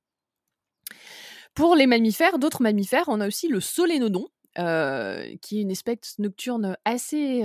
Pour 1.53 1.75
les 1.75 1.87
mammifères, 1.87 2.39
d'autres 2.39 2.61
mammifères, 2.61 3.05
on 3.07 3.19
a 3.19 3.27
aussi 3.27 3.49
le 3.49 3.59
solénodon, 3.59 4.27
qui 4.55 5.57
est 5.57 5.61
une 5.61 5.71
espèce 5.71 6.19
nocturne 6.19 6.77
assez, 6.85 7.43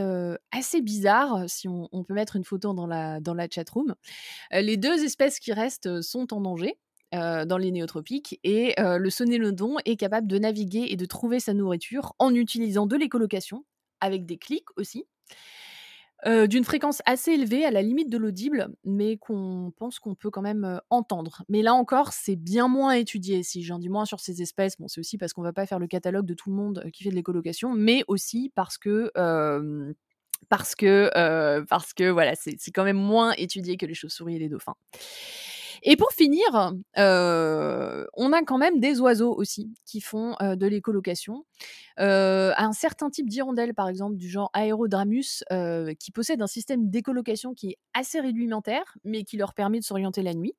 assez 0.53 0.81
bizarre, 0.81 1.49
si 1.49 1.69
on, 1.69 2.05
peut 2.05 2.14
mettre 2.14 2.37
une 2.37 2.45
photo 2.45 2.73
dans 2.73 2.87
la, 2.87 3.21
dans 3.21 3.35
la 3.35 3.49
chatroom. 3.49 3.95
les 4.53 4.77
deux 4.77 5.05
espèces 5.05 5.38
qui 5.38 5.53
restent 5.53 6.03
sont 6.03 6.33
en 6.33 6.40
danger. 6.40 6.79
dans 7.12 7.59
les 7.59 7.71
néotropiques 7.71 8.40
et 8.45 8.75
le 8.79 9.11
sonélodon 9.11 9.77
est 9.85 9.97
capable 9.97 10.27
de 10.27 10.38
naviguer 10.38 10.87
et 10.90 10.97
de 10.97 11.07
trouver 11.07 11.40
sa 11.40 11.55
nourriture 11.55 12.14
en 12.19 12.35
utilisant 12.35 12.87
de 12.87 12.97
l'écolocation, 12.97 13.64
avec 14.01 14.27
des 14.27 14.38
clics 14.38 14.69
aussi. 14.77 15.04
D'une 16.25 16.64
fréquence 16.64 17.02
assez 17.06 17.33
élevée, 17.33 17.64
à 17.64 17.71
la 17.71 17.83
limite 17.83 18.08
de 18.10 18.19
l'audible, 18.19 18.69
mais 18.85 19.17
qu'on 19.17 19.73
pense 19.77 19.98
qu'on 19.98 20.14
peut 20.14 20.31
quand 20.31 20.42
même 20.42 20.81
entendre. 20.90 21.42
Mais 21.48 21.62
là 21.62 21.75
encore, 21.75 22.12
c'est 22.12 22.37
bien 22.37 22.69
moins 22.69 22.92
étudié. 22.92 23.42
Si 23.42 23.62
j'en 23.62 23.79
dis 23.79 23.88
moins 23.88 24.06
sur 24.06 24.19
ces 24.21 24.42
espèces, 24.42 24.77
bon, 24.79 24.88
c'est 24.88 24.98
aussi 25.00 25.19
parce 25.19 25.33
qu'on 25.33 25.42
va 25.42 25.52
pas 25.52 25.67
faire 25.67 25.79
le 25.79 25.87
catalogue 25.87 26.27
de 26.27 26.35
tout 26.35 26.50
le 26.50 26.56
monde 26.56 26.85
qui 26.92 27.04
fait 27.04 27.10
de 27.10 27.14
l'écolocation, 27.14 27.73
mais 27.73 28.02
aussi 28.08 28.50
parce 28.54 28.79
que 28.79 29.12
parce 30.48 30.75
que 30.75 31.10
parce 31.69 31.92
que 31.94 32.10
voilà, 32.10 32.35
c'est 32.35 32.71
quand 32.73 32.85
même 32.85 32.96
moins 32.96 33.33
étudié 33.33 33.77
que 33.77 33.87
les 33.87 33.94
chauves-souris 33.94 34.37
et 34.37 34.38
les 34.38 34.48
dauphins. 34.48 34.77
Et 35.83 35.96
pour 35.96 36.12
finir, 36.12 36.72
euh, 36.98 38.06
on 38.14 38.33
a 38.33 38.42
quand 38.42 38.58
même 38.58 38.81
des 38.81 39.00
oiseaux 39.00 39.35
aussi 39.35 39.72
qui 39.85 40.00
font 40.00 40.35
euh, 40.42 40.56
de 40.56 40.66
l'écolocation. 40.66 41.44
Euh, 42.00 42.52
un 42.56 42.72
certain 42.72 43.10
type 43.10 43.29
d'hirondelle, 43.29 43.74
par 43.74 43.88
exemple, 43.88 44.16
du 44.16 44.29
genre 44.29 44.50
Aerodramus, 44.54 45.44
qui 45.98 46.10
possède 46.12 46.42
un 46.42 46.46
système 46.46 46.90
d'écolocation 46.90 47.54
qui 47.54 47.70
est 47.70 47.79
assez 47.94 48.20
rudimentaire, 48.20 48.96
mais 49.04 49.24
qui 49.24 49.37
leur 49.37 49.54
permet 49.54 49.79
de 49.81 49.85
s'orienter 49.85 50.22
la 50.22 50.35
nuit 50.35 50.54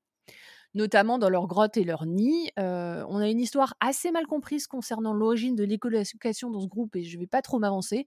notamment 0.73 1.17
dans 1.17 1.29
leurs 1.29 1.47
grottes 1.47 1.77
et 1.77 1.83
leurs 1.83 2.05
nids. 2.05 2.51
on 2.57 3.17
a 3.17 3.27
une 3.29 3.39
histoire 3.39 3.73
assez 3.79 4.11
mal 4.11 4.27
comprise 4.27 4.67
concernant 4.67 5.11
l'origine 5.13 5.55
de 5.55 5.63
l'écolocation 5.63 6.51
dans 6.51 6.59
ce 6.59 6.67
groupe 6.67 6.95
et 6.95 7.03
je 7.03 7.15
ne 7.15 7.21
vais 7.21 7.27
pas 7.27 7.41
trop 7.41 7.57
m'avancer, 7.57 8.05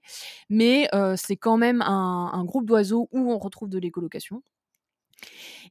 mais 0.49 0.87
c'est 1.17 1.35
quand 1.35 1.57
même 1.57 1.81
un, 1.81 2.29
un 2.31 2.45
groupe 2.45 2.65
d'oiseaux 2.65 3.09
où 3.11 3.31
on 3.31 3.39
retrouve 3.39 3.67
de 3.67 3.79
l'écolocation. 3.79 4.41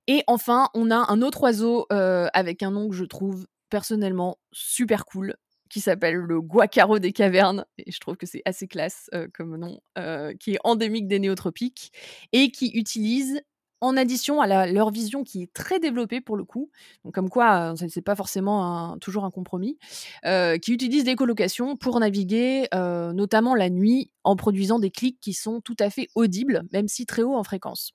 Et 0.06 0.24
enfin, 0.26 0.68
on 0.74 0.90
a 0.90 1.10
un 1.10 1.22
autre 1.22 1.42
oiseau 1.42 1.86
euh, 1.92 2.28
avec 2.32 2.62
un 2.62 2.70
nom 2.70 2.88
que 2.88 2.96
je 2.96 3.04
trouve 3.04 3.46
personnellement 3.70 4.38
super 4.52 5.04
cool, 5.04 5.36
qui 5.68 5.80
s'appelle 5.80 6.16
le 6.16 6.40
guacaro 6.40 6.98
des 6.98 7.12
cavernes, 7.12 7.64
et 7.78 7.92
je 7.92 8.00
trouve 8.00 8.16
que 8.16 8.26
c'est 8.26 8.42
assez 8.44 8.66
classe 8.66 9.08
euh, 9.14 9.28
comme 9.32 9.56
nom, 9.56 9.80
euh, 9.98 10.34
qui 10.34 10.54
est 10.54 10.58
endémique 10.64 11.06
des 11.06 11.20
néotropiques, 11.20 11.92
et 12.32 12.50
qui 12.50 12.70
utilise, 12.74 13.40
en 13.80 13.96
addition 13.96 14.42
à 14.42 14.66
leur 14.66 14.90
vision 14.90 15.24
qui 15.24 15.42
est 15.42 15.52
très 15.54 15.78
développée 15.80 16.20
pour 16.20 16.36
le 16.36 16.44
coup, 16.44 16.70
comme 17.14 17.30
quoi 17.30 17.72
c'est 17.88 18.02
pas 18.02 18.14
forcément 18.14 18.98
toujours 18.98 19.24
un 19.24 19.30
compromis, 19.30 19.78
qui 20.24 20.72
utilise 20.72 21.06
l'écolocation 21.06 21.76
pour 21.76 21.98
naviguer, 21.98 22.68
notamment 22.74 23.54
la 23.54 23.70
nuit, 23.70 24.10
en 24.22 24.36
produisant 24.36 24.80
des 24.80 24.90
clics 24.90 25.18
qui 25.20 25.32
sont 25.32 25.62
tout 25.62 25.76
à 25.78 25.88
fait 25.88 26.08
audibles, 26.14 26.64
même 26.72 26.88
si 26.88 27.06
très 27.06 27.22
haut 27.22 27.34
en 27.34 27.42
fréquence. 27.42 27.92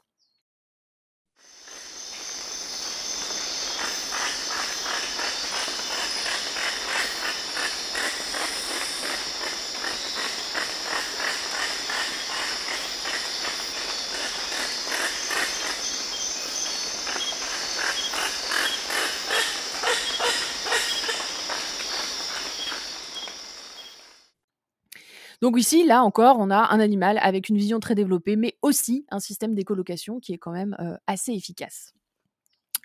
Donc 25.45 25.59
ici, 25.59 25.85
là 25.85 26.03
encore, 26.03 26.37
on 26.39 26.49
a 26.49 26.73
un 26.73 26.79
animal 26.79 27.19
avec 27.21 27.49
une 27.49 27.57
vision 27.57 27.79
très 27.79 27.93
développée, 27.93 28.35
mais 28.35 28.57
aussi 28.63 29.05
un 29.11 29.19
système 29.19 29.53
d'écolocation 29.53 30.19
qui 30.19 30.33
est 30.33 30.39
quand 30.39 30.51
même 30.51 30.75
euh, 30.79 30.97
assez 31.05 31.33
efficace. 31.33 31.93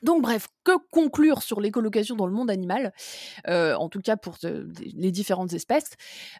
Donc 0.02 0.20
bref, 0.20 0.46
que 0.62 0.72
conclure 0.90 1.42
sur 1.42 1.62
l'écolocation 1.62 2.16
dans 2.16 2.26
le 2.26 2.34
monde 2.34 2.50
animal, 2.50 2.92
euh, 3.48 3.74
en 3.76 3.88
tout 3.88 4.00
cas 4.02 4.18
pour 4.18 4.36
les 4.42 5.10
différentes 5.10 5.54
espèces 5.54 5.92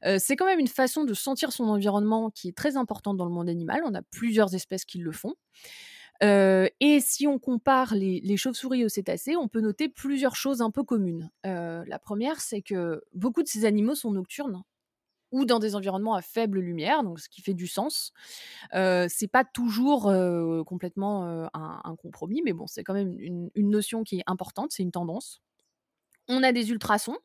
euh, 0.05 0.19
C'est 0.19 0.37
quand 0.37 0.45
même 0.45 0.59
une 0.59 0.69
façon 0.69 1.05
de 1.05 1.15
sentir 1.15 1.53
son 1.53 1.65
environnement 1.65 2.29
qui 2.29 2.49
est 2.49 2.55
très 2.55 2.77
importante 2.77 3.17
dans 3.17 3.25
le 3.25 3.33
monde 3.33 3.49
animal. 3.49 3.81
On 3.87 3.95
a 3.95 4.03
plusieurs 4.03 4.55
espèces 4.55 4.85
qui 4.85 4.99
le 4.99 5.13
font. 5.13 5.37
et 6.21 7.01
si 7.01 7.29
on 7.29 7.39
compare 7.39 7.95
les, 7.95 8.37
chauves-souris 8.37 8.85
aux 8.85 8.91
cétacés, 8.91 9.37
on 9.37 9.49
peut 9.49 9.63
noter 9.63 9.89
plusieurs 9.89 10.37
choses 10.37 10.61
un 10.61 10.71
peu 10.71 10.83
communes. 10.83 11.31
la 11.45 11.99
première, 11.99 12.43
c'est 12.43 12.61
que 12.61 13.03
beaucoup 13.15 13.43
de 13.43 13.49
ces 13.49 13.65
animaux 13.65 13.95
sont 13.95 14.13
nocturnes 14.13 14.63
ou 15.33 15.45
dans 15.45 15.59
des 15.59 15.75
environnements 15.75 16.15
à 16.15 16.23
faible 16.23 16.61
lumière, 16.61 17.03
ce 17.17 17.29
qui 17.29 17.43
fait 17.43 17.55
du 17.55 17.67
sens. 17.67 18.13
C'est 18.73 19.31
pas 19.31 19.45
toujours 19.45 20.13
complètement 20.67 21.49
un, 21.55 21.97
compromis, 21.97 22.43
mais 22.45 22.53
bon, 22.53 22.67
c'est 22.67 22.85
quand 22.85 22.95
même 22.95 23.17
une, 23.19 23.51
notion 23.71 24.03
qui 24.05 24.19
est 24.19 24.25
importante, 24.27 24.73
c'est 24.73 24.83
une 24.83 24.91
tendance. 24.91 25.41
On 26.29 26.43
a 26.43 26.53
des 26.53 26.71
ultrasons 26.71 27.17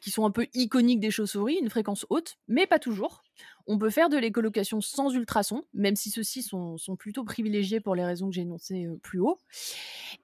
qui 0.00 0.10
sont 0.10 0.26
un 0.26 0.30
peu 0.30 0.46
iconiques 0.54 1.00
des 1.00 1.10
chauves-souris, 1.10 1.54
une 1.54 1.70
fréquence 1.70 2.04
haute, 2.10 2.36
mais 2.48 2.66
pas 2.66 2.80
toujours. 2.80 3.22
On 3.66 3.78
peut 3.78 3.90
faire 3.90 4.08
de 4.08 4.16
l'écolocation 4.16 4.80
sans 4.80 5.10
ultrasons, 5.10 5.62
même 5.72 5.96
si 5.96 6.10
ceux-ci 6.10 6.42
sont, 6.42 6.76
plutôt 6.98 7.24
privilégiés 7.24 7.80
pour 7.80 7.94
les 7.94 8.04
raisons 8.04 8.28
que 8.28 8.34
j'ai 8.34 8.42
énoncées 8.42 8.86
euh, 8.86 8.98
plus 9.02 9.20
haut. 9.20 9.38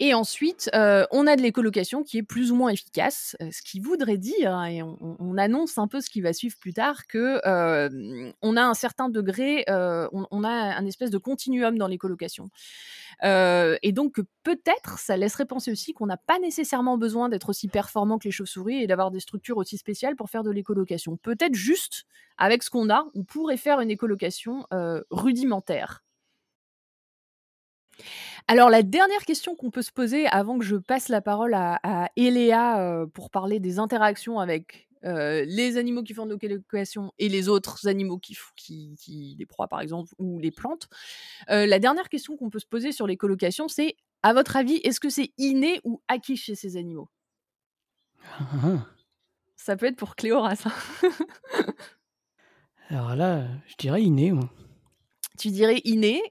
Et 0.00 0.12
ensuite, 0.12 0.70
euh, 0.74 1.06
on 1.10 1.26
a 1.26 1.36
de 1.36 1.42
l'écolocation 1.42 2.02
qui 2.02 2.18
est 2.18 2.22
plus 2.22 2.52
ou 2.52 2.56
moins 2.56 2.70
efficace, 2.70 3.36
euh, 3.40 3.48
ce 3.52 3.62
qui 3.62 3.80
voudrait 3.80 4.18
dire, 4.18 4.54
hein, 4.54 4.66
et 4.66 4.82
on, 4.82 5.38
annonce 5.38 5.78
un 5.78 5.86
peu 5.86 6.00
ce 6.00 6.10
qui 6.10 6.20
va 6.20 6.32
suivre 6.32 6.56
plus 6.58 6.72
tard, 6.72 7.06
que 7.06 7.40
on 8.42 8.56
a 8.56 8.62
un 8.62 8.74
certain 8.74 9.08
degré, 9.08 9.64
on, 9.68 10.44
a 10.44 10.48
un 10.48 10.84
espèce 10.84 11.10
de 11.10 11.18
continuum 11.18 11.78
dans 11.78 11.86
l'écolocation. 11.86 12.50
et 13.22 13.92
donc 13.92 14.20
peut-être, 14.42 14.98
ça 14.98 15.16
laisserait 15.16 15.46
penser 15.46 15.70
aussi 15.70 15.92
qu'on 15.92 16.06
n'a 16.06 16.16
pas 16.16 16.40
nécessairement 16.40 16.98
besoin 16.98 17.28
d'être 17.28 17.50
aussi 17.50 17.68
performant 17.68 18.18
que 18.18 18.24
les 18.24 18.32
chauves-souris 18.32 18.82
et 18.82 18.88
d'avoir 18.88 19.12
des 19.12 19.20
structures 19.20 19.58
aussi 19.58 19.78
spéciales 19.78 20.16
pour 20.16 20.28
faire 20.28 20.42
de 20.42 20.50
l'écolocation. 20.50 21.16
Peut-être 21.16 21.54
juste 21.54 22.06
avec 22.38 22.62
ce 22.62 22.70
qu'on 22.70 22.88
a, 22.88 22.97
on 23.14 23.24
pourrait 23.24 23.56
faire 23.56 23.80
une 23.80 23.90
écolocation 23.90 24.66
euh, 24.72 25.02
rudimentaire. 25.10 26.04
Alors 28.46 28.70
la 28.70 28.82
dernière 28.82 29.24
question 29.24 29.54
qu'on 29.54 29.70
peut 29.70 29.82
se 29.82 29.92
poser 29.92 30.26
avant 30.26 30.58
que 30.58 30.64
je 30.64 30.76
passe 30.76 31.08
la 31.08 31.20
parole 31.20 31.54
à, 31.54 32.10
Eléa 32.16 32.80
euh, 32.80 33.06
pour 33.06 33.30
parler 33.30 33.60
des 33.60 33.78
interactions 33.78 34.38
avec 34.38 34.88
euh, 35.04 35.44
les 35.46 35.76
animaux 35.76 36.02
qui 36.02 36.14
font 36.14 36.26
de 36.26 36.32
l'écolocation 36.32 37.12
et 37.18 37.28
les 37.28 37.48
autres 37.48 37.86
animaux 37.88 38.18
qui, 38.18 38.36
qui, 38.56 39.36
les 39.38 39.46
proies 39.46 39.68
par 39.68 39.80
exemple 39.80 40.12
ou 40.18 40.38
les 40.38 40.50
plantes, 40.50 40.88
la 41.48 41.78
dernière 41.78 42.08
question 42.08 42.36
qu'on 42.36 42.50
peut 42.50 42.58
se 42.58 42.66
poser 42.66 42.92
sur 42.92 43.06
l'écolocation 43.06 43.68
c'est 43.68 43.96
à 44.22 44.32
votre 44.32 44.56
avis 44.56 44.76
est-ce 44.84 45.00
que 45.00 45.10
c'est 45.10 45.32
inné 45.38 45.80
ou 45.84 46.00
acquis 46.08 46.36
chez 46.36 46.54
ces 46.54 46.76
animaux? 46.76 47.08
Ah, 48.24 48.46
ah. 48.64 48.86
Ça 49.58 49.76
peut 49.76 49.86
être 49.86 49.96
pour 49.96 50.16
Cléoras. 50.16 50.66
Alors 52.90 53.14
là, 53.14 53.46
je 53.66 53.76
dirais 53.76 54.02
inné, 54.02 54.32
moi. 54.32 54.50
Tu 55.38 55.48
dirais 55.48 55.80
inné? 55.84 56.22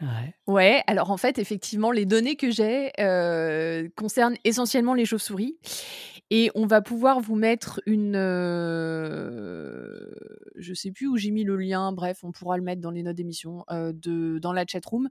Ouais. 0.00 0.34
Ouais, 0.46 0.82
alors 0.86 1.10
en 1.10 1.16
fait, 1.16 1.38
effectivement, 1.38 1.90
les 1.90 2.06
données 2.06 2.36
que 2.36 2.50
j'ai 2.50 2.92
euh, 3.00 3.88
concernent 3.96 4.36
essentiellement 4.44 4.94
les 4.94 5.04
chauves-souris. 5.04 5.58
Et 6.30 6.50
on 6.56 6.66
va 6.66 6.82
pouvoir 6.82 7.20
vous 7.20 7.36
mettre 7.36 7.80
une. 7.86 8.16
Euh, 8.16 10.10
je 10.56 10.74
sais 10.74 10.90
plus 10.90 11.06
où 11.06 11.16
j'ai 11.16 11.30
mis 11.30 11.44
le 11.44 11.56
lien, 11.56 11.92
bref, 11.92 12.24
on 12.24 12.32
pourra 12.32 12.56
le 12.56 12.64
mettre 12.64 12.80
dans 12.80 12.90
les 12.90 13.04
notes 13.04 13.14
d'émission, 13.16 13.64
euh, 13.70 13.92
de, 13.92 14.40
dans 14.40 14.52
la 14.52 14.66
chatroom. 14.66 15.08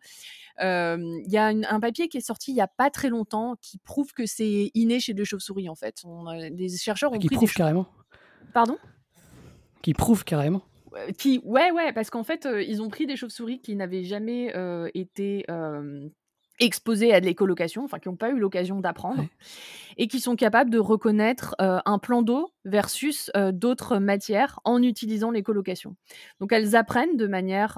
Il 0.60 1.26
y 1.28 1.38
a 1.38 1.47
un 1.47 1.80
papier 1.80 2.10
qui 2.10 2.18
est 2.18 2.22
sorti 2.22 2.51
il 2.51 2.58
y 2.58 2.62
a 2.62 2.68
pas 2.68 2.89
très 2.89 3.10
longtemps 3.10 3.56
qui 3.62 3.78
prouve 3.78 4.12
que 4.14 4.26
c'est 4.26 4.72
inné 4.74 4.99
chez 4.99 5.14
les 5.14 5.26
chauves-souris, 5.26 5.70
en 5.70 5.76
fait. 5.76 6.01
On 6.03 6.26
des 6.49 6.70
chercheurs 6.70 7.14
ont 7.14 7.18
qui 7.18 7.28
pris. 7.28 7.38
Prouve 7.38 7.53
carrément. 7.53 7.88
Pardon? 8.53 8.78
Qui 9.86 9.94
prouve 9.94 10.24
carrément. 10.24 10.64
Qui, 11.20 11.40
ouais, 11.44 11.70
ouais, 11.70 11.94
parce 11.94 12.10
qu'en 12.10 12.24
fait, 12.24 12.48
euh, 12.48 12.64
ils 12.64 12.82
ont 12.82 12.90
pris 12.90 13.06
des 13.06 13.16
chauves-souris 13.16 13.60
qui 13.60 13.76
n'avaient 13.76 14.04
jamais 14.04 14.52
euh, 14.56 14.90
été 14.96 15.46
euh, 15.52 16.10
exposées 16.60 17.14
à 17.14 17.22
de 17.22 17.26
l'écolocation, 17.28 17.84
enfin 17.84 18.00
qui 18.00 18.10
n'ont 18.10 18.16
pas 18.16 18.32
eu 18.32 18.40
l'occasion 18.40 18.80
d'apprendre, 18.80 19.24
et 19.98 20.08
qui 20.08 20.20
sont 20.20 20.36
capables 20.36 20.72
de 20.72 20.80
reconnaître 20.80 21.54
un 21.60 22.00
plan 22.00 22.24
d'eau 22.24 22.50
versus 22.64 23.30
d'autres 23.54 24.00
matières 24.00 24.60
en 24.64 24.82
utilisant 24.82 25.30
l'écolocation. 25.30 25.96
Donc 26.40 26.52
elles 26.52 26.76
apprennent 26.76 27.16
de 27.16 27.28
manière 27.28 27.78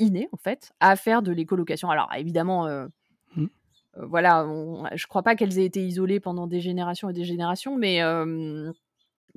innée, 0.00 0.28
en 0.32 0.38
fait, 0.38 0.72
à 0.80 0.96
faire 0.96 1.22
de 1.22 1.30
l'écolocation. 1.30 1.88
Alors 1.88 2.08
évidemment, 2.16 2.66
mmh. 3.36 3.46
voilà, 3.96 4.44
je 4.94 5.06
crois 5.06 5.22
pas 5.22 5.36
qu'elles 5.36 5.58
aient 5.60 5.66
été 5.66 5.86
isolées 5.86 6.18
pendant 6.18 6.48
des 6.48 6.60
générations 6.60 7.10
et 7.10 7.12
des 7.12 7.24
générations, 7.24 7.76
mais 7.76 8.02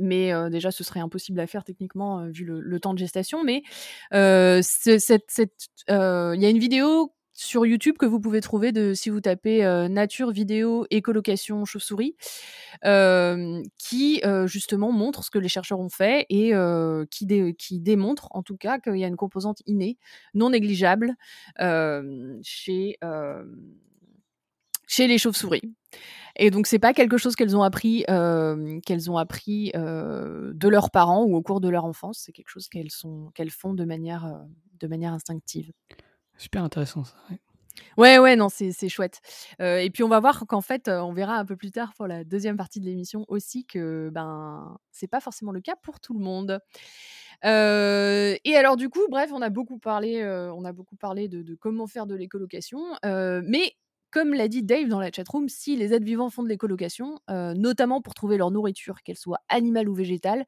mais 0.02 0.32
déjà 0.50 0.72
ce 0.72 0.84
serait 0.84 1.00
impossible 1.00 1.40
à 1.40 1.48
faire 1.48 1.64
techniquement 1.64 2.28
vu 2.28 2.46
le, 2.46 2.80
temps 2.80 2.94
de 2.94 3.00
gestation. 3.00 3.44
Mais 3.44 3.64
il 4.12 4.18
y 4.18 6.46
a 6.46 6.50
une 6.50 6.60
vidéo 6.60 7.14
sur 7.34 7.66
YouTube 7.66 7.96
que 7.98 8.06
vous 8.06 8.20
pouvez 8.20 8.42
trouver 8.42 8.72
de 8.72 8.94
si 8.94 9.10
vous 9.10 9.22
tapez 9.22 9.64
nature 9.90 10.32
vidéo 10.32 10.86
écolocation 10.90 11.66
chauve-souris 11.66 12.16
qui 13.78 14.22
justement 14.46 14.92
montre 14.92 15.24
ce 15.24 15.32
que 15.32 15.40
les 15.40 15.48
chercheurs 15.48 15.80
ont 15.80 15.90
fait 15.90 16.26
et 16.30 16.54
qui, 17.10 17.56
qui 17.58 17.80
démontre 17.80 18.28
en 18.32 18.44
tout 18.44 18.58
cas 18.58 18.80
qu'il 18.80 18.98
y 18.98 19.04
a 19.04 19.08
une 19.08 19.16
composante 19.16 19.62
innée 19.66 19.98
non 20.34 20.50
négligeable 20.50 21.16
chez 22.44 22.98
chez 24.92 25.08
les 25.08 25.18
chauves-souris. 25.18 25.74
Et 26.36 26.52
donc 26.52 26.68
c'est 26.68 26.80
pas 26.80 26.94
quelque 26.94 27.18
chose 27.18 27.36
qu'elles 27.38 27.56
ont 27.56 27.64
appris, 27.64 28.04
euh, 28.10 28.80
qu'elles 28.86 29.10
ont 29.10 29.18
appris 29.18 29.72
euh, 29.74 30.52
de 30.54 30.68
leurs 30.68 30.92
parents 30.92 31.24
ou 31.24 31.36
au 31.36 31.42
cours 31.42 31.62
de 31.62 31.70
leur 31.70 31.86
enfance. 31.86 32.24
C'est 32.26 32.34
quelque 32.34 32.50
chose 32.50 32.68
qu'elles 32.68 32.92
sont, 32.92 33.32
qu'elles 33.34 33.52
font 33.52 33.74
de 33.74 33.86
manière, 33.86 34.26
euh, 34.26 34.38
de 34.82 34.88
manière 34.88 35.14
instinctive. 35.14 35.72
Super 36.38 36.64
intéressant 36.64 37.06
ça. 37.06 37.16
ouais. 37.30 37.40
Ouais, 37.98 38.20
ouais, 38.20 38.36
non, 38.36 38.50
c'est 38.50 38.74
c'est 38.74 38.90
chouette. 38.90 39.22
Euh, 39.62 39.78
et 39.78 39.90
puis 39.90 40.04
on 40.04 40.10
va 40.10 40.20
voir 40.20 40.46
qu'en 40.46 40.60
fait, 40.60 40.90
on 40.90 41.14
verra 41.14 41.38
un 41.38 41.46
peu 41.46 41.56
plus 41.56 41.72
tard 41.72 41.94
pour 41.96 42.06
la 42.06 42.26
deuxième 42.26 42.58
partie 42.58 42.82
de 42.82 42.86
l'émission 42.86 43.24
aussi 43.30 43.66
que 43.66 44.10
ben 44.14 44.78
c'est 44.92 45.08
pas 45.08 45.22
forcément 45.22 45.54
le 45.54 45.62
cas 45.62 45.76
pour 45.82 46.02
tout 46.02 46.14
le 46.14 46.20
monde. 46.20 46.60
Euh, 47.46 48.36
et 48.44 48.56
alors 48.58 48.76
du 48.76 48.90
coup, 48.90 49.08
bref, 49.10 49.32
on 49.34 49.42
a 49.42 49.50
beaucoup 49.50 49.80
parlé, 49.80 50.22
euh, 50.22 50.54
on 50.54 50.66
a 50.66 50.74
beaucoup 50.74 50.98
parlé 50.98 51.30
de, 51.30 51.44
de 51.44 51.56
comment 51.56 51.88
faire 51.88 52.08
de 52.08 52.16
l'écolocation, 52.16 52.82
mais 53.04 53.74
comme 54.12 54.34
l'a 54.34 54.48
dit 54.48 54.62
Dave 54.62 54.88
dans 54.88 55.00
la 55.00 55.12
chatroom, 55.12 55.48
si 55.50 55.76
les 55.76 55.94
êtres 55.94 56.06
vivants 56.06 56.30
font 56.30 56.44
de 56.44 56.50
l'écolocation, 56.50 57.20
euh, 57.30 57.54
notamment 57.54 58.02
pour 58.02 58.14
trouver 58.14 58.38
leur 58.38 58.52
nourriture, 58.52 59.02
qu'elle 59.04 59.18
soit 59.18 59.40
animale 59.50 59.88
ou 59.88 59.94
végétale, 59.94 60.46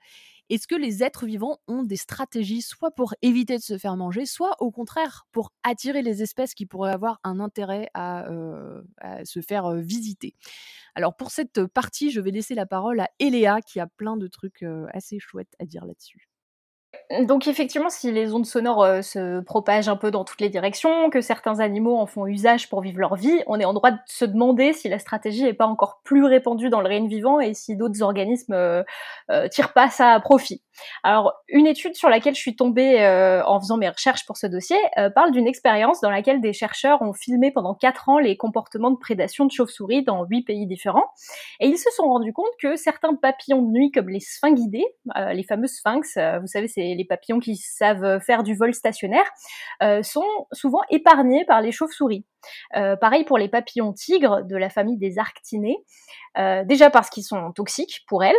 est-ce 0.49 0.68
que 0.68 0.76
les 0.76 1.01
êtres 1.01 1.26
vivants 1.26 1.59
ont 1.68 1.84
des 1.84 1.95
stratégies 1.95 2.61
soit 2.61 2.91
pour 2.91 3.16
éviter 3.22 3.57
de 3.57 3.64
se 3.64 3.78
faire 3.78 3.95
manger, 3.95 4.26
soit 4.26 4.55
au 4.59 4.72
contraire 4.72 5.26
pour 5.32 5.53
attirer 5.64 6.01
les 6.01 6.22
espèces 6.22 6.53
qui 6.53 6.66
pourraient 6.66 6.91
avoir 6.91 7.22
un 7.24 7.39
intérêt 7.39 7.89
à, 7.93 8.28
euh, 8.30 8.82
se 9.24 9.39
faire 9.39 9.66
euh, 9.68 9.80
visiter? 9.80 10.36
Alors 10.95 11.16
pour 11.16 11.32
cette 11.32 11.66
partie, 11.66 12.11
je 12.11 12.20
vais 12.20 12.32
laisser 12.32 12.55
la 12.55 12.66
parole 12.66 12.99
à 12.99 13.09
Eléa 13.20 13.61
qui 13.61 13.80
a 13.80 13.88
plein 13.88 14.18
de 14.18 14.28
trucs 14.28 14.64
assez 14.91 15.20
chouettes 15.20 15.55
à 15.59 15.66
dire 15.66 15.86
là-dessus. 15.86 16.33
Donc 17.22 17.47
effectivement, 17.47 17.89
si 17.89 18.11
les 18.11 18.34
ondes 18.34 18.45
sonores 18.45 18.84
euh, 18.84 19.01
se 19.01 19.41
propagent 19.41 19.89
un 19.89 19.95
peu 19.95 20.09
dans 20.09 20.24
toutes 20.24 20.41
les 20.41 20.49
directions, 20.49 21.09
que 21.09 21.22
certains 21.22 21.59
animaux 21.59 21.97
en 21.97 22.07
font 22.07 22.26
usage 22.26 22.70
pour 22.70 22.82
vivre 22.82 22.99
leur 22.99 23.16
vie, 23.16 23.41
on 23.45 23.59
est 23.59 23.66
en 23.66 23.74
droit 23.74 23.91
de 23.91 23.97
se 24.05 24.26
demander 24.26 24.74
si 24.74 24.89
la 24.89 24.99
stratégie 24.99 25.43
n'est 25.43 25.53
pas 25.53 25.68
encore 25.68 26.01
plus 26.03 26.26
répandue 26.26 26.70
dans 26.70 26.82
le 26.82 26.88
règne 26.88 27.07
vivant 27.07 27.39
et 27.39 27.53
si 27.53 27.76
d'autres 27.76 28.01
organismes 28.01 28.53
euh, 28.53 28.84
euh, 29.32 29.47
tirent 29.47 29.74
pas 29.74 29.89
ça 29.89 30.11
à 30.11 30.20
profit. 30.20 30.61
Alors, 31.03 31.34
une 31.49 31.68
étude 31.68 31.95
sur 31.95 32.09
laquelle 32.09 32.36
je 32.36 32.39
suis 32.39 32.55
tombée 32.55 33.01
euh, 33.01 33.43
en 33.45 33.59
faisant 33.59 33.78
mes 33.78 33.89
recherches 33.89 34.26
pour 34.26 34.38
ce 34.38 34.47
dossier 34.47 34.78
parle 35.16 35.32
d'une 35.32 35.47
expérience 35.47 36.01
dans 36.01 36.09
laquelle 36.09 36.41
des 36.41 36.53
chercheurs 36.53 37.01
ont 37.01 37.14
filmé 37.14 37.51
pendant 37.51 37.76
4 37.76 38.09
ans 38.09 38.18
les 38.18 38.38
comportements 38.38 38.91
de 38.91 38.97
prédation 38.97 39.45
de 39.45 39.51
chauves-souris 39.51 40.03
dans 40.03 40.26
8 40.26 40.43
pays 40.43 40.66
différents. 40.66 41.05
Et 41.59 41.68
ils 41.68 41.78
se 41.78 41.89
sont 41.91 42.03
rendus 42.03 42.34
compte 42.34 42.51
que 42.59 42.76
certains 42.76 43.16
papillons 43.16 43.61
de 43.61 43.72
nuit, 43.72 43.91
comme 43.91 44.09
les 44.09 44.20
sphinguidés, 44.20 44.86
euh, 45.16 45.34
les 45.34 45.43
fameux 45.43 45.68
sphinx, 45.68 46.18
vous 46.41 46.47
savez, 46.47 46.68
c'est 46.68 46.82
les 46.82 47.03
papillons 47.06 47.39
qui 47.39 47.56
savent 47.56 48.20
faire 48.20 48.43
du 48.43 48.56
vol 48.56 48.74
stationnaire, 48.74 49.26
euh, 49.82 50.04
sont 50.04 50.47
souvent 50.51 50.82
épargnés 50.89 51.45
par 51.45 51.62
les 51.62 51.72
chauves-souris. 51.72 52.26
Euh, 52.76 52.95
pareil 52.95 53.24
pour 53.24 53.38
les 53.38 53.47
papillons 53.47 53.93
tigres 53.93 54.43
de 54.43 54.56
la 54.56 54.70
famille 54.70 54.97
des 54.97 55.18
arctinés. 55.18 55.78
Euh, 56.38 56.64
déjà 56.64 56.89
parce 56.89 57.10
qu'ils 57.10 57.24
sont 57.24 57.51
toxiques 57.51 58.04
pour 58.08 58.24
elles, 58.24 58.36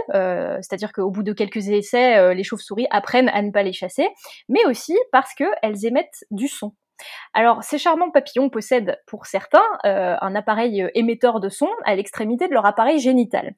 c'est-à-dire 0.63 0.93
qu'au 0.93 1.11
bout 1.11 1.23
de 1.23 1.33
quelques 1.33 1.69
essais, 1.69 2.35
les 2.35 2.45
chauves-souris 2.45 2.87
apprennent 2.91 3.29
à 3.29 3.43
ne 3.43 3.51
pas 3.51 3.63
les 3.63 3.73
chasser, 3.73 4.09
mais 4.49 4.65
aussi 4.67 4.97
parce 5.13 5.35
qu'elles 5.35 5.87
émettent 5.87 6.25
du 6.31 6.49
son. 6.49 6.75
Alors, 7.33 7.63
ces 7.65 7.79
charmants 7.79 8.11
papillons 8.11 8.51
possèdent, 8.51 9.01
pour 9.07 9.27
certains, 9.27 9.65
un 9.83 10.35
appareil 10.35 10.89
émetteur 10.95 11.41
de 11.41 11.49
son 11.49 11.69
à 11.85 11.95
l'extrémité 11.95 12.49
de 12.49 12.53
leur 12.53 12.67
appareil 12.67 12.99
génital. 12.99 13.55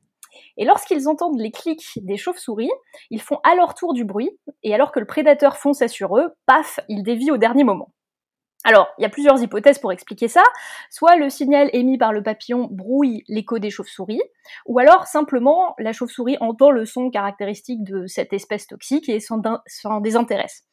Et 0.56 0.64
lorsqu'ils 0.64 1.08
entendent 1.08 1.38
les 1.38 1.50
clics 1.50 1.98
des 2.02 2.16
chauves-souris, 2.16 2.70
ils 3.10 3.20
font 3.20 3.38
à 3.44 3.54
leur 3.54 3.74
tour 3.74 3.94
du 3.94 4.04
bruit, 4.04 4.30
et 4.62 4.74
alors 4.74 4.92
que 4.92 5.00
le 5.00 5.06
prédateur 5.06 5.56
fonce 5.56 5.86
sur 5.86 6.16
eux, 6.18 6.34
paf, 6.46 6.80
ils 6.88 7.02
dévient 7.02 7.30
au 7.30 7.36
dernier 7.36 7.64
moment. 7.64 7.90
Alors, 8.64 8.88
il 8.98 9.02
y 9.02 9.04
a 9.04 9.08
plusieurs 9.08 9.40
hypothèses 9.40 9.78
pour 9.78 9.92
expliquer 9.92 10.26
ça. 10.26 10.42
Soit 10.90 11.14
le 11.14 11.30
signal 11.30 11.70
émis 11.72 11.98
par 11.98 12.12
le 12.12 12.24
papillon 12.24 12.68
brouille 12.68 13.22
l'écho 13.28 13.60
des 13.60 13.70
chauves-souris, 13.70 14.20
ou 14.66 14.80
alors 14.80 15.06
simplement 15.06 15.76
la 15.78 15.92
chauve-souris 15.92 16.36
entend 16.40 16.72
le 16.72 16.84
son 16.84 17.10
caractéristique 17.10 17.84
de 17.84 18.06
cette 18.08 18.32
espèce 18.32 18.66
toxique 18.66 19.08
et 19.08 19.20
s'en 19.20 20.00
désintéresse. 20.00 20.64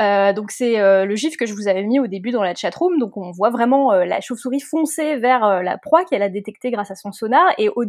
Euh, 0.00 0.32
donc 0.32 0.50
c'est 0.50 0.80
euh, 0.80 1.04
le 1.04 1.14
gif 1.16 1.36
que 1.36 1.44
je 1.44 1.52
vous 1.54 1.68
avais 1.68 1.82
mis 1.82 2.00
au 2.00 2.06
début 2.06 2.30
dans 2.32 2.42
la 2.42 2.54
chatroom. 2.54 2.98
Donc 2.98 3.16
on 3.16 3.30
voit 3.30 3.50
vraiment 3.50 3.92
euh, 3.92 4.04
la 4.04 4.20
chauve-souris 4.20 4.60
foncer 4.60 5.16
vers 5.16 5.62
la 5.62 5.78
proie 5.78 6.04
qu'elle 6.04 6.22
a 6.22 6.28
détectée 6.28 6.70
grâce 6.70 6.90
à 6.90 6.94
son 6.94 7.12
sonar 7.12 7.54
et 7.56 7.70
au 7.70 7.84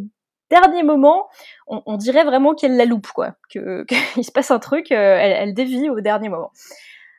dernier 0.54 0.84
moment, 0.84 1.30
on, 1.68 1.98
dirait 1.98 2.24
vraiment 2.24 2.54
qu'elle 2.54 2.78
la 2.78 2.86
loupe, 2.86 3.08
quoi, 3.08 3.36
qu'il 3.50 4.24
se 4.24 4.32
passe 4.32 4.52
un 4.52 4.60
truc, 4.60 4.92
euh, 4.92 5.18
elle 5.20 5.54
dévie 5.54 5.90
au 5.90 6.00
dernier 6.00 6.30
moment. 6.30 6.52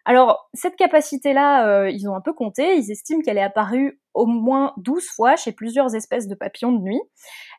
Alors, 0.07 0.51
cette 0.53 0.77
capacité-là, 0.77 1.67
euh, 1.67 1.91
ils 1.91 2.09
ont 2.09 2.15
un 2.15 2.21
peu 2.21 2.35
compté, 2.35 2.77
ils 2.77 2.91
estiment 2.91 3.23
qu'elle 3.23 3.39
est 3.39 3.43
apparue 3.43 3.99
au 4.13 4.27
moins 4.27 4.75
12 4.77 5.09
fois 5.09 5.37
chez 5.37 5.51
plusieurs 5.53 5.95
espèces 5.95 6.29
de 6.29 6.35
papillons 6.35 6.73
de 6.73 6.83
nuit. 6.83 7.01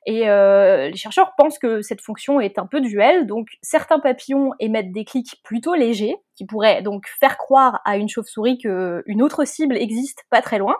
Et 0.06 0.30
euh, 0.30 0.89
les 0.89 0.96
chercheurs 0.96 1.34
pensent 1.38 1.58
que 1.58 1.82
cette 1.82 2.02
fonction 2.02 2.39
est 2.39 2.60
un 2.60 2.68
peu 2.68 2.82
duelle, 2.82 3.26
donc 3.26 3.48
certains 3.64 4.00
papillons 4.00 4.52
émettent 4.60 4.91
des 4.91 5.06
clics 5.06 5.41
plutôt 5.43 5.74
légers, 5.74 6.18
qui 6.36 6.46
pourraient 6.46 6.84
donc 6.84 7.08
faire 7.20 7.38
croire 7.38 7.82
à 7.84 7.98
une 7.98 8.08
chauve-souris 8.08 8.60
qu'une 8.60 9.22
autre 9.24 9.46
cible 9.46 9.76
existe 9.76 10.24
pas 10.30 10.43
très 10.43 10.60
loin. 10.60 10.76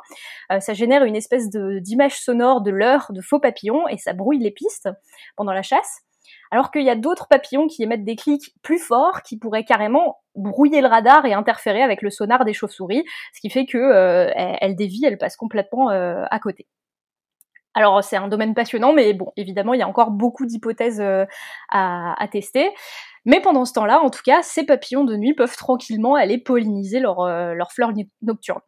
Euh, 0.51 0.59
ça 0.59 0.74
génère 0.74 1.03
une 1.03 1.16
espèce 1.16 1.49
d'image 1.49 2.20
sonore 2.20 2.61
de 2.61 2.70
leurre 2.70 3.11
de 3.11 3.22
faux 3.22 3.39
papillons 3.39 3.88
et 3.88 3.97
ça 3.97 4.13
brouille 4.13 4.39
les 4.39 4.51
pistes 4.51 4.89
pendant 5.36 5.53
la 5.53 5.63
chasse. 5.63 6.05
Alors 6.52 6.72
qu'il 6.72 6.84
y 6.84 6.89
a 6.89 6.96
d'autres 6.96 7.28
papillons 7.28 7.68
qui 7.68 7.84
émettent 7.84 8.06
des 8.06 8.16
clics 8.16 8.54
plus 8.62 8.80
forts, 8.80 9.22
qui 9.24 9.38
pourraient 9.38 9.66
carrément 9.66 10.20
brouiller 10.36 10.82
le 10.82 10.88
radar 10.88 11.26
et 11.26 11.34
interférer 11.34 11.82
avec 11.82 12.02
le 12.02 12.10
sonar 12.10 12.46
des 12.46 12.54
chauves-souris, 12.54 13.04
ce 13.34 13.41
qui 13.41 13.50
fait 13.50 13.66
que 13.66 13.78
euh, 13.78 14.32
elles 14.36 14.76
dévient, 14.76 15.06
elles 15.06 15.18
passent 15.18 15.38
complètement 15.38 15.89
euh, 15.89 16.24
à 16.30 16.39
côté. 16.39 16.68
Alors 17.76 18.04
c'est 18.04 18.16
un 18.16 18.30
domaine 18.30 18.54
passionnant, 18.54 18.93
mais 18.93 19.14
bon, 19.14 19.32
évidemment, 19.36 19.74
il 19.74 19.80
y 19.82 19.84
a 19.84 19.88
encore 19.88 20.12
beaucoup 20.12 20.46
d'hypothèses 20.46 21.02
euh, 21.02 21.26
à, 21.70 22.22
à 22.22 22.28
tester. 22.28 22.72
Mais 23.26 23.41
pendant 23.41 23.66
ce 23.66 23.74
temps-là, 23.74 24.00
en 24.00 24.10
tout 24.10 24.22
cas, 24.24 24.41
ces 24.43 24.66
papillons 24.66 25.04
de 25.04 25.18
nuit 25.18 25.34
peuvent 25.34 25.58
tranquillement 25.58 26.16
aller 26.16 26.38
polliniser 26.38 27.00
leurs 27.00 27.22
euh, 27.22 27.54
leurs 27.54 27.72
fleurs 27.74 27.91
nocturnes. 28.22 28.62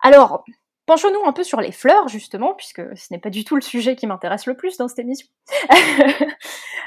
Alors, 0.00 0.44
penchons-nous 0.92 1.24
un 1.26 1.32
peu 1.32 1.42
sur 1.42 1.62
les 1.62 1.72
fleurs, 1.72 2.08
justement, 2.08 2.52
puisque 2.52 2.82
ce 2.98 3.06
n'est 3.10 3.18
pas 3.18 3.30
du 3.30 3.44
tout 3.44 3.54
le 3.54 3.62
sujet 3.62 3.96
qui 3.96 4.06
m'intéresse 4.06 4.44
le 4.44 4.54
plus 4.54 4.76
dans 4.76 4.88
cette 4.88 4.98
émission. 5.00 5.26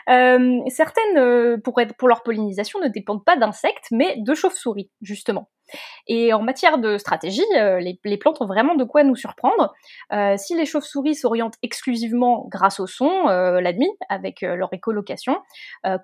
Euh, 0.07 0.59
certaines, 0.67 1.17
euh, 1.17 1.57
pour, 1.57 1.81
être, 1.81 1.95
leur 2.05 2.21
pollinisation, 2.21 2.79
ne 2.79 2.89
dépendent 2.89 3.25
pas 3.25 3.37
d'insectes, 3.37 3.87
mais 3.89 4.17
de 4.19 4.35
chauves-souris, 4.35 4.91
justement. 5.01 5.49
Et 6.05 6.31
en 6.31 6.43
matière 6.43 6.77
de 6.77 6.99
stratégie, 6.99 7.41
euh, 7.57 7.79
les, 7.79 8.17
plantes 8.19 8.39
ont 8.39 8.45
vraiment 8.45 8.75
de 8.75 8.83
quoi 8.83 9.03
nous 9.03 9.15
surprendre. 9.15 9.73
Si 10.37 10.53
les 10.55 10.67
chauves-souris 10.67 11.15
s'orientent 11.15 11.57
exclusivement 11.63 12.45
grâce 12.51 12.79
au 12.79 12.85
son 12.85 13.29
euh, 13.29 13.59
avec 14.09 14.41
leur 14.41 14.71
écolocation, 14.73 15.41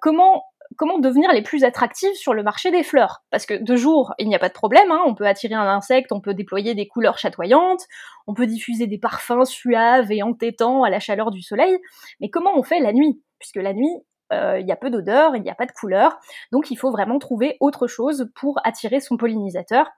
comment 0.02 0.46
comment 0.78 1.00
devenir 1.00 1.32
les 1.32 1.42
plus 1.42 1.64
attractives 1.64 2.14
sur 2.16 2.34
le 2.34 2.44
marché 2.44 2.72
des 2.72 2.84
fleurs. 2.84 3.24
Parce 3.30 3.46
que 3.46 3.54
de 3.54 3.76
jour, 3.76 4.14
il 4.20 4.28
n'y 4.28 4.36
a 4.36 4.40
pas 4.40 4.50
de 4.50 4.54
problème, 4.54 4.92
hein, 4.92 5.02
on 5.06 5.16
peut 5.16 5.28
attirer 5.28 5.56
un 5.56 5.68
insecte, 5.68 6.12
on 6.12 6.22
peut 6.22 6.34
déployer 6.34 6.76
des 6.76 6.88
couleurs 6.88 7.18
chatoyantes, 7.18 7.86
on 8.28 8.34
peut 8.34 8.48
diffuser 8.48 8.88
des 8.88 8.98
parfums 8.98 9.46
suaves 9.46 10.12
et 10.12 10.24
entêtants 10.24 10.84
à 10.84 10.90
la 10.90 11.00
chaleur 11.00 11.32
du 11.32 11.42
soleil, 11.42 11.78
mais 12.20 12.30
comment 12.30 12.58
on 12.58 12.64
fait 12.64 12.80
la 12.80 12.94
nuit? 12.94 13.22
Puisque 13.40 13.58
la 13.58 13.74
nuit, 13.74 13.96
euh, 14.32 14.60
il 14.60 14.68
y 14.68 14.72
a 14.72 14.76
peu 14.76 14.90
d'odeur, 14.90 15.36
il 15.36 15.42
n'y 15.42 15.50
a 15.50 15.56
pas 15.56 15.66
de 15.66 15.72
couleur, 15.72 16.18
donc 16.52 16.72
il 16.72 16.78
faut 16.78 16.92
vraiment 16.92 17.20
trouver 17.20 17.58
autre 17.60 17.88
chose 17.88 18.30
pour 18.36 18.60
attirer 18.64 19.00
son 19.00 19.18
pollinisateur. 19.18 19.90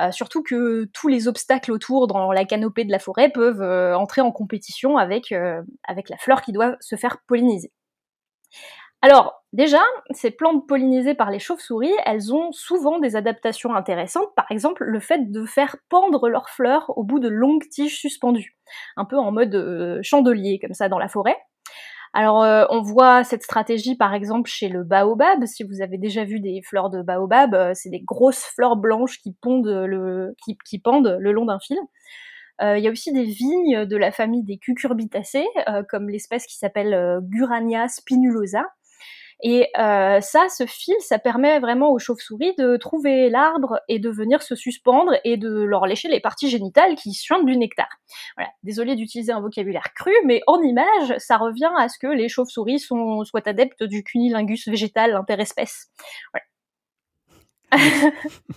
Euh, 0.00 0.12
surtout 0.12 0.42
que 0.42 0.84
tous 0.92 1.08
les 1.08 1.28
obstacles 1.28 1.72
autour 1.72 2.06
dans 2.06 2.32
la 2.32 2.44
canopée 2.44 2.84
de 2.84 2.92
la 2.92 2.98
forêt 2.98 3.30
peuvent 3.30 3.62
euh, 3.62 3.96
entrer 3.96 4.20
en 4.20 4.30
compétition 4.32 4.96
avec, 4.96 5.32
avec 5.84 6.08
la 6.08 6.16
fleur 6.18 6.42
qui 6.42 6.52
doit 6.52 6.76
se 6.80 6.96
faire 6.96 7.18
polliniser. 7.26 7.72
Alors, 9.02 9.42
déjà, 9.52 9.80
ces 10.10 10.30
plantes 10.30 10.66
pollinisées 10.66 11.14
par 11.14 11.30
les 11.30 11.38
chauves-souris, 11.38 11.94
elles 12.04 12.34
ont 12.34 12.52
souvent 12.52 12.98
des 12.98 13.16
adaptations 13.16 13.74
intéressantes. 13.74 14.34
Par 14.36 14.50
exemple, 14.50 14.84
le 14.84 15.00
fait 15.00 15.30
de 15.30 15.46
faire 15.46 15.76
pendre 15.88 16.28
leurs 16.28 16.50
fleurs 16.50 16.96
au 16.98 17.02
bout 17.02 17.18
de 17.18 17.28
longues 17.28 17.66
tiges 17.70 17.98
suspendues, 17.98 18.56
un 18.96 19.06
peu 19.06 19.16
en 19.16 19.32
mode 19.32 19.54
euh, 19.54 20.00
chandelier, 20.02 20.58
comme 20.58 20.74
ça, 20.74 20.88
dans 20.88 20.98
la 20.98 21.08
forêt. 21.08 21.36
Alors, 22.12 22.42
euh, 22.42 22.64
on 22.70 22.82
voit 22.82 23.22
cette 23.24 23.42
stratégie, 23.42 23.96
par 23.96 24.14
exemple, 24.14 24.50
chez 24.50 24.68
le 24.68 24.82
baobab. 24.82 25.46
Si 25.46 25.62
vous 25.62 25.80
avez 25.80 25.96
déjà 25.96 26.24
vu 26.24 26.40
des 26.40 26.60
fleurs 26.62 26.90
de 26.90 27.02
baobab, 27.02 27.54
euh, 27.54 27.70
c'est 27.74 27.90
des 27.90 28.00
grosses 28.00 28.44
fleurs 28.54 28.76
blanches 28.76 29.20
qui, 29.20 29.32
pondent 29.40 30.34
qui, 30.64 30.78
pendent 30.80 31.16
le 31.20 31.32
long 31.32 31.46
d'un 31.46 31.60
fil. 31.60 31.78
Euh, 32.62 32.76
Il 32.78 32.84
y 32.84 32.88
a 32.88 32.90
aussi 32.90 33.12
des 33.12 33.24
vignes 33.24 33.86
de 33.86 33.96
la 33.96 34.10
famille 34.10 34.42
des 34.42 34.58
cucurbitacées, 34.58 35.46
comme 35.88 36.10
l'espèce 36.10 36.46
qui 36.46 36.58
s'appelle 36.58 37.20
Gurania 37.22 37.88
spinulosa. 37.88 38.64
Et 39.42 39.68
euh, 39.78 40.20
ça, 40.20 40.48
ce 40.48 40.66
fil, 40.66 40.94
ça 41.00 41.18
permet 41.18 41.58
vraiment 41.60 41.90
aux 41.90 41.98
chauves-souris 41.98 42.54
de 42.56 42.76
trouver 42.76 43.30
l'arbre 43.30 43.80
et 43.88 43.98
de 43.98 44.10
venir 44.10 44.42
se 44.42 44.54
suspendre 44.54 45.12
et 45.24 45.36
de 45.36 45.50
leur 45.50 45.86
lécher 45.86 46.08
les 46.08 46.20
parties 46.20 46.48
génitales 46.48 46.94
qui 46.96 47.12
suintent 47.12 47.46
du 47.46 47.56
nectar. 47.56 47.88
Voilà. 48.36 48.50
Désolée 48.62 48.96
d'utiliser 48.96 49.32
un 49.32 49.40
vocabulaire 49.40 49.92
cru, 49.94 50.12
mais 50.24 50.42
en 50.46 50.60
image, 50.62 51.14
ça 51.18 51.36
revient 51.36 51.70
à 51.78 51.88
ce 51.88 51.98
que 51.98 52.06
les 52.06 52.28
chauves-souris 52.28 52.80
sont, 52.80 53.24
soient 53.24 53.48
adeptes 53.48 53.82
du 53.82 54.04
cunilingus 54.04 54.68
végétal 54.68 55.14
interespèce. 55.14 55.88
Voilà. 56.32 56.44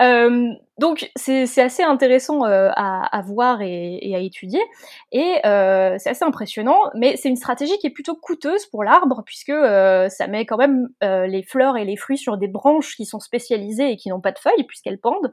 Euh, 0.00 0.52
donc 0.78 1.10
c'est 1.16 1.60
assez 1.60 1.82
intéressant 1.82 2.44
euh, 2.46 2.70
à, 2.76 3.04
à, 3.16 3.22
voir 3.22 3.62
et, 3.62 3.98
et, 4.00 4.14
à 4.14 4.20
étudier, 4.20 4.62
et 5.10 5.44
euh, 5.44 5.96
c'est 5.98 6.10
assez 6.10 6.24
impressionnant, 6.24 6.78
mais 6.94 7.16
c'est 7.16 7.28
une 7.28 7.36
stratégie 7.36 7.76
qui 7.78 7.88
est 7.88 7.90
plutôt 7.90 8.14
coûteuse 8.14 8.66
pour 8.66 8.84
l'arbre, 8.84 9.22
puisque 9.26 9.48
euh, 9.50 10.08
ça 10.08 10.28
met 10.28 10.46
quand 10.46 10.56
même 10.56 10.88
euh, 11.02 11.26
les 11.26 11.42
fleurs 11.42 11.76
et 11.76 11.84
les 11.84 11.96
fruits 11.96 12.18
sur 12.18 12.36
des 12.36 12.48
branches 12.48 12.94
qui 12.96 13.06
sont 13.06 13.18
spécialisées 13.20 13.90
et 13.90 13.96
qui 13.96 14.08
n'ont 14.08 14.20
pas 14.20 14.32
de 14.32 14.38
feuilles, 14.38 14.64
puisqu'elles 14.68 15.00
pendent, 15.00 15.32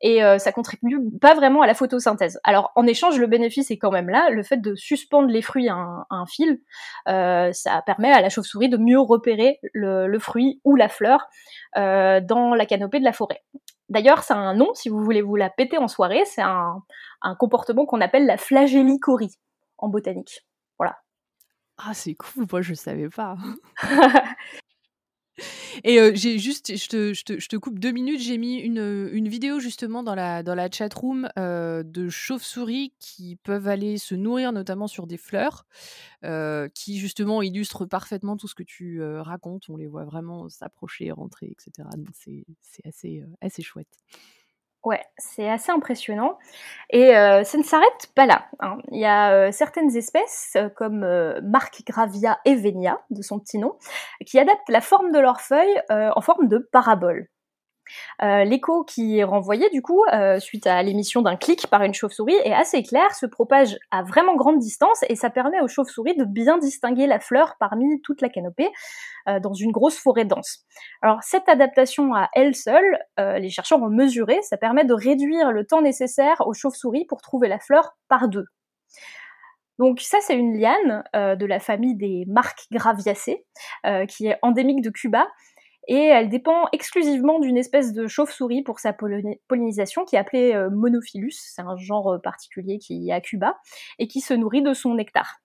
et 0.00 0.24
euh, 0.24 0.38
ça 0.38 0.50
contribue 0.50 0.98
pas 1.20 1.34
vraiment 1.34 1.60
à 1.60 1.66
la 1.66 1.74
photosynthèse. 1.74 2.40
Alors 2.42 2.72
en 2.74 2.86
échange, 2.86 3.18
le 3.18 3.26
bénéfice 3.26 3.70
est 3.70 3.76
quand 3.76 3.90
même 3.90 4.08
là, 4.08 4.30
le 4.30 4.42
fait 4.42 4.56
de 4.56 4.74
suspendre 4.74 5.28
les 5.28 5.42
fruits 5.42 5.68
à 5.68 5.74
un, 5.74 6.06
à 6.08 6.16
un 6.16 6.26
fil, 6.26 6.60
euh, 7.08 7.52
ça 7.52 7.82
permet 7.84 8.10
à 8.10 8.22
la 8.22 8.30
chauve-souris 8.30 8.70
de 8.70 8.78
mieux 8.78 8.98
repérer 8.98 9.58
le, 9.74 10.06
le 10.06 10.18
fruit 10.18 10.60
ou 10.64 10.74
la 10.74 10.88
fleur 10.88 11.26
euh, 11.76 12.20
dans 12.20 12.54
la 12.54 12.64
canopée 12.64 12.98
de 12.98 13.04
la 13.04 13.12
forêt. 13.12 13.42
D'ailleurs, 13.90 14.22
c'est 14.22 14.34
un 14.34 14.54
nom, 14.54 14.72
si 14.74 14.88
vous 14.88 15.02
voulez 15.02 15.20
vous 15.20 15.36
la 15.36 15.50
péter 15.50 15.76
en 15.76 15.88
soirée, 15.88 16.24
c'est 16.24 16.42
un, 16.42 16.82
un 17.22 17.34
comportement 17.34 17.86
qu'on 17.86 18.00
appelle 18.00 18.24
la 18.24 18.36
flagellicorie 18.36 19.36
en 19.78 19.88
botanique. 19.88 20.46
Voilà. 20.78 20.96
Ah, 21.76 21.92
c'est 21.92 22.14
cool, 22.14 22.46
moi 22.50 22.62
je 22.62 22.74
savais 22.74 23.08
pas. 23.08 23.36
Et 25.84 25.98
euh, 25.98 26.12
j'ai 26.14 26.38
juste, 26.38 26.76
je 26.76 26.88
te, 26.88 27.14
je, 27.14 27.48
te, 27.48 27.56
coupe 27.56 27.78
deux 27.78 27.92
minutes, 27.92 28.20
j'ai 28.20 28.38
mis 28.38 28.56
une, 28.56 29.08
une, 29.12 29.28
vidéo 29.28 29.60
justement 29.60 30.02
dans 30.02 30.14
la, 30.14 30.42
dans 30.42 30.54
la 30.54 30.70
chat 30.70 30.92
room 30.92 31.28
euh, 31.38 31.82
de 31.82 32.08
chauves-souris 32.08 32.92
qui 32.98 33.36
peuvent 33.36 33.68
aller 33.68 33.98
se 33.98 34.14
nourrir 34.14 34.52
notamment 34.52 34.86
sur 34.86 35.06
des 35.06 35.16
fleurs, 35.16 35.66
euh, 36.24 36.68
qui 36.74 36.98
justement 36.98 37.42
illustrent 37.42 37.86
parfaitement 37.86 38.36
tout 38.36 38.48
ce 38.48 38.54
que 38.54 38.62
tu 38.62 39.02
racontes. 39.02 39.68
On 39.68 39.76
les 39.76 39.86
voit 39.86 40.04
vraiment 40.04 40.48
s'approcher, 40.48 41.10
rentrer, 41.10 41.46
etc. 41.46 41.88
Donc 41.96 42.08
c'est 42.14 42.86
assez, 42.86 43.22
assez 43.40 43.62
chouette. 43.62 43.96
Ouais, 44.84 45.02
c'est 45.18 45.48
assez 45.48 45.70
impressionnant. 45.70 46.38
Et 46.88 47.14
euh, 47.14 47.44
ça 47.44 47.58
ne 47.58 47.62
s'arrête 47.62 48.08
pas 48.14 48.24
là. 48.24 48.46
Hein. 48.60 48.78
Il 48.90 48.98
y 48.98 49.04
a 49.04 49.32
euh, 49.32 49.52
certaines 49.52 49.94
espèces, 49.94 50.54
euh, 50.56 50.70
comme 50.70 51.04
euh, 51.04 51.38
Markgravia 51.42 52.38
evenia, 52.46 52.98
de 53.10 53.20
son 53.20 53.38
petit 53.38 53.58
nom, 53.58 53.76
qui 54.26 54.38
adaptent 54.38 54.70
la 54.70 54.80
forme 54.80 55.12
de 55.12 55.18
leurs 55.18 55.42
feuilles 55.42 55.82
en 55.90 56.20
forme 56.22 56.48
de 56.48 56.58
parabole. 56.72 57.28
Euh, 58.22 58.44
L'écho 58.44 58.84
qui 58.84 59.18
est 59.18 59.24
renvoyé 59.24 59.68
du 59.70 59.82
coup 59.82 60.04
euh, 60.12 60.38
suite 60.38 60.66
à 60.66 60.82
l'émission 60.82 61.22
d'un 61.22 61.36
clic 61.36 61.66
par 61.68 61.82
une 61.82 61.94
chauve-souris 61.94 62.36
est 62.44 62.52
assez 62.52 62.82
clair, 62.82 63.14
se 63.14 63.26
propage 63.26 63.78
à 63.90 64.02
vraiment 64.02 64.36
grande 64.36 64.58
distance 64.58 65.04
et 65.08 65.16
ça 65.16 65.30
permet 65.30 65.60
aux 65.60 65.68
chauves-souris 65.68 66.16
de 66.16 66.24
bien 66.24 66.58
distinguer 66.58 67.06
la 67.06 67.20
fleur 67.20 67.56
parmi 67.58 68.00
toute 68.02 68.20
la 68.20 68.28
canopée 68.28 68.68
euh, 69.28 69.40
dans 69.40 69.54
une 69.54 69.72
grosse 69.72 69.98
forêt 69.98 70.24
dense. 70.24 70.64
Alors 71.02 71.22
cette 71.22 71.48
adaptation 71.48 72.14
à 72.14 72.28
elle 72.34 72.54
seule, 72.54 72.98
les 73.18 73.50
chercheurs 73.50 73.82
ont 73.82 73.90
mesuré, 73.90 74.38
ça 74.42 74.56
permet 74.56 74.84
de 74.84 74.94
réduire 74.94 75.52
le 75.52 75.66
temps 75.66 75.82
nécessaire 75.82 76.36
aux 76.46 76.54
chauves-souris 76.54 77.04
pour 77.04 77.20
trouver 77.20 77.48
la 77.48 77.58
fleur 77.58 77.96
par 78.08 78.28
deux. 78.28 78.46
Donc 79.78 80.00
ça, 80.00 80.18
c'est 80.20 80.36
une 80.36 80.58
liane 80.58 81.04
de 81.14 81.46
la 81.46 81.58
famille 81.58 81.96
des 81.96 82.24
Markgraviacées, 82.28 83.46
euh, 83.86 84.04
qui 84.04 84.26
est 84.26 84.36
endémique 84.42 84.82
de 84.82 84.90
Cuba 84.90 85.26
et 85.88 85.94
elle 85.94 86.28
dépend 86.28 86.66
exclusivement 86.72 87.40
d'une 87.40 87.56
espèce 87.56 87.92
de 87.92 88.06
chauve-souris 88.06 88.62
pour 88.62 88.78
sa 88.78 88.92
pollinisation 88.92 90.04
qui 90.04 90.16
est 90.16 90.18
appelée 90.18 90.52
euh, 90.54 90.70
Monophilus, 90.70 91.32
c'est 91.32 91.62
un 91.62 91.76
genre 91.76 92.14
euh, 92.14 92.18
particulier 92.18 92.78
qui 92.78 93.08
est 93.08 93.12
à 93.12 93.20
Cuba, 93.20 93.58
et 93.98 94.06
qui 94.06 94.20
se 94.20 94.34
nourrit 94.34 94.62
de 94.62 94.74
son 94.74 94.94
nectar. 94.94 95.40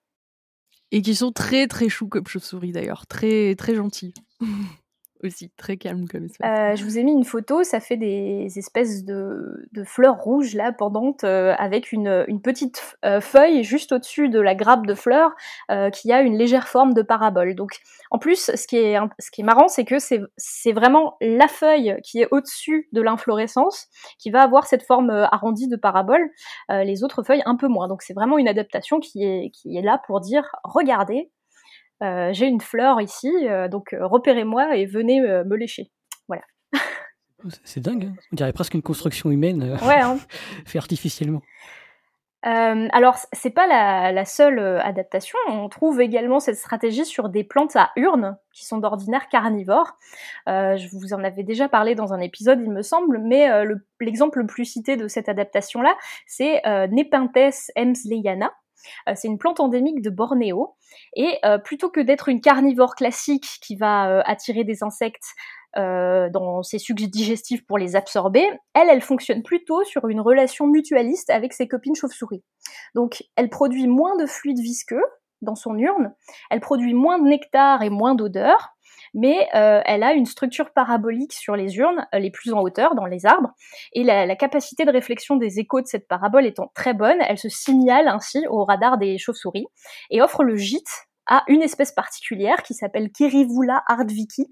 Et 0.92 1.02
qui 1.02 1.14
sont 1.14 1.32
très 1.32 1.66
très 1.66 1.88
choux 1.88 2.08
comme 2.08 2.26
chauve-souris 2.26 2.72
d'ailleurs, 2.72 3.06
très 3.06 3.54
très 3.56 3.74
gentils. 3.74 4.14
aussi 5.22 5.50
très 5.56 5.76
calme 5.76 6.06
comme 6.08 6.24
espèce. 6.24 6.48
Euh, 6.48 6.76
je 6.76 6.84
vous 6.84 6.98
ai 6.98 7.02
mis 7.02 7.12
une 7.12 7.24
photo, 7.24 7.62
ça 7.62 7.80
fait 7.80 7.96
des 7.96 8.46
espèces 8.56 9.04
de, 9.04 9.66
de 9.72 9.84
fleurs 9.84 10.18
rouges 10.18 10.54
là 10.54 10.72
pendantes 10.72 11.24
euh, 11.24 11.54
avec 11.58 11.92
une, 11.92 12.24
une 12.28 12.40
petite 12.40 12.96
euh, 13.04 13.20
feuille 13.20 13.64
juste 13.64 13.92
au-dessus 13.92 14.28
de 14.28 14.40
la 14.40 14.54
grappe 14.54 14.86
de 14.86 14.94
fleurs 14.94 15.32
euh, 15.70 15.90
qui 15.90 16.12
a 16.12 16.22
une 16.22 16.36
légère 16.36 16.68
forme 16.68 16.94
de 16.94 17.02
parabole. 17.02 17.54
Donc 17.54 17.80
en 18.10 18.18
plus, 18.18 18.50
ce 18.54 18.66
qui 18.66 18.76
est, 18.76 18.98
ce 19.18 19.30
qui 19.30 19.40
est 19.40 19.44
marrant, 19.44 19.68
c'est 19.68 19.84
que 19.84 19.96
c'est 19.98 20.72
vraiment 20.72 21.16
la 21.20 21.48
feuille 21.48 21.96
qui 22.02 22.20
est 22.20 22.28
au-dessus 22.30 22.88
de 22.92 23.00
l'inflorescence 23.00 23.88
qui 24.18 24.30
va 24.30 24.42
avoir 24.42 24.66
cette 24.66 24.82
forme 24.82 25.10
euh, 25.10 25.26
arrondie 25.26 25.68
de 25.68 25.76
parabole, 25.76 26.30
euh, 26.70 26.84
les 26.84 27.04
autres 27.04 27.22
feuilles 27.22 27.42
un 27.46 27.56
peu 27.56 27.68
moins. 27.68 27.88
Donc 27.88 28.02
c'est 28.02 28.14
vraiment 28.14 28.38
une 28.38 28.48
adaptation 28.48 29.00
qui 29.00 29.24
est, 29.24 29.50
qui 29.50 29.76
est 29.76 29.82
là 29.82 30.00
pour 30.06 30.20
dire 30.20 30.44
regardez, 30.64 31.30
j'ai 32.00 32.46
une 32.46 32.60
fleur 32.60 33.00
ici, 33.00 33.30
euh, 33.48 33.68
donc 33.68 33.92
euh, 33.92 34.06
repérez-moi 34.06 34.76
et 34.76 34.86
venez 34.86 35.20
me 35.20 35.56
lécher. 35.56 35.90
Voilà. 36.28 36.42
C'est 37.64 37.80
dingue, 37.80 38.06
hein 38.06 38.14
on 38.32 38.36
dirait 38.36 38.52
presque 38.52 38.74
une 38.74 38.82
construction 38.82 39.30
humaine 39.30 39.78
ouais, 39.82 40.00
hein. 40.00 40.18
fait 40.66 40.78
artificiellement. 40.78 41.42
Euh, 42.44 42.88
alors, 42.92 43.16
c'est 43.32 43.50
pas 43.50 43.66
la, 43.66 44.12
la, 44.12 44.24
seule 44.24 44.60
adaptation. 44.60 45.38
On 45.48 45.68
trouve 45.68 46.00
également 46.00 46.38
cette 46.38 46.56
stratégie 46.56 47.04
sur 47.04 47.28
des 47.28 47.42
plantes 47.42 47.74
à 47.74 47.90
urnes 47.96 48.36
qui 48.52 48.64
sont 48.64 48.78
d'ordinaire 48.78 49.28
carnivores. 49.28 49.96
Euh, 50.48 50.76
je 50.76 50.88
vous 50.96 51.12
en 51.12 51.24
avais 51.24 51.42
déjà 51.42 51.68
parlé 51.68 51.96
dans 51.96 52.12
un 52.12 52.20
épisode, 52.20 52.60
il 52.62 52.70
me 52.70 52.82
semble, 52.82 53.18
mais 53.18 53.50
euh, 53.50 53.74
l'exemple 54.00 54.38
le, 54.38 54.42
le, 54.42 54.46
plus 54.46 54.64
cité 54.64 54.96
de 54.96 55.08
cette 55.08 55.28
adaptation-là, 55.28 55.96
c'est 56.26 56.62
Nepenthes 56.90 57.72
emsleyana, 57.76 58.46
euh, 58.46 58.65
c'est 59.14 59.28
une 59.28 59.38
plante 59.38 59.60
endémique 59.60 60.02
de 60.02 60.10
Bornéo. 60.10 60.76
Et 61.14 61.38
euh, 61.44 61.58
plutôt 61.58 61.90
que 61.90 62.00
d'être 62.00 62.28
une 62.28 62.40
carnivore 62.40 62.94
classique 62.94 63.46
qui 63.62 63.76
va 63.76 64.08
euh, 64.10 64.22
attirer 64.24 64.64
des 64.64 64.82
insectes 64.82 65.26
euh, 65.76 66.28
dans 66.30 66.62
ses 66.62 66.78
sucs 66.78 66.96
digestifs 66.96 67.66
pour 67.66 67.78
les 67.78 67.96
absorber, 67.96 68.48
elle, 68.74 68.88
elle 68.88 69.02
fonctionne 69.02 69.42
plutôt 69.42 69.84
sur 69.84 70.08
une 70.08 70.20
relation 70.20 70.66
mutualiste 70.66 71.30
avec 71.30 71.52
ses 71.52 71.68
copines 71.68 71.94
chauves-souris. 71.94 72.42
Donc, 72.94 73.24
elle 73.36 73.50
produit 73.50 73.86
moins 73.86 74.16
de 74.16 74.26
fluide 74.26 74.60
visqueux 74.60 75.04
dans 75.42 75.54
son 75.54 75.76
urne, 75.76 76.14
elle 76.50 76.60
produit 76.60 76.94
moins 76.94 77.18
de 77.18 77.28
nectar 77.28 77.82
et 77.82 77.90
moins 77.90 78.14
d'odeur, 78.14 78.75
mais 79.14 79.48
euh, 79.54 79.80
elle 79.84 80.02
a 80.02 80.12
une 80.12 80.26
structure 80.26 80.72
parabolique 80.72 81.32
sur 81.32 81.56
les 81.56 81.76
urnes, 81.76 82.06
euh, 82.14 82.18
les 82.18 82.30
plus 82.30 82.52
en 82.52 82.60
hauteur, 82.60 82.94
dans 82.94 83.06
les 83.06 83.26
arbres, 83.26 83.52
et 83.92 84.04
la, 84.04 84.36
capacité 84.36 84.84
de 84.84 84.90
réflexion 84.90 85.36
des 85.36 85.58
échos 85.58 85.80
de 85.80 85.86
cette 85.86 86.08
parabole 86.08 86.46
étant 86.46 86.70
très 86.74 86.94
bonne, 86.94 87.18
elle 87.20 87.38
se 87.38 87.48
signale 87.48 88.08
ainsi 88.08 88.46
au 88.48 88.64
radar 88.64 88.98
des 88.98 89.18
chauves-souris, 89.18 89.66
et 90.10 90.20
offre 90.20 90.44
le 90.44 90.56
gîte 90.56 91.06
à 91.26 91.42
une 91.48 91.62
espèce 91.62 91.92
particulière 91.92 92.62
qui 92.62 92.74
s'appelle 92.74 93.10
Kerivula 93.10 93.82
hardviki, 93.88 94.46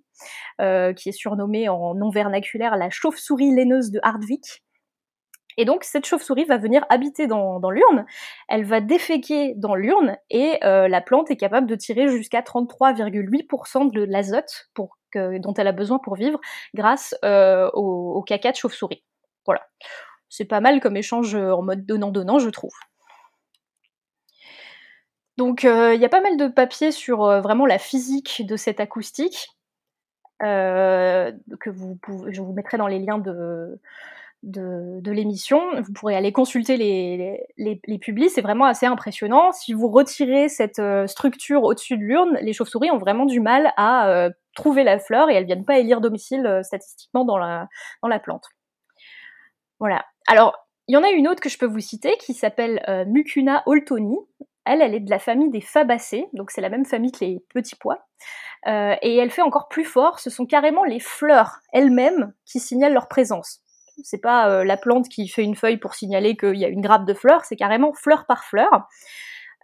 euh, 0.61 0.93
qui 0.93 1.09
est 1.09 1.13
surnommée 1.13 1.69
en 1.69 1.95
nom 1.95 2.11
vernaculaire 2.11 2.77
la 2.77 2.91
chauve-souris 2.91 3.55
laineuse 3.55 3.91
de 3.91 4.01
Hardwick, 4.03 4.64
et 5.57 5.65
donc 5.65 5.85
cette 5.85 6.07
chauve-souris 6.07 6.45
va 6.45 6.59
venir 6.59 6.85
habiter 6.89 7.27
dans, 7.27 7.59
l'urne, 7.71 8.07
elle 8.49 8.65
va 8.65 8.81
déféquer 8.81 9.55
dans 9.57 9.75
l'urne 9.75 10.17
et 10.31 10.59
euh, 10.65 10.89
la 10.89 11.01
plante 11.01 11.31
est 11.31 11.37
capable 11.37 11.67
de 11.67 11.75
tirer 11.75 12.09
jusqu'à 12.09 12.41
33,8% 12.41 13.93
de 13.93 14.03
l'azote 14.03 14.71
dont 15.15 15.55
elle 15.55 15.69
a 15.69 15.73
besoin 15.73 15.99
pour 15.99 16.17
vivre 16.17 16.41
grâce 16.75 17.15
euh, 17.25 17.71
au, 17.73 18.21
caca 18.23 18.51
de 18.51 18.57
chauve-souris. 18.57 19.05
Voilà, 19.47 19.67
c'est 20.29 20.45
pas 20.45 20.61
mal 20.61 20.81
comme 20.81 20.97
échange 20.97 21.35
en 21.35 21.63
mode 21.63 21.87
donnant-donnant, 21.87 22.39
je 22.39 22.51
trouve. 22.51 22.73
Donc 25.37 25.65
il 25.65 25.69
euh, 25.69 25.95
y 25.95 26.05
a 26.05 26.09
pas 26.09 26.21
mal 26.21 26.37
de 26.37 26.47
papiers 26.47 26.93
sur 26.93 27.25
euh, 27.25 27.41
vraiment 27.41 27.67
la 27.67 27.79
physique 27.79 28.47
de 28.47 28.57
cette 28.57 28.81
acoustique 28.81 29.49
euh, 30.43 31.33
que 31.61 31.71
je 32.29 32.41
vous 32.41 32.53
mettrai 32.53 32.77
dans 32.77 32.87
les 32.87 32.99
liens 32.99 33.19
de 33.19 33.81
de, 34.45 35.11
l'émission. 35.11 35.61
Vous 35.81 35.93
pourrez 35.93 36.17
aller 36.17 36.33
consulter 36.33 36.77
les, 36.77 37.41
les, 37.57 37.81
c'est 38.29 38.43
vraiment 38.43 38.67
assez 38.67 38.87
impressionnant. 38.87 39.53
Si 39.53 39.73
vous 39.73 39.89
retirez 39.89 40.49
cette 40.49 40.79
euh, 40.79 41.07
structure 41.07 41.63
au-dessus 41.63 41.97
de 41.97 42.03
l'urne, 42.03 42.39
les 42.41 42.53
chauves-souris 42.53 42.91
ont 42.91 42.99
vraiment 42.99 43.27
du 43.27 43.41
mal 43.41 43.73
à 43.77 44.09
euh, 44.09 44.31
trouver 44.55 44.85
la 44.85 44.99
fleur 44.99 45.31
et 45.31 45.35
elles 45.35 45.47
viennent 45.47 45.65
pas 45.65 45.79
élire 45.79 46.01
domicile 46.01 46.47
euh, 46.47 46.63
statistiquement 46.63 47.25
dans 47.25 47.39
la, 47.39 47.69
plante. 48.23 48.47
Voilà. 49.81 50.05
Alors, 50.27 50.57
il 50.89 50.95
y 50.95 50.97
en 50.97 51.03
a 51.03 51.11
une 51.11 51.29
autre 51.29 51.41
que 51.41 51.49
je 51.49 51.59
peux 51.59 51.67
vous 51.67 51.81
citer 51.81 52.17
qui 52.19 52.35
s'appelle 52.35 52.83
Mucuna 53.09 53.63
holtoni. 53.67 54.17
Elle, 54.67 54.83
elle 54.83 54.95
est 54.95 55.01
de 55.01 55.11
la 55.11 55.19
famille 55.19 55.51
des 55.51 55.61
fabacées, 55.61 56.27
donc 56.33 56.51
c'est 56.51 56.61
la 56.61 56.69
même 56.69 56.85
famille 56.85 57.11
que 57.11 57.25
les 57.25 57.45
petits 57.53 57.77
pois. 57.77 58.07
Et 58.67 59.17
elle 59.17 59.31
fait 59.31 59.43
encore 59.43 59.69
plus 59.69 59.85
fort, 59.85 60.21
ce 60.21 60.31
sont 60.31 60.47
carrément 60.47 60.85
les 60.85 61.01
fleurs 61.01 61.61
elles-mêmes 61.73 62.33
qui 62.45 62.61
signalent 62.61 62.93
leur 62.93 63.09
présence 63.09 63.64
c'est 64.03 64.21
pas 64.21 64.49
euh, 64.49 64.65
la 64.65 64.77
plante 64.77 65.09
qui 65.09 65.29
fait 65.29 65.43
une 65.43 65.55
feuille 65.55 65.77
pour 65.77 65.95
signaler 65.95 66.37
qu'il 66.37 66.57
y 66.57 66.65
a 66.65 66.69
une 66.69 66.81
grappe 66.81 67.07
de 67.07 67.15
fleurs, 67.15 67.45
c'est 67.45 67.57
carrément 67.57 67.93
fleur 67.93 68.27
par 68.27 68.45
fleur. 68.45 68.89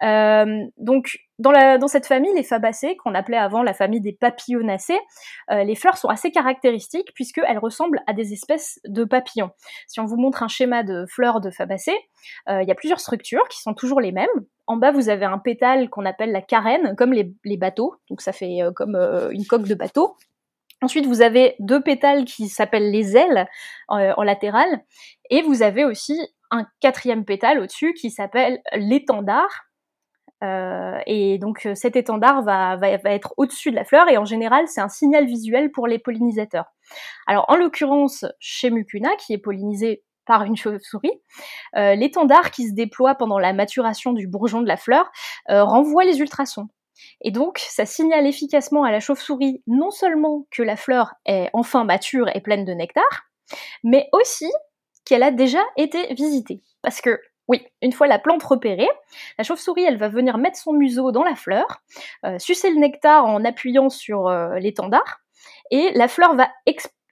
Euh, 0.02 0.64
donc, 0.78 1.18
dans, 1.38 1.52
cette 1.86 2.06
famille, 2.06 2.32
les 2.34 2.42
fabacées, 2.42 2.96
qu'on 2.96 3.14
appelait 3.14 3.36
avant 3.36 3.62
la 3.62 3.74
famille 3.74 4.00
des 4.00 4.14
papillonacées, 4.14 4.98
euh, 5.50 5.62
les 5.62 5.74
fleurs 5.74 5.98
sont 5.98 6.08
assez 6.08 6.30
caractéristiques 6.30 7.12
puisqu'elles 7.14 7.58
ressemblent 7.58 8.00
à 8.06 8.14
des 8.14 8.32
espèces 8.32 8.80
de 8.86 9.04
papillons. 9.04 9.50
Si 9.86 10.00
on 10.00 10.06
vous 10.06 10.16
montre 10.16 10.42
un 10.42 10.48
schéma 10.48 10.84
de 10.84 11.04
fleurs 11.06 11.40
de 11.40 11.50
fabacées, 11.50 11.98
il 12.48 12.66
y 12.66 12.70
a 12.70 12.74
plusieurs 12.74 13.00
structures 13.00 13.46
qui 13.48 13.60
sont 13.60 13.74
toujours 13.74 14.00
les 14.00 14.12
mêmes. 14.12 14.28
En 14.66 14.76
bas, 14.76 14.90
vous 14.90 15.08
avez 15.08 15.26
un 15.26 15.38
pétale 15.38 15.90
qu'on 15.90 16.06
appelle 16.06 16.32
la 16.32 16.42
carène, 16.42 16.94
comme 16.96 17.12
les, 17.12 17.32
les, 17.44 17.56
bateaux, 17.56 17.94
donc 18.08 18.22
ça 18.22 18.32
fait 18.32 18.60
comme 18.74 18.96
une 19.32 19.46
coque 19.46 19.66
de 19.66 19.74
bateau. 19.74 20.16
Ensuite, 20.82 21.06
vous 21.06 21.22
avez 21.22 21.56
deux 21.58 21.82
pétales 21.82 22.24
qui 22.24 22.48
s'appellent 22.48 22.90
les 22.90 23.16
ailes 23.16 23.48
euh, 23.90 24.12
en 24.16 24.22
latéral, 24.22 24.82
et 25.30 25.42
vous 25.42 25.62
avez 25.62 25.84
aussi 25.84 26.18
un 26.50 26.66
quatrième 26.80 27.24
pétale 27.24 27.60
au-dessus 27.60 27.94
qui 27.94 28.10
s'appelle 28.10 28.60
l'étendard. 28.74 29.66
Euh, 30.42 30.98
et 31.06 31.38
donc 31.38 31.68
cet 31.74 31.96
étendard 31.96 32.42
va, 32.42 32.78
être 33.04 33.34
au-dessus 33.36 33.70
de 33.70 33.76
la 33.76 33.84
fleur 33.84 34.08
et 34.08 34.16
en 34.16 34.24
général 34.24 34.66
c'est 34.68 34.80
un 34.80 34.88
signal 34.88 35.26
visuel 35.26 35.70
pour 35.70 35.86
les 35.86 35.98
pollinisateurs. 35.98 36.64
Alors 37.26 37.44
en 37.48 37.56
l'occurrence 37.56 38.24
chez 38.38 38.70
Mucuna 38.70 39.10
qui 39.16 39.34
est 39.34 39.38
pollinisé 39.38 40.02
par 40.24 40.44
une 40.44 40.56
chauve-souris, 40.56 41.12
euh, 41.76 41.94
l'étendard 41.94 42.52
qui 42.52 42.68
se 42.68 42.72
déploie 42.72 43.16
pendant 43.16 43.38
la 43.38 43.52
maturation 43.52 44.12
du 44.12 44.28
bourgeon 44.28 44.62
de 44.62 44.68
la 44.68 44.76
fleur 44.78 45.10
euh, 45.50 45.62
renvoie 45.62 46.04
les 46.04 46.20
ultrasons. 46.20 46.68
Et 47.22 47.30
donc, 47.30 47.58
ça 47.58 47.86
signale 47.86 48.26
efficacement 48.26 48.84
à 48.84 48.90
la 48.90 49.00
chauve-souris 49.00 49.62
non 49.66 49.90
seulement 49.90 50.46
que 50.50 50.62
la 50.62 50.76
fleur 50.76 51.14
est 51.26 51.50
enfin 51.52 51.84
mature 51.84 52.28
et 52.34 52.40
pleine 52.40 52.64
de 52.64 52.72
nectar, 52.72 53.28
mais 53.84 54.08
aussi 54.12 54.50
qu'elle 55.04 55.22
a 55.22 55.30
déjà 55.30 55.62
été 55.76 56.12
visitée. 56.14 56.62
Parce 56.82 57.00
que, 57.00 57.20
oui, 57.48 57.66
une 57.82 57.92
fois 57.92 58.06
la 58.06 58.18
plante 58.18 58.42
repérée, 58.42 58.88
la 59.38 59.44
chauve-souris, 59.44 59.84
elle 59.84 59.98
va 59.98 60.08
venir 60.08 60.38
mettre 60.38 60.58
son 60.58 60.72
museau 60.72 61.10
dans 61.10 61.24
la 61.24 61.34
fleur, 61.34 61.82
euh, 62.24 62.38
sucer 62.38 62.70
le 62.70 62.78
nectar 62.78 63.24
en 63.24 63.44
appuyant 63.44 63.88
sur 63.88 64.28
euh, 64.28 64.58
l'étendard, 64.58 65.20
et 65.70 65.90
la 65.94 66.08
fleur 66.08 66.34
va 66.36 66.48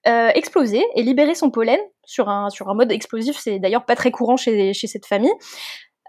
euh, 0.07 0.30
exploser 0.34 0.84
et 0.95 1.03
libérer 1.03 1.34
son 1.34 1.51
pollen 1.51 1.80
sur 2.05 2.28
un, 2.28 2.49
mode 2.74 2.93
explosif. 2.93 3.36
C'est 3.36 3.59
d'ailleurs 3.59 3.84
pas 3.84 3.97
très 3.97 4.11
courant 4.11 4.36
chez, 4.36 4.72
chez 4.72 4.86
cette 4.86 5.07
famille. 5.07 5.32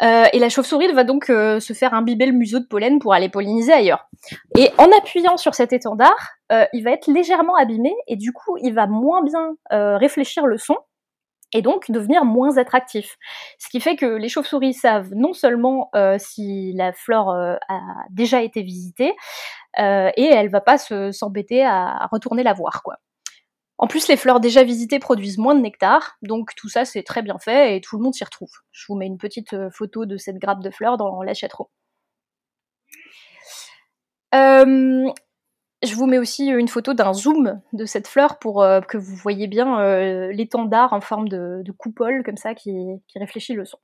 Euh, 0.01 0.25
et 0.31 0.39
la 0.39 0.49
chauve-souris 0.49 0.91
va 0.93 1.03
donc 1.03 1.29
euh, 1.29 1.59
se 1.59 1.73
faire 1.73 1.93
imbiber 1.93 2.25
le 2.25 2.31
museau 2.31 2.59
de 2.59 2.65
pollen 2.65 2.99
pour 2.99 3.13
aller 3.13 3.29
polliniser 3.29 3.73
ailleurs. 3.73 4.07
Et 4.57 4.71
en 4.77 4.89
appuyant 4.97 5.37
sur 5.37 5.55
cet 5.55 5.73
étendard, 5.73 6.35
euh, 6.51 6.65
il 6.73 6.83
va 6.83 6.91
être 6.91 7.07
légèrement 7.07 7.55
abîmé 7.55 7.93
et 8.07 8.15
du 8.15 8.31
coup, 8.31 8.57
il 8.61 8.73
va 8.73 8.87
moins 8.87 9.23
bien 9.23 9.55
réfléchir 9.71 10.45
le 10.45 10.57
son 10.57 10.77
et 11.53 11.61
donc 11.61 11.89
devenir 11.89 12.25
moins 12.25 12.57
attractif. 12.57 13.17
Ce 13.57 13.69
qui 13.69 13.79
fait 13.79 13.95
que 13.95 14.05
les 14.05 14.29
chauves-souris 14.29 14.73
savent 14.73 15.09
non 15.15 15.33
seulement 15.33 15.89
si 16.17 16.73
la 16.73 16.93
flore 16.93 17.31
a 17.31 17.57
déjà 18.11 18.41
été 18.41 18.61
visitée, 18.61 19.15
et 19.77 20.25
elle 20.25 20.49
va 20.49 20.61
pas 20.61 20.77
s'embêter 20.77 21.63
à, 21.63 22.03
à 22.03 22.07
retourner 22.11 22.43
la 22.43 22.53
voir, 22.53 22.83
quoi. 22.83 22.97
En 23.81 23.87
plus, 23.87 24.09
les 24.09 24.17
fleurs 24.17 24.41
déjà 24.41 24.63
visitées 24.63 24.99
produisent 24.99 25.37
moins 25.37 25.55
de 25.55 25.61
nectar, 25.61 26.17
donc 26.21 26.53
tout 26.55 26.67
ça 26.67 26.83
c'est 26.83 27.01
très 27.01 27.21
bien 27.21 27.39
fait 27.39 27.77
et 27.77 27.81
tout 27.81 27.97
le 27.97 28.03
monde 28.03 28.13
s'y 28.13 28.25
retrouve. 28.25 28.51
Je 28.73 28.83
vous 28.89 28.95
mets 28.95 29.07
une 29.07 29.17
petite 29.17 29.53
euh, 29.53 29.69
photo 29.71 30.05
de 30.05 30.17
cette 30.17 30.37
grappe 30.37 30.61
de 30.61 30.69
fleurs 30.69 30.97
dans 30.97 31.23
la. 31.23 31.31
Euh, 34.35 35.09
je 35.81 35.95
vous 35.95 36.05
mets 36.07 36.17
aussi 36.17 36.47
une 36.47 36.67
photo 36.67 36.93
d'un 36.93 37.13
zoom 37.13 37.61
de 37.71 37.85
cette 37.85 38.09
fleur 38.09 38.37
pour 38.37 38.61
euh, 38.61 38.81
que 38.81 38.97
vous 38.97 39.15
voyez 39.15 39.47
bien 39.47 39.81
l'étendard 40.31 40.91
en 40.91 40.99
forme 40.99 41.29
de, 41.29 41.63
coupole 41.77 42.23
comme 42.23 42.37
ça 42.37 42.53
qui, 42.53 42.73
qui 43.07 43.17
réfléchit 43.17 43.53
le 43.53 43.63
son. 43.63 43.79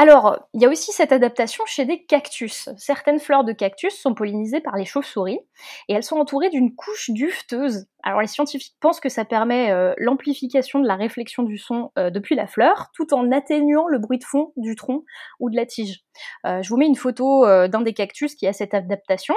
Alors, 0.00 0.38
il 0.54 0.62
y 0.62 0.64
a 0.64 0.70
aussi 0.70 0.92
cette 0.92 1.12
adaptation 1.12 1.62
chez 1.66 1.84
des 1.84 2.06
cactus. 2.06 2.70
Certaines 2.78 3.20
fleurs 3.20 3.44
de 3.44 3.52
cactus 3.52 3.94
sont 3.94 4.14
pollinisées 4.14 4.62
par 4.62 4.76
les 4.76 4.86
chauves-souris 4.86 5.40
et 5.88 5.92
elles 5.92 6.02
sont 6.02 6.16
entourées 6.16 6.48
d'une 6.48 6.74
couche 6.74 7.10
dufteuse 7.10 7.86
alors 8.02 8.20
les 8.20 8.26
scientifiques 8.26 8.76
pensent 8.80 9.00
que 9.00 9.08
ça 9.08 9.24
permet 9.24 9.70
euh, 9.70 9.94
l'amplification 9.98 10.80
de 10.80 10.86
la 10.86 10.96
réflexion 10.96 11.42
du 11.42 11.58
son 11.58 11.90
euh, 11.98 12.10
depuis 12.10 12.34
la 12.34 12.46
fleur, 12.46 12.90
tout 12.94 13.12
en 13.14 13.30
atténuant 13.32 13.86
le 13.86 13.98
bruit 13.98 14.18
de 14.18 14.24
fond 14.24 14.52
du 14.56 14.74
tronc 14.74 15.04
ou 15.38 15.50
de 15.50 15.56
la 15.56 15.66
tige. 15.66 16.00
Euh, 16.46 16.62
je 16.62 16.68
vous 16.68 16.76
mets 16.76 16.86
une 16.86 16.96
photo 16.96 17.46
d'un 17.46 17.80
des 17.80 17.92
cactus 17.92 18.34
qui 18.34 18.46
a 18.46 18.52
cette 18.52 18.74
adaptation. 18.74 19.34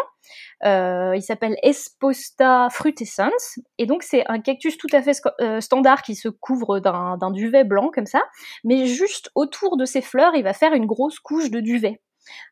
il 0.63 1.21
s'appelle 1.21 1.57
Esposta 1.63 2.67
frutescens, 2.69 3.59
et 3.77 3.85
donc 3.85 4.03
c'est 4.03 4.23
un 4.27 4.39
cactus 4.39 4.77
tout 4.77 4.87
à 4.91 5.01
fait 5.01 5.13
standard 5.59 6.01
qui 6.01 6.15
se 6.15 6.29
couvre 6.29 6.79
d'un 6.79 7.31
duvet 7.31 7.63
blanc 7.63 7.89
comme 7.93 8.05
ça, 8.05 8.23
mais 8.63 8.85
juste 8.85 9.29
autour 9.35 9.77
de 9.77 9.85
ses 9.85 10.01
fleurs, 10.01 10.35
il 10.35 10.43
va 10.43 10.53
faire 10.53 10.73
une 10.73 10.85
grosse 10.85 11.19
couche 11.19 11.49
de 11.49 11.59
duvet. 11.59 12.01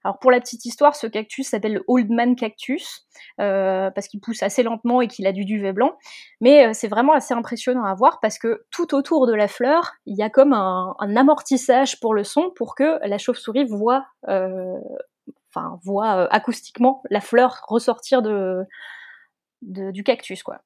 Alors 0.04 0.20
pour 0.20 0.32
la 0.32 0.40
petite 0.40 0.66
histoire, 0.66 0.96
ce 0.96 1.08
cactus 1.08 1.50
s'appelle 1.50 1.74
le 1.74 1.84
Old 1.88 2.10
Man 2.10 2.36
Cactus 2.36 3.08
euh, 3.40 3.90
parce 3.92 4.08
qu'il 4.08 4.20
pousse 4.20 4.44
assez 4.44 4.64
lentement 4.64 5.02
et 5.02 5.08
qu'il 5.08 5.28
a 5.28 5.32
du 5.32 5.46
duvet 5.46 5.74
blanc. 5.74 5.98
Mais 6.40 6.68
euh, 6.68 6.72
c'est 6.74 6.88
vraiment 6.88 7.14
assez 7.14 7.34
impressionnant 7.34 7.84
à 7.84 7.94
voir 7.94 8.20
parce 8.20 8.38
que 8.38 8.66
tout 8.72 8.94
autour 8.96 9.28
de 9.28 9.34
la 9.34 9.48
fleur, 9.48 9.94
il 10.06 10.18
y 10.18 10.24
a 10.24 10.30
comme 10.30 10.54
un, 10.54 10.96
amortissage 11.16 12.00
pour 12.00 12.14
le 12.14 12.24
son 12.24 12.52
pour 12.56 12.76
que 12.76 13.00
la 13.06 13.18
chauve-souris 13.18 13.66
voit, 13.66 14.06
euh, 14.28 14.80
voit 15.84 16.34
acoustiquement 16.34 17.04
la 17.10 17.22
fleur 17.22 17.62
ressortir 17.68 18.22
du 19.62 20.04
cactus 20.04 20.44
quoi. 20.44 20.62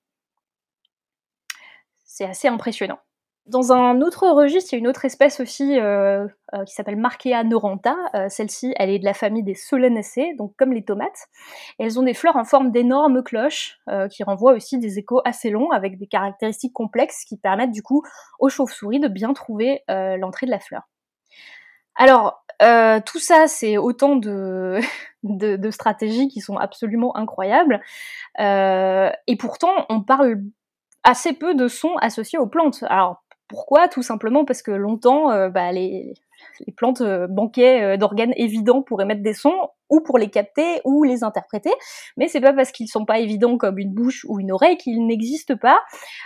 C'est 2.06 2.26
assez 2.26 2.48
impressionnant. 2.48 3.00
Dans 3.48 3.72
un 3.72 4.02
autre 4.02 4.28
registre, 4.28 4.74
il 4.74 4.78
y 4.78 4.78
a 4.78 4.80
une 4.80 4.88
autre 4.88 5.06
espèce 5.06 5.40
aussi 5.40 5.80
euh, 5.80 6.28
euh, 6.56 6.64
qui 6.64 6.74
s'appelle 6.74 6.96
Markea 6.96 7.44
noranta. 7.44 7.96
Euh, 8.16 8.28
celle-ci, 8.28 8.74
elle 8.78 8.90
est 8.90 8.98
de 8.98 9.06
la 9.06 9.14
famille 9.14 9.44
des 9.44 9.54
Solanacées, 9.54 10.34
donc 10.36 10.56
comme 10.58 10.74
les 10.74 10.84
tomates. 10.84 11.28
Elles 11.78 12.00
ont 12.00 12.04
des 12.04 12.16
fleurs 12.16 12.38
en 12.38 12.44
forme 12.44 12.72
d'énormes 12.72 13.22
cloches 13.22 13.80
qui 14.10 14.24
renvoient 14.24 14.54
aussi 14.54 14.80
des 14.80 14.98
échos 14.98 15.22
assez 15.26 15.52
longs 15.52 15.70
avec 15.70 16.00
des 16.00 16.08
caractéristiques 16.08 16.74
complexes 16.74 17.24
qui 17.24 17.38
permettent 17.38 17.72
du 17.72 17.84
coup 17.84 18.04
aux 18.40 18.50
chauves-souris 18.50 19.00
de 19.00 19.08
bien 19.08 19.34
trouver 19.34 19.84
l'entrée 19.88 20.48
de 20.48 20.52
la 20.52 20.60
fleur. 20.60 20.82
Alors, 21.96 22.44
tout 23.06 23.20
ça, 23.20 23.48
c'est 23.48 23.78
autant 23.78 24.16
de, 24.16 24.80
de, 25.24 25.56
de, 25.56 25.72
stratégies 25.72 26.30
qui 26.30 26.42
sont 26.42 26.58
absolument 26.58 27.16
incroyables. 27.16 27.80
et 28.40 29.36
pourtant, 29.38 29.86
on 29.90 30.02
parle 30.02 30.42
assez 31.04 31.34
peu 31.34 31.54
de 31.54 31.68
sons 31.68 31.96
associés 32.02 32.40
aux 32.40 32.48
plantes. 32.48 32.84
Alors, 32.90 33.24
pourquoi? 33.48 33.88
Tout 33.88 34.02
simplement 34.02 34.44
parce 34.44 34.62
que 34.62 34.72
longtemps, 34.72 35.32
euh, 35.32 35.50
bah, 35.50 35.72
les, 35.72 36.14
plantes 36.78 37.02
euh, 37.02 37.28
manquaient 37.28 37.84
euh, 37.84 37.98
d'organes 37.98 38.34
évidents 38.38 38.82
pour 38.82 39.02
émettre 39.02 39.22
des 39.22 39.34
sons, 39.34 39.70
ou 39.90 40.02
pour 40.02 40.18
les 40.18 40.30
capter, 40.32 40.82
ou 40.84 41.04
les 41.04 41.24
interpréter. 41.24 41.70
Mais 42.18 42.28
c'est 42.28 42.42
pas 42.42 42.54
parce 42.54 42.72
qu'ils 42.72 42.88
sont 42.88 43.06
pas 43.06 43.20
évidents 43.20 43.58
comme 43.58 43.78
une 43.78 43.94
bouche 43.94 44.26
ou 44.28 44.40
une 44.40 44.52
oreille 44.52 44.78
qu'ils 44.78 45.06
n'existent 45.06 45.58
pas. 45.58 45.80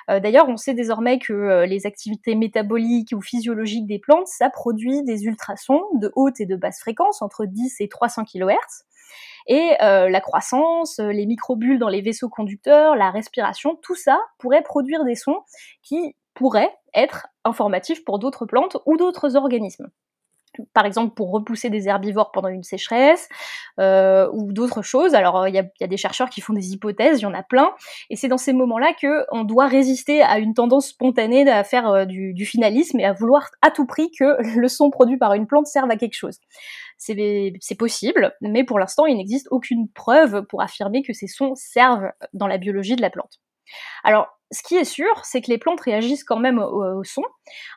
D'ailleurs, 0.07 0.47
on 0.47 0.55
sait 0.55 0.73
désormais 0.73 1.19
que 1.19 1.65
les 1.65 1.85
activités 1.85 2.35
métaboliques 2.35 3.13
ou 3.13 3.21
physiologiques 3.21 3.85
des 3.85 3.99
plantes, 3.99 4.27
ça 4.27 4.49
produit 4.49 5.03
des 5.03 5.25
ultrasons 5.25 5.81
de 5.95 6.09
haute 6.15 6.39
et 6.39 6.45
de 6.45 6.55
basse 6.55 6.79
fréquence, 6.79 7.21
entre 7.21 7.45
10 7.45 7.81
et 7.81 7.89
300 7.89 8.23
kHz. 8.23 8.55
Et 9.47 9.75
la 9.81 10.21
croissance, 10.21 10.99
les 10.99 11.25
microbules 11.25 11.79
dans 11.79 11.89
les 11.89 12.01
vaisseaux 12.01 12.29
conducteurs, 12.29 12.95
la 12.95 13.11
respiration, 13.11 13.77
tout 13.81 13.95
ça 13.95 14.21
pourrait 14.37 14.63
produire 14.63 15.03
des 15.03 15.15
sons 15.15 15.41
qui 15.83 16.15
pourrait 16.39 16.73
être 16.93 17.27
informatif 17.43 18.05
pour 18.05 18.17
d'autres 18.17 18.45
plantes 18.45 18.77
ou 18.85 18.95
d'autres 18.95 19.35
organismes 19.35 19.89
par 20.73 20.85
exemple 20.85 21.13
pour 21.13 21.31
repousser 21.31 21.69
des 21.69 21.87
herbivores 21.87 22.31
pendant 22.31 22.49
une 22.49 22.63
sécheresse 22.63 23.29
euh, 23.79 24.29
ou 24.33 24.51
d'autres 24.51 24.81
choses. 24.81 25.13
Alors 25.13 25.47
il 25.47 25.55
y, 25.55 25.59
a, 25.59 25.87
des 25.87 25.97
chercheurs 25.97 26.29
qui 26.29 26.41
font 26.41 26.53
des 26.53 26.73
hypothèses, 26.73 27.19
il 27.19 27.23
y 27.23 27.25
en 27.25 27.33
a 27.33 27.43
plein, 27.43 27.71
et 28.09 28.15
c'est 28.15 28.27
dans 28.27 28.37
ces 28.37 28.53
moments-là 28.53 28.93
que 28.99 29.25
on 29.31 29.43
doit 29.43 29.67
résister 29.67 30.21
à 30.21 30.39
une 30.39 30.53
tendance 30.53 30.87
spontanée 30.87 31.49
à 31.49 31.63
faire 31.63 31.87
euh, 31.89 32.05
du, 32.05 32.33
du, 32.33 32.45
finalisme 32.45 32.99
et 32.99 33.05
à 33.05 33.13
vouloir 33.13 33.49
à 33.61 33.71
tout 33.71 33.85
prix 33.85 34.11
que 34.17 34.41
le 34.59 34.67
son 34.67 34.89
produit 34.89 35.17
par 35.17 35.33
une 35.33 35.47
plante 35.47 35.67
serve 35.67 35.89
à 35.91 35.95
quelque 35.95 36.15
chose. 36.15 36.39
C'est 36.97 37.77
possible, 37.77 38.35
mais 38.41 38.63
pour 38.63 38.79
l'instant 38.79 39.05
il 39.05 39.17
n'existe 39.17 39.47
aucune 39.51 39.87
preuve 39.89 40.45
pour 40.47 40.61
affirmer 40.61 41.01
que 41.01 41.13
ces 41.13 41.27
sons 41.27 41.53
servent 41.55 42.11
dans 42.33 42.47
la 42.47 42.57
biologie 42.57 42.95
de 42.95 43.01
la 43.01 43.09
plante. 43.09 43.39
Alors, 44.03 44.38
ce 44.51 44.63
qui 44.63 44.75
est 44.75 44.83
sûr, 44.83 45.23
c'est 45.23 45.41
que 45.41 45.51
les 45.51 45.57
plantes 45.57 45.81
réagissent 45.81 46.23
quand 46.23 46.39
même 46.39 46.59
au, 46.59 47.03
son. 47.03 47.21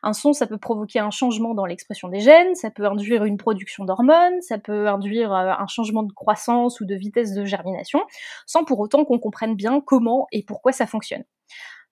Un 0.03 0.12
son, 0.12 0.33
ça 0.33 0.47
peut 0.47 0.59
provoquer 0.59 1.01
un 1.01 1.11
changement 1.11 1.55
dans 1.55 1.66
l'expression 1.66 2.09
des 2.09 2.20
gènes, 2.20 2.55
ça 2.55 2.70
peut 2.70 2.87
induire 2.87 3.25
une 3.25 3.37
production 3.37 3.85
d'hormones, 3.85 4.41
ça 4.41 4.59
peut 4.59 4.89
induire 4.89 5.33
euh, 5.33 5.53
un 5.59 5.66
changement 5.66 6.03
de 6.03 6.12
croissance 6.12 6.81
ou 6.81 6.87
de 6.87 6.95
vitesse 6.95 7.35
de 7.35 7.45
germination, 7.45 8.01
sans 8.47 8.64
pour 8.64 8.81
autant 8.81 9.05
qu'on 9.05 9.18
comprenne 9.18 9.55
bien 9.55 9.81
comment 9.81 10.27
et 10.33 10.45
pourquoi 10.45 10.73
ça 10.73 10.87
fonctionne. 10.87 11.25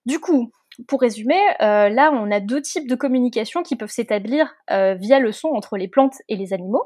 Du 0.07 0.19
coup, 0.19 0.51
pour 0.89 1.01
résumer, 1.01 1.41
euh, 1.61 1.91
là, 1.91 2.11
on 2.13 2.31
a 2.31 2.41
deux 2.41 2.63
types 2.63 2.89
de 2.89 2.95
communication 2.95 3.63
qui 3.63 3.77
peuvent 3.77 3.91
s'établir 3.91 4.55
euh, 4.71 4.95
via 4.95 5.19
le 5.19 5.33
son 5.33 5.49
entre 5.49 5.77
les 5.77 5.89
plantes 5.89 6.17
et 6.29 6.37
les 6.37 6.53
animaux 6.55 6.85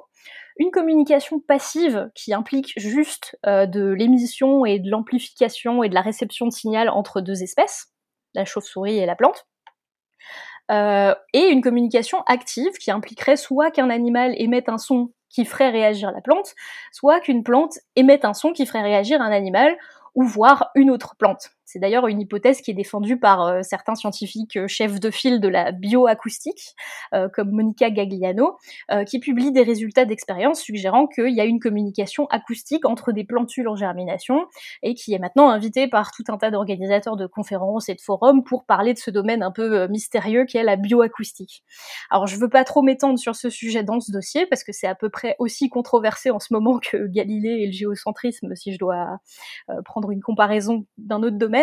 une 0.57 0.71
communication 0.71 1.41
passive 1.41 2.11
qui 2.15 2.33
implique 2.33 2.73
juste 2.77 3.37
euh, 3.47 3.67
de 3.67 3.91
l'émission 3.91 4.65
et 4.65 4.79
de 4.79 4.91
l'amplification 4.91 5.83
et 5.83 5.89
de 5.89 5.95
la 5.95 6.01
réception 6.01 6.47
de 6.47 6.53
signal 6.53 6.89
entre 6.89 7.21
deux 7.21 7.43
espèces, 7.43 7.93
la 8.35 8.45
chauve-souris 8.45 8.99
et 8.99 9.07
la 9.07 9.17
plante. 9.17 9.47
Euh, 10.71 11.15
et 11.33 11.49
une 11.49 11.61
communication 11.61 12.23
active 12.23 12.73
qui 12.81 12.91
impliquerait 12.91 13.37
soit 13.37 13.71
qu'un 13.71 13.91
animal 13.91 14.35
émette 14.39 14.69
un 14.69 14.79
son 14.79 15.13
qui 15.29 15.45
ferait 15.45 15.71
réagir 15.71 16.11
la 16.13 16.21
plante, 16.21 16.55
soit 16.93 17.21
qu'une 17.21 17.43
plante 17.43 17.79
émette 17.97 18.25
un 18.25 18.35
son 18.35 18.53
qui 18.53 18.65
ferait 18.65 18.83
réagir 18.83 19.21
un 19.21 19.33
animal 19.33 19.77
ou 20.15 20.23
voire 20.23 20.71
une 20.75 20.91
autre 20.91 21.17
plante. 21.17 21.51
C'est 21.65 21.79
d'ailleurs 21.79 22.07
une 22.07 22.21
hypothèse 22.21 22.61
qui 22.61 22.71
est 22.71 22.75
défendue 22.75 23.19
par 23.19 23.65
certains 23.65 23.95
scientifiques 23.95 24.59
chefs 24.67 25.01
de 25.01 25.11
file 25.11 25.41
de 25.41 25.49
la 25.49 25.73
bioacoustique, 25.73 26.75
comme 27.33 27.51
Monica 27.51 27.91
Gagliano, 27.91 28.57
qui 29.07 29.19
publie 29.19 29.53
des 29.53 29.63
résultats 29.63 30.05
d'expériences 30.05 30.61
suggérant 30.61 31.07
qu'il 31.07 31.35
y 31.35 31.41
a 31.41 31.45
une 31.45 31.61
communication 31.61 32.27
acoustique 32.27 32.87
entre 32.87 33.13
des 33.13 33.25
plantules 33.25 33.69
en 33.69 33.77
germination 33.77 34.47
et 34.83 34.95
qui 34.95 35.15
est 35.15 35.19
maintenant 35.19 35.49
invitée 35.49 35.89
par 35.89 36.11
tout 36.13 36.25
un 36.29 36.39
tas 36.39 36.51
d'organisateurs 36.51 37.17
de 37.17 37.27
conférences 37.27 37.89
et 37.89 37.95
de 37.95 38.01
forums 38.01 38.45
pour 38.45 38.65
parler 38.65 38.93
de 38.95 38.99
ce 38.99 39.11
domaine 39.11 39.43
un 39.43 39.53
peu 39.53 39.87
mystérieux 39.89 40.45
qu'est 40.45 40.63
la 40.63 40.77
bioacoustique. 40.77 41.65
Alors 42.11 42.27
je 42.27 42.37
veux 42.37 42.49
pas 42.49 42.65
trop 42.65 42.83
m'étendre 42.83 43.19
sur 43.19 43.35
ce 43.35 43.51
sujet 43.51 43.83
dans 43.83 44.01
ce 44.01 44.13
dossier 44.13 44.47
parce 44.47 44.65
que 44.65 44.73
c'est 44.73 44.87
à 44.87 44.95
peu 44.95 45.09
près 45.09 45.37
aussi 45.39 45.69
controversé 45.69 46.31
en 46.31 46.39
ce 46.39 46.53
moment 46.53 46.79
que 46.79 47.07
Galilée 47.07 47.63
et 47.63 47.67
le 47.67 47.73
géocentrisme, 47.73 48.55
si 48.55 48.73
je 48.73 48.79
dois 48.79 49.19
euh, 49.71 49.83
prendre 49.85 50.11
une 50.11 50.23
comparaison 50.23 50.87
d'un 50.99 51.23
autre 51.23 51.37
domaine. 51.37 51.54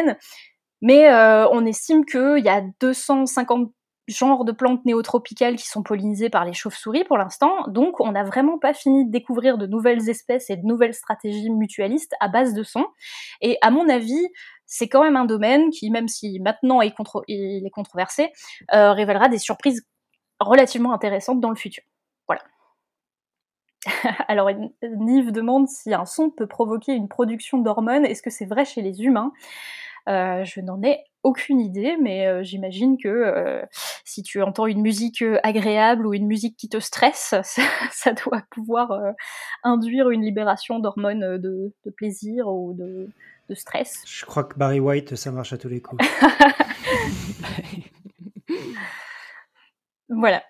Mais 0.82 1.12
euh, 1.12 1.48
on 1.52 1.66
estime 1.66 2.06
qu'il 2.06 2.44
y 2.44 2.50
a 2.50 2.62
250 2.80 3.72
genres 4.08 4.46
de 4.46 4.52
plantes 4.52 4.84
néotropicales 4.86 5.56
qui 5.56 5.68
sont 5.68 5.84
pollinisées 5.84 6.30
par 6.30 6.46
les 6.46 6.54
chauves-souris 6.54 7.04
pour 7.04 7.18
l'instant, 7.18 7.68
donc 7.68 8.00
on 8.00 8.12
n'a 8.12 8.24
vraiment 8.24 8.58
pas 8.58 8.74
fini 8.74 9.06
de 9.06 9.12
découvrir 9.12 9.58
de 9.58 9.68
nouvelles 9.68 10.10
espèces 10.10 10.50
et 10.50 10.58
de 10.58 10.66
nouvelles 10.66 10.94
stratégies 10.94 11.50
mutualistes 11.50 12.16
à 12.20 12.28
base 12.28 12.54
de 12.54 12.64
son. 12.64 12.86
Et 13.42 13.58
à 13.62 13.72
mon 13.72 13.88
avis, 13.90 14.28
c'est 14.66 14.88
quand 14.88 15.04
même 15.04 15.16
un 15.16 15.26
domaine 15.26 15.70
qui, 15.70 15.90
même 15.92 16.08
si 16.08 16.40
maintenant 16.40 16.82
il 16.82 17.66
est 17.66 17.70
controversé, 17.70 18.32
euh, 18.74 18.94
révélera 18.94 19.30
des 19.30 19.40
surprises 19.40 19.86
relativement 20.40 20.94
intéressantes 20.94 21.40
dans 21.40 21.50
le 21.50 21.56
futur. 21.56 21.84
Alors, 24.28 24.50
Nive 24.84 25.32
demande 25.32 25.68
si 25.68 25.94
un 25.94 26.06
son 26.06 26.30
peut 26.30 26.48
provoquer 26.48 26.94
une 26.94 27.08
production 27.08 27.60
d'hormones. 27.60 28.06
Est-ce 28.06 28.22
que 28.22 28.30
c'est 28.30 28.46
vrai 28.46 28.66
chez 28.66 28.82
les 28.82 29.02
humains? 29.02 29.34
Euh, 30.10 30.44
Je 30.44 30.62
n'en 30.62 30.82
ai 30.84 31.04
aucune 31.24 31.60
idée, 31.60 31.98
mais 32.02 32.26
euh, 32.26 32.44
j'imagine 32.44 32.98
que 32.98 33.08
euh, 33.08 33.62
si 34.04 34.24
tu 34.24 34.42
entends 34.42 34.66
une 34.66 34.82
musique 34.82 35.24
agréable 35.44 36.08
ou 36.08 36.14
une 36.14 36.26
musique 36.26 36.58
qui 36.58 36.70
te 36.70 36.80
stresse, 36.80 37.36
ça, 37.92 38.14
doit 38.14 38.44
pouvoir 38.50 38.92
induire 39.64 40.10
une 40.10 40.24
libération 40.24 40.80
d'hormones 40.80 41.38
de, 41.38 41.74
plaisir 41.96 42.48
ou 42.48 42.74
de, 42.74 43.10
de 43.50 43.56
stress. 43.56 44.02
Je 44.06 44.26
crois 44.26 44.44
que 44.44 44.58
Barry 44.58 44.80
White, 44.80 45.16
ça 45.16 45.32
marche 45.32 45.54
à 45.54 45.58
tous 45.58 45.70
les 45.70 45.82
coups. 45.82 46.04
Voilà. 50.14 50.44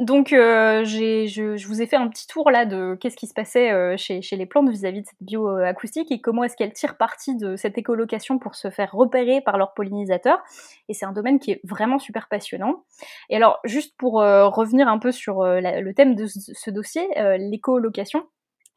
Donc, 0.00 0.32
euh, 0.32 0.84
je, 0.84 1.66
vous 1.68 1.80
ai 1.80 1.86
fait 1.86 1.94
un 1.94 2.08
petit 2.08 2.26
tour 2.26 2.50
là 2.50 2.64
de 2.66 2.96
qu'est-ce 3.00 3.16
qui 3.16 3.28
se 3.28 3.32
passait 3.32 3.70
euh, 3.70 3.96
chez, 3.96 4.20
les 4.32 4.46
plantes 4.46 4.68
vis-à-vis 4.68 5.02
de 5.02 5.06
cette 5.06 5.22
bioacoustique 5.22 6.10
et 6.10 6.20
comment 6.20 6.42
est-ce 6.42 6.56
qu'elles 6.56 6.72
tirent 6.72 6.96
parti 6.96 7.36
de 7.36 7.54
cette 7.54 7.78
écolocation 7.78 8.40
pour 8.40 8.56
se 8.56 8.70
faire 8.70 8.90
repérer 8.92 9.40
par 9.40 9.56
leurs 9.56 9.72
pollinisateurs. 9.72 10.42
Et 10.88 10.94
c'est 10.94 11.06
un 11.06 11.12
domaine 11.12 11.38
qui 11.38 11.52
est 11.52 11.60
vraiment 11.62 12.00
super 12.00 12.28
passionnant. 12.28 12.82
Et 13.30 13.36
alors, 13.36 13.60
juste 13.62 13.94
pour 13.96 14.20
euh, 14.20 14.48
revenir 14.48 14.88
un 14.88 14.98
peu 14.98 15.12
sur 15.12 15.44
le 15.44 15.92
thème 15.92 16.16
de 16.16 16.26
ce 16.26 16.70
dossier, 16.70 17.06
l'écolocation, 17.38 18.26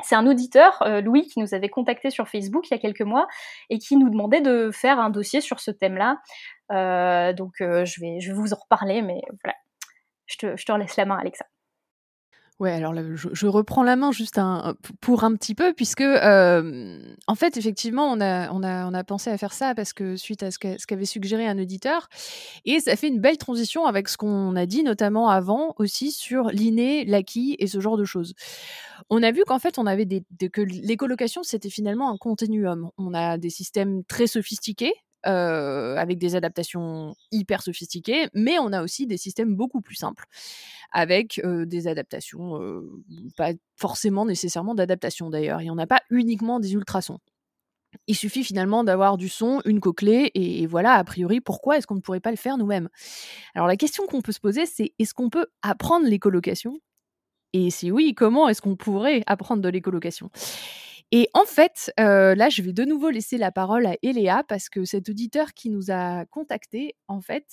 c'est 0.04 0.16
un 0.16 0.28
auditeur, 0.28 0.84
Louis, 1.04 1.26
qui 1.26 1.40
nous 1.40 1.56
avait 1.56 1.70
contacté 1.70 2.12
sur 2.12 2.28
Facebook 2.28 2.70
il 2.70 2.76
y 2.76 2.78
a 2.78 2.80
quelques 2.80 3.02
mois 3.02 3.28
et 3.72 3.80
qui 3.80 3.98
nous 3.98 4.12
demandait 4.12 4.42
de 4.42 4.70
faire 4.72 5.00
un 5.00 5.10
dossier 5.10 5.42
sur 5.42 5.60
ce 5.60 5.72
thème-là. 5.72 6.18
donc 7.34 7.54
je, 7.60 8.02
vais, 8.02 8.20
je 8.20 8.32
vais 8.32 8.38
vous 8.38 8.54
en 8.54 8.58
reparler, 8.58 9.02
mais 9.02 9.22
voilà, 9.44 9.56
je 10.28 10.38
te, 10.38 10.58
je 10.58 10.66
te 10.66 10.72
laisse 10.74 10.96
la 10.98 11.06
main, 11.06 11.18
Alexa. 11.18 11.46
Ouais, 12.60 12.72
alors 12.72 12.96
je, 12.96 13.46
reprends 13.46 13.84
la 13.84 13.96
main 13.96 14.12
juste 14.12 14.42
pour 15.00 15.24
un 15.24 15.36
petit 15.36 15.54
peu, 15.54 15.74
puisque 15.74 16.02
en 16.02 17.36
fait, 17.36 17.56
effectivement, 17.56 18.12
on 18.12 18.20
a, 18.20 18.52
on, 18.52 18.64
a, 18.64 18.88
on 18.88 18.96
a 18.96 19.04
pensé 19.04 19.30
à 19.30 19.38
faire 19.38 19.54
ça 19.54 19.76
parce 19.76 19.94
que 19.94 20.16
suite 20.16 20.42
à 20.42 20.50
ce 20.50 20.58
qu'avait 20.58 21.06
suggéré 21.06 21.46
un 21.46 21.60
auditeur, 21.60 22.10
et 22.66 22.80
ça 22.80 22.96
fait 22.96 23.10
une 23.10 23.22
belle 23.22 23.38
transition 23.38 23.86
avec 23.86 24.10
ce 24.10 24.18
qu'on 24.18 24.56
a 24.56 24.66
dit 24.66 24.82
notamment 24.82 25.30
avant 25.30 25.76
aussi 25.78 26.12
sur 26.12 26.46
l'inné, 26.48 27.06
l'acquis 27.06 27.56
et 27.60 27.68
ce 27.68 27.80
genre 27.80 27.96
de 27.96 28.06
choses. 28.06 28.34
On 29.12 29.22
a 29.22 29.32
vu 29.32 29.44
qu'en 29.46 29.60
fait, 29.60 29.78
on 29.78 29.86
avait 29.86 30.06
des, 30.06 30.24
que 30.52 30.62
les 30.62 30.98
colocations, 30.98 31.44
c'était 31.44 31.70
finalement 31.70 32.12
un 32.12 32.18
continuum. 32.18 32.90
On 32.98 33.14
a 33.14 33.38
des 33.38 33.52
systèmes 33.52 34.04
très 34.06 34.26
sophistiqués, 34.26 34.94
euh, 35.28 35.96
avec 35.98 36.18
des 36.18 36.36
adaptations 36.36 37.16
hyper 37.32 37.62
sophistiquées, 37.62 38.30
mais 38.34 38.60
on 38.60 38.72
a 38.74 38.82
aussi 38.84 39.08
des 39.08 39.18
systèmes 39.18 39.56
beaucoup 39.56 39.82
plus 39.82 39.96
simples, 39.96 40.26
avec 40.92 41.42
euh, 41.44 41.66
des 41.66 41.88
adaptations, 41.88 42.62
euh, 42.62 42.82
pas 43.36 43.52
forcément 43.76 44.26
nécessairement 44.26 44.76
d'adaptation 44.76 45.30
d'ailleurs. 45.30 45.62
Il 45.62 45.66
n'y 45.66 45.70
en 45.72 45.78
a 45.78 45.88
pas 45.88 46.02
uniquement 46.10 46.60
des 46.60 46.74
ultrasons. 46.74 47.20
Il 48.08 48.16
suffit 48.16 48.44
finalement 48.44 48.84
d'avoir 48.84 49.18
du 49.18 49.30
son, 49.30 49.62
une 49.66 49.80
cochlée, 49.80 50.32
et, 50.34 50.64
et 50.64 50.68
voilà, 50.68 50.94
a 50.94 51.04
priori, 51.04 51.42
pourquoi 51.42 51.78
est-ce 51.78 51.88
qu'on 51.88 51.96
ne 51.96 52.02
pourrait 52.02 52.20
pas 52.20 52.32
le 52.32 52.38
faire 52.38 52.58
nous-mêmes? 52.58 52.90
Alors 53.56 53.68
la 53.68 53.78
question 53.78 54.06
qu'on 54.08 54.22
peut 54.22 54.32
se 54.32 54.40
poser, 54.40 54.66
c'est 54.66 54.94
est-ce 55.00 55.14
qu'on 55.14 55.30
peut 55.30 55.48
apprendre 55.62 56.08
l'écolocation 56.08 56.80
Et 57.54 57.70
si 57.72 57.92
oui, 57.92 58.14
comment 58.16 58.50
est-ce 58.50 58.62
qu'on 58.62 58.76
pourrait 58.76 59.24
apprendre 59.28 59.62
de 59.62 59.70
l'écolocation? 59.70 60.30
Et 61.12 61.30
en 61.34 61.46
fait, 61.46 61.92
euh, 62.00 62.36
là, 62.36 62.50
je 62.50 62.62
vais 62.62 62.74
de 62.74 62.84
nouveau 62.84 63.10
laisser 63.10 63.38
la 63.38 63.52
parole 63.52 63.86
à 63.86 63.96
Eléa 64.04 64.44
parce 64.48 64.70
que 64.70 64.84
cet 64.86 65.10
auditeur 65.10 65.54
qui 65.54 65.70
nous 65.70 65.90
a 65.92 66.26
contacté, 66.26 66.96
en 67.08 67.22
fait, 67.22 67.46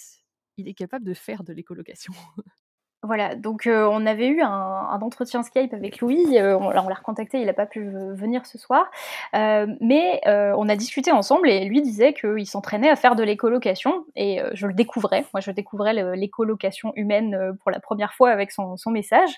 il 0.57 0.69
est 0.69 0.75
capable 0.75 1.05
de 1.05 1.15
faire 1.15 1.45
de 1.45 1.53
l'écolocation. 1.53 2.13
Voilà, 3.05 3.35
donc 3.35 3.67
euh, 3.67 3.87
on 3.93 4.07
avait 4.07 4.29
eu 4.29 4.41
un, 4.41 4.99
entretien 5.03 5.43
Skype 5.43 5.75
avec 5.75 6.01
Louis, 6.01 6.39
euh, 6.39 6.57
on, 6.57 6.71
l'a 6.71 6.81
recontacté, 6.81 7.39
il 7.39 7.45
n'a 7.45 7.53
pas 7.53 7.67
pu 7.67 7.87
venir 7.91 8.47
ce 8.47 8.57
soir, 8.57 8.91
euh, 9.35 9.67
mais 9.83 10.23
on 10.27 10.69
a 10.71 10.77
discuté 10.77 11.13
ensemble 11.13 11.51
et 11.51 11.67
lui 11.67 11.83
disait 11.83 12.15
qu'il 12.15 12.47
s'entraînait 12.47 12.89
à 12.89 12.97
faire 12.97 13.15
de 13.15 13.23
l'écolocation 13.23 14.07
et 14.17 14.41
je 14.55 14.67
le 14.67 14.73
découvrais, 14.73 15.27
moi 15.35 15.41
je 15.41 15.51
découvrais 15.51 15.93
l'écolocation 16.17 16.93
humaine 16.97 17.55
pour 17.61 17.71
la 17.71 17.79
première 17.79 18.15
fois 18.15 18.31
avec 18.31 18.51
son, 18.51 18.77
message 18.87 19.31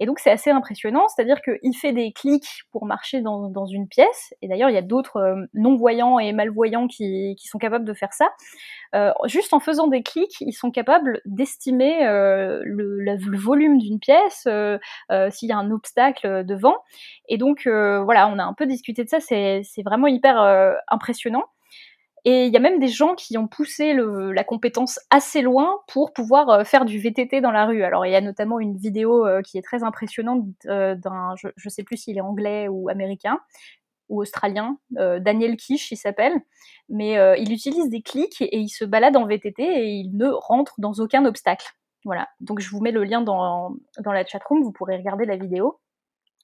et 0.00 0.06
donc 0.06 0.18
c'est 0.18 0.30
assez 0.30 0.50
impressionnant, 0.50 1.06
c'est-à-dire 1.08 1.40
qu'il 1.40 1.74
fait 1.76 1.92
des 1.92 2.12
clics 2.12 2.64
pour 2.72 2.84
marcher 2.84 3.22
dans, 3.22 3.66
une 3.66 3.88
pièce 3.88 4.34
et 4.42 4.48
d'ailleurs 4.48 4.68
il 4.68 4.74
y 4.74 4.78
a 4.78 4.82
d'autres 4.82 5.46
non-voyants 5.54 6.18
et 6.18 6.32
malvoyants 6.32 6.88
qui, 6.88 7.36
qui, 7.38 7.48
sont 7.48 7.58
capables 7.58 7.84
de 7.84 7.94
faire 7.94 8.12
ça, 8.12 8.28
juste 9.26 9.52
en 9.52 9.60
faisant 9.60 9.88
des 9.88 10.02
clics, 10.02 10.40
ils 10.40 10.52
sont 10.52 10.70
capables 10.70 11.20
d'estimer 11.24 12.04
le 12.04 12.94
le 13.04 13.38
volume 13.38 13.78
d'une 13.78 13.98
pièce, 13.98 14.44
euh, 14.46 14.78
euh, 15.10 15.30
s'il 15.30 15.48
y 15.48 15.52
a 15.52 15.58
un 15.58 15.70
obstacle 15.70 16.44
devant. 16.44 16.76
Et 17.28 17.38
donc 17.38 17.66
euh, 17.66 18.02
voilà, 18.02 18.28
on 18.28 18.38
a 18.38 18.44
un 18.44 18.54
peu 18.54 18.66
discuté 18.66 19.04
de 19.04 19.08
ça, 19.08 19.20
c'est 19.20 19.62
vraiment 19.84 20.06
hyper 20.06 20.38
impressionnant. 20.88 21.44
Et 22.26 22.46
il 22.46 22.52
y 22.54 22.56
a 22.56 22.60
même 22.60 22.78
des 22.78 22.88
gens 22.88 23.14
qui 23.14 23.36
ont 23.36 23.46
poussé 23.46 23.94
la 23.94 24.44
compétence 24.44 24.98
assez 25.10 25.42
loin 25.42 25.80
pour 25.88 26.14
pouvoir 26.14 26.66
faire 26.66 26.86
du 26.86 26.98
VTT 26.98 27.42
dans 27.42 27.50
la 27.50 27.66
rue. 27.66 27.82
Alors 27.82 28.06
il 28.06 28.12
y 28.12 28.16
a 28.16 28.22
notamment 28.22 28.60
une 28.60 28.78
vidéo 28.78 29.26
qui 29.44 29.58
est 29.58 29.62
très 29.62 29.82
impressionnante 29.82 30.46
d'un, 30.64 31.34
je 31.36 31.48
ne 31.48 31.70
sais 31.70 31.82
plus 31.82 31.98
s'il 31.98 32.16
est 32.16 32.22
anglais 32.22 32.66
ou 32.68 32.88
américain 32.88 33.40
ou 34.08 34.20
australien, 34.20 34.78
Daniel 34.90 35.56
Kish 35.56 35.90
il 35.90 35.96
s'appelle, 35.96 36.34
mais 36.88 37.14
il 37.40 37.52
utilise 37.52 37.88
des 37.88 38.02
clics 38.02 38.40
et 38.42 38.58
il 38.58 38.68
se 38.68 38.84
balade 38.84 39.16
en 39.16 39.26
VTT 39.26 39.62
et 39.62 39.90
il 39.90 40.16
ne 40.16 40.28
rentre 40.28 40.74
dans 40.78 40.92
aucun 40.94 41.24
obstacle. 41.24 41.72
Voilà, 42.04 42.28
donc 42.40 42.60
je 42.60 42.68
vous 42.68 42.80
mets 42.80 42.90
le 42.90 43.02
lien 43.02 43.22
dans, 43.22 43.76
dans 44.00 44.12
la 44.12 44.26
chatroom, 44.26 44.62
vous 44.62 44.72
pourrez 44.72 44.96
regarder 44.96 45.24
la 45.24 45.36
vidéo. 45.36 45.80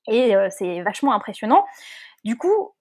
Et 0.09 0.35
euh, 0.35 0.49
c'est 0.51 0.81
vachement 0.83 1.13
impressionnant. 1.13 1.65
Du 2.25 2.37
coup, 2.37 2.75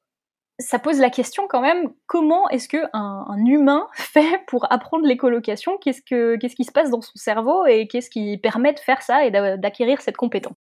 ça 0.59 0.79
pose 0.79 0.99
la 0.99 1.09
question 1.09 1.47
quand 1.47 1.61
même, 1.61 1.93
comment 2.07 2.49
est-ce 2.49 2.69
qu'un 2.69 2.89
un 2.93 3.45
humain 3.45 3.87
fait 3.93 4.43
pour 4.47 4.71
apprendre 4.71 5.05
l'écolocation? 5.05 5.77
Qu'est-ce, 5.77 6.01
que, 6.01 6.37
qu'est-ce 6.37 6.55
qui 6.55 6.63
se 6.63 6.71
passe 6.71 6.89
dans 6.89 7.01
son 7.01 7.15
cerveau 7.15 7.65
et 7.65 7.87
qu'est-ce 7.87 8.09
qui 8.09 8.37
permet 8.37 8.73
de 8.73 8.79
faire 8.79 9.01
ça 9.01 9.25
et 9.25 9.31
d'acquérir 9.31 10.01
cette 10.01 10.17
compétence? 10.17 10.55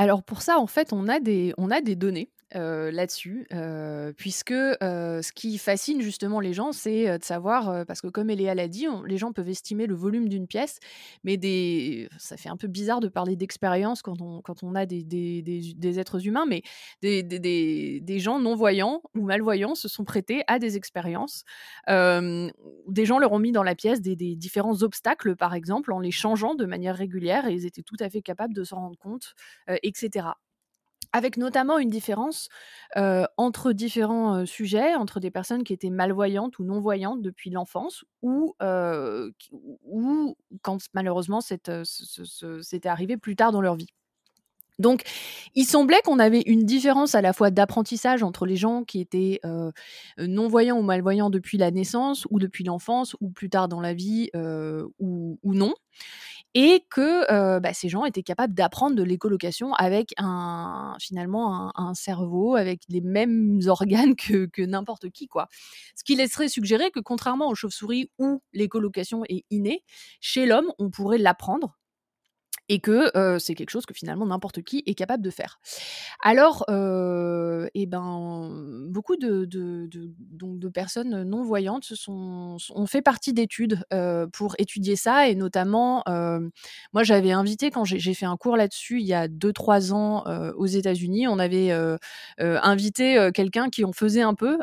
Alors 0.00 0.22
pour 0.22 0.40
ça, 0.40 0.58
en 0.58 0.66
fait, 0.66 0.94
on 0.94 1.08
a 1.08 1.20
des, 1.20 1.52
on 1.58 1.70
a 1.70 1.82
des 1.82 1.94
données 1.94 2.30
là-dessus, 2.52 3.46
puisque 4.16 4.52
ce 4.52 5.32
qui 5.32 5.58
fascine 5.58 6.00
justement 6.00 6.40
les 6.40 6.52
gens, 6.52 6.72
c'est 6.72 7.18
de 7.18 7.24
savoir, 7.24 7.86
parce 7.86 8.00
que 8.00 8.08
comme 8.08 8.30
Eléa 8.30 8.54
l'a 8.54 8.68
dit, 8.68 8.86
les 9.06 9.18
gens 9.18 9.32
peuvent 9.32 9.48
estimer 9.48 9.86
le 9.86 9.94
volume 9.94 10.28
d'une 10.28 10.46
pièce, 10.46 10.78
mais 11.24 11.38
ça 12.18 12.36
fait 12.36 12.48
un 12.48 12.56
peu 12.56 12.68
bizarre 12.68 13.00
de 13.00 13.08
parler 13.08 13.36
d'expérience 13.36 14.02
quand 14.02 14.20
on, 14.20 14.74
a 14.74 14.86
des, 14.86 15.98
êtres 15.98 16.26
humains, 16.26 16.46
mais 16.46 16.62
des, 17.02 17.22
des, 17.22 18.18
gens 18.18 18.38
non-voyants 18.38 19.02
ou 19.14 19.22
malvoyants 19.22 19.74
se 19.74 19.88
sont 19.88 20.04
prêtés 20.04 20.42
à 20.46 20.58
des 20.58 20.76
expériences. 20.76 21.44
des 21.88 23.04
gens 23.04 23.18
leur 23.18 23.32
ont 23.32 23.38
mis 23.38 23.52
dans 23.52 23.62
la 23.62 23.74
pièce 23.74 24.00
des, 24.00 24.16
différents 24.36 24.82
obstacles, 24.82 25.36
par 25.36 25.54
exemple, 25.54 25.92
en 25.92 26.00
les 26.00 26.10
changeant 26.10 26.54
de 26.54 26.66
manière 26.66 26.96
régulière, 26.96 27.46
et 27.46 27.54
ils 27.54 27.66
étaient 27.66 27.82
tout 27.82 27.96
à 28.00 28.10
fait 28.10 28.22
capables 28.22 28.54
de 28.54 28.64
s'en 28.64 28.76
rendre 28.76 28.98
compte, 28.98 29.34
etc 29.82 30.30
avec 31.12 31.36
notamment 31.36 31.78
une 31.78 31.90
différence 31.90 32.48
entre 33.36 33.72
différents 33.72 34.46
sujets, 34.46 34.94
entre 34.94 35.20
des 35.20 35.30
personnes 35.30 35.64
qui 35.64 35.72
étaient 35.72 35.90
malvoyantes 35.90 36.58
ou 36.58 36.64
non-voyantes 36.64 37.22
depuis 37.22 37.50
l'enfance, 37.50 38.04
ou, 38.22 38.54
quand 40.62 40.78
malheureusement 40.94 41.40
c'était 41.40 42.88
arrivé 42.88 43.16
plus 43.16 43.36
tard 43.36 43.52
dans 43.52 43.60
leur 43.60 43.76
vie. 43.76 43.88
Donc, 44.78 45.02
il 45.54 45.66
semblait 45.66 46.00
qu'on 46.06 46.18
avait 46.18 46.40
une 46.46 46.64
différence 46.64 47.14
à 47.14 47.20
la 47.20 47.34
fois 47.34 47.50
d'apprentissage 47.50 48.22
entre 48.22 48.46
les 48.46 48.56
gens 48.56 48.82
qui 48.82 49.00
étaient 49.00 49.40
non-voyants 50.18 50.78
ou 50.78 50.82
malvoyants 50.82 51.28
depuis 51.28 51.58
la 51.58 51.70
naissance 51.70 52.26
ou 52.30 52.38
depuis 52.38 52.64
l'enfance 52.64 53.14
ou 53.20 53.28
plus 53.28 53.50
tard 53.50 53.68
dans 53.68 53.80
la 53.82 53.92
vie 53.92 54.30
ou, 54.34 55.38
non, 55.44 55.74
et 56.54 56.84
que 56.90 57.30
euh, 57.32 57.60
bah, 57.60 57.72
ces 57.72 57.88
gens 57.88 58.04
étaient 58.04 58.22
capables 58.22 58.54
d'apprendre 58.54 58.96
de 58.96 59.02
l'écolocation 59.02 59.72
avec 59.74 60.12
un 60.18 60.96
finalement 61.00 61.72
un, 61.78 61.94
cerveau, 61.94 62.56
avec 62.56 62.82
les 62.88 63.00
mêmes 63.00 63.60
organes 63.66 64.16
que, 64.16 64.46
que 64.46 64.62
n'importe 64.62 65.10
qui, 65.10 65.28
quoi. 65.28 65.48
Ce 65.96 66.04
qui 66.04 66.16
laisserait 66.16 66.48
suggérer 66.48 66.90
que 66.90 67.00
contrairement 67.00 67.48
aux 67.48 67.54
chauves-souris 67.54 68.10
où 68.18 68.42
l'écolocation 68.52 69.24
est 69.28 69.44
innée, 69.50 69.84
chez 70.20 70.46
l'homme, 70.46 70.72
on 70.78 70.90
pourrait 70.90 71.18
l'apprendre 71.18 71.79
et 72.70 72.78
que 72.78 73.10
c'est 73.40 73.54
quelque 73.56 73.70
chose 73.70 73.84
que 73.84 73.92
finalement 73.92 74.24
n'importe 74.24 74.62
qui 74.62 74.84
est 74.86 74.94
capable 74.94 75.24
de 75.24 75.30
faire. 75.30 75.58
Alors, 76.22 76.64
et 77.74 77.86
ben, 77.86 78.86
beaucoup 78.88 79.16
de, 79.16 79.44
donc 80.30 80.58
de 80.60 80.68
personnes 80.68 81.24
non 81.24 81.42
voyantes 81.42 81.84
se 81.84 81.96
sont, 81.96 82.56
ont 82.72 82.86
fait 82.86 83.02
partie 83.02 83.32
d'études 83.32 83.82
pour 84.32 84.54
étudier 84.58 84.94
ça, 84.94 85.28
et 85.28 85.34
notamment, 85.34 86.04
moi 86.92 87.02
j'avais 87.02 87.32
invité, 87.32 87.70
quand 87.70 87.84
j'ai 87.84 88.14
fait 88.14 88.26
un 88.26 88.36
cours 88.36 88.56
là-dessus 88.56 89.00
il 89.00 89.06
y 89.06 89.14
a 89.14 89.26
2-3 89.26 89.92
ans 89.92 90.24
aux 90.56 90.66
États-Unis, 90.66 91.26
on 91.26 91.40
avait 91.40 91.72
invité 92.38 93.30
quelqu'un 93.34 93.68
qui 93.68 93.84
en 93.84 93.92
faisait 93.92 94.22
un 94.22 94.34
peu 94.34 94.58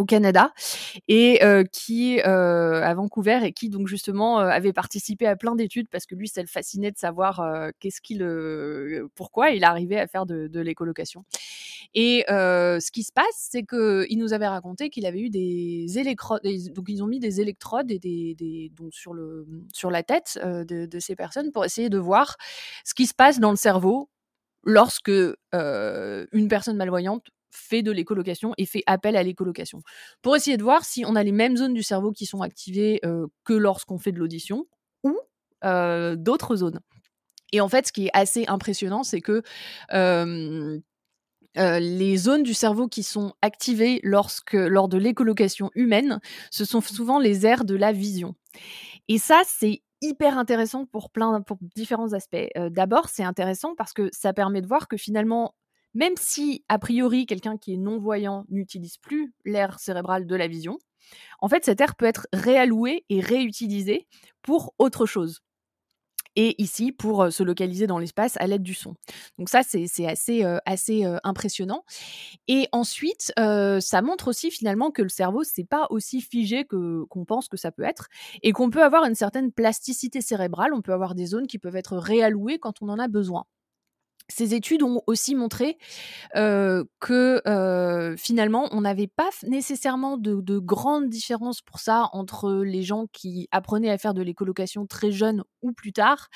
au 0.00 0.04
Canada 0.06 0.52
et 1.08 1.44
euh, 1.44 1.62
qui 1.62 2.20
euh, 2.20 2.82
à 2.82 2.94
Vancouver 2.94 3.40
et 3.44 3.52
qui 3.52 3.68
donc 3.68 3.86
justement 3.86 4.40
euh, 4.40 4.48
avait 4.48 4.72
participé 4.72 5.26
à 5.26 5.36
plein 5.36 5.54
d'études 5.54 5.88
parce 5.90 6.06
que 6.06 6.14
lui 6.14 6.26
ça 6.26 6.40
le 6.40 6.48
fascinait 6.48 6.90
de 6.90 6.96
savoir 6.96 7.46
qu'est-ce 7.78 8.00
qu'il 8.00 8.26
pourquoi 9.14 9.50
il 9.50 9.62
arrivait 9.62 10.00
à 10.00 10.06
faire 10.06 10.26
de, 10.26 10.48
de 10.48 10.60
l'écolocation. 10.60 11.24
Et 11.94 12.24
ce 12.28 12.90
qui 12.90 13.02
se 13.02 13.12
passe 13.12 13.26
c'est 13.34 13.62
que 13.62 14.06
il 14.08 14.18
nous 14.18 14.32
avait 14.32 14.48
raconté 14.48 14.88
qu'il 14.90 15.06
avait 15.06 15.20
eu 15.20 15.30
des 15.30 15.98
électrodes 15.98 16.40
donc 16.74 16.86
ils 16.88 17.02
ont 17.02 17.06
mis 17.06 17.20
des 17.20 17.40
électrodes 17.40 17.90
et 17.90 17.98
des, 17.98 18.72
donc 18.74 18.94
sur 18.94 19.12
le 19.12 19.46
sur 19.72 19.90
la 19.90 20.02
tête 20.02 20.38
de, 20.42 20.98
ces 20.98 21.16
personnes 21.16 21.52
pour 21.52 21.64
essayer 21.64 21.90
de 21.90 21.98
voir 21.98 22.36
ce 22.84 22.94
qui 22.94 23.06
se 23.06 23.14
passe 23.14 23.38
dans 23.38 23.50
le 23.50 23.56
cerveau 23.56 24.08
lorsque 24.64 25.10
une 25.10 26.48
personne 26.48 26.76
malvoyante 26.76 27.26
fait 27.50 27.82
de 27.82 27.90
l'écolocation 27.90 28.54
et 28.58 28.66
fait 28.66 28.82
appel 28.86 29.16
à 29.16 29.22
l'écolocation 29.22 29.82
pour 30.22 30.36
essayer 30.36 30.56
de 30.56 30.62
voir 30.62 30.84
si 30.84 31.04
on 31.04 31.16
a 31.16 31.22
les 31.22 31.32
mêmes 31.32 31.56
zones 31.56 31.74
du 31.74 31.82
cerveau 31.82 32.12
qui 32.12 32.26
sont 32.26 32.40
activées 32.42 33.00
euh, 33.04 33.26
que 33.44 33.52
lorsqu'on 33.52 33.98
fait 33.98 34.12
de 34.12 34.18
l'audition 34.18 34.66
ou 35.04 35.18
euh, 35.64 36.16
d'autres 36.16 36.56
zones. 36.56 36.80
Et 37.52 37.60
en 37.60 37.68
fait, 37.68 37.88
ce 37.88 37.92
qui 37.92 38.06
est 38.06 38.10
assez 38.12 38.46
impressionnant, 38.46 39.02
c'est 39.02 39.20
que 39.20 39.42
euh, 39.92 40.78
les 41.56 42.16
zones 42.16 42.44
du 42.44 42.54
cerveau 42.54 42.86
qui 42.86 43.02
sont 43.02 43.34
activées 43.42 43.98
lorsque, 44.04 44.52
lors 44.52 44.88
de 44.88 44.98
l'écolocation 44.98 45.70
humaine, 45.74 46.20
ce 46.52 46.64
sont 46.64 46.80
souvent 46.80 47.18
les 47.18 47.44
aires 47.44 47.64
de 47.64 47.74
la 47.74 47.90
vision. 47.90 48.36
Et 49.08 49.18
ça, 49.18 49.42
c'est 49.44 49.82
hyper 50.00 50.38
intéressant 50.38 50.86
pour 50.86 51.10
plein 51.10 51.42
pour 51.42 51.58
différents 51.74 52.12
aspects. 52.12 52.48
D'abord, 52.70 53.08
c'est 53.08 53.24
intéressant 53.24 53.74
parce 53.74 53.92
que 53.92 54.08
ça 54.12 54.32
permet 54.32 54.62
de 54.62 54.68
voir 54.68 54.86
que 54.86 54.96
finalement 54.96 55.54
même 55.94 56.14
si, 56.16 56.64
a 56.68 56.78
priori, 56.78 57.26
quelqu'un 57.26 57.56
qui 57.56 57.74
est 57.74 57.76
non-voyant 57.78 58.44
n'utilise 58.48 58.96
plus 58.98 59.32
l'air 59.44 59.78
cérébral 59.78 60.26
de 60.26 60.36
la 60.36 60.48
vision, 60.48 60.78
en 61.40 61.48
fait, 61.48 61.64
cet 61.64 61.80
air 61.80 61.96
peut 61.96 62.06
être 62.06 62.26
réalloué 62.32 63.04
et 63.08 63.20
réutilisé 63.20 64.06
pour 64.42 64.74
autre 64.78 65.06
chose. 65.06 65.40
Et 66.36 66.60
ici, 66.62 66.92
pour 66.92 67.32
se 67.32 67.42
localiser 67.42 67.86
dans 67.88 67.98
l'espace 67.98 68.36
à 68.38 68.46
l'aide 68.46 68.62
du 68.62 68.74
son. 68.74 68.94
Donc 69.38 69.48
ça, 69.48 69.62
c'est 69.64 69.84
assez, 70.06 70.44
euh, 70.44 70.58
euh, 70.68 71.18
impressionnant. 71.24 71.84
Et 72.48 72.68
ensuite, 72.72 73.32
euh, 73.38 73.80
ça 73.80 74.00
montre 74.02 74.28
aussi 74.28 74.50
finalement 74.50 74.90
que 74.92 75.02
le 75.02 75.08
cerveau, 75.08 75.42
c'est 75.44 75.64
pas 75.64 75.86
aussi 75.90 76.20
figé 76.20 76.64
que 76.64 77.04
qu'on 77.10 77.24
pense 77.24 77.48
que 77.48 77.56
ça 77.56 77.72
peut 77.72 77.82
être, 77.82 78.08
et 78.42 78.52
qu'on 78.52 78.70
peut 78.70 78.84
avoir 78.84 79.04
une 79.06 79.16
certaine 79.16 79.52
plasticité 79.52 80.20
cérébrale. 80.20 80.72
On 80.74 80.82
peut 80.82 80.92
avoir 80.92 81.14
des 81.16 81.26
zones 81.26 81.48
qui 81.48 81.58
peuvent 81.58 81.76
être 81.76 81.96
réallouées 81.96 82.58
quand 82.60 82.82
on 82.82 82.88
en 82.90 82.98
a 82.98 83.08
besoin 83.08 83.44
ces 84.30 84.54
études 84.54 84.82
ont 84.82 85.02
aussi 85.06 85.34
montré 85.34 85.76
euh, 86.36 86.84
que 87.00 87.42
euh, 87.46 88.16
finalement, 88.16 88.68
on 88.72 88.80
n'avait 88.80 89.06
pas 89.06 89.30
nécessairement 89.46 90.16
de, 90.16 90.40
de, 90.40 90.58
grandes 90.58 91.08
différences 91.08 91.60
pour 91.60 91.80
ça 91.80 92.08
entre 92.12 92.62
les 92.62 92.82
gens 92.82 93.06
qui 93.12 93.48
apprenaient 93.50 93.90
à 93.90 93.98
faire 93.98 94.14
de 94.14 94.22
l'écolocation 94.22 94.86
très 94.86 95.10
jeunes 95.10 95.44
ou 95.62 95.72
plus 95.72 95.92
tard, 95.92 96.28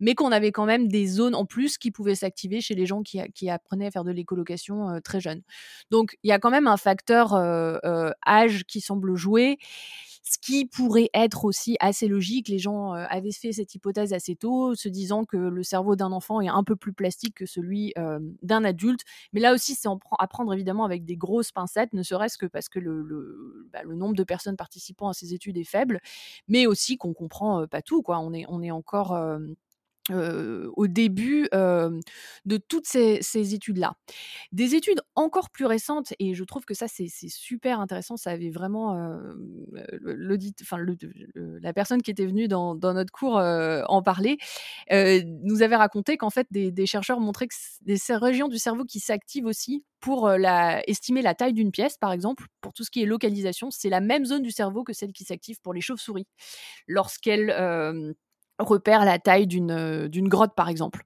mais 0.00 0.14
qu'on 0.14 0.32
avait 0.32 0.52
quand 0.52 0.64
même 0.66 0.88
des 0.88 1.06
zones 1.06 1.34
en 1.34 1.44
plus 1.44 1.78
qui 1.78 1.90
pouvaient 1.90 2.14
s'activer 2.14 2.60
chez 2.60 2.74
les 2.74 2.86
gens 2.86 3.02
qui, 3.02 3.20
apprenaient 3.50 3.86
à 3.86 3.90
faire 3.90 4.04
de 4.04 4.12
l'écolocation 4.12 4.88
euh, 4.90 5.00
très 5.00 5.20
jeunes. 5.20 5.42
Donc, 5.90 6.16
il 6.22 6.28
y 6.28 6.32
a 6.32 6.38
quand 6.38 6.50
même 6.50 6.66
un 6.66 6.76
facteur 6.76 7.34
euh, 7.34 8.10
âge 8.26 8.64
qui 8.64 8.80
semble 8.80 9.14
jouer 9.16 9.58
ce 10.22 10.38
qui 10.38 10.66
pourrait 10.66 11.10
être 11.14 11.44
aussi 11.44 11.76
assez 11.80 12.08
logique. 12.08 12.48
Les 12.48 12.58
gens 12.58 12.94
euh, 12.94 13.04
avaient 13.08 13.32
fait 13.32 13.52
cette 13.52 13.74
hypothèse 13.74 14.12
assez 14.12 14.36
tôt, 14.36 14.74
se 14.74 14.88
disant 14.88 15.24
que 15.24 15.36
le 15.36 15.62
cerveau 15.62 15.96
d'un 15.96 16.12
enfant 16.12 16.40
est 16.40 16.48
un 16.48 16.64
peu 16.64 16.76
plus 16.76 16.92
plastique 16.92 17.34
que 17.34 17.46
celui 17.46 17.92
euh, 17.98 18.20
d'un 18.42 18.64
adulte. 18.64 19.00
Mais 19.32 19.40
là 19.40 19.52
aussi, 19.52 19.74
c'est 19.74 19.88
à 20.18 20.26
prendre 20.28 20.52
évidemment 20.52 20.84
avec 20.84 21.04
des 21.04 21.16
grosses 21.16 21.52
pincettes, 21.52 21.92
ne 21.92 22.02
serait-ce 22.02 22.38
que 22.38 22.46
parce 22.46 22.68
que 22.68 22.78
le, 22.78 23.02
le, 23.02 23.68
bah, 23.72 23.80
nombre 23.84 24.14
de 24.14 24.24
personnes 24.24 24.56
participant 24.56 25.08
à 25.08 25.12
ces 25.12 25.34
études 25.34 25.58
est 25.58 25.64
faible, 25.64 26.00
mais 26.48 26.66
aussi 26.66 26.96
qu'on 26.96 27.14
comprend 27.14 27.62
euh, 27.62 27.66
pas 27.66 27.82
tout. 27.82 28.02
Quoi. 28.02 28.18
On, 28.20 28.32
est, 28.32 28.44
on 28.48 28.62
est 28.62 28.70
encore 28.70 29.12
au 30.10 30.86
début 30.86 31.48
de 31.52 32.56
toutes 32.56 32.86
ces, 32.86 33.54
études-là. 33.54 33.94
Des 34.52 34.74
études 34.74 35.00
encore 35.14 35.50
plus 35.50 35.66
récentes, 35.66 36.12
et 36.18 36.34
je 36.34 36.44
trouve 36.44 36.64
que 36.64 36.74
ça 36.74 36.88
c'est 36.88 37.08
super 37.28 37.80
intéressant, 37.80 38.16
ça 38.16 38.30
avait 38.30 38.50
vraiment 38.50 38.96
euh, 38.96 39.34
enfin 40.62 40.78
la 41.62 41.72
personne 41.72 42.02
qui 42.02 42.10
était 42.10 42.26
venue 42.26 42.48
dans, 42.48 42.74
notre 42.74 43.12
cours 43.12 43.36
en 43.36 44.02
parler, 44.02 44.38
nous 44.90 45.62
avait 45.62 45.76
raconté 45.76 46.16
qu'en 46.16 46.30
fait 46.30 46.46
des, 46.50 46.86
chercheurs 46.86 47.20
montraient 47.20 47.46
que 47.46 47.54
des 47.82 47.98
régions 48.10 48.48
du 48.48 48.58
cerveau 48.58 48.84
qui 48.84 49.00
s'activent 49.00 49.46
aussi 49.46 49.84
pour 50.00 50.30
estimer 50.86 51.22
la 51.22 51.34
taille 51.34 51.52
d'une 51.52 51.70
pièce, 51.70 51.96
par 51.96 52.12
exemple, 52.12 52.46
pour 52.60 52.72
tout 52.72 52.82
ce 52.82 52.90
qui 52.90 53.02
est 53.02 53.06
localisation, 53.06 53.70
c'est 53.70 53.88
la 53.88 54.00
même 54.00 54.24
zone 54.24 54.42
du 54.42 54.50
cerveau 54.50 54.82
que 54.82 54.92
celle 54.92 55.12
qui 55.12 55.24
s'active 55.24 55.60
pour 55.60 55.72
les 55.72 55.80
chauves-souris. 55.80 56.26
Lorsqu'elles 56.88 57.50
repère 58.58 59.04
la 59.04 59.18
taille 59.18 59.46
d'une 59.46 59.70
euh, 59.70 60.08
d'une 60.08 60.28
grotte 60.28 60.54
par 60.54 60.68
exemple. 60.68 61.02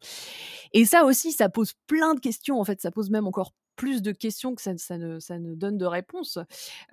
Et 0.72 0.84
ça 0.84 1.05
aussi, 1.05 1.32
ça 1.32 1.49
pose 1.49 1.72
plein 1.86 2.14
de 2.14 2.20
questions 2.20 2.61
en 2.61 2.64
fait, 2.64 2.80
ça 2.80 2.90
pose 2.90 3.11
même 3.11 3.26
encore 3.26 3.53
plus 3.76 4.03
de 4.03 4.11
questions 4.11 4.55
que 4.55 4.62
ça, 4.62 4.76
ça, 4.78 4.99
ne, 4.99 5.20
ça 5.20 5.38
ne, 5.38 5.55
donne 5.55 5.78
de 5.78 5.84
réponses. 5.84 6.38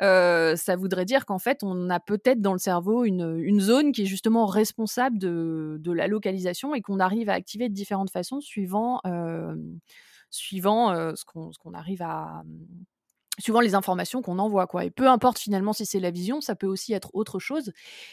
Euh, 0.02 0.56
ça 0.56 0.76
voudrait 0.76 1.06
dire 1.06 1.26
qu'en 1.26 1.40
fait, 1.40 1.64
on 1.64 1.90
a 1.90 2.00
peut-être 2.00 2.42
dans 2.42 2.54
le 2.54 2.60
cerveau 2.60 3.06
une, 3.06 3.60
zone 3.62 3.94
qui 3.94 4.04
est 4.04 4.06
justement 4.06 4.46
responsable 4.46 5.18
de, 5.18 5.78
de 5.80 5.92
la 5.92 6.08
localisation 6.08 6.76
et 6.76 6.82
qu'on 6.82 7.00
arrive 7.00 7.30
à 7.30 7.34
activer 7.34 7.70
de 7.70 7.74
différentes 7.74 8.12
façons 8.12 8.42
suivant, 8.42 9.00
euh, 9.08 9.56
ce 10.30 11.26
qu'on 11.26 11.74
arrive 11.74 12.02
à, 12.02 12.44
suivant 13.40 13.62
les 13.62 13.76
informations 13.76 14.22
qu'on 14.22 14.40
envoie 14.40 14.68
quoi. 14.68 14.86
Et 14.86 14.92
peu 14.92 15.08
importe 15.08 15.40
finalement 15.40 15.74
si 15.74 15.86
c'est 15.86 16.00
la 16.00 16.12
vision 16.12 16.42
ça 16.42 16.56
peut 16.56 16.68
aussi 16.68 16.94
être 16.94 17.10
autre 17.14 17.40
chose. 17.40 17.72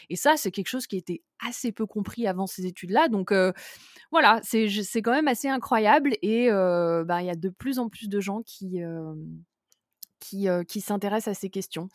Et 0.09 0.15
ça 0.15 0.37
c'est 0.37 0.51
quelque 0.51 0.67
chose 0.67 0.87
qui 0.87 0.97
était 0.97 1.21
assez 1.39 1.71
peu 1.71 1.85
compris 1.85 2.27
avant 2.27 2.47
ces 2.47 2.65
études 2.65 2.91
là 2.91 3.07
donc 3.07 3.31
euh, 3.31 3.51
voilà 4.11 4.39
c'est 4.43 4.67
quand 5.01 5.11
même 5.11 5.27
assez 5.27 5.47
incroyable. 5.47 6.15
Et 6.21 6.51
euh, 6.51 7.03
bah, 7.03 7.21
il 7.21 7.27
y 7.27 7.31
a 7.31 7.35
de 7.35 7.49
plus 7.49 7.79
en 7.79 7.89
plus 7.89 8.09
de 8.09 8.19
gens 8.19 8.41
qui 8.41 8.83
euh, 8.83 9.13
qui, 10.21 10.47
euh, 10.47 10.63
qui 10.63 10.79
s'intéresse 10.79 11.27
à 11.27 11.33
ces 11.33 11.49
questions. 11.49 11.89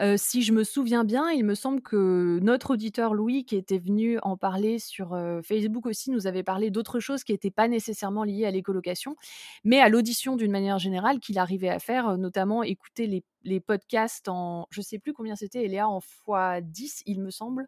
Euh, 0.00 0.16
si 0.18 0.42
je 0.42 0.52
me 0.52 0.64
souviens 0.64 1.04
bien, 1.04 1.30
il 1.30 1.44
me 1.44 1.54
semble 1.54 1.80
que 1.80 2.38
notre 2.42 2.72
auditeur 2.72 3.14
Louis, 3.14 3.44
qui 3.44 3.56
était 3.56 3.78
venu 3.78 4.18
en 4.22 4.36
parler 4.36 4.78
sur 4.78 5.14
euh, 5.14 5.40
Facebook 5.42 5.86
aussi, 5.86 6.10
nous 6.10 6.26
avait 6.26 6.42
parlé 6.42 6.70
d'autres 6.70 7.00
choses 7.00 7.24
qui 7.24 7.32
n'étaient 7.32 7.50
pas 7.50 7.68
nécessairement 7.68 8.24
liées 8.24 8.44
à 8.44 8.50
l'écolocation, 8.50 9.16
mais 9.64 9.80
à 9.80 9.88
l'audition 9.88 10.36
d'une 10.36 10.50
manière 10.52 10.78
générale 10.78 11.20
qu'il 11.20 11.38
arrivait 11.38 11.70
à 11.70 11.78
faire, 11.78 12.18
notamment 12.18 12.62
écouter 12.62 13.06
les, 13.06 13.60
podcasts 13.60 14.28
en, 14.28 14.66
je 14.70 14.82
sais 14.82 14.98
plus 14.98 15.12
combien 15.12 15.36
c'était, 15.36 15.64
Eléa, 15.64 15.88
en 15.88 16.00
x10, 16.00 17.02
il 17.06 17.20
me 17.20 17.30
semble. 17.30 17.66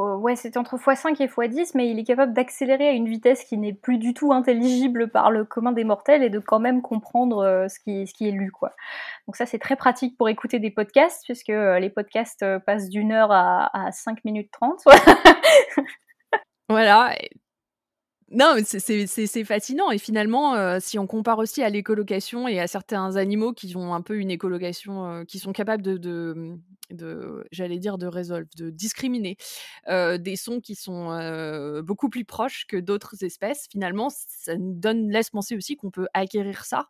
Oh, 0.00 0.14
ouais, 0.14 0.36
c'est 0.36 0.56
entre 0.56 0.76
x5 0.76 1.20
et 1.20 1.26
x10, 1.26 1.72
mais 1.74 1.90
il 1.90 1.98
est 1.98 2.04
capable 2.04 2.32
d'accélérer 2.32 2.86
à 2.86 2.92
une 2.92 3.08
vitesse 3.08 3.42
qui 3.42 3.58
n'est 3.58 3.72
plus 3.72 3.98
du 3.98 4.14
tout 4.14 4.32
intelligible 4.32 5.10
par 5.10 5.32
le 5.32 5.44
commun 5.44 5.72
des 5.72 5.82
mortels 5.82 6.22
et 6.22 6.30
de 6.30 6.38
quand 6.38 6.60
même 6.60 6.82
comprendre 6.82 7.38
euh, 7.38 7.66
ce, 7.66 7.80
qui, 7.80 8.28
est 8.28 8.30
lu. 8.30 8.52
Quoi. 8.52 8.76
Donc 9.26 9.34
ça, 9.34 9.44
c'est 9.44 9.58
très 9.58 9.74
pratique 9.74 10.16
pour 10.16 10.28
écouter 10.28 10.60
des 10.60 10.70
podcasts, 10.70 11.24
puisque 11.24 11.50
euh, 11.50 11.80
les 11.80 11.90
podcasts 11.90 12.44
euh, 12.44 12.60
passent 12.60 12.88
d'une 12.88 13.10
heure 13.10 13.32
à, 13.32 13.76
à 13.76 13.90
5 13.90 14.24
minutes 14.24 14.52
30. 14.52 14.84
voilà. 16.68 17.16
Non, 18.30 18.56
c'est 18.64 19.44
fascinant. 19.44 19.90
Et 19.90 19.96
finalement, 19.98 20.54
euh, 20.54 20.78
si 20.80 20.98
on 20.98 21.06
compare 21.06 21.38
aussi 21.38 21.62
à 21.62 21.70
l'écolocation 21.70 22.46
et 22.46 22.60
à 22.60 22.66
certains 22.66 23.16
animaux 23.16 23.54
qui 23.54 23.74
ont 23.74 23.94
un 23.94 24.02
peu 24.02 24.18
une 24.18 24.30
écolocation, 24.30 25.06
euh, 25.06 25.24
qui 25.24 25.38
sont 25.38 25.52
capables 25.52 25.82
de, 25.82 26.58
j'allais 27.50 27.78
dire 27.78 27.96
de 27.96 28.06
résolve, 28.06 28.46
de 28.56 28.68
discriminer 28.70 29.36
des 29.86 30.36
sons 30.36 30.60
qui 30.60 30.74
sont 30.74 31.08
beaucoup 31.84 32.10
plus 32.10 32.24
proches 32.24 32.66
que 32.66 32.76
d'autres 32.76 33.24
espèces. 33.24 33.66
Finalement, 33.70 34.08
ça 34.10 34.56
nous 34.56 34.74
donne 34.74 35.10
laisse 35.10 35.30
penser 35.30 35.56
aussi 35.56 35.76
qu'on 35.76 35.90
peut 35.90 36.08
acquérir 36.12 36.64
ça, 36.66 36.88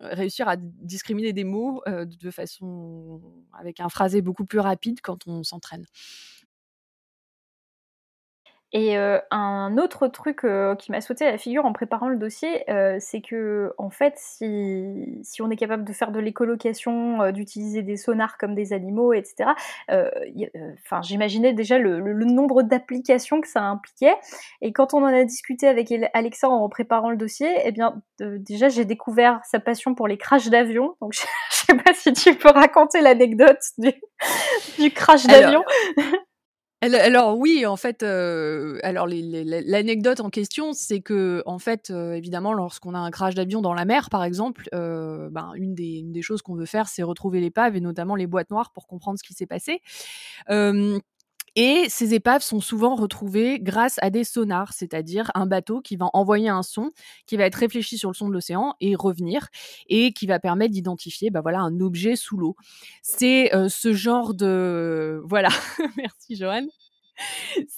réussir 0.00 0.48
à 0.48 0.56
discriminer 0.56 1.32
des 1.32 1.44
mots 1.44 1.82
de 1.86 2.30
façon 2.30 3.20
avec 3.58 3.80
un 3.80 3.88
phrasé 3.88 4.22
beaucoup 4.22 4.44
plus 4.46 4.58
rapide 4.60 5.00
quand 5.02 5.26
on 5.26 5.42
s'entraîne. 5.42 5.84
Et 8.72 8.96
un 8.96 9.78
autre 9.78 10.06
truc 10.06 10.46
qui 10.78 10.92
m'a 10.92 11.00
sauté 11.00 11.26
à 11.26 11.32
la 11.32 11.38
figure 11.38 11.64
en 11.64 11.72
préparant 11.72 12.08
le 12.08 12.16
dossier, 12.16 12.64
c'est 13.00 13.20
que 13.20 13.72
en 13.78 13.90
fait, 13.90 14.14
si, 14.16 15.18
si, 15.22 15.42
on 15.42 15.50
est 15.50 15.56
capable 15.56 15.84
de 15.84 15.92
faire 15.92 16.12
de 16.12 16.20
l'écolocation, 16.20 17.32
d'utiliser 17.32 17.82
des 17.82 17.96
sonars 17.96 18.38
comme 18.38 18.54
des 18.54 18.72
animaux, 18.72 19.12
etc. 19.12 19.50
Enfin, 19.88 21.02
j'imaginais 21.02 21.52
déjà 21.52 21.78
le, 21.78 22.00
le, 22.00 22.24
nombre 22.24 22.62
d'applications 22.62 23.40
que 23.40 23.48
ça 23.48 23.62
impliquait. 23.62 24.14
Et 24.60 24.72
quand 24.72 24.94
on 24.94 25.02
en 25.02 25.06
a 25.06 25.24
discuté 25.24 25.66
avec 25.66 25.92
Alexa 26.14 26.48
en 26.48 26.68
préparant 26.68 27.10
le 27.10 27.16
dossier, 27.16 27.50
eh 27.64 27.72
bien, 27.72 28.00
déjà 28.20 28.68
j'ai 28.68 28.84
découvert 28.84 29.40
sa 29.44 29.58
passion 29.58 29.94
pour 29.94 30.06
les 30.06 30.16
crashs 30.16 30.48
d'avion. 30.48 30.96
Donc, 31.00 31.12
je, 31.50 31.56
sais 31.66 31.74
pas 31.74 31.92
si 31.94 32.12
tu 32.12 32.34
peux 32.34 32.50
raconter 32.50 33.00
l'anecdote 33.00 33.60
du, 33.78 33.92
du 34.78 34.90
crash 34.92 35.26
d'avion. 35.26 35.64
Alors 35.96 36.29
oui, 37.36 37.66
en 37.66 37.76
fait, 37.76 38.02
alors 38.02 39.06
l'anecdote 39.06 40.20
en 40.20 40.30
question, 40.30 40.72
c'est 40.72 41.00
que 41.00 41.42
en 41.44 41.58
fait, 41.58 41.90
évidemment, 41.90 42.54
lorsqu'on 42.54 42.94
a 42.94 42.98
un 42.98 43.10
crash 43.10 43.34
d'avion 43.34 43.60
dans 43.60 43.74
la 43.74 43.84
mer, 43.84 44.08
par 44.08 44.24
exemple, 44.24 44.68
ben, 44.72 45.52
une, 45.56 45.74
des, 45.74 45.98
une 45.98 46.12
des 46.12 46.22
choses 46.22 46.40
qu'on 46.42 46.54
veut 46.54 46.66
faire, 46.66 46.88
c'est 46.88 47.02
retrouver 47.02 47.40
l'épave 47.40 47.76
et 47.76 47.80
notamment 47.80 48.16
les 48.16 48.26
boîtes 48.26 48.50
noires 48.50 48.72
pour 48.72 48.86
comprendre 48.86 49.18
ce 49.18 49.24
qui 49.24 49.34
s'est 49.34 49.46
passé. 49.46 49.82
Et 51.56 51.86
ces 51.88 52.14
épaves 52.14 52.42
sont 52.42 52.60
souvent 52.60 52.94
retrouvées 52.94 53.58
grâce 53.60 53.98
à 54.02 54.10
des 54.10 54.24
sonars, 54.24 54.72
c'est-à-dire 54.72 55.30
un 55.34 55.46
bateau 55.46 55.80
qui 55.80 55.96
va 55.96 56.08
envoyer 56.12 56.48
un 56.48 56.62
son, 56.62 56.92
qui 57.26 57.36
va 57.36 57.44
être 57.44 57.56
réfléchi 57.56 57.98
sur 57.98 58.10
le 58.10 58.14
son 58.14 58.28
de 58.28 58.32
l'océan 58.32 58.74
et 58.80 58.94
revenir, 58.94 59.48
et 59.88 60.12
qui 60.12 60.26
va 60.26 60.38
permettre 60.38 60.72
d'identifier 60.72 61.30
bah 61.30 61.40
voilà, 61.40 61.60
un 61.60 61.80
objet 61.80 62.16
sous 62.16 62.36
l'eau. 62.36 62.56
C'est 63.02 63.54
euh, 63.54 63.68
ce 63.68 63.92
genre 63.92 64.34
de... 64.34 65.22
Voilà, 65.30 65.50
merci 65.96 66.36
Joanne. 66.36 66.68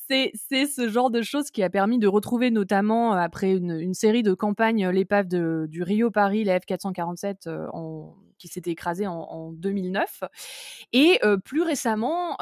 C'est, 0.08 0.32
ce 0.66 0.88
genre 0.88 1.10
de 1.10 1.20
choses 1.20 1.50
qui 1.50 1.62
a 1.62 1.70
permis 1.70 1.98
de 1.98 2.06
retrouver 2.06 2.50
notamment 2.50 3.14
euh, 3.14 3.16
après 3.16 3.52
une, 3.52 3.92
série 3.94 4.22
de 4.22 4.34
campagnes 4.34 4.88
l'épave 4.88 5.26
du 5.26 5.82
Rio 5.82 6.10
Paris, 6.10 6.44
la 6.44 6.58
F447 6.58 7.48
euh, 7.48 7.66
qui 8.38 8.48
s'était 8.48 8.70
écrasée 8.70 9.06
en, 9.06 9.52
2009. 9.52 10.24
Et 10.92 11.20
plus 11.44 11.62
récemment, 11.62 12.36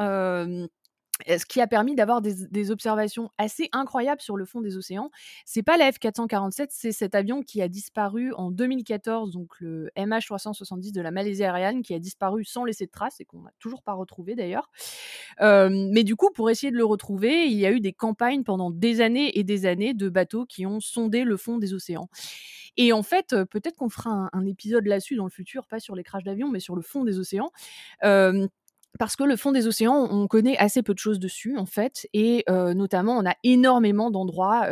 ce 1.27 1.47
qui 1.47 1.61
a 1.61 1.67
permis 1.67 1.95
d'avoir 1.95 2.21
des, 2.21 2.71
observations 2.71 3.31
assez 3.39 3.69
incroyables 3.73 4.21
sur 4.21 4.37
le 4.37 4.45
fond 4.45 4.61
des 4.61 4.77
océans. 4.77 5.11
C'est 5.45 5.63
pas 5.63 5.77
la 5.77 5.91
F447, 5.91 6.69
c'est 6.71 6.93
cet 6.93 7.15
avion 7.15 7.43
qui 7.43 7.63
a 7.63 7.69
disparu 7.69 8.33
en 8.35 8.51
2014, 8.51 9.33
donc 9.33 9.59
le 9.61 9.91
MH370 9.97 10.93
de 10.93 11.01
la 11.01 11.11
Malaisie 11.11 11.43
Airlines, 11.43 11.83
qui 11.83 11.95
a 11.95 11.99
disparu 11.99 12.45
sans 12.45 12.65
laisser 12.65 12.87
de 12.87 12.91
traces 12.91 13.21
et 13.21 13.25
qu'on 13.25 13.43
n'a 13.43 13.53
toujours 13.59 13.83
pas 13.83 13.95
retrouvé 13.95 14.35
d'ailleurs. 14.35 14.71
mais 15.41 16.05
du 16.05 16.17
coup, 16.17 16.31
pour 16.35 16.51
essayer 16.51 16.71
de 16.71 16.77
le 16.77 16.85
retrouver, 16.85 17.47
il 17.47 17.59
y 17.59 17.67
a 17.67 17.73
eu 17.73 17.81
des 17.81 17.93
campagnes 17.93 18.45
pendant 18.45 18.71
des 18.71 19.01
années 19.01 19.39
et 19.39 19.45
des 19.45 19.67
années 19.67 19.95
de 19.95 20.09
bateaux 20.09 20.47
qui 20.47 20.67
ont 20.67 20.81
sondé 20.81 21.25
le 21.25 21.37
fond 21.37 21.59
des 21.59 21.75
océans. 21.75 22.09
Et 22.77 22.93
en 22.93 23.03
fait, 23.03 23.35
peut-être 23.51 23.77
qu'on 23.77 23.89
fera 23.89 24.29
un, 24.33 24.47
épisode 24.47 24.87
là-dessus 24.87 25.17
dans 25.17 25.25
le 25.25 25.31
futur, 25.31 25.67
pas 25.67 25.81
sur 25.81 25.95
les 25.95 26.03
crashs 26.03 26.25
d'avions, 26.25 26.49
mais 26.49 26.61
sur 26.61 26.77
le 26.77 26.83
fond 26.83 27.05
des 27.05 27.19
océans 27.19 27.51
parce 28.99 29.17
que 29.17 29.25
le 29.25 29.37
fond 29.37 29.53
des 29.53 29.67
océans, 29.67 30.09
on 30.11 30.27
connaît 30.27 30.59
assez 30.59 30.83
peu 30.83 30.93
de 30.95 30.99
choses 30.99 31.19
dessus 31.19 31.57
en 31.57 31.67
fait, 31.67 32.09
et 32.13 32.45
notamment 32.49 33.17
on 33.17 33.27
a 33.27 33.35
énormément 33.45 34.11
d'endroits 34.11 34.67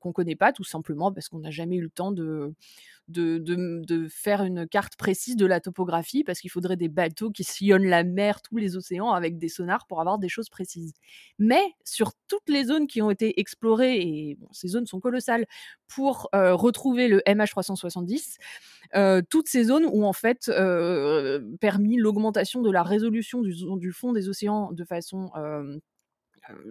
qu'on 0.00 0.12
connaît 0.12 0.36
pas, 0.36 0.52
tout 0.52 0.64
simplement 0.64 1.12
parce 1.12 1.28
qu'on 1.28 1.40
n'a 1.40 1.50
jamais 1.50 1.76
eu 1.76 1.82
le 1.82 1.90
temps 1.90 2.12
de, 2.12 2.54
de, 3.10 4.06
faire 4.08 4.42
une 4.42 4.66
carte 4.66 4.96
précise 4.96 5.36
de 5.36 5.46
la 5.46 5.60
topographie, 5.60 6.24
parce 6.24 6.40
qu'il 6.40 6.50
faudrait 6.50 6.76
des 6.76 6.88
bateaux 6.88 7.30
qui 7.30 7.44
sillonnent 7.44 7.86
la 7.86 8.04
mer, 8.04 8.42
tous 8.42 8.56
les 8.56 8.76
océans, 8.76 9.10
avec 9.10 9.38
des 9.38 9.48
sonars 9.48 9.86
pour 9.86 10.00
avoir 10.00 10.18
des 10.18 10.28
choses 10.28 10.48
précises. 10.48 10.94
Mais 11.38 11.62
sur 11.84 12.12
toutes 12.28 12.48
les 12.48 12.64
zones 12.64 12.86
qui 12.86 13.02
ont 13.02 13.10
été 13.10 13.40
explorées, 13.40 14.00
et 14.00 14.38
ces 14.52 14.68
zones 14.68 14.86
sont 14.86 15.00
colossales, 15.00 15.46
pour 15.88 16.28
retrouver 16.32 17.08
le 17.08 17.20
MH370, 17.26 18.36
toutes 19.28 19.48
ces 19.48 19.64
zones 19.64 19.86
ont 19.86 20.04
en 20.04 20.12
fait 20.12 20.50
permis 21.60 21.96
l'augmentation 21.96 22.62
de 22.62 22.70
la 22.70 22.82
résolution 22.82 23.40
du, 23.40 23.54
du, 23.78 23.92
fond 23.92 24.12
des 24.12 24.28
océans 24.28 24.72
de 24.72 24.84
façon 24.84 25.30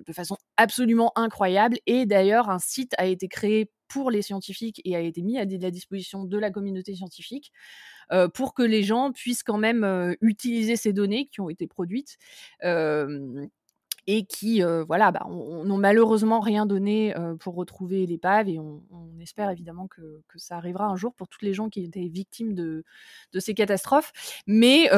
de 0.07 0.13
façon 0.13 0.37
absolument 0.57 1.11
incroyable. 1.15 1.77
Et 1.85 2.05
d'ailleurs, 2.05 2.49
un 2.49 2.59
site 2.59 2.93
a 2.97 3.05
été 3.05 3.27
créé 3.27 3.71
pour 3.87 4.11
les 4.11 4.21
scientifiques 4.21 4.81
et 4.85 4.95
a 4.95 4.99
été 4.99 5.23
mis 5.23 5.37
à 5.39 5.45
la 5.45 5.71
disposition 5.71 6.23
de 6.23 6.37
la 6.37 6.51
communauté 6.51 6.95
scientifique 6.95 7.51
pour 8.33 8.53
que 8.53 8.63
les 8.63 8.83
gens 8.83 9.11
puissent 9.11 9.43
quand 9.43 9.57
même 9.57 10.15
utiliser 10.21 10.75
ces 10.75 10.93
données 10.93 11.27
qui 11.27 11.41
ont 11.41 11.49
été 11.49 11.67
produites 11.67 12.17
et 14.11 14.23
qui, 14.23 14.63
voilà, 14.87 15.11
bah, 15.11 15.27
n'ont 15.29 15.77
malheureusement 15.77 16.39
rien 16.39 16.65
donné 16.65 17.13
pour 17.39 17.53
retrouver 17.53 18.07
l'épave. 18.07 18.49
Et 18.49 18.57
on, 18.57 18.81
espère 19.21 19.51
évidemment 19.51 19.87
que, 19.87 20.23
ça 20.35 20.57
arrivera 20.57 20.87
un 20.87 20.95
jour 20.95 21.13
pour 21.13 21.27
toutes 21.27 21.43
les 21.43 21.53
gens 21.53 21.69
qui 21.69 21.83
étaient 21.83 22.07
victimes 22.07 22.55
de, 22.55 22.83
ces 23.37 23.53
catastrophes. 23.53 24.11
Mais, 24.47 24.89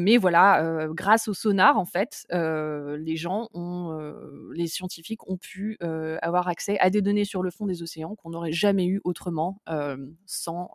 mais 0.00 0.16
voilà, 0.16 0.88
grâce 0.92 1.28
au 1.28 1.34
sonar, 1.34 1.76
en 1.76 1.84
fait, 1.84 2.26
les 2.30 3.16
gens 3.16 3.50
ont, 3.52 4.00
les 4.54 4.66
scientifiques 4.66 5.28
ont 5.28 5.36
pu 5.36 5.76
avoir 6.22 6.48
accès 6.48 6.78
à 6.78 6.88
des 6.88 7.02
données 7.02 7.26
sur 7.26 7.42
le 7.42 7.50
fond 7.50 7.66
des 7.66 7.82
océans 7.82 8.14
qu'on 8.14 8.30
n'aurait 8.30 8.52
jamais 8.52 8.86
eu 8.86 9.02
autrement 9.04 9.60
sans 10.24 10.70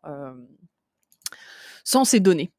ces 2.03 2.19
données. 2.19 2.51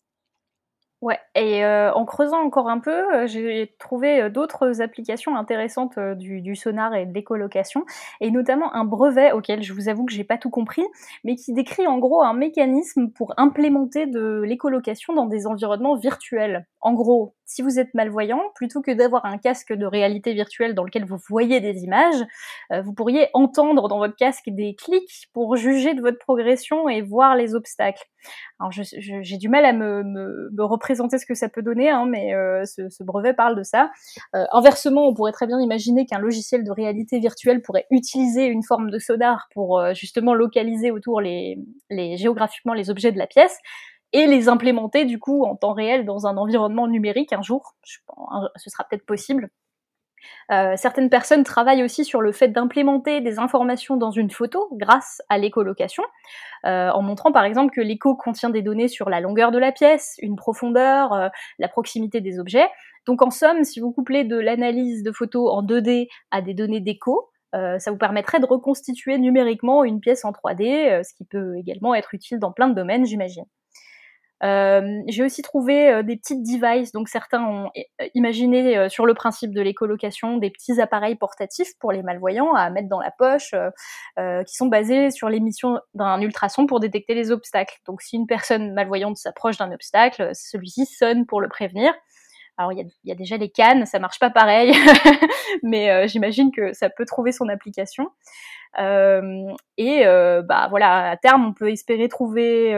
Ouais, 1.03 1.19
et 1.35 1.65
euh, 1.65 1.91
en 1.95 2.05
creusant 2.05 2.43
encore 2.45 2.69
un 2.69 2.79
peu, 2.79 2.91
euh, 3.15 3.27
j'ai 3.27 3.75
trouvé 3.79 4.21
euh, 4.21 4.29
d'autres 4.29 4.83
applications 4.83 5.35
intéressantes 5.35 5.99
du, 5.99 6.43
du, 6.43 6.55
sonar 6.55 6.95
et 6.95 7.07
de 7.07 7.15
l'écolocation, 7.15 7.87
et 8.21 8.31
notamment 8.31 8.75
un 8.75 8.85
brevet 8.85 9.33
auquel 9.33 9.63
je 9.63 9.73
vous 9.73 9.89
avoue 9.89 10.05
que 10.05 10.13
j'ai 10.13 10.25
pas 10.25 10.37
tout 10.37 10.51
compris, 10.51 10.85
mais 11.25 11.37
qui 11.37 11.55
décrit 11.55 11.87
en 11.87 11.99
gros 11.99 12.23
un 12.23 12.35
mécanisme 12.35 13.09
pour 13.13 13.33
implémenter 13.39 14.05
de 14.07 14.43
l'écolocation 14.43 15.15
dans 15.15 15.25
des 15.25 15.47
environnements 15.47 15.97
virtuels. 15.97 16.67
En 16.83 16.93
gros, 16.93 17.35
si 17.47 17.63
vous 17.63 17.79
êtes 17.79 17.95
malvoyant, 17.95 18.43
plutôt 18.55 18.83
que 18.83 18.91
d'avoir 18.91 19.25
un 19.25 19.39
casque 19.39 19.73
de 19.73 19.87
réalité 19.87 20.35
virtuelle 20.35 20.75
dans 20.75 20.85
lequel 20.85 21.07
vous 21.07 21.19
voyez 21.31 21.61
des 21.61 21.83
images, 21.83 22.25
vous 22.71 22.93
pourriez 22.95 23.29
entendre 23.35 23.89
dans 23.89 23.99
votre 23.99 24.17
casque 24.17 24.49
des 24.49 24.75
clics 24.77 25.29
pour 25.35 25.57
juger 25.57 25.95
de 25.95 26.01
votre 26.01 26.19
progression 26.19 26.89
et 26.89 27.03
voir 27.03 27.37
les 27.37 27.55
obstacles. 27.55 28.07
Alors 28.59 28.71
j'ai 28.73 29.37
du 29.37 29.49
mal 29.49 29.65
à 29.65 29.73
me, 29.73 30.03
me, 30.03 30.65
représenter 30.65 31.19
ce 31.19 31.27
que 31.27 31.35
ça 31.35 31.49
peut 31.49 31.63
donner, 31.63 31.91
hein, 31.91 32.07
mais 32.07 32.35
euh, 32.35 32.65
ce, 32.65 33.03
brevet 33.03 33.33
parle 33.33 33.57
de 33.57 33.63
ça. 33.63 33.91
Euh, 34.35 34.45
inversement, 34.53 35.09
on 35.09 35.15
pourrait 35.15 35.33
très 35.33 35.47
bien 35.47 35.61
imaginer 35.61 36.07
qu'un 36.07 36.19
logiciel 36.19 36.65
de 36.65 36.71
réalité 36.71 37.19
virtuelle 37.19 37.63
pourrait 37.63 37.87
utiliser 37.91 38.47
une 38.47 38.63
forme 38.63 38.91
de 38.91 38.99
sonar 38.99 39.49
pour 39.53 39.79
euh, 39.79 39.95
justement 39.95 40.35
localiser 40.35 40.91
autour 40.91 41.21
les, 41.21 41.59
les, 41.89 42.17
géographiquement 42.17 42.75
les 42.75 42.91
objets 42.91 43.13
de 43.13 43.19
la 43.19 43.27
pièce 43.27 43.57
et 44.13 44.27
les 44.27 44.49
implémenter 44.49 45.05
du 45.05 45.19
coup 45.19 45.45
en 45.45 45.57
temps 45.57 45.73
réel 45.73 46.05
dans 46.05 46.27
un 46.27 46.37
environnement 46.37 46.89
numérique 46.89 47.33
un 47.33 47.43
jour. 47.43 47.77
Je, 47.85 47.99
ce 48.57 48.71
sera 48.71 48.85
peut-être 48.85 49.07
possible. 49.07 49.51
Euh, 50.51 50.75
certaines 50.77 51.11
personnes 51.11 51.45
travaillent 51.45 51.83
aussi 51.83 52.05
sur 52.05 52.21
le 52.21 52.33
fait 52.33 52.49
d'implémenter 52.49 53.21
des 53.21 53.39
informations 53.39 53.97
dans 53.97 54.11
une 54.11 54.31
photo 54.31 54.69
grâce 54.73 55.23
à 55.29 55.39
l'écolocation, 55.39 56.03
euh, 56.67 56.91
en 56.91 57.03
montrant 57.03 57.33
par 57.33 57.45
exemple 57.45 57.73
que 57.75 57.81
l'écho 57.81 58.17
contient 58.17 58.51
des 58.51 58.63
données 58.63 58.89
sur 58.89 59.09
la 59.11 59.21
longueur 59.21 59.51
de 59.51 59.59
la 59.59 59.73
pièce, 59.73 60.17
une 60.21 60.37
profondeur, 60.37 61.13
euh, 61.13 61.29
la 61.59 61.69
proximité 61.69 62.21
des 62.21 62.39
objets. 62.39 62.69
Donc 63.07 63.23
en 63.23 63.31
somme, 63.31 63.65
si 63.65 63.81
vous 63.81 63.93
couplez 63.93 64.25
de 64.25 64.37
l'analyse 64.37 65.03
de 65.03 65.13
photos 65.13 65.51
en 65.53 65.63
2D 65.63 66.09
à 66.31 66.43
des 66.43 66.55
données 66.55 66.81
d'écho, 66.81 67.29
ça 67.53 67.91
vous 67.91 67.97
permettrait 67.97 68.39
de 68.39 68.47
reconstituer 68.47 69.19
numériquement 69.19 69.83
une 69.83 69.99
pièce 69.99 70.25
en 70.25 70.31
3D, 70.31 71.03
ce 71.03 71.13
qui 71.15 71.25
peut 71.25 71.57
également 71.57 71.97
être 71.97 72.15
utile 72.15 72.39
dans 72.39 72.53
plein 72.53 72.69
de 72.69 72.75
domaines, 72.75 73.05
j'imagine. 73.05 73.45
Euh, 74.43 75.03
j'ai 75.07 75.23
aussi 75.23 75.43
trouvé 75.43 75.91
euh, 75.91 76.03
des 76.03 76.17
petites 76.17 76.43
devices, 76.43 76.93
donc 76.93 77.09
certains 77.09 77.45
ont 77.45 77.71
euh, 77.77 78.07
imaginé 78.15 78.89
sur 78.89 79.05
le 79.05 79.15
principe 79.15 79.53
de 79.53 79.61
l'écolocation 79.61 80.39
des 80.39 80.51
petits 80.51 80.81
appareils 80.81 81.17
portatifs 81.17 81.73
pour 81.79 81.93
les 81.93 82.03
malvoyants 82.03 82.55
à 82.55 82.71
mettre 82.71 82.89
dans 82.89 83.01
la 83.01 83.11
poche, 83.11 83.55
qui 84.47 84.55
sont 84.55 84.67
basés 84.67 85.11
sur 85.11 85.29
l'émission 85.29 85.79
d'un 85.95 86.21
ultrason 86.21 86.67
pour 86.67 86.81
détecter 86.81 87.15
les 87.15 87.31
obstacles. 87.31 87.79
Donc 87.87 88.03
si 88.03 88.17
une 88.17 88.27
personne 88.27 88.73
malvoyante 88.73 89.17
s'approche 89.17 89.59
d'un 89.59 89.73
obstacle, 89.73 90.31
celui-ci 90.35 90.87
sonne 90.87 91.27
pour 91.27 91.41
le 91.41 91.49
prévenir. 91.49 91.93
Alors 92.61 92.75
il 92.75 92.79
y, 92.79 93.09
y 93.09 93.13
a, 93.13 93.15
déjà 93.15 93.39
les 93.39 93.49
cannes, 93.49 93.87
ça 93.87 93.99
marche 93.99 94.19
pas 94.19 94.29
pareil, 94.29 94.75
mais 95.63 96.07
j'imagine 96.09 96.53
que 96.53 96.75
ça 96.75 96.91
peut 96.91 97.07
trouver 97.07 97.33
son 97.33 97.49
application. 97.49 98.11
Euh, 98.79 99.49
et 99.79 100.05
bah 100.45 100.67
voilà, 100.69 101.11
à 101.11 101.17
terme, 101.17 101.47
on 101.47 101.55
peut 101.55 101.71
espérer 101.71 102.11
trouver 102.11 102.75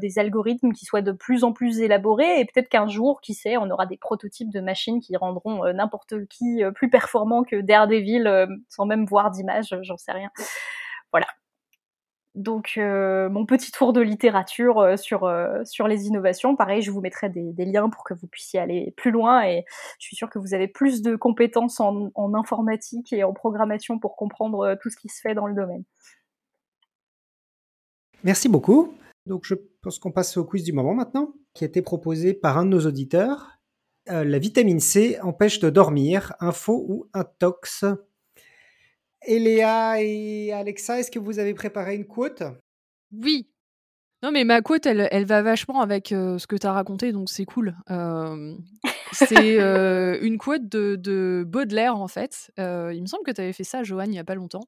des 0.00 0.18
algorithmes 0.20 0.70
qui 0.70 0.84
soient 0.84 1.02
de 1.02 1.10
plus 1.10 1.42
en 1.42 1.52
plus 1.52 1.80
élaborés 1.80 2.38
et 2.38 2.44
peut-être 2.44 2.68
qu'un 2.68 2.86
jour, 2.86 3.20
qui 3.20 3.34
sait, 3.34 3.56
on 3.56 3.68
aura 3.70 3.86
des 3.86 3.96
prototypes 3.96 4.52
de 4.52 4.60
machines 4.60 5.00
qui 5.00 5.16
rendront 5.16 5.64
n'importe 5.72 6.26
qui 6.28 6.62
plus 6.76 6.88
performant 6.88 7.42
que 7.42 7.56
Daredevil 7.56 8.46
sans 8.68 8.86
même 8.86 9.04
voir 9.04 9.32
d'image, 9.32 9.76
j'en 9.82 9.96
sais 9.96 10.12
rien. 10.12 10.30
Voilà. 11.12 11.26
Donc 12.34 12.76
mon 12.76 13.46
petit 13.46 13.70
tour 13.70 13.92
de 13.92 14.00
littérature 14.00 14.98
sur, 14.98 15.32
sur 15.64 15.86
les 15.86 16.06
innovations, 16.06 16.56
pareil, 16.56 16.82
je 16.82 16.90
vous 16.90 17.00
mettrai 17.00 17.28
des, 17.28 17.64
liens 17.64 17.88
pour 17.88 18.02
que 18.02 18.12
vous 18.12 18.26
puissiez 18.26 18.58
aller 18.58 18.92
plus 18.96 19.12
loin 19.12 19.46
et 19.46 19.64
je 20.00 20.06
suis 20.06 20.16
sûre 20.16 20.28
que 20.28 20.40
vous 20.40 20.52
avez 20.52 20.66
plus 20.66 21.00
de 21.00 21.14
compétences 21.14 21.78
en, 21.78 22.10
informatique 22.34 23.12
et 23.12 23.22
en 23.22 23.32
programmation 23.32 24.00
pour 24.00 24.16
comprendre 24.16 24.76
tout 24.82 24.90
ce 24.90 24.96
qui 24.96 25.08
se 25.08 25.20
fait 25.20 25.34
dans 25.34 25.46
le 25.46 25.54
domaine. 25.54 25.84
Merci 28.24 28.48
beaucoup. 28.48 28.94
Donc 29.26 29.44
je 29.44 29.54
pense 29.82 30.00
qu'on 30.00 30.10
passe 30.10 30.36
au 30.36 30.44
quiz 30.44 30.64
du 30.64 30.72
moment 30.72 30.94
maintenant, 30.94 31.34
qui 31.52 31.62
a 31.62 31.68
été 31.68 31.82
proposé 31.82 32.34
par 32.34 32.58
un 32.58 32.64
de 32.64 32.70
nos 32.70 32.84
auditeurs. 32.86 33.60
la 34.06 34.38
vitamine 34.40 34.80
C 34.80 35.18
empêche 35.22 35.60
de 35.60 35.70
dormir, 35.70 36.34
info 36.40 36.84
ou 36.88 37.06
intox? 37.14 37.84
Eléa 39.26 40.02
et 40.02 40.52
Alexa, 40.52 41.00
est-ce 41.00 41.10
que 41.10 41.18
vous 41.18 41.38
avez 41.38 41.54
préparé 41.54 41.94
une 41.94 42.06
quote 42.06 42.42
Oui. 43.12 43.48
Non, 44.22 44.30
mais 44.32 44.44
ma 44.44 44.62
quote, 44.62 44.86
elle, 44.86 45.06
elle 45.10 45.26
va 45.26 45.42
vachement 45.42 45.82
avec 45.82 46.08
ce 46.08 46.46
que 46.46 46.56
tu 46.56 46.66
as 46.66 46.72
raconté, 46.72 47.12
donc 47.12 47.28
c'est 47.28 47.44
cool. 47.44 47.76
c'est 49.12 49.56
une 50.22 50.38
quote 50.38 50.66
de, 50.66 51.44
Baudelaire, 51.46 51.96
en 51.96 52.08
fait. 52.08 52.50
il 52.56 53.02
me 53.02 53.06
semble 53.06 53.24
que 53.24 53.32
tu 53.32 53.42
avais 53.42 53.52
fait 53.52 53.64
ça, 53.64 53.82
Joanne, 53.82 54.08
il 54.08 54.12
n'y 54.12 54.18
a 54.18 54.24
pas 54.24 54.34
longtemps. 54.34 54.66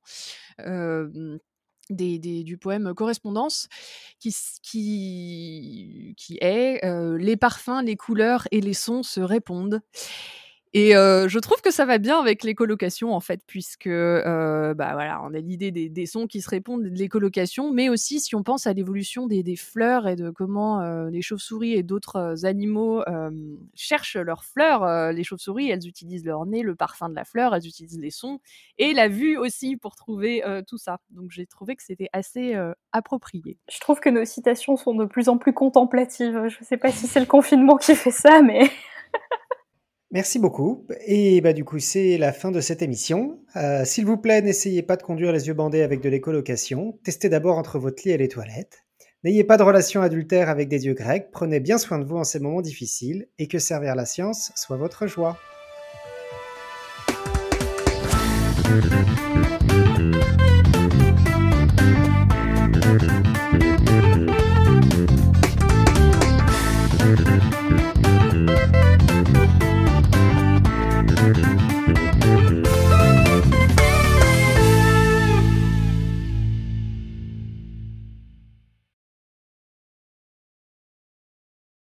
Des, 1.89 2.19
du 2.19 2.59
poème 2.59 2.93
Correspondance, 2.95 3.69
qui, 4.19 4.35
qui, 4.63 6.15
qui 6.19 6.39
est 6.43 6.85
Les 7.19 7.37
parfums, 7.37 7.83
les 7.83 7.97
couleurs 7.97 8.47
et 8.51 8.61
les 8.61 8.75
sons 8.75 9.03
se 9.03 9.21
répondent. 9.21 9.81
Et 10.79 10.91
je 10.91 11.39
trouve 11.39 11.63
que 11.63 11.71
ça 11.71 11.87
va 11.87 11.97
bien 11.97 12.21
avec 12.21 12.45
les 12.45 12.55
en 13.05 13.21
fait, 13.21 13.41
puisque 13.47 13.89
bah 13.89 14.75
voilà, 14.93 15.23
on 15.25 15.33
a 15.33 15.39
l'idée 15.39 15.71
des, 15.71 16.07
sons 16.07 16.27
qui 16.27 16.43
se 16.43 16.51
répondent 16.51 16.83
de 16.83 16.91
l'écolocation, 16.91 17.73
mais 17.73 17.89
aussi 17.89 18.21
si 18.21 18.35
on 18.35 18.43
pense 18.43 18.67
à 18.67 18.75
l'évolution 18.75 19.27
des, 19.27 19.57
fleurs 19.57 20.07
et 20.07 20.17
de 20.17 20.29
comment 20.29 21.07
les 21.09 21.23
chauves-souris 21.23 21.73
et 21.73 21.83
d'autres 21.83 22.45
animaux 22.45 23.03
cherchent 23.75 24.19
leurs 24.19 24.45
fleurs. 24.45 25.13
les 25.15 25.25
chauves-souris, 25.25 25.71
elles 25.71 25.87
utilisent 25.89 26.27
leur 26.27 26.45
nez, 26.45 26.61
le 26.61 26.75
parfum 26.75 27.09
de 27.09 27.15
la 27.15 27.25
fleur, 27.25 27.55
elles 27.55 27.67
utilisent 27.67 27.99
les 27.99 28.11
sons 28.11 28.39
et 28.77 28.93
la 28.93 29.09
vue 29.09 29.39
aussi 29.39 29.79
pour 29.79 29.97
trouver 29.97 30.43
tout 30.69 30.77
ça. 30.77 30.99
Donc 31.09 31.31
j'ai 31.31 31.47
trouvé 31.47 31.75
que 31.77 31.83
c'était 31.83 32.11
assez 32.13 32.55
approprié. 32.93 33.57
Je 33.73 33.81
trouve 33.81 34.01
que 34.01 34.11
nos 34.11 34.27
citations 34.27 34.77
sont 34.77 34.95
de 34.95 35.07
plus 35.07 35.31
en 35.31 35.39
plus 35.39 35.55
contemplatives. 35.55 36.49
Je 36.49 36.59
ne 36.61 36.65
sais 36.67 36.77
pas 36.77 36.93
si 36.93 37.07
c'est 37.07 37.21
le 37.21 37.25
confinement 37.25 37.79
qui 37.79 37.95
fait 37.95 38.11
ça, 38.11 38.43
mais 38.43 38.71
Merci 40.13 40.39
beaucoup. 40.39 40.87
Et 41.07 41.41
bah, 41.41 41.53
du 41.53 41.65
coup, 41.65 41.79
c'est 41.79 42.17
la 42.17 42.33
fin 42.33 42.51
de 42.51 42.61
cette 42.61 42.81
émission. 42.81 43.41
Euh, 43.57 43.85
s'il 43.85 44.07
vous 44.07 44.17
plaît, 44.17 44.41
n'essayez 44.41 44.83
pas 44.83 44.97
de 44.97 45.03
conduire 45.03 45.33
les 45.33 45.49
yeux 45.49 45.55
bandés 45.55 45.83
avec 45.83 46.01
de 46.01 46.09
l'écolocation. 46.09 46.99
Testez 47.03 47.29
d'abord 47.29 47.59
entre 47.59 47.79
votre 47.79 48.03
lit 48.05 48.13
et 48.13 48.17
les 48.17 48.29
toilettes. 48.29 48.85
N'ayez 49.25 49.43
pas 49.43 49.57
de 49.57 49.65
relation 49.65 50.03
adultère 50.03 50.49
avec 50.49 50.69
des 50.69 50.87
yeux 50.87 50.95
grecs. 50.95 51.31
Prenez 51.33 51.59
bien 51.59 51.79
soin 51.79 51.99
de 51.99 52.05
vous 52.05 52.17
en 52.17 52.25
ces 52.25 52.39
moments 52.39 52.61
difficiles 52.61 53.27
et 53.39 53.49
que 53.49 53.59
servir 53.59 53.97
la 53.97 54.07
science 54.07 54.53
soit 54.55 54.77
votre 54.77 55.09
joie. 55.09 55.37